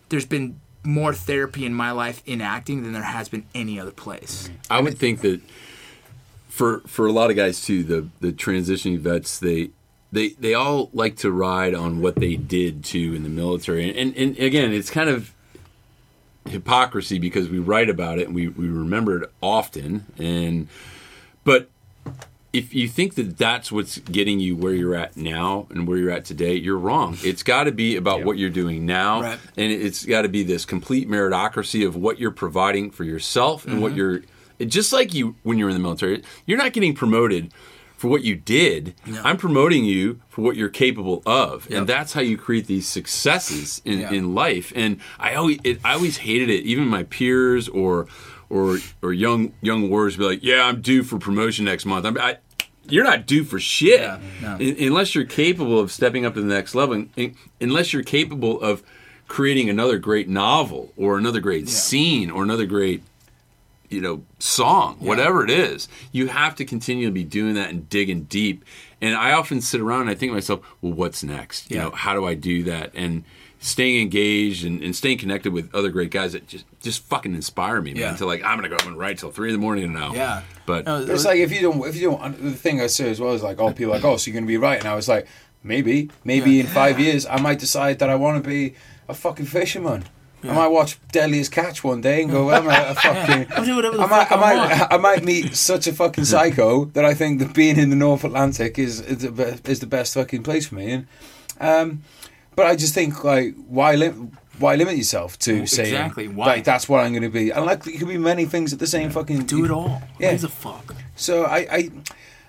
there's 0.07 0.25
been 0.25 0.61
more 0.83 1.13
therapy 1.13 1.65
in 1.65 1.73
my 1.73 1.91
life 1.91 2.23
in 2.25 2.39
acting 2.39 2.83
than 2.83 2.93
there 2.93 3.03
has 3.03 3.27
been 3.27 3.45
any 3.53 3.77
other 3.77 3.91
place. 3.91 4.49
I 4.69 4.79
would 4.79 4.97
think 4.97 5.19
that 5.19 5.41
for 6.47 6.79
for 6.87 7.05
a 7.07 7.11
lot 7.11 7.29
of 7.29 7.35
guys 7.35 7.61
too, 7.61 7.83
the 7.83 8.07
the 8.21 8.31
transitioning 8.31 8.99
vets 8.99 9.37
they 9.37 9.71
they 10.13 10.29
they 10.29 10.53
all 10.53 10.89
like 10.93 11.17
to 11.17 11.29
ride 11.29 11.75
on 11.75 12.01
what 12.01 12.15
they 12.15 12.37
did 12.37 12.85
too 12.85 13.13
in 13.13 13.23
the 13.23 13.29
military, 13.29 13.89
and 13.89 13.97
and, 13.97 14.15
and 14.15 14.37
again, 14.37 14.71
it's 14.71 14.89
kind 14.89 15.09
of 15.09 15.33
hypocrisy 16.47 17.19
because 17.19 17.49
we 17.49 17.59
write 17.59 17.89
about 17.89 18.19
it 18.19 18.27
and 18.27 18.35
we 18.35 18.47
we 18.47 18.67
remember 18.67 19.23
it 19.23 19.31
often, 19.41 20.05
and 20.17 20.67
but 21.43 21.69
if 22.51 22.73
you 22.73 22.87
think 22.87 23.15
that 23.15 23.37
that's 23.37 23.71
what's 23.71 23.99
getting 23.99 24.39
you 24.39 24.55
where 24.55 24.73
you're 24.73 24.95
at 24.95 25.15
now 25.15 25.67
and 25.69 25.87
where 25.87 25.97
you're 25.97 26.11
at 26.11 26.25
today, 26.25 26.55
you're 26.55 26.77
wrong. 26.77 27.15
It's 27.23 27.43
got 27.43 27.65
to 27.65 27.71
be 27.71 27.95
about 27.95 28.23
what 28.25 28.37
you're 28.37 28.49
doing 28.49 28.85
now, 28.85 29.21
Right. 29.21 29.39
and 29.55 29.71
it's 29.71 30.03
got 30.03 30.23
to 30.23 30.29
be 30.29 30.43
this 30.43 30.65
complete 30.65 31.07
meritocracy 31.07 31.85
of 31.85 31.95
what 31.95 32.19
you're 32.19 32.31
providing 32.31 32.89
for 32.89 33.03
yourself 33.03 33.65
and 33.65 33.81
what 33.81 33.91
mm-hmm. 33.91 33.97
you're. 33.97 34.21
Just 34.67 34.91
like 34.91 35.13
you 35.13 35.35
when 35.43 35.57
you're 35.57 35.69
in 35.69 35.75
the 35.75 35.81
military, 35.81 36.21
you're 36.45 36.57
not 36.57 36.73
getting 36.73 36.93
promoted 36.93 37.53
for 37.99 38.07
what 38.07 38.23
you 38.23 38.35
did. 38.35 38.95
I'm 39.23 39.35
promoting 39.37 39.83
you 39.83 40.21
for 40.29 40.41
what 40.41 40.55
you're 40.55 40.69
capable 40.69 41.21
of, 41.25 41.69
Yep. 41.69 41.77
and 41.79 41.87
that's 41.87 42.13
how 42.13 42.21
you 42.21 42.37
create 42.37 42.65
these 42.67 42.87
successes 42.87 43.81
in, 43.83 43.99
Yeah. 43.99 44.11
in 44.11 44.33
life. 44.33 44.71
And 44.75 44.97
I 45.19 45.35
always, 45.35 45.59
it, 45.65 45.79
I 45.83 45.93
always 45.93 46.17
hated 46.17 46.49
it. 46.49 46.63
Even 46.63 46.87
my 46.87 47.03
peers 47.03 47.67
or 47.67 48.07
or 48.49 48.77
or 49.03 49.11
young 49.13 49.51
young 49.61 49.89
warriors 49.89 50.15
be 50.17 50.23
like, 50.23 50.39
"Yeah, 50.43 50.63
I'm 50.63 50.81
due 50.81 51.03
for 51.03 51.19
promotion 51.19 51.65
next 51.65 51.85
month." 51.85 52.05
I'm, 52.05 52.17
I, 52.17 52.37
you're 52.87 53.03
not 53.03 53.27
due 53.27 53.43
for 53.43 53.59
shit 53.59 53.99
Yeah, 53.99 54.19
no. 54.41 54.53
Un- 54.55 54.75
unless 54.79 55.13
you're 55.13 55.25
capable 55.25 55.77
of 55.79 55.91
stepping 55.91 56.25
up 56.25 56.33
to 56.35 56.41
the 56.41 56.47
next 56.47 56.73
level. 56.73 56.93
and 57.17 57.35
unless 57.61 57.91
you're 57.93 58.01
capable 58.03 58.59
of 58.61 58.81
creating 59.27 59.69
another 59.69 59.99
great 59.99 60.27
novel 60.27 60.91
or 60.97 61.17
another 61.19 61.39
great 61.41 61.69
scene 61.69 62.31
or 62.31 62.41
another 62.43 62.65
great 62.65 63.03
you 63.89 63.99
know 64.01 64.23
song 64.39 64.95
whatever 64.99 65.43
it 65.43 65.49
is 65.49 65.87
you 66.11 66.27
have 66.27 66.55
to 66.55 66.63
continue 66.65 67.05
to 67.07 67.11
be 67.11 67.23
doing 67.23 67.55
that 67.55 67.69
and 67.69 67.89
digging 67.89 68.23
deep 68.23 68.63
and 69.01 69.15
i 69.15 69.31
often 69.31 69.59
sit 69.61 69.81
around 69.81 70.01
and 70.01 70.09
i 70.09 70.13
think 70.15 70.29
to 70.29 70.33
myself 70.35 70.59
well 70.81 70.93
what's 70.93 71.23
next 71.23 71.69
you 71.71 71.77
Yeah. 71.77 71.83
know 71.85 71.91
how 71.91 72.13
do 72.13 72.25
i 72.25 72.33
do 72.35 72.63
that 72.63 72.91
and 72.93 73.23
staying 73.61 73.99
engaged 74.01 74.63
and, 74.63 74.81
and 74.81 74.95
staying 74.95 75.17
connected 75.17 75.51
with 75.51 75.73
other 75.75 75.89
great 75.89 76.11
guys 76.11 76.31
that 76.33 76.47
just 76.47 76.65
just 76.81 77.03
fucking 77.05 77.33
inspire 77.35 77.81
me 77.81 77.93
man 77.93 78.01
Yeah. 78.01 78.15
to 78.17 78.25
like 78.25 78.43
i'm 78.43 78.57
gonna 78.57 78.69
go 78.69 78.75
up 78.75 78.85
and 78.85 78.97
write 78.97 79.17
till 79.17 79.31
three 79.31 79.49
in 79.49 79.53
the 79.53 79.59
morning 79.59 79.91
now 79.91 80.13
Yeah. 80.13 80.43
but 80.65 80.85
No, 80.85 81.01
it's 81.01 81.25
like 81.25 81.39
if 81.39 81.51
you 81.51 81.61
don't, 81.61 81.85
if 81.87 81.95
you 81.95 82.11
don't, 82.11 82.41
the 82.43 82.51
thing 82.51 82.79
I 82.79 82.87
say 82.87 83.09
as 83.09 83.19
well 83.19 83.33
is 83.33 83.41
like, 83.43 83.59
oh, 83.59 83.73
people 83.73 83.91
are 83.91 83.95
like, 83.97 84.05
oh, 84.05 84.17
so 84.17 84.29
you're 84.29 84.33
going 84.35 84.45
to 84.45 84.47
be 84.47 84.57
writing? 84.57 84.85
I 84.85 84.93
was 84.95 85.07
like, 85.09 85.25
maybe, 85.63 86.09
maybe 86.23 86.51
Yeah. 86.53 86.61
in 86.61 86.67
five 86.67 86.99
years 86.99 87.25
I 87.25 87.37
might 87.41 87.57
decide 87.59 87.97
that 87.99 88.09
I 88.09 88.15
want 88.15 88.41
to 88.43 88.47
be 88.47 88.75
a 89.09 89.13
fucking 89.15 89.47
fisherman. 89.47 90.03
I 90.43 90.53
might 90.53 90.67
watch 90.67 90.97
Deadliest 91.11 91.51
Catch 91.51 91.83
one 91.83 92.01
day 92.01 92.21
and 92.21 92.31
go, 92.31 92.45
well, 92.47 92.61
I'm 92.61 92.67
a, 92.67 92.91
a 92.91 92.95
fucking. 92.95 93.47
I'll 93.51 93.65
do 93.65 93.75
whatever 93.75 93.97
the 93.97 94.03
I 94.03 94.07
might, 94.07 94.31
I 94.31 94.35
I 94.35 94.39
might. 94.39 94.87
I 94.93 94.97
might 94.97 95.23
meet 95.23 95.55
such 95.55 95.87
a 95.87 95.93
fucking 95.93 96.25
psycho 96.25 96.85
that 96.85 97.03
I 97.03 97.13
think 97.13 97.39
that 97.39 97.53
being 97.53 97.77
in 97.77 97.89
the 97.89 97.95
North 97.95 98.23
Atlantic 98.23 98.79
is 98.79 99.01
is 99.01 99.19
the, 99.19 99.59
is 99.65 99.79
the 99.79 99.87
best 99.87 100.13
fucking 100.13 100.43
place 100.43 100.67
for 100.67 100.75
me. 100.75 100.91
And, 100.91 101.07
um, 101.59 102.03
but 102.55 102.67
I 102.67 102.75
just 102.75 102.93
think 102.93 103.23
like, 103.23 103.55
why 103.67 103.95
lim- 103.95 104.37
why 104.59 104.75
limit 104.75 104.97
yourself 104.97 105.39
to 105.39 105.65
saying 105.65 105.93
Exactly, 105.93 106.27
why? 106.27 106.45
like 106.47 106.63
that's 106.63 106.87
what 106.89 107.03
I'm 107.03 107.11
going 107.11 107.23
to 107.23 107.29
be? 107.29 107.49
And 107.51 107.65
like, 107.65 107.85
it 107.87 107.97
could 107.99 108.07
be 108.07 108.17
many 108.17 108.45
things 108.45 108.73
at 108.73 108.79
the 108.79 108.87
same 108.87 109.09
fucking. 109.09 109.45
do 109.45 109.65
it 109.65 109.71
all. 109.71 110.01
Yeah. 110.19 110.27
Who 110.27 110.33
gives 110.33 110.43
a 110.43 110.49
fuck? 110.49 110.95
So 111.15 111.43
I, 111.45 111.57
I, 111.71 111.89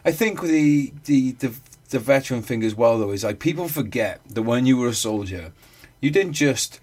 I 0.04 0.12
think 0.12 0.42
the, 0.42 0.92
the 1.04 1.32
the 1.32 1.54
the 1.90 1.98
veteran 1.98 2.42
thing 2.42 2.62
as 2.62 2.74
well 2.74 2.98
though 2.98 3.10
is 3.10 3.24
like 3.24 3.38
people 3.40 3.66
forget 3.68 4.20
that 4.28 4.42
when 4.42 4.64
you 4.66 4.76
were 4.76 4.88
a 4.88 4.94
soldier, 4.94 5.52
you 6.00 6.10
didn't 6.10 6.32
just 6.34 6.80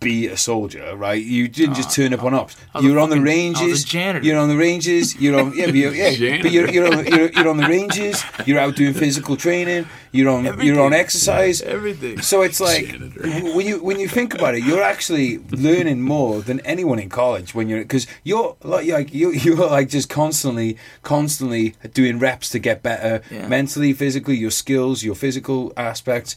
be 0.00 0.26
a 0.28 0.36
soldier, 0.36 0.96
right? 0.96 1.22
You 1.22 1.46
didn't 1.46 1.74
just 1.74 1.94
turn 1.94 2.14
up 2.14 2.24
on 2.24 2.32
ops. 2.34 2.56
You 2.80 2.94
were 2.94 2.98
on 3.00 3.10
the 3.10 3.20
ranges. 3.20 3.62
was 3.68 3.84
a 3.84 3.86
janitor. 3.86 4.24
You're 4.26 4.38
on 4.38 4.48
the 4.48 4.56
ranges. 4.56 5.14
You're 5.20 5.38
on 5.38 5.52
yeah, 5.54 5.66
but 5.66 5.74
you're, 5.74 5.94
yeah. 5.94 6.40
But 6.42 6.50
you're 6.50 6.70
you're 6.70 6.86
on, 6.86 7.06
you're, 7.06 7.30
you're 7.30 7.48
on 7.48 7.58
the 7.58 7.66
ranges. 7.68 8.24
You're 8.46 8.58
out 8.58 8.76
doing 8.76 8.94
physical 8.94 9.36
training. 9.36 9.86
You're 10.12 10.30
on 10.30 10.44
you're 10.44 10.80
on 10.80 10.92
Everything. 10.92 10.92
exercise. 10.94 11.62
Everything. 11.62 12.20
So 12.22 12.42
it's 12.42 12.60
like 12.60 12.86
Janitor. 12.86 13.22
when 13.54 13.66
you 13.66 13.82
when 13.84 14.00
you 14.00 14.08
think 14.08 14.34
about 14.34 14.54
it, 14.54 14.64
you're 14.64 14.82
actually 14.82 15.38
learning 15.50 16.00
more 16.00 16.40
than 16.40 16.60
anyone 16.60 16.98
in 16.98 17.10
college 17.10 17.54
when 17.54 17.68
you're 17.68 17.80
because 17.82 18.06
you're 18.24 18.56
like 18.64 18.88
like 18.88 19.14
you 19.14 19.30
you're 19.32 19.56
like 19.68 19.90
just 19.90 20.08
constantly 20.08 20.78
constantly 21.02 21.74
doing 21.92 22.18
reps 22.18 22.48
to 22.50 22.58
get 22.58 22.82
better 22.82 23.22
Yeah. 23.30 23.46
mentally, 23.48 23.92
physically, 23.92 24.36
your 24.36 24.50
skills, 24.50 25.02
your 25.04 25.14
physical 25.14 25.72
aspects. 25.76 26.36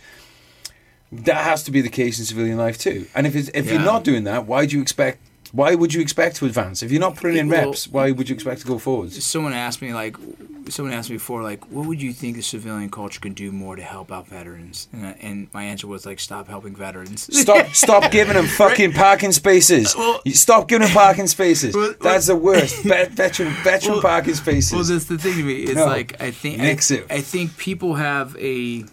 That 1.26 1.44
has 1.44 1.64
to 1.64 1.72
be 1.72 1.82
the 1.82 1.90
case 1.90 2.20
in 2.20 2.26
civilian 2.26 2.58
life 2.58 2.78
too. 2.78 3.08
And 3.16 3.26
if 3.28 3.36
it's, 3.36 3.50
if 3.54 3.70
you're 3.72 3.80
not 3.80 4.04
doing 4.04 4.24
that, 4.26 4.46
why 4.46 4.66
do 4.66 4.76
you 4.76 4.82
expect? 4.82 5.20
Why 5.52 5.76
would 5.76 5.94
you 5.94 6.02
expect 6.02 6.38
to 6.38 6.48
advance 6.48 6.82
if 6.82 6.92
you're 6.92 7.00
not 7.00 7.16
putting 7.16 7.38
in 7.38 7.48
Well- 7.50 7.68
reps? 7.68 7.88
Why 7.88 8.10
would 8.10 8.28
you 8.28 8.34
expect 8.34 8.62
to 8.62 8.68
go 8.68 8.80
forwards? 8.80 9.24
Someone 9.24 9.54
asked 9.54 9.84
me 9.84 9.94
like, 9.94 10.18
someone 10.68 10.96
asked 10.96 11.12
me 11.12 11.18
before 11.18 11.44
like, 11.44 11.70
what 11.72 11.86
would 11.86 12.02
you 12.02 12.12
think 12.12 12.38
the 12.38 12.42
civilian 12.42 12.90
culture 12.90 13.20
could 13.20 13.36
do 13.36 13.52
more 13.52 13.76
to 13.76 13.84
help 13.84 14.12
out 14.12 14.28
veterans? 14.28 14.88
And, 14.92 15.06
I, 15.06 15.12
and 15.22 15.48
my 15.54 15.64
answer 15.66 15.86
was 15.86 16.08
like, 16.08 16.20
stop 16.20 16.48
helping 16.48 16.76
veterans. 16.76 17.30
Stop! 17.40 17.68
Stop 17.76 18.12
giving 18.18 18.34
them 18.34 18.48
fucking 18.48 18.94
parking 18.94 19.32
spaces. 19.32 19.96
Well- 19.96 20.22
stop 20.32 20.68
giving 20.68 20.88
them 20.88 20.96
parking 21.04 21.28
spaces. 21.28 21.76
Well- 21.76 21.94
That's 22.02 22.26
the 22.26 22.36
worst. 22.36 22.78
Ve- 22.84 23.06
veteran 23.12 23.54
veteran 23.64 23.94
Well- 23.94 24.02
parking 24.02 24.34
spaces. 24.34 24.74
Well, 24.74 24.84
that's 24.84 25.06
the 25.06 25.20
thing 25.20 25.36
to 25.38 25.44
me. 25.44 25.64
It's 25.66 25.76
No. 25.76 25.86
like 25.86 26.20
I 26.20 26.32
think 26.32 26.62
I. 26.62 26.70
I 27.16 27.22
think 27.22 27.58
people 27.58 27.94
have 27.94 28.36
a 28.40 28.86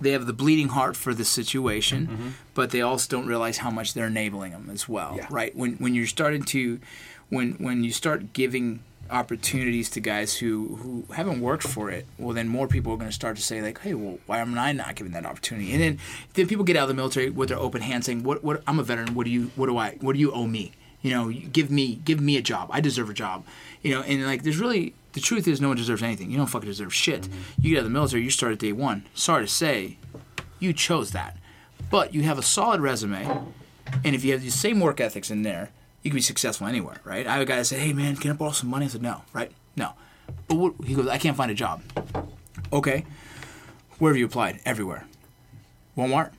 they 0.00 0.12
have 0.12 0.26
the 0.26 0.32
bleeding 0.32 0.68
heart 0.68 0.96
for 0.96 1.14
the 1.14 1.24
situation, 1.24 2.34
but 2.54 2.70
they 2.70 2.80
also 2.80 3.08
don't 3.08 3.26
realize 3.26 3.58
how 3.58 3.70
much 3.70 3.94
they're 3.94 4.06
enabling 4.06 4.52
them 4.52 4.70
as 4.72 4.88
well. 4.88 5.08
Mm-hmm. 5.10 5.18
Yeah. 5.18 5.26
Right 5.30 5.56
when 5.56 5.74
when 5.76 5.94
you're 5.94 6.06
starting 6.06 6.42
to 6.44 6.80
when 7.28 7.52
when 7.54 7.84
you 7.84 7.92
start 7.92 8.32
giving 8.32 8.80
opportunities 9.10 9.88
to 9.90 10.00
guys 10.00 10.36
who 10.36 10.76
who 10.76 11.14
haven't 11.14 11.40
worked 11.40 11.62
for 11.62 11.90
it 11.90 12.06
well 12.18 12.34
then 12.34 12.46
more 12.46 12.68
people 12.68 12.92
are 12.92 12.96
going 12.96 13.08
to 13.08 13.14
start 13.14 13.36
to 13.36 13.42
say 13.42 13.62
like 13.62 13.80
hey 13.80 13.94
well 13.94 14.18
why 14.26 14.38
am 14.38 14.58
i 14.58 14.70
not 14.70 14.94
given 14.96 15.12
that 15.12 15.24
opportunity 15.24 15.72
and 15.72 15.80
then 15.80 15.98
then 16.34 16.46
people 16.46 16.64
get 16.64 16.76
out 16.76 16.82
of 16.82 16.88
the 16.88 16.94
military 16.94 17.30
with 17.30 17.48
their 17.48 17.58
open 17.58 17.80
hand 17.80 18.04
saying 18.04 18.22
what 18.22 18.44
what 18.44 18.62
i'm 18.66 18.78
a 18.78 18.82
veteran 18.82 19.14
what 19.14 19.24
do 19.24 19.30
you 19.30 19.50
what 19.56 19.66
do 19.66 19.78
i 19.78 19.96
what 20.02 20.12
do 20.12 20.18
you 20.18 20.30
owe 20.32 20.46
me 20.46 20.72
you 21.00 21.10
know 21.10 21.30
give 21.30 21.70
me 21.70 21.94
give 22.04 22.20
me 22.20 22.36
a 22.36 22.42
job 22.42 22.68
i 22.70 22.80
deserve 22.80 23.08
a 23.08 23.14
job 23.14 23.44
you 23.82 23.94
know 23.94 24.02
and 24.02 24.26
like 24.26 24.42
there's 24.42 24.58
really 24.58 24.92
the 25.18 25.24
truth 25.24 25.48
is 25.48 25.60
no 25.60 25.68
one 25.68 25.76
deserves 25.76 26.02
anything 26.02 26.30
you 26.30 26.36
don't 26.36 26.46
fucking 26.46 26.68
deserve 26.68 26.94
shit 26.94 27.22
mm-hmm. 27.22 27.62
you 27.62 27.70
get 27.70 27.78
out 27.78 27.80
of 27.80 27.84
the 27.84 27.90
military 27.90 28.22
you 28.22 28.30
start 28.30 28.52
at 28.52 28.58
day 28.58 28.72
one 28.72 29.04
sorry 29.14 29.44
to 29.44 29.48
say 29.48 29.96
you 30.58 30.72
chose 30.72 31.10
that 31.12 31.36
but 31.90 32.14
you 32.14 32.22
have 32.22 32.38
a 32.38 32.42
solid 32.42 32.80
resume 32.80 33.52
and 34.04 34.14
if 34.14 34.24
you 34.24 34.32
have 34.32 34.42
the 34.42 34.50
same 34.50 34.80
work 34.80 35.00
ethics 35.00 35.30
in 35.30 35.42
there, 35.42 35.70
you 36.02 36.10
can 36.10 36.16
be 36.16 36.22
successful 36.22 36.66
anywhere, 36.66 37.00
right? 37.04 37.26
I 37.26 37.32
have 37.32 37.42
a 37.42 37.44
guy 37.44 37.56
that 37.56 37.64
said, 37.64 37.80
"Hey, 37.80 37.92
man, 37.92 38.16
can 38.16 38.30
I 38.30 38.34
borrow 38.34 38.52
some 38.52 38.70
money?" 38.70 38.86
I 38.86 38.88
said, 38.88 39.02
"No," 39.02 39.22
right? 39.32 39.50
No. 39.76 39.92
But 40.46 40.56
what, 40.56 40.74
he 40.84 40.94
goes, 40.94 41.08
"I 41.08 41.18
can't 41.18 41.36
find 41.36 41.50
a 41.50 41.54
job." 41.54 41.82
Okay. 42.72 43.04
Where 43.98 44.12
have 44.12 44.18
you 44.18 44.26
applied? 44.26 44.60
Everywhere. 44.64 45.06
Walmart? 45.96 46.32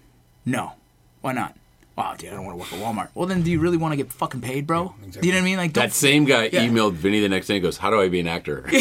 No. 0.45 0.73
Why 1.21 1.33
not? 1.33 1.57
Wow, 1.99 2.15
dude, 2.17 2.29
I 2.31 2.35
don't 2.35 2.45
want 2.45 2.55
to 2.57 2.59
work 2.61 2.71
at 2.71 2.79
Walmart. 2.95 3.09
Well, 3.13 3.27
then, 3.27 3.41
do 3.41 3.51
you 3.51 3.59
really 3.59 3.75
want 3.75 3.91
to 3.91 3.97
get 3.97 4.09
fucking 4.13 4.39
paid, 4.39 4.65
bro? 4.65 4.95
exactly. 5.05 5.27
You 5.27 5.33
know 5.33 5.39
what 5.39 5.41
I 5.41 5.45
mean? 5.45 5.57
Like, 5.57 5.73
don't 5.73 5.83
that 5.83 5.91
same 5.93 6.23
guy 6.23 6.45
Yeah. 6.45 6.61
emailed 6.65 6.93
Vinny 6.93 7.19
the 7.19 7.27
next 7.27 7.47
day 7.47 7.55
and 7.55 7.63
goes, 7.63 7.75
"How 7.77 7.89
do 7.89 7.99
I 7.99 8.07
be 8.07 8.21
an 8.21 8.27
actor?" 8.27 8.63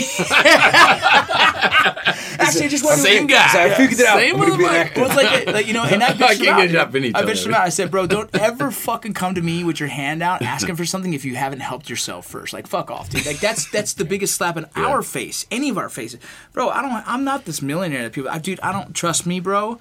Actually, 2.41 2.67
I 2.67 2.69
just 2.69 2.85
wanted 2.85 3.03
Same 3.03 3.27
to, 3.27 3.35
guy. 3.35 3.49
So 3.49 3.61
I 3.61 3.71
figured 3.75 3.99
it 4.01 4.07
out. 4.07 4.19
Same 4.19 4.35
I'm 4.37 4.41
gonna 4.41 4.57
be 4.57 4.65
an 4.65 4.71
motherfucker. 4.71 4.75
actor. 4.85 5.01
Well, 5.01 5.17
like, 5.17 5.47
like 5.47 5.67
you 5.67 5.73
know, 5.75 5.83
and 5.85 6.03
I 6.05 6.09
I 6.09 6.13
bitched 6.13 6.45
can't 6.45 6.71
him 6.71 6.77
out. 6.77 6.89
a 6.89 6.91
Vinny 6.91 7.13
I 7.15 7.23
bitched 7.23 7.47
him 7.47 7.55
out. 7.55 7.63
I 7.63 7.69
said, 7.71 7.91
bro, 7.91 8.07
don't 8.07 8.31
ever 8.39 8.71
fucking 8.71 9.15
come 9.15 9.35
to 9.35 9.43
me 9.43 9.65
with 9.65 9.81
your 9.81 9.89
hand 9.89 10.23
out 10.23 10.41
asking 10.43 10.77
for 10.77 10.85
something 10.85 11.13
if 11.13 11.25
you 11.25 11.35
haven't 11.35 11.61
helped 11.61 11.91
yourself 11.91 12.27
first. 12.27 12.53
Like, 12.53 12.67
fuck 12.67 12.91
off, 12.91 13.11
dude. 13.11 13.27
Like, 13.27 13.41
that's 13.41 13.69
that's 13.71 13.95
the 13.95 14.05
biggest 14.05 14.35
slap 14.37 14.57
in 14.57 14.67
our 14.77 15.03
face, 15.03 15.47
any 15.51 15.69
of 15.71 15.79
our 15.79 15.89
faces, 15.89 16.21
bro. 16.53 16.69
I 16.71 16.83
don't. 16.83 16.93
I'm 17.09 17.25
not 17.25 17.45
this 17.45 17.61
millionaire 17.63 18.03
that 18.05 18.13
people. 18.13 18.31
I, 18.31 18.39
dude, 18.39 18.61
I 18.61 18.73
don't 18.73 18.95
trust 18.95 19.27
me, 19.27 19.41
bro. 19.41 19.81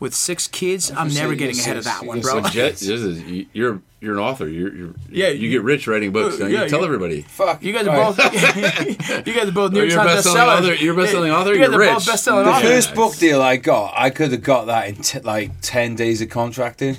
With 0.00 0.14
six 0.14 0.46
kids, 0.46 0.90
I'm 0.90 1.12
never 1.12 1.34
getting 1.34 1.56
get 1.56 1.64
ahead 1.64 1.76
of 1.76 1.84
that 1.84 2.04
one, 2.04 2.20
bro. 2.20 2.40
Jet, 2.42 2.72
this 2.76 2.82
is 2.82 3.22
you're 3.52 3.80
you're 4.00 4.12
an 4.14 4.20
author. 4.20 4.46
You're, 4.48 4.72
you're 4.74 4.94
Yeah, 5.10 5.28
You 5.28 5.48
you- 5.48 5.50
get 5.50 5.62
rich 5.64 5.88
writing 5.88 6.12
books. 6.12 6.40
Uh, 6.40 6.46
yeah, 6.46 6.62
you 6.62 6.68
tell 6.68 6.84
everybody. 6.84 7.22
Fuck. 7.22 7.62
You 7.64 7.72
guys 7.72 7.86
are 7.88 7.96
both. 7.96 8.18
you 9.26 9.32
guys 9.34 9.48
are 9.48 9.52
both 9.52 9.72
New 9.72 9.80
York 9.80 9.90
you're 9.90 10.04
Times 10.04 10.24
bestsellers. 10.24 10.58
author- 10.60 10.74
you're 10.74 10.94
a 10.94 10.96
best-selling 10.96 11.32
author, 11.32 11.52
You 11.54 11.58
guys 11.64 11.72
you're 11.72 11.82
are 11.82 11.86
both 11.86 11.96
rich. 11.98 12.06
best-selling 12.06 12.44
The 12.44 12.50
Yeah. 12.50 12.56
authors. 12.58 12.70
first 12.86 12.94
book 12.94 13.16
deal 13.16 13.42
I 13.42 13.56
got, 13.56 13.94
I 13.96 14.10
could 14.10 14.30
have 14.32 14.42
got 14.42 14.66
that 14.66 14.88
in 14.88 14.96
t- 14.96 15.18
like 15.20 15.50
ten 15.62 15.96
days 15.96 16.22
of 16.22 16.28
contracting. 16.28 16.96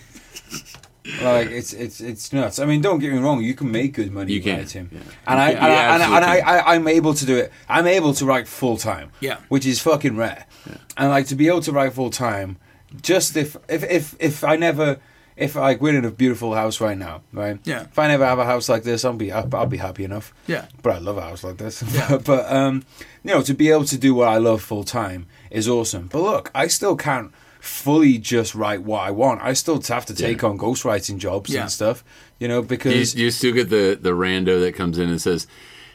like 1.24 1.50
it's 1.50 1.74
it's 1.74 2.02
it's 2.02 2.34
nuts. 2.34 2.60
I 2.60 2.66
mean, 2.66 2.82
don't 2.82 3.00
get 3.00 3.12
me 3.14 3.20
wrong. 3.20 3.42
You 3.42 3.54
can 3.56 3.72
make 3.72 3.94
good 3.94 4.12
money 4.12 4.34
You 4.34 4.42
can, 4.42 4.60
writing, 4.60 4.90
yeah. 4.92 5.00
and 5.26 5.40
I 5.40 5.54
can- 5.54 5.64
and, 5.64 5.74
I, 5.74 5.94
and, 5.96 6.04
I, 6.04 6.16
and 6.18 6.26
I, 6.26 6.38
I 6.60 6.76
I'm 6.76 6.88
able 6.88 7.14
to 7.14 7.26
do 7.26 7.38
it. 7.38 7.52
I'm 7.70 7.88
able 7.88 8.14
to 8.16 8.26
write 8.26 8.48
full 8.48 8.78
time. 8.78 9.12
Yeah. 9.22 9.38
which 9.48 9.66
is 9.66 9.80
fucking 9.80 10.18
rare. 10.18 10.46
Yeah. 10.68 10.76
And 10.98 11.10
like 11.10 11.28
to 11.28 11.36
be 11.36 11.48
able 11.48 11.62
to 11.62 11.72
write 11.72 11.94
full 11.94 12.10
time, 12.12 12.58
just 13.02 13.36
if 13.38 13.56
if 13.68 13.84
if 13.84 14.16
if 14.20 14.44
I 14.44 14.56
never. 14.56 15.00
If 15.38 15.56
like 15.56 15.80
we're 15.80 15.98
in 15.98 16.04
a 16.04 16.12
beautiful 16.12 16.54
house 16.54 16.82
right 16.82 16.98
now, 16.98 17.22
right? 17.32 17.60
Yeah. 17.64 17.84
If 17.84 17.98
I 17.98 18.10
never 18.10 18.26
have 18.26 18.40
a 18.40 18.46
house 18.46 18.68
like 18.68 18.84
this, 18.84 19.06
I'll 19.06 19.14
be 19.14 19.32
I'll, 19.32 19.48
I'll 19.56 19.68
be 19.68 19.78
happy 19.78 20.04
enough. 20.04 20.34
Yeah. 20.48 20.66
But 20.84 20.96
I 20.96 20.98
love 20.98 21.16
a 21.18 21.22
house 21.22 21.46
like 21.46 21.56
this. 21.56 21.82
Yeah. 21.94 22.18
but 22.26 22.52
um, 22.52 22.84
you 23.24 23.32
know, 23.32 23.42
to 23.44 23.54
be 23.54 23.70
able 23.72 23.86
to 23.86 23.98
do 23.98 24.14
what 24.14 24.28
I 24.28 24.36
love 24.38 24.62
full 24.62 24.84
time 24.84 25.28
is 25.50 25.66
awesome. 25.70 26.08
But 26.08 26.24
look, 26.24 26.52
I 26.54 26.68
still 26.68 26.98
can't 26.98 27.32
fully 27.62 28.18
just 28.18 28.54
write 28.54 28.82
what 28.84 29.00
I 29.00 29.12
want. 29.12 29.42
I 29.42 29.54
still 29.54 29.82
have 29.88 30.06
to 30.08 30.14
take 30.14 30.42
Yeah. 30.42 30.50
on 30.50 30.58
ghostwriting 30.58 31.20
jobs 31.20 31.50
Yeah. 31.50 31.62
and 31.62 31.72
stuff. 31.72 32.04
You 32.38 32.50
know, 32.50 32.62
because 32.62 33.16
you 33.16 33.32
still 33.32 33.54
get 33.54 33.70
the 33.70 33.98
the 34.02 34.12
rando 34.12 34.60
that 34.60 34.76
comes 34.76 34.98
in 34.98 35.08
and 35.10 35.22
says, 35.22 35.48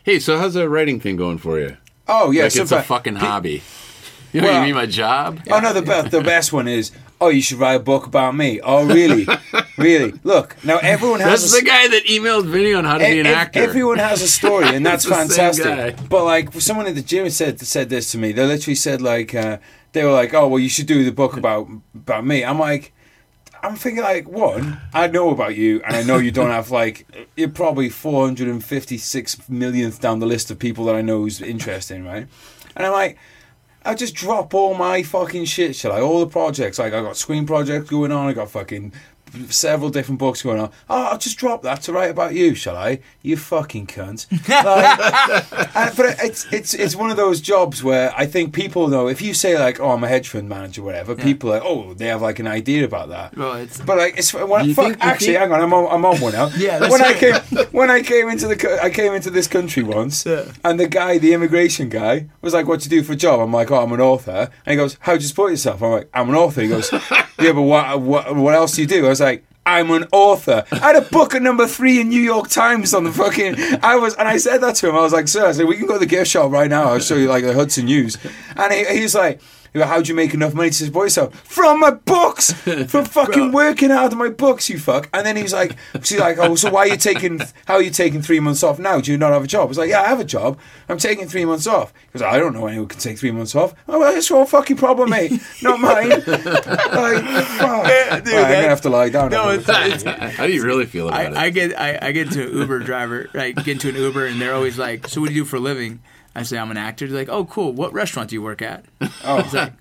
"Hey, 0.04 0.20
so 0.20 0.38
how's 0.38 0.54
that 0.54 0.70
writing 0.70 1.00
thing 1.00 1.16
going 1.16 1.36
for 1.36 1.58
you?" 1.60 1.76
oh 2.08 2.30
yeah, 2.30 2.44
like 2.44 2.56
it's 2.56 2.72
a 2.72 2.82
fucking 2.82 3.16
pe- 3.16 3.20
hobby. 3.20 3.62
You 4.34 4.40
know, 4.40 4.48
Well- 4.48 4.60
you 4.60 4.66
mean 4.66 4.74
my 4.74 4.86
job? 4.86 5.40
Oh 5.50 5.60
no, 5.60 5.72
the 5.72 5.80
best 5.80 6.10
the 6.10 6.20
best 6.20 6.52
one 6.52 6.66
is. 6.68 6.90
Oh, 7.20 7.28
you 7.28 7.40
should 7.40 7.58
write 7.58 7.74
a 7.74 7.78
book 7.78 8.06
about 8.06 8.34
me. 8.34 8.60
Oh, 8.60 8.84
really? 8.84 9.26
really? 9.78 10.12
Look, 10.24 10.56
now 10.64 10.78
everyone 10.78 11.20
has. 11.20 11.40
That's 11.42 11.54
a, 11.56 11.60
the 11.60 11.66
guy 11.66 11.86
that 11.88 12.04
emailed 12.06 12.46
Vinny 12.46 12.74
on 12.74 12.84
how 12.84 12.98
to 12.98 13.04
be 13.04 13.20
an 13.20 13.26
ev- 13.26 13.34
actor. 13.36 13.60
Everyone 13.60 13.98
has 13.98 14.20
a 14.20 14.28
story, 14.28 14.66
and 14.74 14.84
that's 14.88 15.04
It's 15.06 15.16
the 15.16 15.28
same 15.28 15.52
fantastic. 15.54 16.08
But 16.08 16.24
like 16.24 16.52
someone 16.60 16.86
at 16.88 16.96
the 16.96 17.02
gym 17.02 17.30
said 17.30 17.60
said 17.60 17.88
this 17.88 18.10
to 18.12 18.18
me. 18.18 18.32
They 18.32 18.44
literally 18.44 18.74
said 18.74 19.00
like 19.00 19.34
uh, 19.36 19.58
they 19.92 20.04
were 20.04 20.10
like, 20.10 20.34
"Oh, 20.34 20.48
well, 20.48 20.58
you 20.58 20.68
should 20.68 20.86
do 20.86 21.04
the 21.04 21.12
book 21.12 21.36
about 21.36 21.68
about 21.94 22.26
me." 22.26 22.44
I'm 22.44 22.58
like. 22.58 22.92
I'm 23.62 23.76
thinking 23.76 24.02
like 24.02 24.28
one, 24.28 24.78
I 24.92 25.06
know 25.06 25.30
about 25.30 25.56
you, 25.56 25.80
and 25.86 25.96
I 25.96 26.02
know 26.02 26.18
you 26.18 26.30
don't 26.30 26.50
have 26.50 26.70
like 26.70 27.06
you're 27.34 27.48
probably 27.48 27.88
456 27.88 29.48
millionth 29.48 30.00
down 30.02 30.18
the 30.18 30.26
list 30.26 30.50
of 30.50 30.58
people 30.58 30.84
that 30.84 30.94
I 30.94 31.00
know 31.00 31.20
who's 31.22 31.40
interesting, 31.40 32.04
right? 32.04 32.26
And 32.76 32.86
I'm 32.86 32.92
like, 32.92 33.16
I 33.86 33.94
just 33.94 34.14
drop 34.14 34.54
all 34.54 34.74
my 34.74 35.02
fucking 35.02 35.44
shit, 35.44 35.76
shall 35.76 35.92
I? 35.92 36.00
All 36.00 36.20
the 36.20 36.26
projects, 36.26 36.78
like 36.78 36.94
I 36.94 37.02
got 37.02 37.18
screen 37.18 37.46
projects 37.46 37.90
going 37.90 38.12
on, 38.12 38.28
I 38.28 38.32
got 38.32 38.50
fucking 38.50 38.92
several 39.50 39.90
different 39.90 40.18
books 40.18 40.42
going 40.42 40.60
on. 40.60 40.70
Oh, 40.88 41.04
I'll 41.04 41.18
just 41.18 41.38
drop 41.38 41.62
that 41.62 41.82
to 41.82 41.92
write 41.92 42.10
about 42.10 42.34
you, 42.34 42.54
shall 42.54 42.76
I? 42.76 43.00
You 43.22 43.36
fucking 43.36 43.86
cunt. 43.86 44.26
Like, 44.64 45.76
and, 45.76 45.96
but 45.96 46.16
it's 46.22 46.46
it's 46.52 46.74
it's 46.74 46.94
one 46.96 47.10
of 47.10 47.16
those 47.16 47.40
jobs 47.40 47.82
where 47.82 48.12
I 48.16 48.26
think 48.26 48.52
people 48.54 48.88
know 48.88 49.08
if 49.08 49.20
you 49.22 49.34
say 49.34 49.58
like, 49.58 49.80
oh, 49.80 49.90
I'm 49.90 50.04
a 50.04 50.08
hedge 50.08 50.28
fund 50.28 50.48
manager, 50.48 50.82
whatever. 50.82 51.14
People 51.14 51.50
are 51.50 51.54
like, 51.58 51.62
oh, 51.64 51.94
they 51.94 52.06
have 52.06 52.22
like 52.22 52.38
an 52.38 52.46
idea 52.46 52.84
about 52.84 53.08
that. 53.10 53.36
Well, 53.36 53.66
but 53.84 53.96
like 53.98 54.16
it's 54.18 54.32
when, 54.32 54.74
fuck, 54.74 54.84
think- 54.86 54.96
actually, 55.04 55.26
think- 55.28 55.38
hang 55.38 55.52
on, 55.52 55.60
I'm 55.60 55.72
on, 55.74 55.86
I'm 55.92 56.04
on 56.04 56.20
one 56.20 56.32
now. 56.32 56.50
Yeah, 56.56 56.80
when 56.88 57.02
I 57.02 57.12
came 57.14 57.34
when 57.72 57.90
I 57.90 58.02
came 58.02 58.28
into 58.28 58.46
the 58.46 58.78
I 58.82 58.90
came 58.90 59.12
into 59.12 59.30
this 59.30 59.46
country 59.48 59.82
once, 59.82 60.24
Yeah. 60.24 60.44
and 60.64 60.78
the 60.78 60.86
guy, 60.88 61.18
the 61.18 61.32
immigration 61.32 61.88
guy, 61.88 62.28
was 62.42 62.54
like, 62.54 62.66
"What 62.68 62.80
do 62.80 62.84
you 62.84 63.00
do 63.00 63.06
for 63.06 63.12
a 63.14 63.16
job?" 63.16 63.40
I'm 63.40 63.52
like, 63.52 63.70
"Oh, 63.70 63.82
I'm 63.82 63.92
an 63.92 64.00
author." 64.00 64.50
And 64.64 64.70
he 64.72 64.76
goes, 64.76 64.96
"How 65.00 65.14
do 65.16 65.22
you 65.22 65.28
support 65.28 65.50
yourself?" 65.50 65.82
I'm 65.82 65.90
like, 65.90 66.08
"I'm 66.14 66.28
an 66.28 66.34
author." 66.36 66.62
He 66.62 66.68
goes, 66.68 66.90
"Yeah, 67.38 67.52
but 67.52 67.62
what 67.62 68.00
what 68.00 68.36
what 68.36 68.54
else 68.54 68.72
do 68.76 68.82
you 68.82 68.86
do?" 68.88 69.06
I 69.06 69.08
was 69.08 69.20
like. 69.20 69.23
I'm 69.66 69.90
an 69.92 70.06
author. 70.12 70.64
I 70.70 70.76
had 70.76 70.96
a 70.96 71.00
book 71.00 71.34
at 71.34 71.40
number 71.40 71.66
three 71.66 72.00
in 72.00 72.10
New 72.10 72.20
York 72.20 72.48
Times 72.48 72.92
on 72.92 73.04
the 73.04 73.12
fucking. 73.12 73.56
I 73.82 73.96
was, 73.96 74.14
and 74.14 74.28
I 74.28 74.36
said 74.36 74.58
that 74.58 74.74
to 74.76 74.88
him. 74.90 74.94
I 74.94 75.00
was 75.00 75.12
like, 75.12 75.26
"Sir, 75.26 75.46
I 75.46 75.52
said 75.52 75.66
we 75.66 75.76
can 75.76 75.86
go 75.86 75.94
to 75.94 75.98
the 75.98 76.06
gift 76.06 76.30
shop 76.30 76.52
right 76.52 76.68
now. 76.68 76.84
I'll 76.84 76.98
show 76.98 77.16
you 77.16 77.28
like 77.28 77.44
the 77.44 77.54
Hudson 77.54 77.86
News." 77.86 78.18
And 78.56 78.72
he, 78.72 78.84
he's 79.00 79.14
like, 79.14 79.40
"How 79.74 80.00
do 80.00 80.08
you 80.08 80.14
make 80.14 80.34
enough 80.34 80.54
money 80.54 80.70
to 80.70 80.74
support 80.74 81.06
yourself 81.06 81.34
from 81.44 81.80
my 81.80 81.90
books? 81.90 82.52
From 82.52 83.04
fucking 83.04 83.52
working 83.52 83.90
out 83.90 84.12
of 84.12 84.18
my 84.18 84.28
books, 84.28 84.68
you 84.68 84.78
fuck." 84.78 85.08
And 85.12 85.26
then 85.26 85.36
he's 85.36 85.52
like, 85.52 85.76
"She's 86.02 86.18
like, 86.20 86.38
oh, 86.38 86.54
so 86.54 86.70
why 86.70 86.80
are 86.82 86.88
you 86.88 86.96
taking? 86.96 87.40
How 87.66 87.74
are 87.74 87.82
you 87.82 87.90
taking 87.90 88.22
three 88.22 88.40
months 88.40 88.62
off 88.62 88.78
now? 88.78 89.00
Do 89.00 89.10
you 89.10 89.18
not 89.18 89.32
have 89.32 89.44
a 89.44 89.46
job?" 89.46 89.62
I 89.62 89.68
was 89.68 89.78
like, 89.78 89.90
"Yeah, 89.90 90.02
I 90.02 90.08
have 90.08 90.20
a 90.20 90.24
job. 90.24 90.58
I'm 90.88 90.98
taking 90.98 91.26
three 91.28 91.44
months 91.44 91.66
off." 91.66 91.92
Because 92.06 92.22
I 92.22 92.38
don't 92.38 92.52
know 92.54 92.66
anyone 92.66 92.74
who 92.84 92.86
can 92.86 93.00
take 93.00 93.18
three 93.18 93.32
months 93.32 93.54
off. 93.54 93.74
Oh, 93.88 93.98
well, 93.98 94.14
it's 94.16 94.30
your 94.30 94.46
fucking 94.46 94.76
problem, 94.76 95.10
mate, 95.10 95.32
not 95.62 95.80
mine. 95.80 96.08
like, 96.10 96.22
fuck. 96.22 96.24
dude, 96.24 96.34
Right, 96.84 98.26
I'm 98.26 98.52
gonna 98.52 98.68
have 98.68 98.80
to 98.82 98.90
lie 98.90 99.08
down. 99.08 99.30
No, 99.30 99.50
it's, 99.50 99.64
it's 99.68 100.04
How 100.36 100.46
do 100.46 100.52
you 100.52 100.62
really 100.64 100.86
feel 100.86 101.08
about 101.08 101.32
it? 101.32 101.36
I, 101.36 101.46
I 101.46 101.50
get 101.50 101.80
I, 101.80 101.98
I 102.00 102.12
get 102.12 102.28
into 102.28 102.42
an 102.48 102.56
Uber 102.58 102.78
driver, 102.80 103.28
right? 103.34 103.54
Get 103.56 103.68
into 103.68 103.88
an 103.88 103.96
Uber, 103.96 104.26
and 104.26 104.40
they're 104.40 104.54
always 104.54 104.78
like, 104.78 105.08
"So 105.08 105.20
what 105.20 105.28
do 105.28 105.34
you 105.34 105.42
do 105.42 105.44
for 105.48 105.56
a 105.56 105.60
living?" 105.60 106.00
I 106.34 106.42
say, 106.42 106.58
"I'm 106.58 106.70
an 106.70 106.76
actor." 106.76 107.06
They're 107.06 107.16
like, 107.18 107.28
"Oh, 107.28 107.44
cool. 107.44 107.72
What 107.72 107.92
restaurant 107.92 108.30
do 108.30 108.36
you 108.36 108.42
work 108.42 108.62
at?" 108.62 108.84
Oh. 109.24 109.38
It's 109.38 109.52
like, 109.54 109.72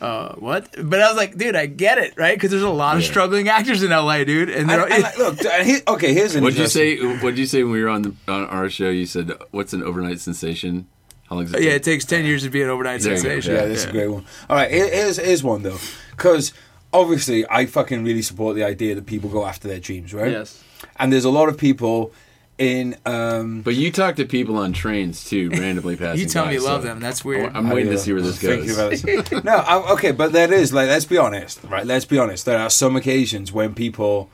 uh, 0.00 0.34
what? 0.34 0.68
But 0.82 1.00
I 1.00 1.08
was 1.08 1.16
like, 1.16 1.36
dude, 1.38 1.56
I 1.56 1.64
get 1.66 1.96
it, 1.98 2.14
right? 2.18 2.36
Because 2.36 2.50
there's 2.50 2.62
a 2.62 2.68
lot 2.68 2.96
of 2.96 3.02
Yeah. 3.02 3.08
struggling 3.08 3.48
actors 3.48 3.82
in 3.82 3.90
LA, 3.90 4.24
dude. 4.24 4.50
And 4.50 4.60
And, 4.60 4.68
they're 4.70 4.92
and, 4.92 5.02
like, 5.02 5.16
look, 5.18 5.38
he, 5.40 5.78
okay, 5.88 6.12
here's 6.12 6.34
an 6.34 6.42
What'd 6.44 6.58
you 6.58 6.66
say? 6.66 6.96
What'd 6.98 7.38
you 7.38 7.46
say 7.46 7.62
when 7.62 7.72
we 7.72 7.82
were 7.82 7.88
on 7.88 8.02
the, 8.02 8.14
on 8.28 8.44
our 8.46 8.68
show? 8.68 8.90
You 8.90 9.06
said, 9.06 9.32
"What's 9.52 9.72
an 9.72 9.82
overnight 9.82 10.20
sensation?" 10.20 10.86
How 11.30 11.36
long 11.36 11.46
does 11.46 11.54
it 11.54 11.62
yeah, 11.62 11.70
take? 11.70 11.76
it 11.76 11.82
takes 11.84 12.04
ten 12.04 12.24
years 12.24 12.42
to 12.44 12.50
be 12.50 12.62
an 12.62 12.68
overnight 12.68 13.00
There 13.00 13.12
you 13.12 13.16
go. 13.16 13.22
sensation. 13.22 13.54
Yeah, 13.54 13.64
this 13.66 13.80
is 13.80 13.86
a 13.86 13.92
great 13.92 14.08
one. 14.08 14.24
All 14.50 14.56
right, 14.56 14.70
here- 14.70 14.88
here's 14.92 15.16
here's 15.16 15.42
one 15.42 15.62
though, 15.62 15.78
because 16.10 16.52
obviously 16.92 17.44
I 17.50 17.66
fucking 17.66 18.04
really 18.04 18.22
support 18.22 18.54
the 18.54 18.64
idea 18.64 18.94
that 18.94 19.06
people 19.06 19.28
go 19.30 19.44
after 19.46 19.66
their 19.66 19.80
dreams, 19.80 20.12
right? 20.14 20.30
Yes. 20.30 20.62
And 20.98 21.12
there's 21.12 21.24
a 21.24 21.30
lot 21.30 21.48
of 21.48 21.56
people 21.58 22.12
in. 22.58 22.96
Um, 23.04 23.62
But 23.62 23.74
you 23.74 23.90
talk 23.92 24.16
to 24.16 24.24
people 24.24 24.56
on 24.56 24.72
trains 24.72 25.28
too, 25.28 25.50
randomly 25.52 25.96
passing. 25.96 26.20
You 26.20 26.26
tell 26.26 26.44
by, 26.44 26.50
me 26.50 26.56
you 26.56 26.64
love 26.64 26.82
them. 26.82 27.00
That's 27.00 27.24
weird. 27.24 27.52
I'm 27.54 27.70
waiting 27.70 27.92
to 27.92 27.98
see 27.98 28.12
where 28.12 28.22
this 28.22 28.38
thinking 28.38 28.68
goes. 28.68 28.78
about 29.04 29.30
this. 29.30 29.44
no, 29.44 29.56
I, 29.56 29.92
okay, 29.92 30.12
but 30.12 30.32
that 30.32 30.50
is 30.52 30.72
like 30.72 30.88
let's 30.88 31.04
be 31.04 31.18
honest, 31.18 31.62
right? 31.64 31.86
Let's 31.86 32.04
be 32.04 32.18
honest. 32.18 32.44
There 32.46 32.58
are 32.58 32.70
some 32.70 32.96
occasions 32.96 33.52
when 33.52 33.74
people 33.74 34.30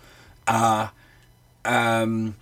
are 0.46 0.92
um, 1.64 2.34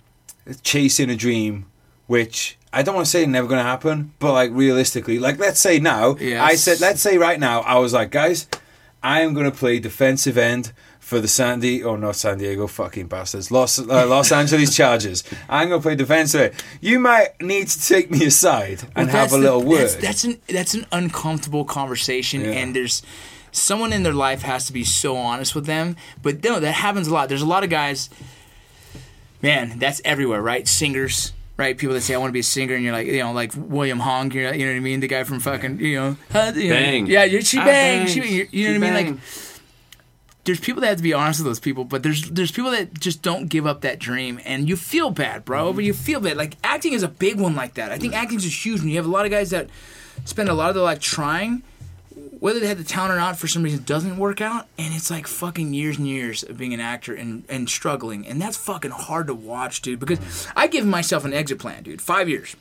chasing 0.63 1.09
a 1.09 1.15
dream, 1.15 1.65
which 2.07 2.57
I 2.73 2.83
don't 2.83 2.95
want 2.95 3.05
to 3.05 3.11
say 3.11 3.25
never 3.25 3.47
going 3.47 3.59
to 3.59 3.63
happen, 3.63 4.13
but 4.19 4.33
like 4.33 4.51
realistically, 4.53 5.19
like 5.19 5.39
let's 5.39 5.59
say 5.59 5.79
now, 5.79 6.15
Yes. 6.19 6.41
I 6.41 6.55
said, 6.55 6.79
let's 6.81 7.01
say 7.01 7.17
right 7.17 7.39
now, 7.39 7.61
I 7.61 7.77
was 7.79 7.93
like, 7.93 8.11
guys, 8.11 8.47
I 9.03 9.21
am 9.21 9.33
going 9.33 9.49
to 9.49 9.55
play 9.55 9.79
defensive 9.79 10.37
end. 10.37 10.71
For 11.11 11.19
the 11.19 11.27
San 11.27 11.59
Diego, 11.59 11.89
oh 11.89 11.95
not 11.97 12.15
San 12.15 12.37
Diego, 12.37 12.67
fucking 12.67 13.07
bastards, 13.07 13.51
Los 13.51 13.77
uh, 13.79 13.83
Los 14.07 14.31
Angeles 14.31 14.73
Chargers. 14.73 15.25
I'm 15.49 15.67
gonna 15.67 15.81
play 15.81 15.95
defensive. 15.95 16.53
end. 16.53 16.63
You 16.79 16.99
might 16.99 17.31
need 17.41 17.67
to 17.67 17.85
take 17.85 18.09
me 18.09 18.23
aside 18.27 18.83
and 18.95 18.95
Well, 18.95 19.05
have 19.07 19.11
that's 19.11 19.33
a 19.33 19.35
the- 19.35 19.41
little 19.41 19.61
word. 19.61 19.81
That's, 19.81 19.95
that's 19.95 20.23
an 20.23 20.37
that's 20.47 20.73
an 20.73 20.85
uncomfortable 20.93 21.65
conversation, 21.65 22.39
Yeah. 22.45 22.51
and 22.51 22.73
there's 22.73 23.01
someone 23.51 23.91
in 23.91 24.03
their 24.03 24.13
life 24.13 24.43
has 24.43 24.67
to 24.67 24.71
be 24.71 24.85
so 24.85 25.17
honest 25.17 25.53
with 25.53 25.65
them. 25.65 25.97
But 26.23 26.41
no, 26.45 26.61
that 26.61 26.71
happens 26.75 27.09
a 27.09 27.13
lot. 27.13 27.27
There's 27.27 27.41
a 27.41 27.45
lot 27.55 27.65
of 27.65 27.69
guys. 27.69 28.09
Man, 29.41 29.79
that's 29.79 30.01
everywhere, 30.05 30.41
right? 30.41 30.65
Singers, 30.65 31.33
right? 31.57 31.77
People 31.77 31.93
that 31.95 32.01
say 32.03 32.13
I 32.13 32.19
want 32.19 32.29
to 32.29 32.33
be 32.33 32.39
a 32.39 32.43
singer, 32.43 32.75
and 32.75 32.85
you're 32.85 32.93
like, 32.93 33.07
you 33.07 33.19
know, 33.19 33.33
like 33.33 33.51
William 33.57 33.99
Hung, 33.99 34.31
you 34.31 34.43
know, 34.43 34.51
you 34.53 34.65
know 34.65 34.71
what 34.71 34.77
I 34.77 34.79
mean? 34.79 35.01
The 35.01 35.07
guy 35.07 35.25
from 35.25 35.41
fucking, 35.41 35.81
you 35.81 35.99
know, 35.99 36.15
you 36.55 36.69
know, 36.69 36.75
Bang. 36.75 37.05
yeah, 37.07 37.27
she 37.41 37.57
I 37.57 37.65
bang, 37.65 38.05
bang. 38.05 38.07
she, 38.07 38.21
you 38.21 38.47
She 38.49 38.63
know 38.63 38.79
what 38.79 38.87
I 38.87 39.01
mean? 39.01 39.15
Like, 39.15 39.21
there's 40.43 40.59
people 40.59 40.81
that 40.81 40.87
have 40.87 40.97
to 40.97 41.03
be 41.03 41.13
honest 41.13 41.39
with 41.39 41.47
those 41.47 41.59
people, 41.59 41.83
but 41.83 42.03
there's 42.03 42.29
there's 42.29 42.51
people 42.51 42.71
that 42.71 42.99
just 42.99 43.21
don't 43.21 43.47
give 43.47 43.67
up 43.67 43.81
that 43.81 43.99
dream, 43.99 44.39
and 44.43 44.67
you 44.67 44.75
feel 44.75 45.11
bad, 45.11 45.45
bro. 45.45 45.71
But 45.71 45.83
you 45.83 45.93
feel 45.93 46.19
bad. 46.19 46.37
Like 46.37 46.55
acting 46.63 46.93
is 46.93 47.03
a 47.03 47.07
big 47.07 47.39
one 47.39 47.55
like 47.55 47.75
that. 47.75 47.91
I 47.91 47.97
think 47.97 48.13
acting 48.13 48.37
is 48.37 48.65
huge, 48.65 48.81
and 48.81 48.89
you 48.89 48.95
have 48.97 49.05
a 49.05 49.11
lot 49.11 49.25
of 49.25 49.31
guys 49.31 49.51
that 49.51 49.69
spend 50.25 50.49
a 50.49 50.53
lot 50.53 50.69
of 50.69 50.75
their 50.75 50.83
life 50.83 50.99
trying, 50.99 51.61
whether 52.39 52.59
they 52.59 52.67
had 52.67 52.79
the 52.79 52.83
talent 52.83 53.13
or 53.13 53.17
not. 53.17 53.37
For 53.37 53.47
some 53.47 53.61
reason, 53.61 53.83
doesn't 53.83 54.17
work 54.17 54.41
out, 54.41 54.67
and 54.79 54.93
it's 54.95 55.11
like 55.11 55.27
fucking 55.27 55.75
years 55.75 55.97
and 55.97 56.07
years 56.07 56.41
of 56.41 56.57
being 56.57 56.73
an 56.73 56.79
actor 56.79 57.13
and 57.13 57.43
and 57.47 57.69
struggling, 57.69 58.25
and 58.25 58.41
that's 58.41 58.57
fucking 58.57 58.91
hard 58.91 59.27
to 59.27 59.35
watch, 59.35 59.81
dude. 59.81 59.99
Because 59.99 60.19
mm-hmm. 60.19 60.59
I 60.59 60.65
give 60.67 60.85
myself 60.85 61.23
an 61.23 61.33
exit 61.33 61.59
plan, 61.59 61.83
dude. 61.83 62.01
Five 62.01 62.27
years. 62.27 62.55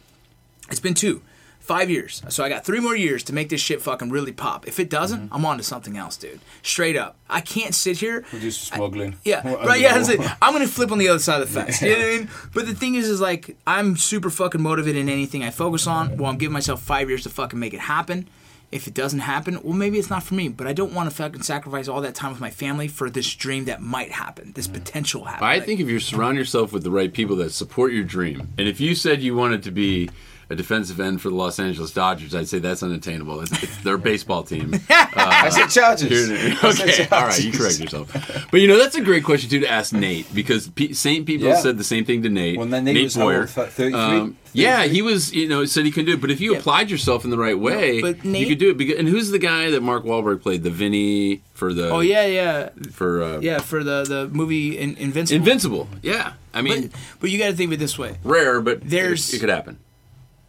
It's 0.71 0.81
been 0.81 0.95
two. 0.95 1.23
Five 1.61 1.89
years. 1.91 2.23
So 2.31 2.43
I 2.43 2.49
got 2.49 2.65
three 2.65 2.81
more 2.81 2.97
years 2.97 3.23
to 3.25 3.33
make 3.33 3.49
this 3.49 3.61
shit 3.61 3.81
fucking 3.81 4.11
really 4.11 4.33
pop. 4.33 4.67
If 4.67 4.81
it 4.81 4.91
doesn't, 4.91 5.27
mm-hmm. 5.27 5.35
I'm 5.35 5.45
on 5.45 5.59
to 5.59 5.63
something 5.63 5.97
else, 5.97 6.17
dude. 6.17 6.41
Straight 6.63 6.97
up. 6.97 7.17
I 7.29 7.41
can't 7.41 7.75
sit 7.75 7.99
here. 7.99 8.23
Produce 8.23 8.59
smuggling. 8.59 9.17
Yeah, 9.25 9.49
What- 9.49 9.67
right. 9.67 9.81
Yeah, 9.81 9.91
I 9.91 9.99
that's 9.99 10.09
don't 10.09 10.21
it. 10.21 10.25
know. 10.25 10.33
I'm 10.43 10.53
gonna 10.53 10.67
flip 10.67 10.91
on 10.91 10.99
the 10.99 11.09
other 11.09 11.21
side 11.21 11.41
of 11.41 11.53
the 11.53 11.61
fence. 11.61 11.81
You 11.83 11.93
know 11.93 11.99
what 11.99 12.05
I 12.05 12.17
mean? 12.19 12.29
But 12.55 12.67
the 12.67 12.75
thing 12.75 12.97
is, 12.97 13.09
is 13.09 13.21
like 13.21 13.57
I'm 13.67 13.97
super 13.97 14.31
fucking 14.31 14.61
motivated 14.61 15.01
in 15.03 15.09
anything 15.09 15.45
I 15.45 15.51
focus 15.51 15.87
on. 15.87 16.17
Well, 16.17 16.31
I'm 16.31 16.39
giving 16.39 16.55
myself 16.55 16.83
five 16.83 17.09
years 17.09 17.23
to 17.25 17.29
fucking 17.31 17.59
make 17.59 17.75
it 17.75 17.81
happen. 17.81 18.29
If 18.73 18.87
it 18.87 18.95
doesn't 18.95 19.21
happen, 19.21 19.61
well, 19.63 19.73
maybe 19.73 19.99
it's 19.99 20.11
not 20.11 20.23
for 20.23 20.35
me. 20.35 20.49
But 20.49 20.67
I 20.69 20.73
don't 20.73 20.93
want 20.93 21.11
to 21.11 21.15
fucking 21.15 21.43
sacrifice 21.43 21.89
all 21.89 22.01
that 22.03 22.15
time 22.15 22.31
with 22.31 22.41
my 22.41 22.51
family 22.51 22.87
for 22.89 23.11
this 23.11 23.33
dream 23.35 23.65
that 23.67 23.83
might 23.83 24.13
happen, 24.13 24.53
this 24.55 24.67
mm-hmm. 24.67 24.75
potential 24.83 25.25
happen. 25.25 25.45
I 25.45 25.57
Like, 25.57 25.67
think 25.67 25.81
if 25.81 25.89
you 25.89 25.99
surround 26.01 26.39
yourself 26.39 26.73
with 26.73 26.85
the 26.85 26.91
right 26.91 27.13
people 27.13 27.37
that 27.37 27.51
support 27.51 27.93
your 27.93 28.05
dream, 28.05 28.49
and 28.59 28.67
if 28.69 28.81
you 28.81 28.95
said 28.95 29.23
you 29.23 29.35
wanted 29.37 29.63
to 29.65 29.71
be 29.73 30.09
a 30.51 30.57
defensive 30.57 30.99
end 31.01 31.23
for 31.23 31.29
the 31.31 31.35
Los 31.37 31.59
Angeles 31.61 31.93
Dodgers, 31.93 32.35
I'd 32.35 32.49
say 32.49 32.59
that's 32.59 32.83
unattainable. 32.83 33.41
It's, 33.41 33.63
it's 33.63 33.77
their 33.85 33.97
baseball 33.97 34.43
team. 34.43 34.75
I 34.91 35.49
said 35.51 35.69
Chargers. 35.69 36.29
I 36.31 36.73
said 36.73 36.89
okay, 36.89 37.09
all 37.13 37.27
right, 37.27 37.43
you 37.45 37.53
correct 37.53 37.79
yourself. 37.79 38.49
But 38.51 38.61
you 38.61 38.67
know 38.69 38.77
that's 38.77 38.97
a 38.97 39.01
great 39.01 39.23
question 39.25 39.49
too 39.49 39.61
to 39.61 39.71
ask 39.71 39.93
Nate 39.93 40.27
because 40.35 40.69
pe- 40.69 40.93
same 40.93 41.25
people 41.25 41.47
Yeah. 41.47 41.55
said 41.61 41.79
the 41.79 41.85
same 41.85 42.05
thing 42.05 42.23
to 42.25 42.29
Nate. 42.29 42.59
Well, 42.59 42.67
then 42.67 42.85
Nate 42.85 43.05
was 43.05 43.15
how 43.15 43.23
Boyer. 43.25 43.47
33? 43.47 43.93
Um, 43.95 44.37
yeah, 44.53 44.83
he 44.85 45.01
was. 45.01 45.33
You 45.33 45.47
know, 45.49 45.65
said 45.65 45.85
he 45.85 45.93
couldn't 45.93 46.07
do 46.07 46.15
it. 46.15 46.21
But 46.21 46.33
if 46.33 46.41
you 46.41 46.57
applied 46.57 46.91
yourself 46.91 47.23
in 47.25 47.31
the 47.31 47.39
right 47.39 47.57
way, 47.57 48.01
but 48.03 48.25
you 48.25 48.49
could 48.49 48.59
do 48.59 48.71
it. 48.71 48.77
Because, 48.77 48.99
and 48.99 49.07
who's 49.07 49.31
the 49.31 49.39
guy 49.39 49.71
that 49.71 49.81
Mark 49.83 50.03
Wahlberg 50.03 50.43
played? 50.43 50.65
The 50.65 50.71
Vinny 50.71 51.43
for 51.55 51.73
the 51.73 51.91
Oh 51.91 52.01
yeah, 52.01 52.27
yeah, 52.27 52.71
for 52.91 53.23
uh, 53.23 53.39
yeah. 53.39 53.59
For 53.61 53.85
the 53.85 54.03
the 54.03 54.29
movie 54.35 54.77
In, 54.77 54.97
Invincible. 54.97 55.37
Invincible. 55.37 55.89
Yeah, 56.03 56.33
I 56.53 56.63
mean 56.63 56.89
But 56.89 57.01
but 57.21 57.31
you 57.31 57.39
got 57.39 57.47
to 57.47 57.53
think 57.53 57.69
of 57.69 57.75
it 57.75 57.77
this 57.79 57.97
way. 57.97 58.17
rare, 58.25 58.61
but 58.61 58.81
There's- 58.83 59.33
it, 59.33 59.37
it 59.37 59.39
could 59.39 59.51
happen. 59.51 59.79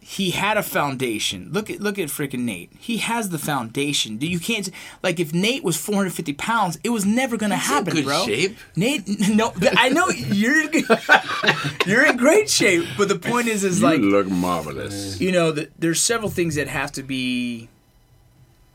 He 0.04 0.32
had 0.32 0.56
a 0.56 0.64
foundation. 0.64 1.48
Look 1.52 1.70
at 1.70 1.80
look 1.80 1.96
at 1.96 2.08
freaking 2.08 2.40
Nate. 2.40 2.72
He 2.78 2.96
has 2.98 3.30
the 3.30 3.38
foundation. 3.38 4.20
You 4.20 4.40
can't 4.40 4.68
like 5.00 5.20
if 5.20 5.32
Nate 5.32 5.62
was 5.62 5.76
450 5.76 6.32
pounds, 6.32 6.78
it 6.82 6.88
was 6.90 7.06
never 7.06 7.36
gonna 7.36 7.56
happen, 7.56 7.94
good 7.94 8.04
bro. 8.04 8.24
shape. 8.24 8.56
Nate, 8.74 9.04
no, 9.34 9.52
I 9.76 9.90
know 9.90 10.08
you're 10.08 10.64
you're 11.86 12.04
in 12.04 12.16
great 12.16 12.50
shape, 12.50 12.84
but 12.98 13.08
the 13.08 13.18
point 13.18 13.46
is, 13.46 13.62
is 13.62 13.80
like 13.80 14.00
look 14.00 14.26
marvelous. 14.26 15.20
you 15.20 15.30
know, 15.30 15.52
that 15.52 15.70
there's 15.78 16.00
several 16.00 16.30
things 16.30 16.56
that 16.56 16.66
have 16.66 16.90
to 16.92 17.04
be 17.04 17.68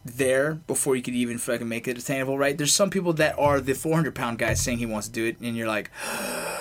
there 0.05 0.53
before 0.53 0.95
you 0.95 1.01
could 1.01 1.13
even 1.13 1.37
fucking 1.37 1.67
make 1.67 1.89
it 1.89 1.97
attainable, 1.97 2.37
right? 2.37 2.57
There's 2.57 2.73
some 2.73 2.89
people 2.89 3.11
that 3.13 3.37
are 3.37 3.59
the 3.59 3.73
400 3.73 4.15
pound 4.15 4.39
guy 4.39 4.53
saying 4.53 4.77
he 4.77 4.85
wants 4.85 5.07
to 5.07 5.13
do 5.13 5.25
it, 5.25 5.37
and 5.41 5.57
you're 5.57 5.67
like, 5.67 5.91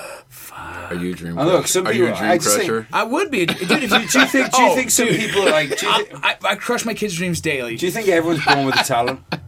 Are 0.55 0.95
you 0.95 1.13
a 1.13 1.15
dream? 1.15 1.39
And 1.39 1.47
look, 1.49 1.61
crusher? 1.61 1.69
some 1.73 1.87
Are 1.87 1.93
you 1.93 2.07
a 2.07 2.17
dream 2.17 2.31
I 2.31 2.39
just 2.39 2.57
think- 2.57 2.69
crusher? 2.71 2.89
I 2.93 3.05
would 3.05 3.31
be, 3.31 3.47
dude. 3.47 3.61
If 3.63 3.71
you, 3.71 3.89
Do 3.89 4.19
you 4.21 4.27
think? 4.27 4.33
Do 4.33 4.39
you 4.39 4.49
Oh, 4.71 4.75
think 4.75 4.91
some 4.91 5.07
dude. 5.09 5.21
people 5.21 5.43
are 5.43 5.51
like? 5.51 5.79
Do 5.79 5.87
you, 5.87 6.05
thi- 6.07 6.15
I, 6.23 6.37
I 6.45 6.55
crush 6.57 6.85
my 6.85 6.95
kids' 6.95 7.15
dreams 7.17 7.41
daily. 7.41 7.77
do 7.77 7.87
you 7.87 7.93
think 7.93 8.09
everyone's 8.09 8.45
born 8.45 8.67
with 8.67 8.79
a 8.81 8.85
talent? 8.85 9.21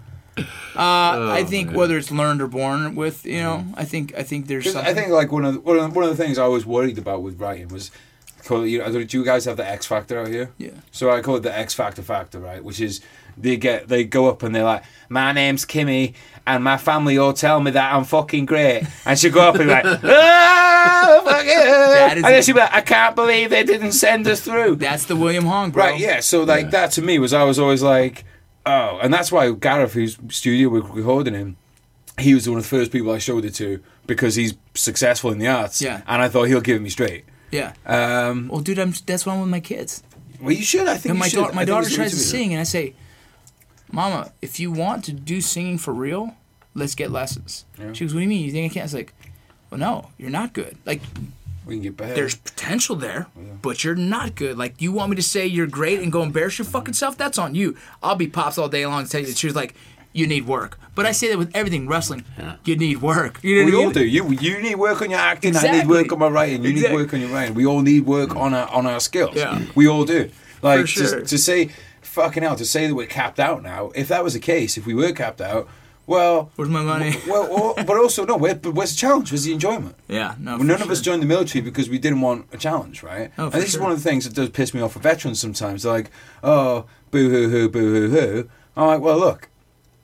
Uh, 0.77 1.33
I 1.33 1.43
think 1.45 1.69
man. 1.71 1.77
whether 1.77 1.99
it's 1.99 2.13
learned 2.13 2.41
or 2.41 2.47
born 2.47 2.95
with, 2.95 3.27
you 3.27 3.41
know, 3.43 3.65
I 3.75 3.85
think 3.85 4.15
I 4.17 4.23
think 4.23 4.47
there's 4.47 4.63
'Cause 4.63 4.75
something. 4.75 4.89
I 4.89 4.95
think 4.95 5.11
like 5.11 5.33
one 5.33 5.45
of 5.45 5.55
the, 5.55 5.61
one 5.61 5.77
of 5.77 5.83
the, 5.83 5.89
one 5.89 6.05
of 6.09 6.17
the 6.17 6.23
things 6.23 6.39
I 6.39 6.47
was 6.47 6.65
worried 6.65 6.99
about 6.99 7.23
with 7.23 7.41
writing 7.41 7.67
was, 7.67 7.91
call 8.45 8.63
it, 8.63 8.69
you 8.69 8.79
know, 8.79 8.85
I 8.85 8.93
don't- 8.93 9.11
do 9.11 9.19
you 9.19 9.25
guys 9.25 9.45
have 9.47 9.57
the 9.57 9.69
X 9.69 9.87
Factor 9.87 10.21
out 10.21 10.29
here? 10.29 10.53
Yeah. 10.57 10.71
So 10.93 11.11
I 11.11 11.21
call 11.21 11.35
it 11.35 11.41
the 11.43 11.57
X 11.59 11.75
Factor 11.75 12.03
factor, 12.03 12.39
right? 12.39 12.63
Which 12.63 12.81
is 12.81 13.01
they 13.41 13.57
get 13.57 13.89
they 13.89 14.05
go 14.05 14.29
up 14.29 14.43
and 14.43 14.55
they're 14.55 14.65
like, 14.65 14.83
my 15.09 15.33
name's 15.33 15.65
Kimmy, 15.65 16.15
and 16.47 16.63
my 16.65 16.77
family 16.77 17.19
all 17.19 17.33
tell 17.33 17.61
me 17.61 17.71
that 17.73 17.95
I'm 17.95 18.05
fucking 18.05 18.47
great, 18.47 18.85
and 19.07 19.19
she'll 19.19 19.33
go 19.33 19.49
up 19.49 19.55
and 19.57 19.65
be 19.65 19.71
like, 19.71 19.85
oh, 20.33 21.23
fuck 21.25 21.45
yeah. 21.47 22.13
and 22.15 22.25
then 22.25 22.43
she'll 22.43 22.55
be 22.55 22.61
like, 22.61 22.73
I 22.75 22.81
can't 22.81 23.15
believe 23.17 23.51
they 23.51 23.65
didn't 23.65 23.93
send 23.93 24.27
us 24.27 24.41
through. 24.41 24.77
that's 24.77 25.07
the 25.07 25.17
William 25.17 25.47
Hung, 25.47 25.71
bro. 25.71 25.85
Right, 25.85 26.01
yeah. 26.01 26.21
So 26.21 26.43
like 26.45 26.65
Yeah. 26.67 26.71
that 26.71 26.93
to 26.93 27.03
me 27.03 27.19
was 27.19 27.33
I 27.33 27.45
was 27.45 27.59
always 27.59 27.83
like, 27.83 28.25
oh, 28.67 28.99
and 29.03 29.13
that's 29.13 29.31
why 29.33 29.51
Gareth, 29.53 29.93
whose 29.95 30.19
studio 30.31 30.69
we're 30.69 30.81
recording 30.83 31.35
in, 31.35 31.57
he 32.19 32.35
was 32.35 32.49
one 32.49 32.59
of 32.59 32.65
the 32.65 32.69
first 32.69 32.91
people 32.91 33.13
I 33.13 33.19
showed 33.19 33.45
it 33.45 33.55
to 33.57 33.81
because 34.07 34.35
he's 34.35 34.55
successful 34.75 35.31
in 35.31 35.39
the 35.39 35.49
arts. 35.49 35.81
Yeah. 35.81 36.03
and 36.07 36.21
I 36.23 36.29
thought 36.29 36.45
he'll 36.45 36.61
give 36.61 36.83
me 36.83 36.89
straight. 36.91 37.25
Yeah. 37.51 37.73
Um, 37.87 38.49
Well, 38.49 38.61
dude, 38.61 38.79
I'm 38.79 38.93
that's 39.07 39.25
what 39.25 39.35
I'm 39.35 39.41
with 39.41 39.49
my 39.51 39.61
kids. 39.61 40.03
well, 40.41 40.53
you 40.53 40.63
should. 40.65 40.87
I 40.89 40.95
think 40.97 41.07
And 41.11 41.15
you 41.17 41.21
my 41.21 41.29
should. 41.29 41.37
daughter, 41.37 41.55
my 41.55 41.65
daughter 41.65 41.89
tries 41.89 42.11
to 42.11 42.17
sing, 42.19 42.53
and 42.53 42.61
I 42.61 42.65
say, 42.65 42.95
"Mama, 43.93 44.33
if 44.43 44.59
you 44.61 44.71
want 44.71 45.05
to 45.05 45.13
do 45.13 45.41
singing 45.41 45.79
for 45.79 45.93
real, 45.95 46.35
let's 46.75 46.95
get 46.95 47.11
lessons." 47.11 47.65
Yeah. 47.79 47.93
She 47.93 48.05
goes, 48.05 48.15
"What 48.15 48.21
do 48.21 48.23
you 48.25 48.29
mean? 48.29 48.45
You 48.45 48.53
think 48.53 48.71
I 48.71 48.75
can't?" 48.75 48.83
I 48.85 48.87
was 48.87 48.95
like, 48.95 49.15
"Well, 49.71 49.79
no, 49.81 50.11
you're 50.19 50.31
not 50.31 50.53
good. 50.53 50.77
Like, 50.87 51.01
We 51.67 51.75
can 51.75 51.83
get 51.83 51.97
better. 51.97 52.15
there's 52.15 52.35
potential 52.35 52.97
there, 52.97 53.27
oh, 53.37 53.41
but 53.63 53.85
you're 53.85 53.95
not 53.95 54.35
good. 54.35 54.57
Like, 54.59 54.81
you 54.81 54.91
want 54.93 55.11
me 55.11 55.17
to 55.17 55.23
say 55.23 55.47
you're 55.47 55.67
great 55.67 56.01
and 56.01 56.11
go 56.13 56.23
embarrass 56.23 56.59
your 56.59 56.65
fucking 56.67 56.95
self? 56.95 57.17
That's 57.19 57.39
on 57.39 57.55
you. 57.55 57.77
I'll 58.03 58.15
be 58.17 58.27
pops 58.27 58.57
all 58.59 58.69
day 58.69 58.87
long 58.87 59.01
and 59.01 59.11
tell 59.11 59.21
you 59.21 59.27
the 59.27 59.35
truth. 59.35 59.55
Like, 59.55 59.75
you 60.15 60.27
need 60.27 60.47
work. 60.47 60.79
But 60.95 61.05
I 61.07 61.13
say 61.13 61.29
that 61.29 61.39
with 61.39 61.51
everything 61.55 61.87
wrestling. 61.87 62.25
You 62.65 62.75
need 62.77 63.03
work. 63.03 63.39
You 63.43 63.61
know 63.61 63.67
we 63.67 63.77
all 63.77 63.91
do. 63.91 64.05
You 64.05 64.29
you 64.31 64.61
need 64.63 64.75
work 64.77 65.01
on 65.03 65.11
your 65.11 65.21
acting. 65.21 65.55
I 65.55 65.71
need 65.71 65.87
work 65.87 66.11
on 66.11 66.19
my 66.19 66.29
writing. 66.29 66.65
You 66.65 66.71
Exactly. 66.71 66.97
need 66.97 67.03
work 67.05 67.15
on 67.15 67.21
your 67.21 67.29
writing. 67.29 67.55
We 67.55 67.67
all 67.67 67.83
need 67.83 68.05
work 68.07 68.35
on 68.35 68.53
our 68.55 68.69
on 68.71 68.87
our 68.87 68.99
skills. 69.01 69.37
Yeah. 69.37 69.61
we 69.77 69.87
all 69.87 70.05
do. 70.05 70.31
Like 70.63 70.81
For 70.81 70.87
sure. 70.89 71.21
to, 71.21 71.27
to 71.27 71.39
say, 71.39 71.71
fucking 72.09 72.43
hell, 72.43 72.57
to 72.57 72.65
say 72.65 72.87
that 72.87 72.95
we're 72.95 73.07
capped 73.07 73.39
out 73.39 73.63
now. 73.63 73.91
If 73.95 74.09
that 74.09 74.25
was 74.25 74.35
the 74.35 74.41
case, 74.41 74.77
if 74.77 74.87
we 74.87 74.95
were 74.95 75.13
capped 75.13 75.41
out, 75.41 75.69
well, 76.07 76.51
Where's 76.57 76.71
my 76.71 76.83
money? 76.83 77.15
well, 77.29 77.75
but 77.77 77.97
also 77.99 78.25
no. 78.25 78.37
Where, 78.37 78.55
but 78.55 78.73
where's 78.73 78.93
the 78.93 78.97
challenge? 78.97 79.31
Where's 79.31 79.45
the 79.45 79.53
enjoyment? 79.53 79.95
Yeah, 80.09 80.37
no. 80.39 80.57
Well, 80.57 80.65
none 80.65 80.81
of 80.81 80.91
us 80.91 81.03
joined 81.03 81.23
the 81.23 81.27
military 81.27 81.61
because 81.63 81.91
we 81.91 81.99
didn't 81.99 82.23
want 82.23 82.47
a 82.51 82.57
challenge, 82.57 83.03
right? 83.03 83.31
Oh, 83.37 83.45
and 83.45 83.53
this 83.53 83.75
is 83.75 83.79
one 83.79 83.93
of 83.93 84.03
the 84.03 84.09
things 84.09 84.25
that 84.25 84.35
does 84.35 84.49
piss 84.49 84.73
me 84.73 84.81
off 84.81 84.95
for 84.95 85.01
veterans 85.01 85.39
sometimes. 85.39 85.83
They're 85.83 85.93
like, 85.93 86.11
oh, 86.43 86.87
boo 87.11 87.29
hoo 87.29 87.51
hoo, 87.51 87.69
boo 87.69 87.93
hoo 87.93 88.09
hoo. 88.09 88.51
I'm 88.75 88.87
like, 88.87 89.01
well, 89.03 89.19
look, 89.19 89.51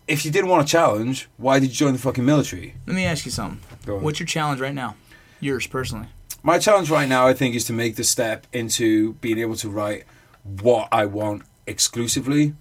if 0.07 0.27
you 0.27 0.31
didn't 0.31 0.51
want 0.51 0.69
a 0.69 0.71
challenge, 0.71 1.31
why 1.39 1.59
did 1.59 1.71
you 1.71 1.75
join 1.75 1.95
the 1.95 1.99
fucking 1.99 2.25
military? 2.25 2.75
Let 2.87 2.97
me 2.97 3.07
ask 3.07 3.25
you 3.25 3.31
something. 3.31 3.61
What's 4.03 4.21
your 4.21 4.27
challenge 4.27 4.61
right 4.61 4.75
now? 4.75 4.97
Yours 5.41 5.67
personally. 5.67 6.09
My 6.43 6.59
challenge 6.59 6.91
right 6.91 7.09
now, 7.09 7.27
I 7.27 7.33
think, 7.33 7.55
is 7.55 7.65
to 7.65 7.73
make 7.73 7.97
the 7.97 8.05
step 8.05 8.47
into 8.53 9.15
being 9.15 9.39
able 9.39 9.57
to 9.57 9.71
write 9.71 10.05
what 10.43 10.89
I 10.93 11.07
want 11.07 11.45
exclusively, 11.67 12.55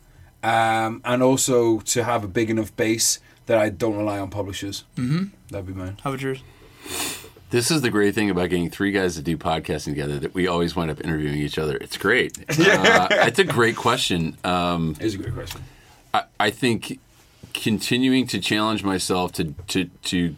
um, 0.44 1.02
and 1.06 1.22
also 1.24 1.80
to 1.80 2.04
have 2.04 2.24
a 2.24 2.28
big 2.28 2.50
enough 2.50 2.76
base 2.76 3.20
that 3.46 3.58
I 3.58 3.70
don't 3.70 3.98
rely 3.98 4.20
on 4.20 4.30
publishers. 4.30 4.84
Mm-hmm. 4.96 5.26
That'd 5.50 5.68
be 5.68 5.74
mine. 5.74 5.98
How 6.04 6.12
about 6.12 6.22
yours? 6.22 6.42
This 7.50 7.70
is 7.70 7.82
the 7.82 7.90
great 7.92 8.16
thing 8.16 8.30
about 8.32 8.50
getting 8.50 8.70
three 8.72 8.92
guys 8.92 9.16
to 9.16 9.22
do 9.22 9.38
podcasting 9.38 9.86
together 9.92 10.18
that 10.20 10.34
we 10.34 10.48
always 10.48 10.76
wind 10.76 10.90
up 10.90 11.00
interviewing 11.04 11.38
each 11.38 11.60
other. 11.60 11.78
It's 11.78 11.98
great. 11.98 12.38
Uh, 12.60 13.08
it's 13.28 13.40
a 13.40 13.44
great 13.44 13.76
question. 13.76 14.38
Um, 14.44 14.96
It's 15.00 15.14
a 15.16 15.18
great 15.18 15.34
question. 15.34 15.62
I, 16.14 16.24
I 16.40 16.50
think 16.50 17.00
continuing 17.54 18.26
to 18.28 18.40
challenge 18.40 18.84
myself 18.84 19.32
to, 19.34 19.54
to 19.68 19.86
to 19.86 20.36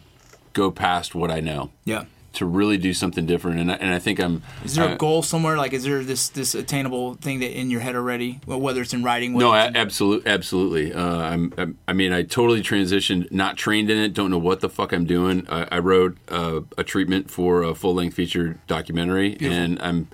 go 0.52 0.70
past 0.70 1.14
what 1.14 1.30
I 1.30 1.40
know, 1.40 1.70
Yeah. 1.84 2.04
To 2.36 2.46
really 2.46 2.76
do 2.76 2.92
something 2.92 3.24
different, 3.26 3.60
and 3.60 3.72
I, 3.72 3.74
and 3.76 3.94
I 3.94 3.98
think 3.98 4.18
I'm. 4.20 4.42
Is 4.64 4.74
there 4.74 4.88
uh, 4.88 4.94
a 4.94 4.96
goal 4.96 5.22
somewhere? 5.22 5.56
Like, 5.56 5.72
is 5.72 5.84
there 5.84 6.04
this 6.04 6.28
this 6.28 6.54
attainable 6.54 7.14
thing 7.14 7.40
that 7.40 7.58
in 7.58 7.70
your 7.70 7.80
head 7.80 7.96
already? 7.96 8.40
Whether 8.44 8.82
it's 8.82 8.92
in 8.92 9.02
writing, 9.02 9.32
No, 9.36 9.50
whether 9.50 9.64
a- 9.64 9.68
in- 9.68 9.76
absolutely, 9.76 10.30
absolutely. 10.30 10.92
Uh, 10.92 11.18
I'm, 11.18 11.54
I'm, 11.56 11.78
I 11.88 11.92
mean, 11.94 12.12
I 12.12 12.22
totally 12.22 12.62
transitioned. 12.62 13.30
Not 13.32 13.56
trained 13.56 13.90
in 13.90 13.98
it. 13.98 14.12
Don't 14.12 14.30
know 14.30 14.38
what 14.38 14.60
the 14.60 14.68
fuck 14.68 14.92
I'm 14.92 15.06
doing. 15.06 15.46
I, 15.48 15.66
I 15.72 15.78
wrote 15.78 16.18
uh, 16.28 16.60
a 16.76 16.84
treatment 16.84 17.30
for 17.30 17.62
a 17.62 17.74
full 17.74 17.94
length 17.94 18.14
feature 18.14 18.58
documentary, 18.66 19.36
and 19.40 19.80
I'm 19.80 20.08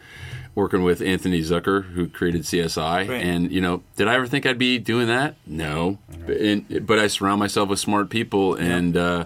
working 0.55 0.82
with 0.82 1.01
Anthony 1.01 1.40
Zuiker, 1.40 1.93
who 1.93 2.07
created 2.09 2.43
CSI. 2.43 3.09
Right. 3.09 3.23
And 3.23 3.51
you 3.51 3.61
know, 3.61 3.82
did 3.97 4.07
I 4.07 4.15
ever 4.15 4.27
think 4.27 4.47
I'd 4.47 4.59
be 4.59 4.78
doing 4.78 5.07
that? 5.09 5.35
No, 5.47 5.99
but, 6.27 6.36
and, 6.36 6.86
but 6.86 6.99
I 6.99 7.07
surround 7.07 7.40
myself 7.40 7.69
with 7.69 7.78
smart 7.81 8.11
people, 8.11 8.55
and 8.55 8.97
uh, 8.97 9.24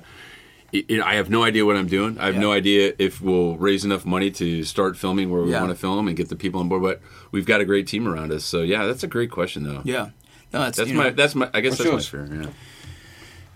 I 1.02 1.14
have 1.14 1.30
no 1.30 1.42
idea 1.44 1.64
what 1.64 1.76
I'm 1.76 1.86
doing. 1.86 2.18
I 2.18 2.26
have 2.26 2.34
Yeah. 2.34 2.40
no 2.40 2.52
idea 2.52 2.92
if 2.98 3.20
we'll 3.20 3.56
raise 3.56 3.84
enough 3.84 4.04
money 4.04 4.30
to 4.32 4.64
start 4.64 4.96
filming 4.96 5.30
where 5.30 5.42
we 5.42 5.50
Yeah. 5.52 5.60
want 5.60 5.70
to 5.72 5.76
film 5.76 6.08
and 6.08 6.16
get 6.16 6.28
the 6.28 6.36
people 6.36 6.60
on 6.60 6.68
board. 6.68 6.82
But 6.82 7.00
we've 7.32 7.46
got 7.46 7.60
a 7.60 7.64
great 7.64 7.86
team 7.86 8.06
around 8.08 8.32
us. 8.32 8.44
So 8.44 8.62
yeah, 8.62 8.86
that's 8.86 9.02
a 9.02 9.06
great 9.08 9.30
question, 9.30 9.64
though. 9.64 9.82
yeah. 9.84 10.10
No, 10.52 10.60
that's, 10.60 10.78
That's 10.78 10.90
my. 10.90 11.04
know, 11.04 11.10
That's 11.10 11.34
my. 11.34 11.50
I 11.52 11.60
guess 11.60 11.76
that's 11.78 11.90
my 11.90 11.98
fear. 12.00 12.28
Yeah. 12.42 12.50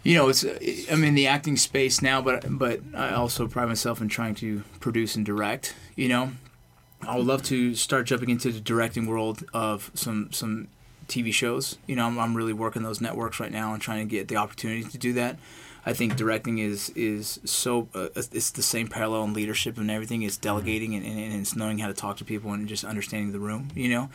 you 0.03 0.15
know, 0.17 0.29
it's 0.29 0.45
I'm 0.91 1.05
in 1.05 1.15
the 1.15 1.27
acting 1.27 1.57
space 1.57 2.03
now, 2.03 2.21
but 2.21 2.45
but 2.49 2.81
I 2.95 3.11
also 3.11 3.47
pride 3.47 3.69
myself 3.69 4.01
in 4.01 4.09
trying 4.09 4.35
to 4.37 4.63
produce 4.81 5.15
and 5.15 5.25
direct. 5.25 5.75
You 5.95 6.09
know, 6.09 6.33
I 7.07 7.17
would 7.17 7.27
love 7.27 7.43
to 7.45 7.75
start 7.75 8.07
jumping 8.07 8.29
into 8.31 8.51
the 8.51 8.61
directing 8.61 9.07
world 9.07 9.45
of 9.55 9.91
some 9.95 10.29
some 10.33 10.69
TV 11.07 11.33
shows. 11.33 11.79
You 11.87 11.97
know, 11.97 12.07
I'm, 12.07 12.19
I'm 12.19 12.37
really 12.37 12.53
working 12.53 12.83
those 12.83 13.01
networks 13.01 13.39
right 13.41 13.53
now 13.53 13.73
and 13.73 13.81
trying 13.83 14.07
to 14.07 14.11
get 14.11 14.29
the 14.29 14.37
opportunity 14.37 14.85
to 14.85 14.99
do 14.99 15.13
that. 15.15 15.39
I 15.87 15.93
think 15.93 16.17
directing 16.17 16.59
is 16.59 16.91
is 16.91 17.41
so 17.45 17.89
uh, 17.95 18.09
it's 18.15 18.51
the 18.51 18.63
same 18.63 18.89
parallel 18.89 19.25
in 19.25 19.33
leadership 19.33 19.79
and 19.79 19.91
everything. 19.91 20.23
It's 20.23 20.37
delegating 20.37 20.95
and, 20.95 21.05
and, 21.05 21.19
and 21.19 21.41
it's 21.41 21.57
knowing 21.57 21.79
how 21.79 21.89
to 21.89 21.95
talk 21.95 22.19
to 22.19 22.25
people 22.25 22.53
and 22.53 22.69
just 22.69 22.85
understanding 22.85 23.33
the 23.33 23.41
room. 23.41 23.69
You 23.75 23.89
know, 23.89 24.11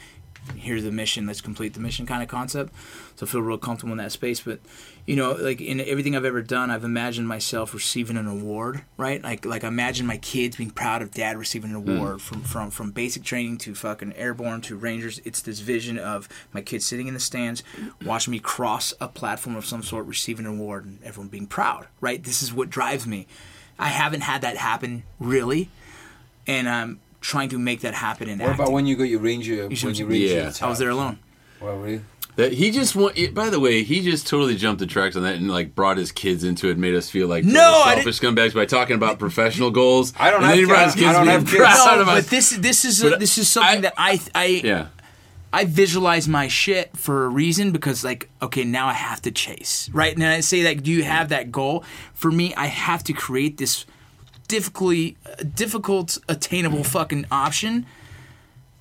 here's 0.55 0.83
the 0.83 0.91
mission, 0.91 1.25
let's 1.25 1.41
complete 1.41 1.73
the 1.73 1.79
mission 1.79 2.05
kind 2.05 2.21
of 2.21 2.29
concept. 2.29 2.73
So 3.15 3.25
I 3.25 3.29
feel 3.29 3.41
real 3.41 3.57
comfortable 3.57 3.93
in 3.93 3.97
that 3.97 4.11
space. 4.11 4.41
But 4.41 4.59
you 5.05 5.15
know, 5.15 5.33
like 5.33 5.61
in 5.61 5.79
everything 5.81 6.15
I've 6.15 6.25
ever 6.25 6.41
done, 6.41 6.71
I've 6.71 6.83
imagined 6.83 7.27
myself 7.27 7.75
receiving 7.75 8.17
an 8.17 8.25
award, 8.25 8.81
right? 8.97 9.21
Like 9.23 9.45
like 9.45 9.63
imagine 9.63 10.07
my 10.07 10.17
kids 10.17 10.55
being 10.55 10.71
proud 10.71 11.03
of 11.03 11.11
dad 11.11 11.37
receiving 11.37 11.71
an 11.75 11.81
hmm. 11.81 11.97
award 11.97 12.21
from 12.21 12.41
from 12.41 12.71
from 12.71 12.91
basic 12.91 13.23
training 13.23 13.59
to 13.59 13.75
fucking 13.75 14.13
airborne 14.13 14.61
to 14.61 14.75
Rangers. 14.75 15.21
It's 15.23 15.41
this 15.41 15.59
vision 15.59 15.99
of 15.99 16.27
my 16.53 16.61
kids 16.61 16.85
sitting 16.85 17.07
in 17.07 17.13
the 17.13 17.19
stands, 17.19 17.63
watching 18.03 18.31
me 18.31 18.39
cross 18.39 18.93
a 18.99 19.07
platform 19.07 19.55
of 19.55 19.65
some 19.65 19.83
sort, 19.83 20.07
receiving 20.07 20.47
an 20.47 20.53
award, 20.53 20.85
and 20.85 21.03
everyone 21.03 21.29
being 21.29 21.47
proud, 21.47 21.87
right? 22.01 22.23
This 22.23 22.41
is 22.41 22.51
what 22.51 22.71
drives 22.71 23.05
me. 23.05 23.27
I 23.77 23.89
haven't 23.89 24.21
had 24.21 24.41
that 24.41 24.57
happen 24.57 25.03
really, 25.19 25.69
and 26.47 26.67
I'm 26.67 26.99
trying 27.21 27.49
to 27.49 27.59
make 27.59 27.81
that 27.81 27.93
happen 27.93 28.29
in 28.29 28.39
What 28.39 28.49
acting. 28.49 28.63
about 28.63 28.73
when 28.73 28.85
you 28.87 28.95
got 28.95 29.03
your 29.03 29.19
ranger? 29.19 29.69
should- 29.75 29.85
when 29.85 29.95
you 29.95 30.05
ranger 30.07 30.35
Yeah. 30.35 30.51
I 30.61 30.69
was 30.69 30.79
there 30.79 30.89
alone. 30.89 31.19
Well, 31.59 31.77
really? 31.77 32.01
That 32.37 32.51
he 32.51 32.69
just 32.71 32.95
want. 32.97 33.15
By 33.33 33.49
the 33.49 33.59
way, 33.61 33.83
he 33.83 34.01
just 34.01 34.27
totally 34.27 34.55
jumped 34.57 34.79
the 34.79 34.85
tracks 34.85 35.15
on 35.15 35.23
that 35.23 35.35
and 35.35 35.49
like 35.49 35.73
brought 35.73 35.95
his 35.97 36.11
kids 36.11 36.43
into 36.43 36.69
it, 36.69 36.77
made 36.77 36.93
us 36.93 37.09
feel 37.09 37.27
like 37.29 37.45
No, 37.45 37.81
selfish 37.85 38.19
scumbags 38.19 38.53
by 38.53 38.65
talking 38.65 38.95
about 38.97 39.19
professional 39.19 39.71
goals. 39.71 40.11
I 40.19 40.31
don't 40.31 40.43
and 40.43 40.45
have 40.47 40.51
then 40.55 40.59
he 40.59 40.65
brought 40.65 40.93
kids. 40.93 41.05
I 41.05 41.13
don't 41.13 41.27
have 41.27 41.45
kids. 41.45 41.59
No, 41.59 42.01
us. 42.01 42.05
but 42.05 42.27
this 42.29 42.49
this 42.49 42.83
is 42.83 43.01
a, 43.03 43.11
this 43.11 43.37
is 43.37 43.47
something 43.47 43.77
I- 43.77 43.81
that 43.81 43.93
I 43.97 44.19
I 44.35 44.45
Yeah. 44.63 44.87
I 45.53 45.63
visualize 45.63 46.27
my 46.27 46.49
shit 46.49 46.97
for 46.97 47.23
a 47.23 47.29
reason 47.29 47.71
because 47.71 48.03
like 48.03 48.29
okay 48.41 48.65
now 48.65 48.87
I 48.87 48.93
have 48.93 49.21
to 49.21 49.31
chase 49.31 49.89
right 49.93 50.13
and 50.13 50.21
I 50.21 50.41
say 50.41 50.61
like 50.65 50.83
do 50.83 50.91
you 50.91 51.03
have 51.03 51.29
that 51.29 51.49
goal 51.49 51.85
for 52.13 52.29
me 52.29 52.53
I 52.55 52.65
have 52.65 53.01
to 53.05 53.13
create 53.13 53.57
this 53.57 53.85
difficultly 54.49 55.15
difficult 55.55 56.17
attainable 56.27 56.83
fucking 56.83 57.25
option 57.31 57.85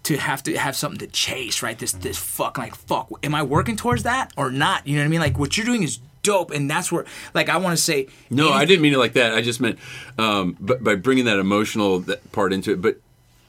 to 0.05 0.17
have 0.17 0.43
to 0.45 0.57
have 0.57 0.77
something 0.77 0.99
to 1.01 1.07
chase 1.09 1.63
right 1.63 1.79
this 1.79 1.93
this 1.93 2.19
fuck 2.19 2.57
like 2.59 2.75
fuck 2.75 3.09
am 3.23 3.35
I 3.35 3.43
working 3.43 3.77
towards 3.77 4.03
that 4.05 4.33
or 4.37 4.51
not 4.51 4.87
you 4.87 4.95
know 4.97 5.03
what 5.03 5.07
I 5.07 5.09
mean 5.09 5.21
like 5.21 5.39
what 5.39 5.57
you're 5.57 5.67
doing 5.67 5.83
is 5.83 5.99
dope 6.23 6.51
and 6.51 6.71
that's 6.71 6.91
where 6.93 7.05
like 7.35 7.49
I 7.49 7.57
want 7.59 7.77
to 7.77 7.83
say 7.83 8.07
No, 8.31 8.47
any- 8.49 8.55
I 8.55 8.65
didn't 8.65 8.83
mean 8.83 8.95
it 8.95 8.99
like 8.99 9.13
that. 9.15 9.35
I 9.35 9.41
just 9.43 9.61
meant 9.61 9.79
um, 10.19 10.57
but 10.61 10.83
by 10.85 10.95
bringing 10.95 11.25
that 11.27 11.39
emotional 11.39 12.01
that 12.01 12.33
part 12.33 12.53
into 12.53 12.73
it. 12.73 12.81
But 12.81 12.97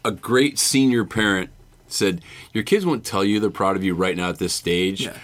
a 0.03 0.11
great 0.11 0.59
senior 0.59 1.03
parent 1.05 1.49
said, 1.87 2.21
"Your 2.53 2.63
kids 2.63 2.85
won't 2.85 3.05
tell 3.05 3.23
you 3.23 3.39
they're 3.39 3.49
proud 3.49 3.75
of 3.75 3.83
you 3.83 3.93
right 3.95 4.15
now 4.17 4.29
at 4.29 4.39
this 4.39 4.53
stage." 4.53 5.01
Yeah. 5.01 5.17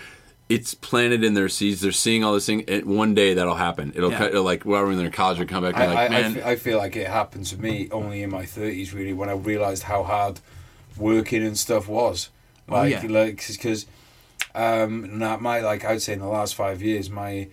It's 0.50 0.74
planted 0.74 1.24
in 1.24 1.34
their 1.34 1.48
seeds. 1.48 1.80
They're 1.80 1.92
seeing 1.94 2.26
all 2.26 2.34
this 2.34 2.46
thing. 2.46 2.66
And 2.68 2.86
one 2.86 3.14
day 3.16 3.34
that'll 3.36 3.56
happen. 3.56 3.94
It'll 3.96 4.12
Yeah. 4.12 4.18
cut, 4.18 4.30
it'll 4.32 4.44
like 4.44 4.64
while 4.64 4.86
when 4.86 4.98
they're 4.98 5.06
in 5.06 5.12
college, 5.14 5.38
they'll 5.38 5.48
come 5.48 5.64
back 5.64 5.78
I, 5.78 5.84
and 5.86 5.94
like, 5.94 6.00
I, 6.00 6.06
I 6.06 6.22
man, 6.22 6.34
fe- 6.34 6.44
I 6.44 6.56
feel 6.58 6.78
like 6.78 6.96
it 6.98 7.08
happened 7.08 7.46
to 7.48 7.58
me 7.58 7.88
only 7.92 8.22
in 8.24 8.30
my 8.32 8.46
thirties, 8.46 8.94
really, 8.94 9.14
when 9.14 9.30
I 9.30 9.34
realised 9.34 9.84
how 9.84 10.04
hard 10.04 10.40
working 11.02 11.44
and 11.44 11.58
stuff 11.58 11.88
was. 11.88 12.30
Oh, 12.70 12.74
Like, 12.74 12.92
yeah. 13.04 13.10
like, 13.10 13.38
because 13.48 13.86
um, 14.56 15.18
not 15.20 15.42
my 15.42 15.60
like 15.60 15.84
I'd 15.86 16.02
say 16.02 16.14
in 16.14 16.20
the 16.20 16.28
last 16.28 16.56
five 16.56 16.82
years, 16.82 17.10
my 17.10 17.48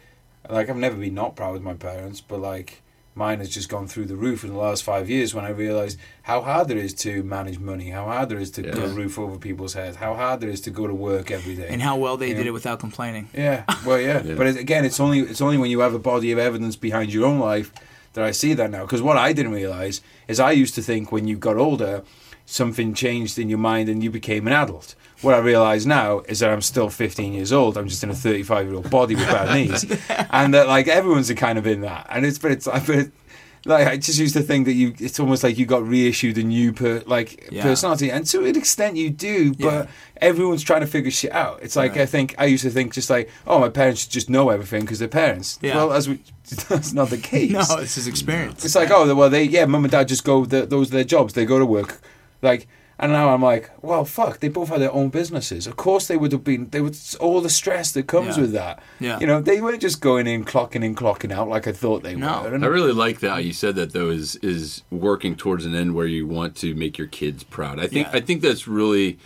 like 0.49 0.69
I've 0.69 0.77
never 0.77 0.97
been 0.97 1.15
not 1.15 1.37
proud 1.37 1.57
of 1.57 1.63
my 1.63 1.75
parents, 1.75 2.21
but 2.21 2.41
like 2.41 2.83
mine 3.15 3.39
has 3.41 3.49
just 3.51 3.69
gone 3.69 3.89
through 3.89 4.05
the 4.07 4.15
roof 4.17 4.45
in 4.45 4.51
the 4.51 4.57
last 4.57 4.85
five 4.85 5.11
years 5.11 5.35
when 5.35 5.45
I 5.45 5.49
realised 5.51 5.99
how 6.23 6.41
hard 6.41 6.69
there 6.69 6.79
is 6.79 6.95
to 6.95 7.23
manage 7.25 7.59
money, 7.59 7.91
how 7.91 8.05
hard 8.05 8.29
there 8.29 8.39
is 8.39 8.51
to 8.53 8.63
put 8.63 8.79
a 8.85 8.89
roof 8.89 9.19
over 9.19 9.37
people's 9.39 9.75
heads, 9.75 9.97
how 9.97 10.15
hard 10.15 10.41
there 10.41 10.51
is 10.51 10.61
to 10.63 10.71
go 10.71 10.87
to 10.87 10.95
work 10.95 11.31
every 11.33 11.57
day. 11.57 11.67
and 11.69 11.83
how 11.83 11.97
well 11.97 12.17
they 12.17 12.29
Yeah. 12.29 12.35
did 12.37 12.47
it 12.47 12.53
without 12.53 12.79
complaining 12.79 13.29
Yeah, 13.35 13.65
well, 13.85 14.01
yeah, 14.01 14.23
Yeah. 14.25 14.35
but 14.37 14.47
it, 14.47 14.57
again, 14.57 14.85
it's 14.85 15.01
only 15.01 15.21
it's 15.21 15.41
only 15.41 15.59
when 15.59 15.71
you 15.71 15.81
have 15.81 15.95
a 15.95 15.99
body 15.99 16.31
of 16.33 16.39
evidence 16.39 16.77
behind 16.77 17.13
your 17.13 17.27
own 17.27 17.39
life 17.41 17.73
that 18.15 18.25
I 18.25 18.31
see 18.31 18.55
that 18.55 18.71
now. 18.71 18.83
Because 18.83 19.03
what 19.03 19.17
I 19.17 19.33
didn't 19.33 19.53
realize 19.53 20.01
is 20.29 20.39
I 20.41 20.53
used 20.53 20.75
to 20.77 20.83
think 20.83 21.11
when 21.13 21.27
you 21.29 21.37
got 21.37 21.57
older, 21.57 22.05
something 22.51 22.95
changed 22.95 23.39
in 23.39 23.49
your 23.49 23.59
mind 23.59 23.89
and 23.89 24.03
you 24.03 24.11
became 24.11 24.47
an 24.47 24.53
adult. 24.53 24.95
What 25.21 25.35
I 25.35 25.39
realize 25.39 25.85
now 25.87 26.21
is 26.29 26.39
that 26.39 26.51
I'm 26.51 26.63
still 26.63 26.89
15 26.89 27.33
years 27.33 27.53
old. 27.53 27.77
I'm 27.77 27.89
just 27.89 28.03
in 28.05 28.11
a 28.11 28.15
35 28.15 28.67
year 28.67 28.75
old 28.77 28.89
body 28.91 29.15
with 29.17 29.27
bad 29.27 29.53
knees, 29.55 29.85
and 30.31 30.55
that 30.55 30.69
like 30.69 30.87
everyone's 30.89 31.31
kind 31.33 31.59
of 31.59 31.67
in 31.67 31.81
that. 31.83 32.07
And 32.09 32.25
it's 32.25 32.39
but 32.39 32.53
it's 32.53 32.67
but 32.67 32.89
it, 32.89 33.11
like 33.65 33.89
I 33.89 33.97
just 33.97 34.21
used 34.21 34.35
to 34.35 34.43
think 34.43 34.67
that 34.67 34.75
you. 34.75 34.95
It's 35.01 35.19
almost 35.19 35.43
like 35.43 35.59
you 35.59 35.67
got 35.67 35.83
reissued 35.87 36.39
a 36.39 36.45
new 36.45 36.73
per 36.73 37.03
like 37.07 37.49
Yeah. 37.51 37.65
personality, 37.65 38.13
and 38.13 38.25
to 38.27 38.47
an 38.47 38.57
extent 38.57 38.97
you 38.97 39.11
do, 39.11 39.53
but 39.55 39.65
Yeah. 39.65 39.87
everyone's 40.21 40.63
trying 40.63 40.83
to 40.83 40.87
figure 40.87 41.11
shit 41.11 41.33
out. 41.33 41.59
It's 41.63 41.75
like 41.75 41.93
Right. 41.97 42.03
I 42.03 42.07
think 42.07 42.37
I 42.39 42.45
used 42.47 42.63
to 42.63 42.71
think 42.71 42.95
just 42.95 43.11
like, 43.11 43.29
oh, 43.45 43.59
my 43.59 43.69
parents 43.71 44.07
just 44.07 44.31
know 44.31 44.51
everything 44.51 44.83
because 44.83 45.01
they're 45.01 45.09
parents. 45.09 45.59
Yeah. 45.61 45.75
Well, 45.75 45.93
as 45.93 46.09
we, 46.09 46.21
that's 46.69 46.93
not 46.93 47.11
the 47.11 47.19
case. 47.33 47.51
no 47.51 47.79
it's 47.79 47.97
his 47.97 48.07
experience 48.07 48.65
It's 48.65 48.77
like, 48.77 48.93
oh, 48.93 49.13
well, 49.17 49.29
they 49.29 49.43
yeah, 49.43 49.67
mum 49.67 49.85
and 49.85 49.91
dad 49.91 50.07
just 50.07 50.23
go. 50.25 50.45
The, 50.45 50.65
those 50.65 50.91
are 50.91 50.95
their 50.95 51.05
jobs. 51.05 51.35
They 51.35 51.45
go 51.45 51.59
to 51.59 51.67
work, 51.67 52.01
like. 52.43 52.67
And 53.01 53.13
now 53.13 53.33
I'm 53.33 53.41
like, 53.43 53.71
well, 53.81 54.05
fuck. 54.05 54.41
They 54.41 54.49
both 54.49 54.71
had 54.71 54.81
their 54.81 54.91
own 54.93 55.11
businesses. 55.11 55.69
Of 55.69 55.77
course, 55.77 56.09
they 56.09 56.17
would 56.17 56.33
have 56.33 56.43
been. 56.43 56.69
They 56.71 56.81
would 56.81 56.99
all 57.21 57.41
the 57.41 57.49
stress 57.49 57.93
that 57.93 58.09
comes 58.09 58.35
Yeah. 58.37 58.41
with 58.43 58.53
that. 58.55 58.83
Yeah. 58.99 59.21
You 59.21 59.29
know, 59.29 59.41
they 59.41 59.61
weren't 59.61 59.81
just 59.81 60.01
going 60.01 60.27
in, 60.27 60.45
clocking 60.45 60.83
in, 60.83 60.97
clocking 60.97 61.31
out 61.31 61.49
like 61.49 61.69
I 61.69 61.73
thought 61.73 62.03
they 62.03 62.17
No. 62.17 62.43
were. 62.43 62.53
And 62.57 62.65
I 62.65 62.67
really 62.67 62.91
like 62.91 63.21
that 63.21 63.45
you 63.45 63.53
said 63.53 63.77
that 63.77 63.93
though 63.93 64.11
is 64.11 64.35
is 64.43 64.83
working 64.91 65.37
towards 65.37 65.65
an 65.65 65.77
end 65.77 65.95
where 65.95 66.09
you 66.09 66.27
want 66.27 66.57
to 66.57 66.75
make 66.75 66.99
your 66.99 67.07
kids 67.07 67.45
proud. 67.45 67.79
I 67.79 67.87
think 67.87 68.09
Yeah. 68.09 68.17
I 68.19 68.21
think 68.21 68.43
that's 68.43 68.67
really 68.67 69.17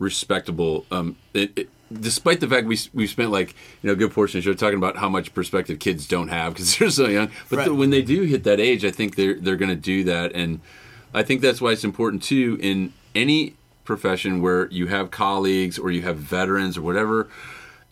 respectable. 0.00 0.84
Um, 0.90 1.16
it, 1.32 1.52
it, 1.56 1.68
despite 1.92 2.40
the 2.40 2.48
fact 2.48 2.66
we 2.66 2.76
we 2.92 3.06
spent 3.06 3.30
like 3.30 3.50
you 3.82 3.86
know 3.86 3.92
a 3.92 3.96
good 3.96 4.10
portion 4.12 4.38
of 4.38 4.44
the 4.44 4.50
show 4.50 4.54
talking 4.56 4.78
about 4.78 4.96
how 4.96 5.08
much 5.08 5.32
perspective 5.32 5.78
kids 5.78 6.08
don't 6.08 6.28
have 6.28 6.54
because 6.54 6.76
they're 6.78 6.90
so 6.90 7.06
young, 7.06 7.30
but 7.50 7.58
Right. 7.58 7.64
the, 7.66 7.74
when 7.74 7.90
they 7.90 8.02
do 8.02 8.22
hit 8.22 8.44
that 8.44 8.58
age, 8.58 8.84
I 8.84 8.90
think 8.90 9.14
they're 9.16 9.34
they're 9.38 9.56
going 9.56 9.68
to 9.70 9.76
do 9.76 10.02
that, 10.04 10.32
and 10.34 10.60
I 11.14 11.22
think 11.22 11.40
that's 11.40 11.60
why 11.60 11.72
it's 11.72 11.84
important 11.84 12.22
too 12.22 12.58
in 12.60 12.92
any 13.14 13.54
profession 13.84 14.40
where 14.40 14.66
you 14.68 14.86
have 14.86 15.10
colleagues 15.10 15.78
or 15.78 15.90
you 15.90 16.02
have 16.02 16.16
veterans 16.16 16.78
or 16.78 16.82
whatever 16.82 17.28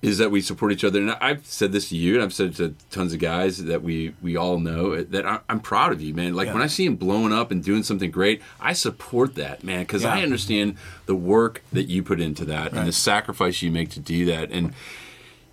is 0.02 0.16
that 0.16 0.30
we 0.30 0.40
support 0.40 0.72
each 0.72 0.82
other. 0.82 0.98
And 0.98 1.10
I've 1.20 1.44
said 1.44 1.72
this 1.72 1.90
to 1.90 1.96
you, 1.96 2.14
and 2.14 2.22
I've 2.22 2.32
said 2.32 2.50
it 2.50 2.56
to 2.56 2.74
tons 2.90 3.12
of 3.12 3.18
guys 3.18 3.64
that 3.64 3.82
we 3.82 4.14
we 4.22 4.34
all 4.34 4.58
know 4.58 5.02
that 5.02 5.26
I, 5.26 5.40
I'm 5.48 5.60
proud 5.60 5.92
of 5.92 6.00
you, 6.00 6.14
man. 6.14 6.34
Like 6.34 6.46
Yeah. 6.46 6.54
when 6.54 6.62
I 6.62 6.68
see 6.68 6.86
him 6.86 6.96
blowing 6.96 7.34
up 7.34 7.50
and 7.50 7.62
doing 7.62 7.82
something 7.82 8.10
great, 8.10 8.40
I 8.60 8.72
support 8.72 9.34
that, 9.34 9.62
man, 9.62 9.80
because 9.80 10.04
I 10.04 10.22
understand 10.22 10.76
the 11.04 11.14
work 11.14 11.62
that 11.72 11.88
you 11.88 12.02
put 12.02 12.18
into 12.18 12.46
that 12.46 12.72
and 12.72 12.88
the 12.88 12.92
sacrifice 12.92 13.60
you 13.60 13.70
make 13.70 13.90
to 13.90 14.00
do 14.00 14.24
that. 14.26 14.50
And 14.50 14.72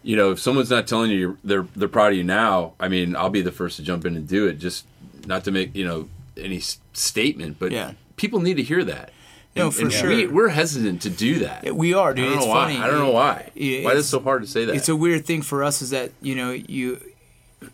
you 0.01 0.15
know, 0.15 0.31
if 0.31 0.39
someone's 0.39 0.69
not 0.69 0.87
telling 0.87 1.11
you 1.11 1.17
you're, 1.17 1.37
they're 1.43 1.67
they're 1.75 1.89
proud 1.89 2.13
of 2.13 2.17
you 2.17 2.23
now, 2.23 2.71
I 2.79 2.87
mean, 2.87 3.17
I'll 3.17 3.29
be 3.29 3.41
the 3.41 3.51
first 3.51 3.75
to 3.77 3.83
jump 3.83 4.05
in 4.05 4.15
and 4.15 4.25
do 4.25 4.47
it. 4.47 4.59
Just 4.59 4.85
not 5.25 5.43
to 5.43 5.51
make 5.51 5.75
you 5.75 5.83
know 5.85 6.07
any 6.37 6.61
statement, 6.93 7.57
but 7.59 7.71
Yeah. 7.71 7.91
people 8.15 8.39
need 8.39 8.55
to 8.55 8.63
hear 8.63 8.83
that. 8.83 9.11
No, 9.55 9.65
And- 9.65 9.73
for 9.75 9.81
and 9.83 9.91
sure. 9.93 10.09
We, 10.09 10.27
we're 10.27 10.49
hesitant 10.49 11.01
to 11.03 11.09
do 11.09 11.39
that. 11.39 11.75
We 11.75 11.93
are, 11.93 12.13
dude. 12.13 12.25
I 12.25 12.27
don't 12.29 12.37
It's 12.37 12.45
know 12.45 12.51
why. 12.51 12.63
funny. 12.73 12.77
I 12.79 12.87
don't 12.87 12.99
know 12.99 13.11
why. 13.11 13.49
Yeah, 13.55 13.83
why 13.83 13.91
is 13.91 13.95
it 13.95 13.99
it's- 13.99 14.05
so 14.09 14.19
hard 14.19 14.41
to 14.43 14.47
say 14.47 14.65
that? 14.65 14.75
It's 14.75 14.89
a 14.89 14.95
weird 14.95 15.25
thing 15.25 15.41
for 15.41 15.63
us 15.63 15.81
is 15.81 15.89
that 15.89 16.11
you 16.21 16.35
know 16.35 16.51
you 16.51 16.99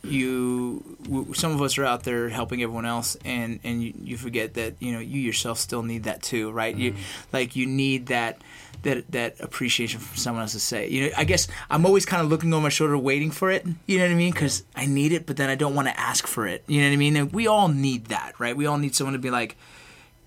you 0.04 0.82
w- 1.04 1.34
some 1.34 1.52
of 1.52 1.62
us 1.62 1.78
are 1.78 1.84
out 1.86 2.04
there 2.04 2.30
helping 2.30 2.62
everyone 2.64 2.86
else 2.86 3.18
and 3.26 3.60
and 3.66 3.84
you, 3.84 3.94
you 4.02 4.18
forget 4.18 4.54
that 4.54 4.74
you 4.80 4.92
know 4.94 5.00
you 5.00 5.20
yourself 5.20 5.60
still 5.60 5.84
need 5.84 6.04
that 6.04 6.24
too 6.24 6.52
right 6.52 6.76
you 6.78 6.92
mm-hmm. 6.94 7.02
like 7.34 7.56
you 7.58 7.66
need 7.66 8.06
that 8.08 8.42
that 8.84 9.12
that 9.12 9.40
appreciation 9.42 10.00
from 10.00 10.18
someone 10.18 10.42
else 10.42 10.54
to 10.54 10.60
say 10.60 10.88
you 10.90 11.02
know 11.02 11.10
i 11.18 11.24
guess 11.24 11.48
i'm 11.70 11.86
always 11.86 12.06
kind 12.06 12.22
of 12.22 12.30
looking 12.30 12.54
over 12.54 12.64
my 12.64 12.70
shoulder 12.70 12.98
waiting 12.98 13.32
for 13.32 13.50
it 13.52 13.66
you 13.88 13.98
know 13.98 14.06
what 14.06 14.12
i 14.12 14.16
mean 14.16 14.32
because 14.32 14.64
i 14.76 14.86
need 14.86 15.12
it 15.12 15.26
but 15.26 15.38
then 15.38 15.50
i 15.50 15.56
don't 15.56 15.76
want 15.76 15.88
to 15.88 16.00
ask 16.00 16.28
for 16.28 16.46
it 16.46 16.64
you 16.68 16.80
know 16.80 16.88
what 16.88 16.94
i 16.94 16.98
mean 16.98 17.16
and 17.16 17.34
we 17.34 17.48
all 17.48 17.68
need 17.68 18.06
that 18.06 18.40
right 18.40 18.56
we 18.56 18.66
all 18.66 18.78
need 18.78 18.94
someone 18.94 19.14
to 19.14 19.20
be 19.20 19.32
like 19.32 19.58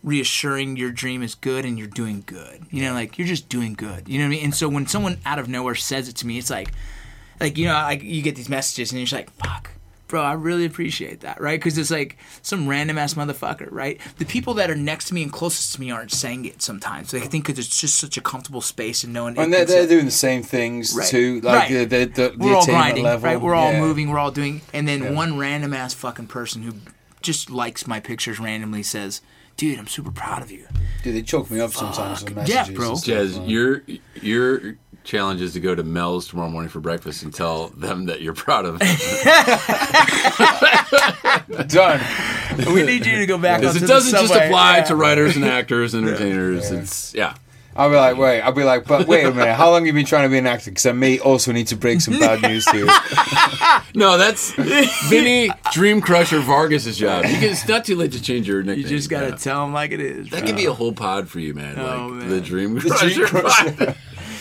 reassuring 0.06 0.76
your 0.76 0.92
dream 0.92 1.22
is 1.22 1.34
good 1.34 1.64
and 1.64 1.76
you're 1.76 1.88
doing 1.88 2.22
good. 2.24 2.62
You 2.70 2.84
know, 2.84 2.94
like 2.94 3.18
you're 3.18 3.26
just 3.26 3.48
doing 3.48 3.74
good. 3.74 4.08
You 4.08 4.18
know 4.18 4.24
what 4.24 4.28
I 4.28 4.36
mean? 4.36 4.44
And 4.44 4.54
so 4.54 4.68
when 4.68 4.86
someone 4.86 5.18
out 5.26 5.38
of 5.38 5.48
nowhere 5.48 5.74
says 5.74 6.08
it 6.08 6.16
to 6.16 6.26
me, 6.26 6.38
it's 6.38 6.48
like, 6.48 6.72
like 7.40 7.58
you 7.58 7.66
know, 7.66 7.72
like 7.72 8.02
you 8.02 8.22
get 8.22 8.36
these 8.36 8.48
messages 8.48 8.92
and 8.92 9.00
you're 9.00 9.06
just 9.06 9.12
like, 9.12 9.30
fuck. 9.32 9.70
Bro, 10.08 10.22
I 10.22 10.34
really 10.34 10.64
appreciate 10.64 11.20
that, 11.20 11.40
right? 11.40 11.58
Because 11.58 11.76
it's 11.78 11.90
like 11.90 12.16
some 12.40 12.68
random 12.68 12.96
ass 12.96 13.14
motherfucker, 13.14 13.66
right? 13.72 14.00
The 14.18 14.24
people 14.24 14.54
that 14.54 14.70
are 14.70 14.76
next 14.76 15.06
to 15.08 15.14
me 15.14 15.22
and 15.24 15.32
closest 15.32 15.74
to 15.74 15.80
me 15.80 15.90
aren't 15.90 16.12
saying 16.12 16.44
it 16.44 16.62
sometimes. 16.62 17.12
Like, 17.12 17.24
I 17.24 17.26
think 17.26 17.44
because 17.46 17.58
it's 17.64 17.80
just 17.80 17.98
such 17.98 18.16
a 18.16 18.20
comfortable 18.20 18.60
space 18.60 19.02
and 19.02 19.12
knowing. 19.12 19.36
And 19.36 19.52
they're, 19.52 19.64
they're 19.64 19.86
doing 19.88 20.04
the 20.04 20.10
same 20.12 20.44
things 20.44 20.94
Right. 20.96 21.08
too. 21.08 21.40
Like 21.40 21.70
Right. 21.70 21.72
the, 21.72 21.84
the, 21.84 22.04
the, 22.06 22.28
the 22.30 22.36
we're 22.38 22.54
all 22.54 22.64
grinding, 22.66 23.02
level. 23.04 23.24
right? 23.28 23.40
We're 23.40 23.54
all 23.56 23.72
Yeah. 23.72 23.80
moving, 23.80 24.08
we're 24.08 24.18
all 24.20 24.30
doing, 24.30 24.60
and 24.72 24.86
then 24.86 25.14
one 25.16 25.36
random 25.38 25.72
ass 25.74 25.92
fucking 25.94 26.28
person 26.28 26.62
who 26.62 26.74
just 27.20 27.50
likes 27.50 27.88
my 27.88 27.98
pictures 27.98 28.38
randomly 28.38 28.84
says, 28.84 29.20
"Dude, 29.56 29.76
I'm 29.78 29.88
super 29.88 30.12
proud 30.12 30.42
of 30.42 30.52
you." 30.52 30.66
Dude, 31.02 31.16
they 31.16 31.22
choke 31.22 31.50
me 31.50 31.58
up 31.60 31.72
sometimes 31.72 32.22
with 32.22 32.48
Yeah, 32.48 32.68
bro. 32.70 32.90
and 32.90 32.98
stuff, 32.98 33.06
Jazz, 33.06 33.36
man. 33.38 33.48
your 33.48 33.82
your 34.22 34.76
challenge 35.06 35.40
is 35.40 35.54
to 35.54 35.60
go 35.60 35.74
to 35.74 35.82
Mel's 35.82 36.28
tomorrow 36.28 36.50
morning 36.50 36.68
for 36.68 36.80
breakfast 36.80 37.22
and 37.22 37.32
tell 37.32 37.68
them 37.68 38.06
that 38.06 38.20
you're 38.20 38.34
proud 38.34 38.66
of 38.66 38.78
them. 38.78 38.88
done. 41.68 42.00
we 42.74 42.82
need 42.82 43.06
you 43.06 43.18
to 43.18 43.26
go 43.26 43.38
back 43.38 43.60
Because 43.60 43.76
it 43.80 43.86
doesn't 43.86 44.12
the 44.12 44.18
just 44.26 44.34
apply 44.34 44.78
Yeah. 44.78 44.84
to 44.84 44.96
writers 44.96 45.36
and 45.36 45.44
actors, 45.44 45.94
entertainers. 45.94 46.70
It's 46.70 47.14
yeah. 47.14 47.34
I'll 47.78 47.90
be 47.90 47.96
like, 47.96 48.16
wait. 48.16 48.40
I'll 48.40 48.52
be 48.52 48.64
like, 48.64 48.86
but 48.86 49.06
wait 49.06 49.26
a 49.26 49.30
minute. 49.32 49.54
How 49.54 49.68
long 49.68 49.82
have 49.82 49.86
you 49.86 49.92
been 49.92 50.06
trying 50.06 50.22
to 50.22 50.30
be 50.30 50.38
an 50.38 50.46
actor? 50.46 50.70
Because 50.70 50.86
I 50.86 50.92
may 50.92 51.18
also 51.18 51.52
need 51.52 51.66
to 51.66 51.76
break 51.76 52.00
some 52.00 52.18
bad 52.18 52.40
news 52.42 52.64
to 52.66 52.76
you. 52.78 52.90
No, 53.94 54.18
that's 54.18 54.52
Vinny 55.08 55.50
Dream 55.72 56.02
Crusher 56.02 56.40
Vargas's 56.40 56.98
job. 56.98 57.24
You 57.24 57.32
can, 57.34 57.44
it's 57.44 57.66
not 57.66 57.84
too 57.86 57.96
late 57.96 58.12
to 58.12 58.20
change 58.20 58.46
your 58.46 58.62
nickname. 58.62 58.82
You 58.82 58.88
just 58.88 59.08
gotta 59.08 59.28
Yeah. 59.28 59.36
tell 59.36 59.64
them 59.64 59.72
like 59.72 59.90
it 59.92 60.00
is. 60.00 60.28
That 60.28 60.40
bro. 60.40 60.48
could 60.48 60.56
be 60.56 60.66
a 60.66 60.72
whole 60.72 60.92
pod 60.92 61.28
for 61.30 61.40
you, 61.40 61.54
man. 61.54 61.78
Oh, 61.78 62.08
like 62.08 62.12
man. 62.18 62.28
the 62.28 62.40
Dream 62.42 62.78
Dream 62.78 62.92
Crusher. 63.26 63.94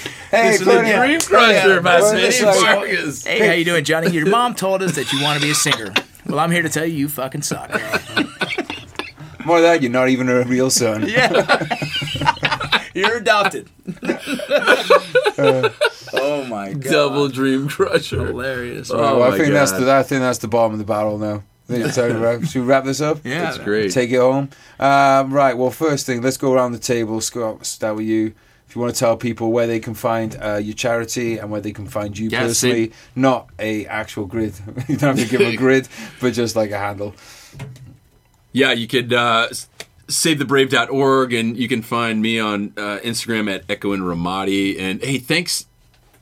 Crusher. 0.06 0.28
Hey, 0.32 0.52
Listen 0.52 0.66
to 0.68 0.72
the 0.72 0.78
Bernie, 0.82 1.08
Dream 1.08 1.20
Crusher 1.22 1.82
by 1.82 2.00
well, 2.02 2.12
Vinny 2.14 2.24
it's 2.28 2.42
like- 2.42 2.60
Vargas. 2.76 3.24
Hey, 3.26 3.48
how 3.48 3.54
you 3.54 3.66
doing, 3.66 3.84
Johnny? 3.84 4.12
Your 4.12 4.28
mom 4.28 4.56
told 4.56 4.82
us 4.84 4.96
that 4.96 5.12
you 5.14 5.22
want 5.22 5.40
to 5.40 5.46
be 5.46 5.52
a 5.52 5.56
singer. 5.56 5.94
Well, 6.26 6.40
I'm 6.40 6.52
here 6.52 6.62
to 6.64 6.70
tell 6.70 6.86
you, 6.86 6.94
you 6.96 7.08
fucking 7.10 7.42
suck. 7.44 7.70
More 9.46 9.58
of 9.58 9.64
that, 9.64 9.82
you're 9.84 9.92
not 9.92 10.10
even 10.10 10.28
a 10.30 10.44
real 10.44 10.70
son. 10.70 11.08
Yeah. 11.08 11.78
You're 12.96 13.18
adopted. 13.18 13.70
oh 15.38 16.46
my 16.50 16.74
god. 16.74 16.92
Double 16.92 17.28
Dream 17.28 17.68
Crusher. 17.68 18.26
hilarious. 18.28 18.90
Oh, 18.90 18.98
Well, 18.98 19.24
I 19.24 19.30
my 19.32 19.38
think 19.38 19.52
that's 19.54 19.74
the 19.74 19.92
I 19.94 20.02
think 20.04 20.22
that's 20.22 20.40
the 20.40 20.48
bottom 20.48 20.74
of 20.74 20.80
the 20.80 20.86
barrel 20.86 21.18
now. 21.18 21.44
I 21.68 21.74
think 21.74 21.86
it's 21.86 21.96
time 21.96 22.14
to 22.14 22.20
wrap- 22.20 22.44
Should 22.44 22.62
we 22.62 22.68
wrap 22.68 22.86
this 22.86 23.02
up? 23.02 23.20
yeah. 23.26 23.42
That's 23.42 23.58
great. 23.58 23.92
Take 23.92 24.12
it 24.12 24.18
home. 24.20 24.50
Um, 24.80 25.34
right. 25.34 25.58
Well, 25.58 25.72
first 25.72 26.06
thing, 26.06 26.22
let's 26.22 26.38
go 26.38 26.54
around 26.54 26.72
the 26.74 26.80
table. 26.80 27.20
Scott, 27.22 27.66
start 27.66 27.96
with 27.98 28.06
you. 28.06 28.34
You 28.76 28.82
want 28.82 28.94
to 28.94 29.00
tell 29.00 29.16
people 29.16 29.54
where 29.54 29.68
they 29.68 29.80
can 29.80 29.94
find 29.94 30.36
uh, 30.42 30.56
your 30.56 30.76
charity 30.76 31.38
and 31.38 31.50
where 31.50 31.62
they 31.62 31.72
can 31.72 31.88
find 31.88 32.18
you 32.18 32.30
Yeah, 32.30 32.42
personally, 32.42 32.92
not 33.16 33.50
a 33.58 33.86
actual 33.86 34.26
grid. 34.26 34.54
you 34.90 34.98
don't 34.98 35.18
have 35.18 35.30
to 35.30 35.38
give 35.38 35.42
a 35.42 35.56
grid, 35.56 35.88
but 36.22 36.34
just 36.34 36.58
like 36.58 36.72
a 36.72 36.78
handle. 36.78 37.16
Yeah, 38.52 38.74
you 38.74 38.88
could 38.88 39.14
uh, 39.14 39.48
savethebrave.org, 40.08 41.34
and 41.34 41.58
you 41.58 41.68
can 41.70 41.82
find 41.82 42.22
me 42.22 42.38
on 42.38 42.74
uh, 42.76 43.00
Instagram 43.04 43.54
at 43.54 43.64
Echo 43.70 43.94
in 43.94 44.02
Ramadi. 44.02 44.78
And 44.80 45.02
hey, 45.02 45.20
thanks, 45.20 45.68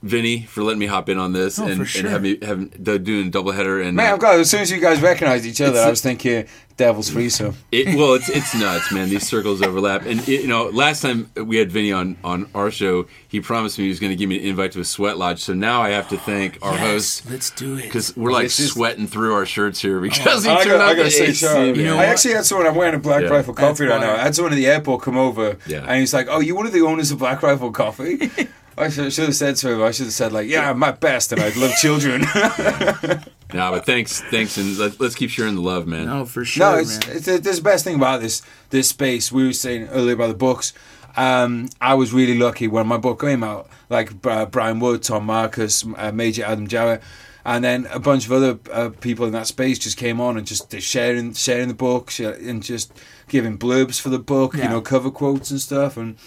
Vinny, 0.03 0.41
for 0.43 0.61
letting 0.63 0.79
me 0.79 0.85
hop 0.85 1.07
in 1.07 1.17
on 1.17 1.31
this 1.31 1.57
Oh, 1.57 1.65
and, 1.65 1.77
for 1.77 1.85
sure. 1.85 2.01
and 2.01 2.09
have 2.09 2.21
me 2.21 2.37
have 2.41 3.03
doing 3.03 3.31
doubleheader. 3.31 3.83
And 3.87 3.95
Man, 3.95 4.09
uh, 4.09 4.13
I'm 4.13 4.19
glad. 4.19 4.39
As 4.39 4.49
soon 4.49 4.59
as 4.59 4.69
you 4.69 4.79
guys 4.81 5.01
recognized 5.01 5.45
each 5.45 5.61
other, 5.61 5.79
I 5.79 5.89
was 5.89 6.01
thinking 6.01 6.45
Devil's 6.75 7.09
Threesome. 7.09 7.55
It, 7.71 7.95
well, 7.97 8.13
it's 8.15 8.27
it's 8.29 8.53
nuts, 8.53 8.91
man. 8.91 9.07
These 9.09 9.25
circles 9.25 9.61
overlap, 9.61 10.05
and 10.05 10.19
it, 10.27 10.41
you 10.41 10.47
know, 10.47 10.65
last 10.65 11.01
time 11.01 11.31
we 11.37 11.55
had 11.55 11.71
Vinny 11.71 11.93
on 11.93 12.17
on 12.21 12.49
our 12.53 12.69
show, 12.69 13.05
he 13.29 13.39
promised 13.39 13.77
me 13.77 13.85
he 13.85 13.89
was 13.89 14.01
going 14.01 14.09
to 14.11 14.17
give 14.17 14.27
me 14.27 14.39
an 14.39 14.43
invite 14.43 14.73
to 14.73 14.81
a 14.81 14.83
sweat 14.85 15.17
lodge. 15.17 15.39
So 15.39 15.53
now 15.53 15.81
I 15.81 15.91
have 15.91 16.09
to 16.09 16.17
thank 16.17 16.59
our 16.61 16.75
host 16.77 17.29
let's 17.29 17.49
do 17.51 17.77
it. 17.77 17.83
because 17.83 18.13
we're 18.17 18.31
like 18.33 18.43
This 18.43 18.59
is- 18.59 18.73
sweating 18.73 19.07
through 19.07 19.33
our 19.33 19.45
shirts 19.45 19.81
here 19.81 20.01
because 20.01 20.43
he 20.43 20.49
I 20.51 20.55
turned 20.65 20.79
gotta, 20.79 20.83
out 20.83 20.99
I 20.99 21.03
the 21.03 21.11
say, 21.11 21.27
AC, 21.27 21.45
Charlie. 21.45 21.79
You 21.79 21.85
know 21.85 21.97
I 21.97 22.05
actually 22.07 22.33
had 22.33 22.43
someone. 22.45 22.67
I'm 22.67 22.75
wearing 22.75 22.95
a 22.95 22.99
Black 22.99 23.21
Yeah. 23.21 23.29
Rifle 23.29 23.53
coffee 23.53 23.85
right 23.85 24.01
That's 24.01 24.03
now. 24.03 24.15
I 24.21 24.23
had 24.25 24.35
someone 24.35 24.51
at 24.51 24.57
the 24.57 24.67
airport 24.67 25.01
come 25.03 25.15
over, 25.17 25.55
Yeah. 25.65 25.85
and 25.87 25.99
he's 26.01 26.13
like, 26.13 26.27
"Oh, 26.29 26.41
you 26.41 26.55
one 26.55 26.65
of 26.65 26.73
the 26.73 26.81
owners 26.81 27.09
of 27.11 27.19
Black 27.19 27.41
Rifle 27.41 27.71
Coffee?" 27.71 28.29
I 28.77 28.89
should, 28.89 29.13
should 29.13 29.25
have 29.25 29.35
said 29.35 29.55
to 29.57 29.71
him. 29.71 29.81
I 29.81 29.91
should 29.91 30.05
have 30.07 30.13
said 30.13 30.31
like, 30.31 30.47
"Yeah, 30.47 30.69
I'm 30.69 30.79
my 30.79 30.91
best, 30.91 31.31
and 31.31 31.41
I 31.41 31.49
love 31.49 31.73
children." 31.75 32.23
No, 33.53 33.69
but 33.71 33.85
thanks, 33.85 34.19
thanks, 34.31 34.57
and 34.57 34.77
let, 34.79 34.99
let's 34.99 35.13
keep 35.13 35.29
sharing 35.29 35.53
the 35.55 35.61
love, 35.61 35.85
man. 35.85 36.07
no, 36.07 36.25
for 36.25 36.43
sure, 36.43 36.71
no, 36.71 36.79
it's, 36.79 37.05
man. 37.05 37.17
it's 37.17 37.25
the, 37.27 37.37
this 37.37 37.57
the 37.57 37.61
best 37.61 37.83
thing 37.83 37.95
about 37.95 38.19
this 38.19 38.41
this 38.71 38.89
space. 38.89 39.31
We 39.31 39.45
were 39.45 39.53
saying 39.53 39.89
earlier 39.89 40.15
about 40.15 40.27
the 40.29 40.33
books. 40.33 40.73
Um, 41.15 41.69
I 41.79 41.93
was 41.93 42.11
really 42.11 42.35
lucky 42.37 42.67
when 42.67 42.87
my 42.87 42.97
book 42.97 43.21
came 43.21 43.43
out. 43.43 43.69
Like 43.89 44.25
uh, 44.25 44.47
Brian 44.47 44.79
Wood, 44.79 45.03
Tom 45.03 45.25
Marcus, 45.25 45.85
uh, 45.97 46.11
Major 46.11 46.43
Adam 46.43 46.67
Jowett, 46.67 47.03
and 47.45 47.63
then 47.63 47.85
a 47.91 47.99
bunch 47.99 48.25
of 48.25 48.31
other 48.31 48.57
uh, 48.71 48.89
people 49.01 49.27
in 49.27 49.33
that 49.33 49.45
space 49.45 49.77
just 49.77 49.97
came 49.97 50.19
on 50.19 50.35
and 50.35 50.47
just 50.47 50.75
sharing 50.81 51.33
sharing 51.33 51.67
the 51.67 51.75
book 51.75 52.09
share- 52.09 52.33
and 52.33 52.63
just 52.63 52.91
giving 53.27 53.59
blurbs 53.59 54.01
for 54.01 54.09
the 54.09 54.17
book. 54.17 54.55
You 54.55 54.63
know, 54.63 54.81
cover 54.81 55.11
quotes 55.11 55.51
and 55.51 55.61
stuff 55.61 55.95
and. 55.95 56.17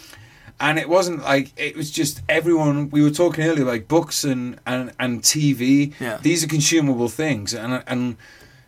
And 0.58 0.78
it 0.78 0.88
wasn't 0.88 1.22
like 1.22 1.52
it 1.58 1.76
was 1.76 1.90
just 1.90 2.22
everyone. 2.28 2.88
We 2.90 3.02
were 3.02 3.10
talking 3.10 3.44
earlier, 3.44 3.64
like 3.66 3.88
books 3.88 4.24
and 4.24 4.58
and, 4.66 4.92
and 4.98 5.22
TV. 5.22 5.92
Yeah. 6.00 6.18
These 6.22 6.44
are 6.44 6.48
consumable 6.48 7.08
things, 7.08 7.52
and 7.54 7.82
and 7.86 8.16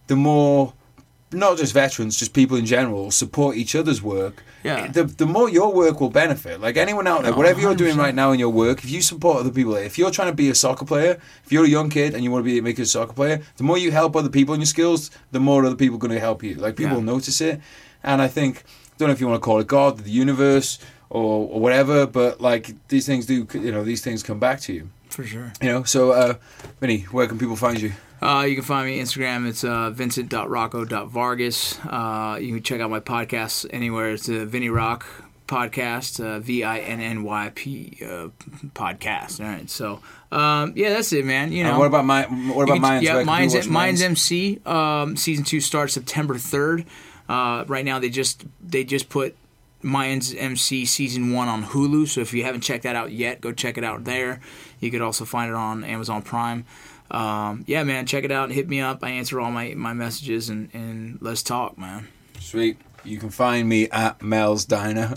the 0.06 0.16
more 0.16 0.74
not 1.30 1.58
just 1.58 1.72
veterans, 1.74 2.18
just 2.18 2.32
people 2.32 2.56
in 2.56 2.64
general 2.66 3.10
support 3.10 3.56
each 3.56 3.74
other's 3.74 4.02
work. 4.02 4.42
Yeah. 4.64 4.88
The 4.88 5.04
the 5.04 5.24
more 5.26 5.48
your 5.48 5.72
work 5.72 6.00
will 6.00 6.10
benefit. 6.10 6.60
Like 6.60 6.76
anyone 6.76 7.06
out 7.06 7.22
there, 7.22 7.32
Oh, 7.32 7.36
whatever 7.36 7.60
you're 7.60 7.74
doing 7.74 7.96
right 7.96 8.14
now 8.14 8.32
in 8.32 8.38
your 8.38 8.50
work, 8.50 8.84
if 8.84 8.90
you 8.90 9.00
support 9.00 9.38
other 9.38 9.50
people, 9.50 9.74
if 9.76 9.96
you're 9.98 10.10
trying 10.10 10.28
to 10.30 10.34
be 10.36 10.50
a 10.50 10.54
soccer 10.54 10.84
player, 10.84 11.18
if 11.44 11.52
you're 11.52 11.64
a 11.64 11.68
young 11.68 11.88
kid 11.88 12.14
and 12.14 12.22
you 12.22 12.30
want 12.30 12.44
to 12.44 12.50
be 12.50 12.60
make 12.60 12.78
a 12.78 12.84
soccer 12.84 13.14
player, 13.14 13.40
the 13.56 13.64
more 13.64 13.78
you 13.78 13.92
help 13.92 14.14
other 14.14 14.28
people 14.30 14.52
in 14.54 14.60
your 14.60 14.66
skills, 14.66 15.10
the 15.32 15.40
more 15.40 15.64
other 15.64 15.76
people 15.76 15.96
are 15.96 16.00
going 16.06 16.12
to 16.12 16.20
help 16.20 16.42
you. 16.42 16.54
Like 16.54 16.76
people 16.76 16.90
Yeah. 16.92 16.96
will 16.96 17.12
notice 17.14 17.40
it, 17.40 17.60
and 18.02 18.20
I 18.20 18.28
think 18.28 18.64
I 18.66 18.98
don't 18.98 19.08
know 19.08 19.14
if 19.14 19.20
you 19.20 19.28
want 19.28 19.40
to 19.40 19.44
call 19.44 19.60
it 19.60 19.66
God, 19.68 19.98
the 19.98 20.10
universe, 20.10 20.78
or, 21.10 21.48
or 21.48 21.60
whatever, 21.60 22.06
but 22.06 22.40
like 22.40 22.74
these 22.88 23.06
things 23.06 23.26
do, 23.26 23.46
you 23.54 23.72
know, 23.72 23.84
these 23.84 24.02
things 24.02 24.22
come 24.22 24.38
back 24.38 24.60
to 24.62 24.72
you. 24.72 24.90
for 25.10 25.24
sure. 25.24 25.52
You 25.62 25.68
know, 25.68 25.82
so 25.84 26.12
uh, 26.12 26.34
Vinny, 26.80 27.00
where 27.10 27.26
can 27.26 27.38
people 27.38 27.56
find 27.56 27.80
you? 27.80 27.92
Uh, 28.20 28.44
you 28.48 28.54
can 28.56 28.64
find 28.64 28.86
me 28.88 28.98
on 28.98 29.06
Instagram. 29.06 29.48
It's 29.48 29.62
uh, 29.64 29.90
vincent.rocco.vargas. 29.90 31.78
Uh, 31.84 32.38
you 32.40 32.54
can 32.54 32.62
check 32.62 32.80
out 32.80 32.90
my 32.90 33.00
podcast 33.00 33.66
anywhere. 33.70 34.10
It's 34.12 34.26
the 34.26 34.44
Vinny 34.46 34.68
Roc 34.68 35.06
podcast, 35.46 36.22
uh, 36.22 36.40
V 36.40 36.64
I 36.64 36.78
N 36.80 37.00
N 37.00 37.22
Y 37.22 37.52
P 37.54 37.98
uh, 38.02 38.28
podcast. 38.74 39.40
All 39.40 39.46
right. 39.50 39.70
So, 39.70 40.00
um, 40.32 40.72
yeah, 40.76 40.90
that's 40.90 41.12
it, 41.12 41.24
man. 41.24 41.52
You 41.52 41.62
know, 41.64 41.70
And 41.70 41.78
what 41.78 41.86
about 41.86 42.04
my? 42.04 42.24
What 42.24 42.64
about 42.64 42.66
You 42.66 42.72
can- 42.74 42.82
mine? 42.82 43.02
Yeah, 43.02 43.22
mine's, 43.22 43.54
Mayans 43.54 44.02
MC. 44.02 44.60
Um, 44.66 45.16
season 45.16 45.44
two 45.44 45.60
starts 45.60 45.94
September 45.94 46.36
third. 46.38 46.84
Uh, 47.28 47.64
right 47.68 47.84
now, 47.84 47.98
they 47.98 48.10
just 48.10 48.44
they 48.66 48.84
just 48.84 49.08
put 49.08 49.36
Mayans 49.82 50.34
MC 50.36 50.84
season 50.84 51.32
one 51.32 51.48
on 51.48 51.64
Hulu. 51.64 52.08
So 52.08 52.20
if 52.20 52.32
you 52.34 52.44
haven't 52.44 52.62
checked 52.62 52.82
that 52.84 52.96
out 52.96 53.12
yet, 53.12 53.40
go 53.40 53.52
check 53.52 53.78
it 53.78 53.84
out 53.84 54.04
there. 54.04 54.40
You 54.80 54.90
could 54.90 55.02
also 55.02 55.24
find 55.24 55.50
it 55.50 55.54
on 55.54 55.84
Amazon 55.84 56.22
Prime. 56.22 56.64
Um, 57.10 57.64
yeah, 57.66 57.84
man, 57.84 58.04
check 58.06 58.24
it 58.24 58.30
out 58.30 58.50
hit 58.50 58.68
me 58.68 58.80
up. 58.80 59.02
I 59.02 59.10
answer 59.10 59.40
all 59.40 59.50
my, 59.50 59.74
my 59.74 59.94
messages 59.94 60.48
and, 60.48 60.68
and 60.74 61.18
let's 61.20 61.42
talk, 61.42 61.78
man. 61.78 62.08
Sweet. 62.38 62.78
You 63.04 63.18
can 63.18 63.30
find 63.30 63.68
me 63.68 63.88
at 63.90 64.20
Mel's 64.22 64.64
Diner. 64.64 65.14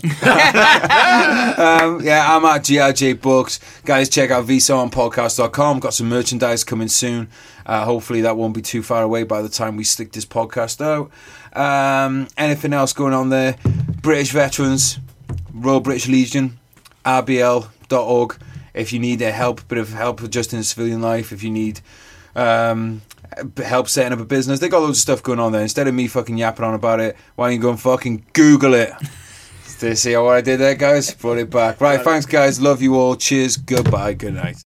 yeah, 2.02 2.26
I'm 2.30 2.44
at 2.44 2.62
GRJ 2.62 3.20
Books. 3.20 3.60
Guys, 3.84 4.08
check 4.08 4.30
out 4.30 4.46
vsonpodcast.com. 4.46 5.80
Got 5.80 5.92
some 5.92 6.08
merchandise 6.08 6.64
coming 6.64 6.88
soon. 6.88 7.28
Uh, 7.66 7.84
hopefully, 7.84 8.22
that 8.22 8.36
won't 8.36 8.54
be 8.54 8.62
too 8.62 8.82
far 8.82 9.02
away 9.02 9.24
by 9.24 9.42
the 9.42 9.48
time 9.48 9.76
we 9.76 9.84
stick 9.84 10.12
this 10.12 10.24
podcast 10.24 10.80
out. 10.80 11.10
Um, 11.54 12.28
anything 12.36 12.72
else 12.72 12.92
going 12.92 13.14
on 13.14 13.28
there? 13.28 13.56
British 14.00 14.32
Veterans, 14.32 14.98
Royal 15.52 15.80
British 15.80 16.08
Legion, 16.08 16.58
RBL.org. 17.04 18.36
If 18.74 18.92
you 18.92 18.98
need 18.98 19.20
a 19.22 19.30
help, 19.30 19.66
bit 19.68 19.78
of 19.78 19.92
help 19.92 20.22
adjusting 20.22 20.62
civilian 20.62 21.02
life, 21.02 21.30
if 21.30 21.42
you 21.42 21.50
need 21.50 21.80
um, 22.34 23.02
help 23.56 23.88
setting 23.88 24.12
up 24.12 24.20
a 24.20 24.24
business. 24.24 24.60
They 24.60 24.68
got 24.68 24.80
loads 24.80 24.98
of 24.98 25.02
stuff 25.02 25.22
going 25.22 25.38
on 25.38 25.52
there. 25.52 25.62
Instead 25.62 25.88
of 25.88 25.94
me 25.94 26.08
fucking 26.08 26.38
yapping 26.38 26.64
on 26.64 26.74
about 26.74 27.00
it, 27.00 27.16
why 27.36 27.48
don't 27.48 27.56
you 27.56 27.62
go 27.62 27.70
and 27.70 27.80
fucking 27.80 28.26
Google 28.32 28.74
it? 28.74 28.92
Do 29.78 29.88
you 29.88 29.96
see 29.96 30.12
how 30.12 30.28
I 30.28 30.40
did 30.40 30.60
there, 30.60 30.76
guys? 30.76 31.12
Brought 31.12 31.38
it 31.38 31.50
back. 31.50 31.80
Right, 31.80 32.00
thanks, 32.00 32.24
guys. 32.24 32.60
Love 32.60 32.82
you 32.82 32.94
all. 32.94 33.16
Cheers. 33.16 33.56
Goodbye. 33.56 34.14
Good 34.14 34.34
night. 34.34 34.56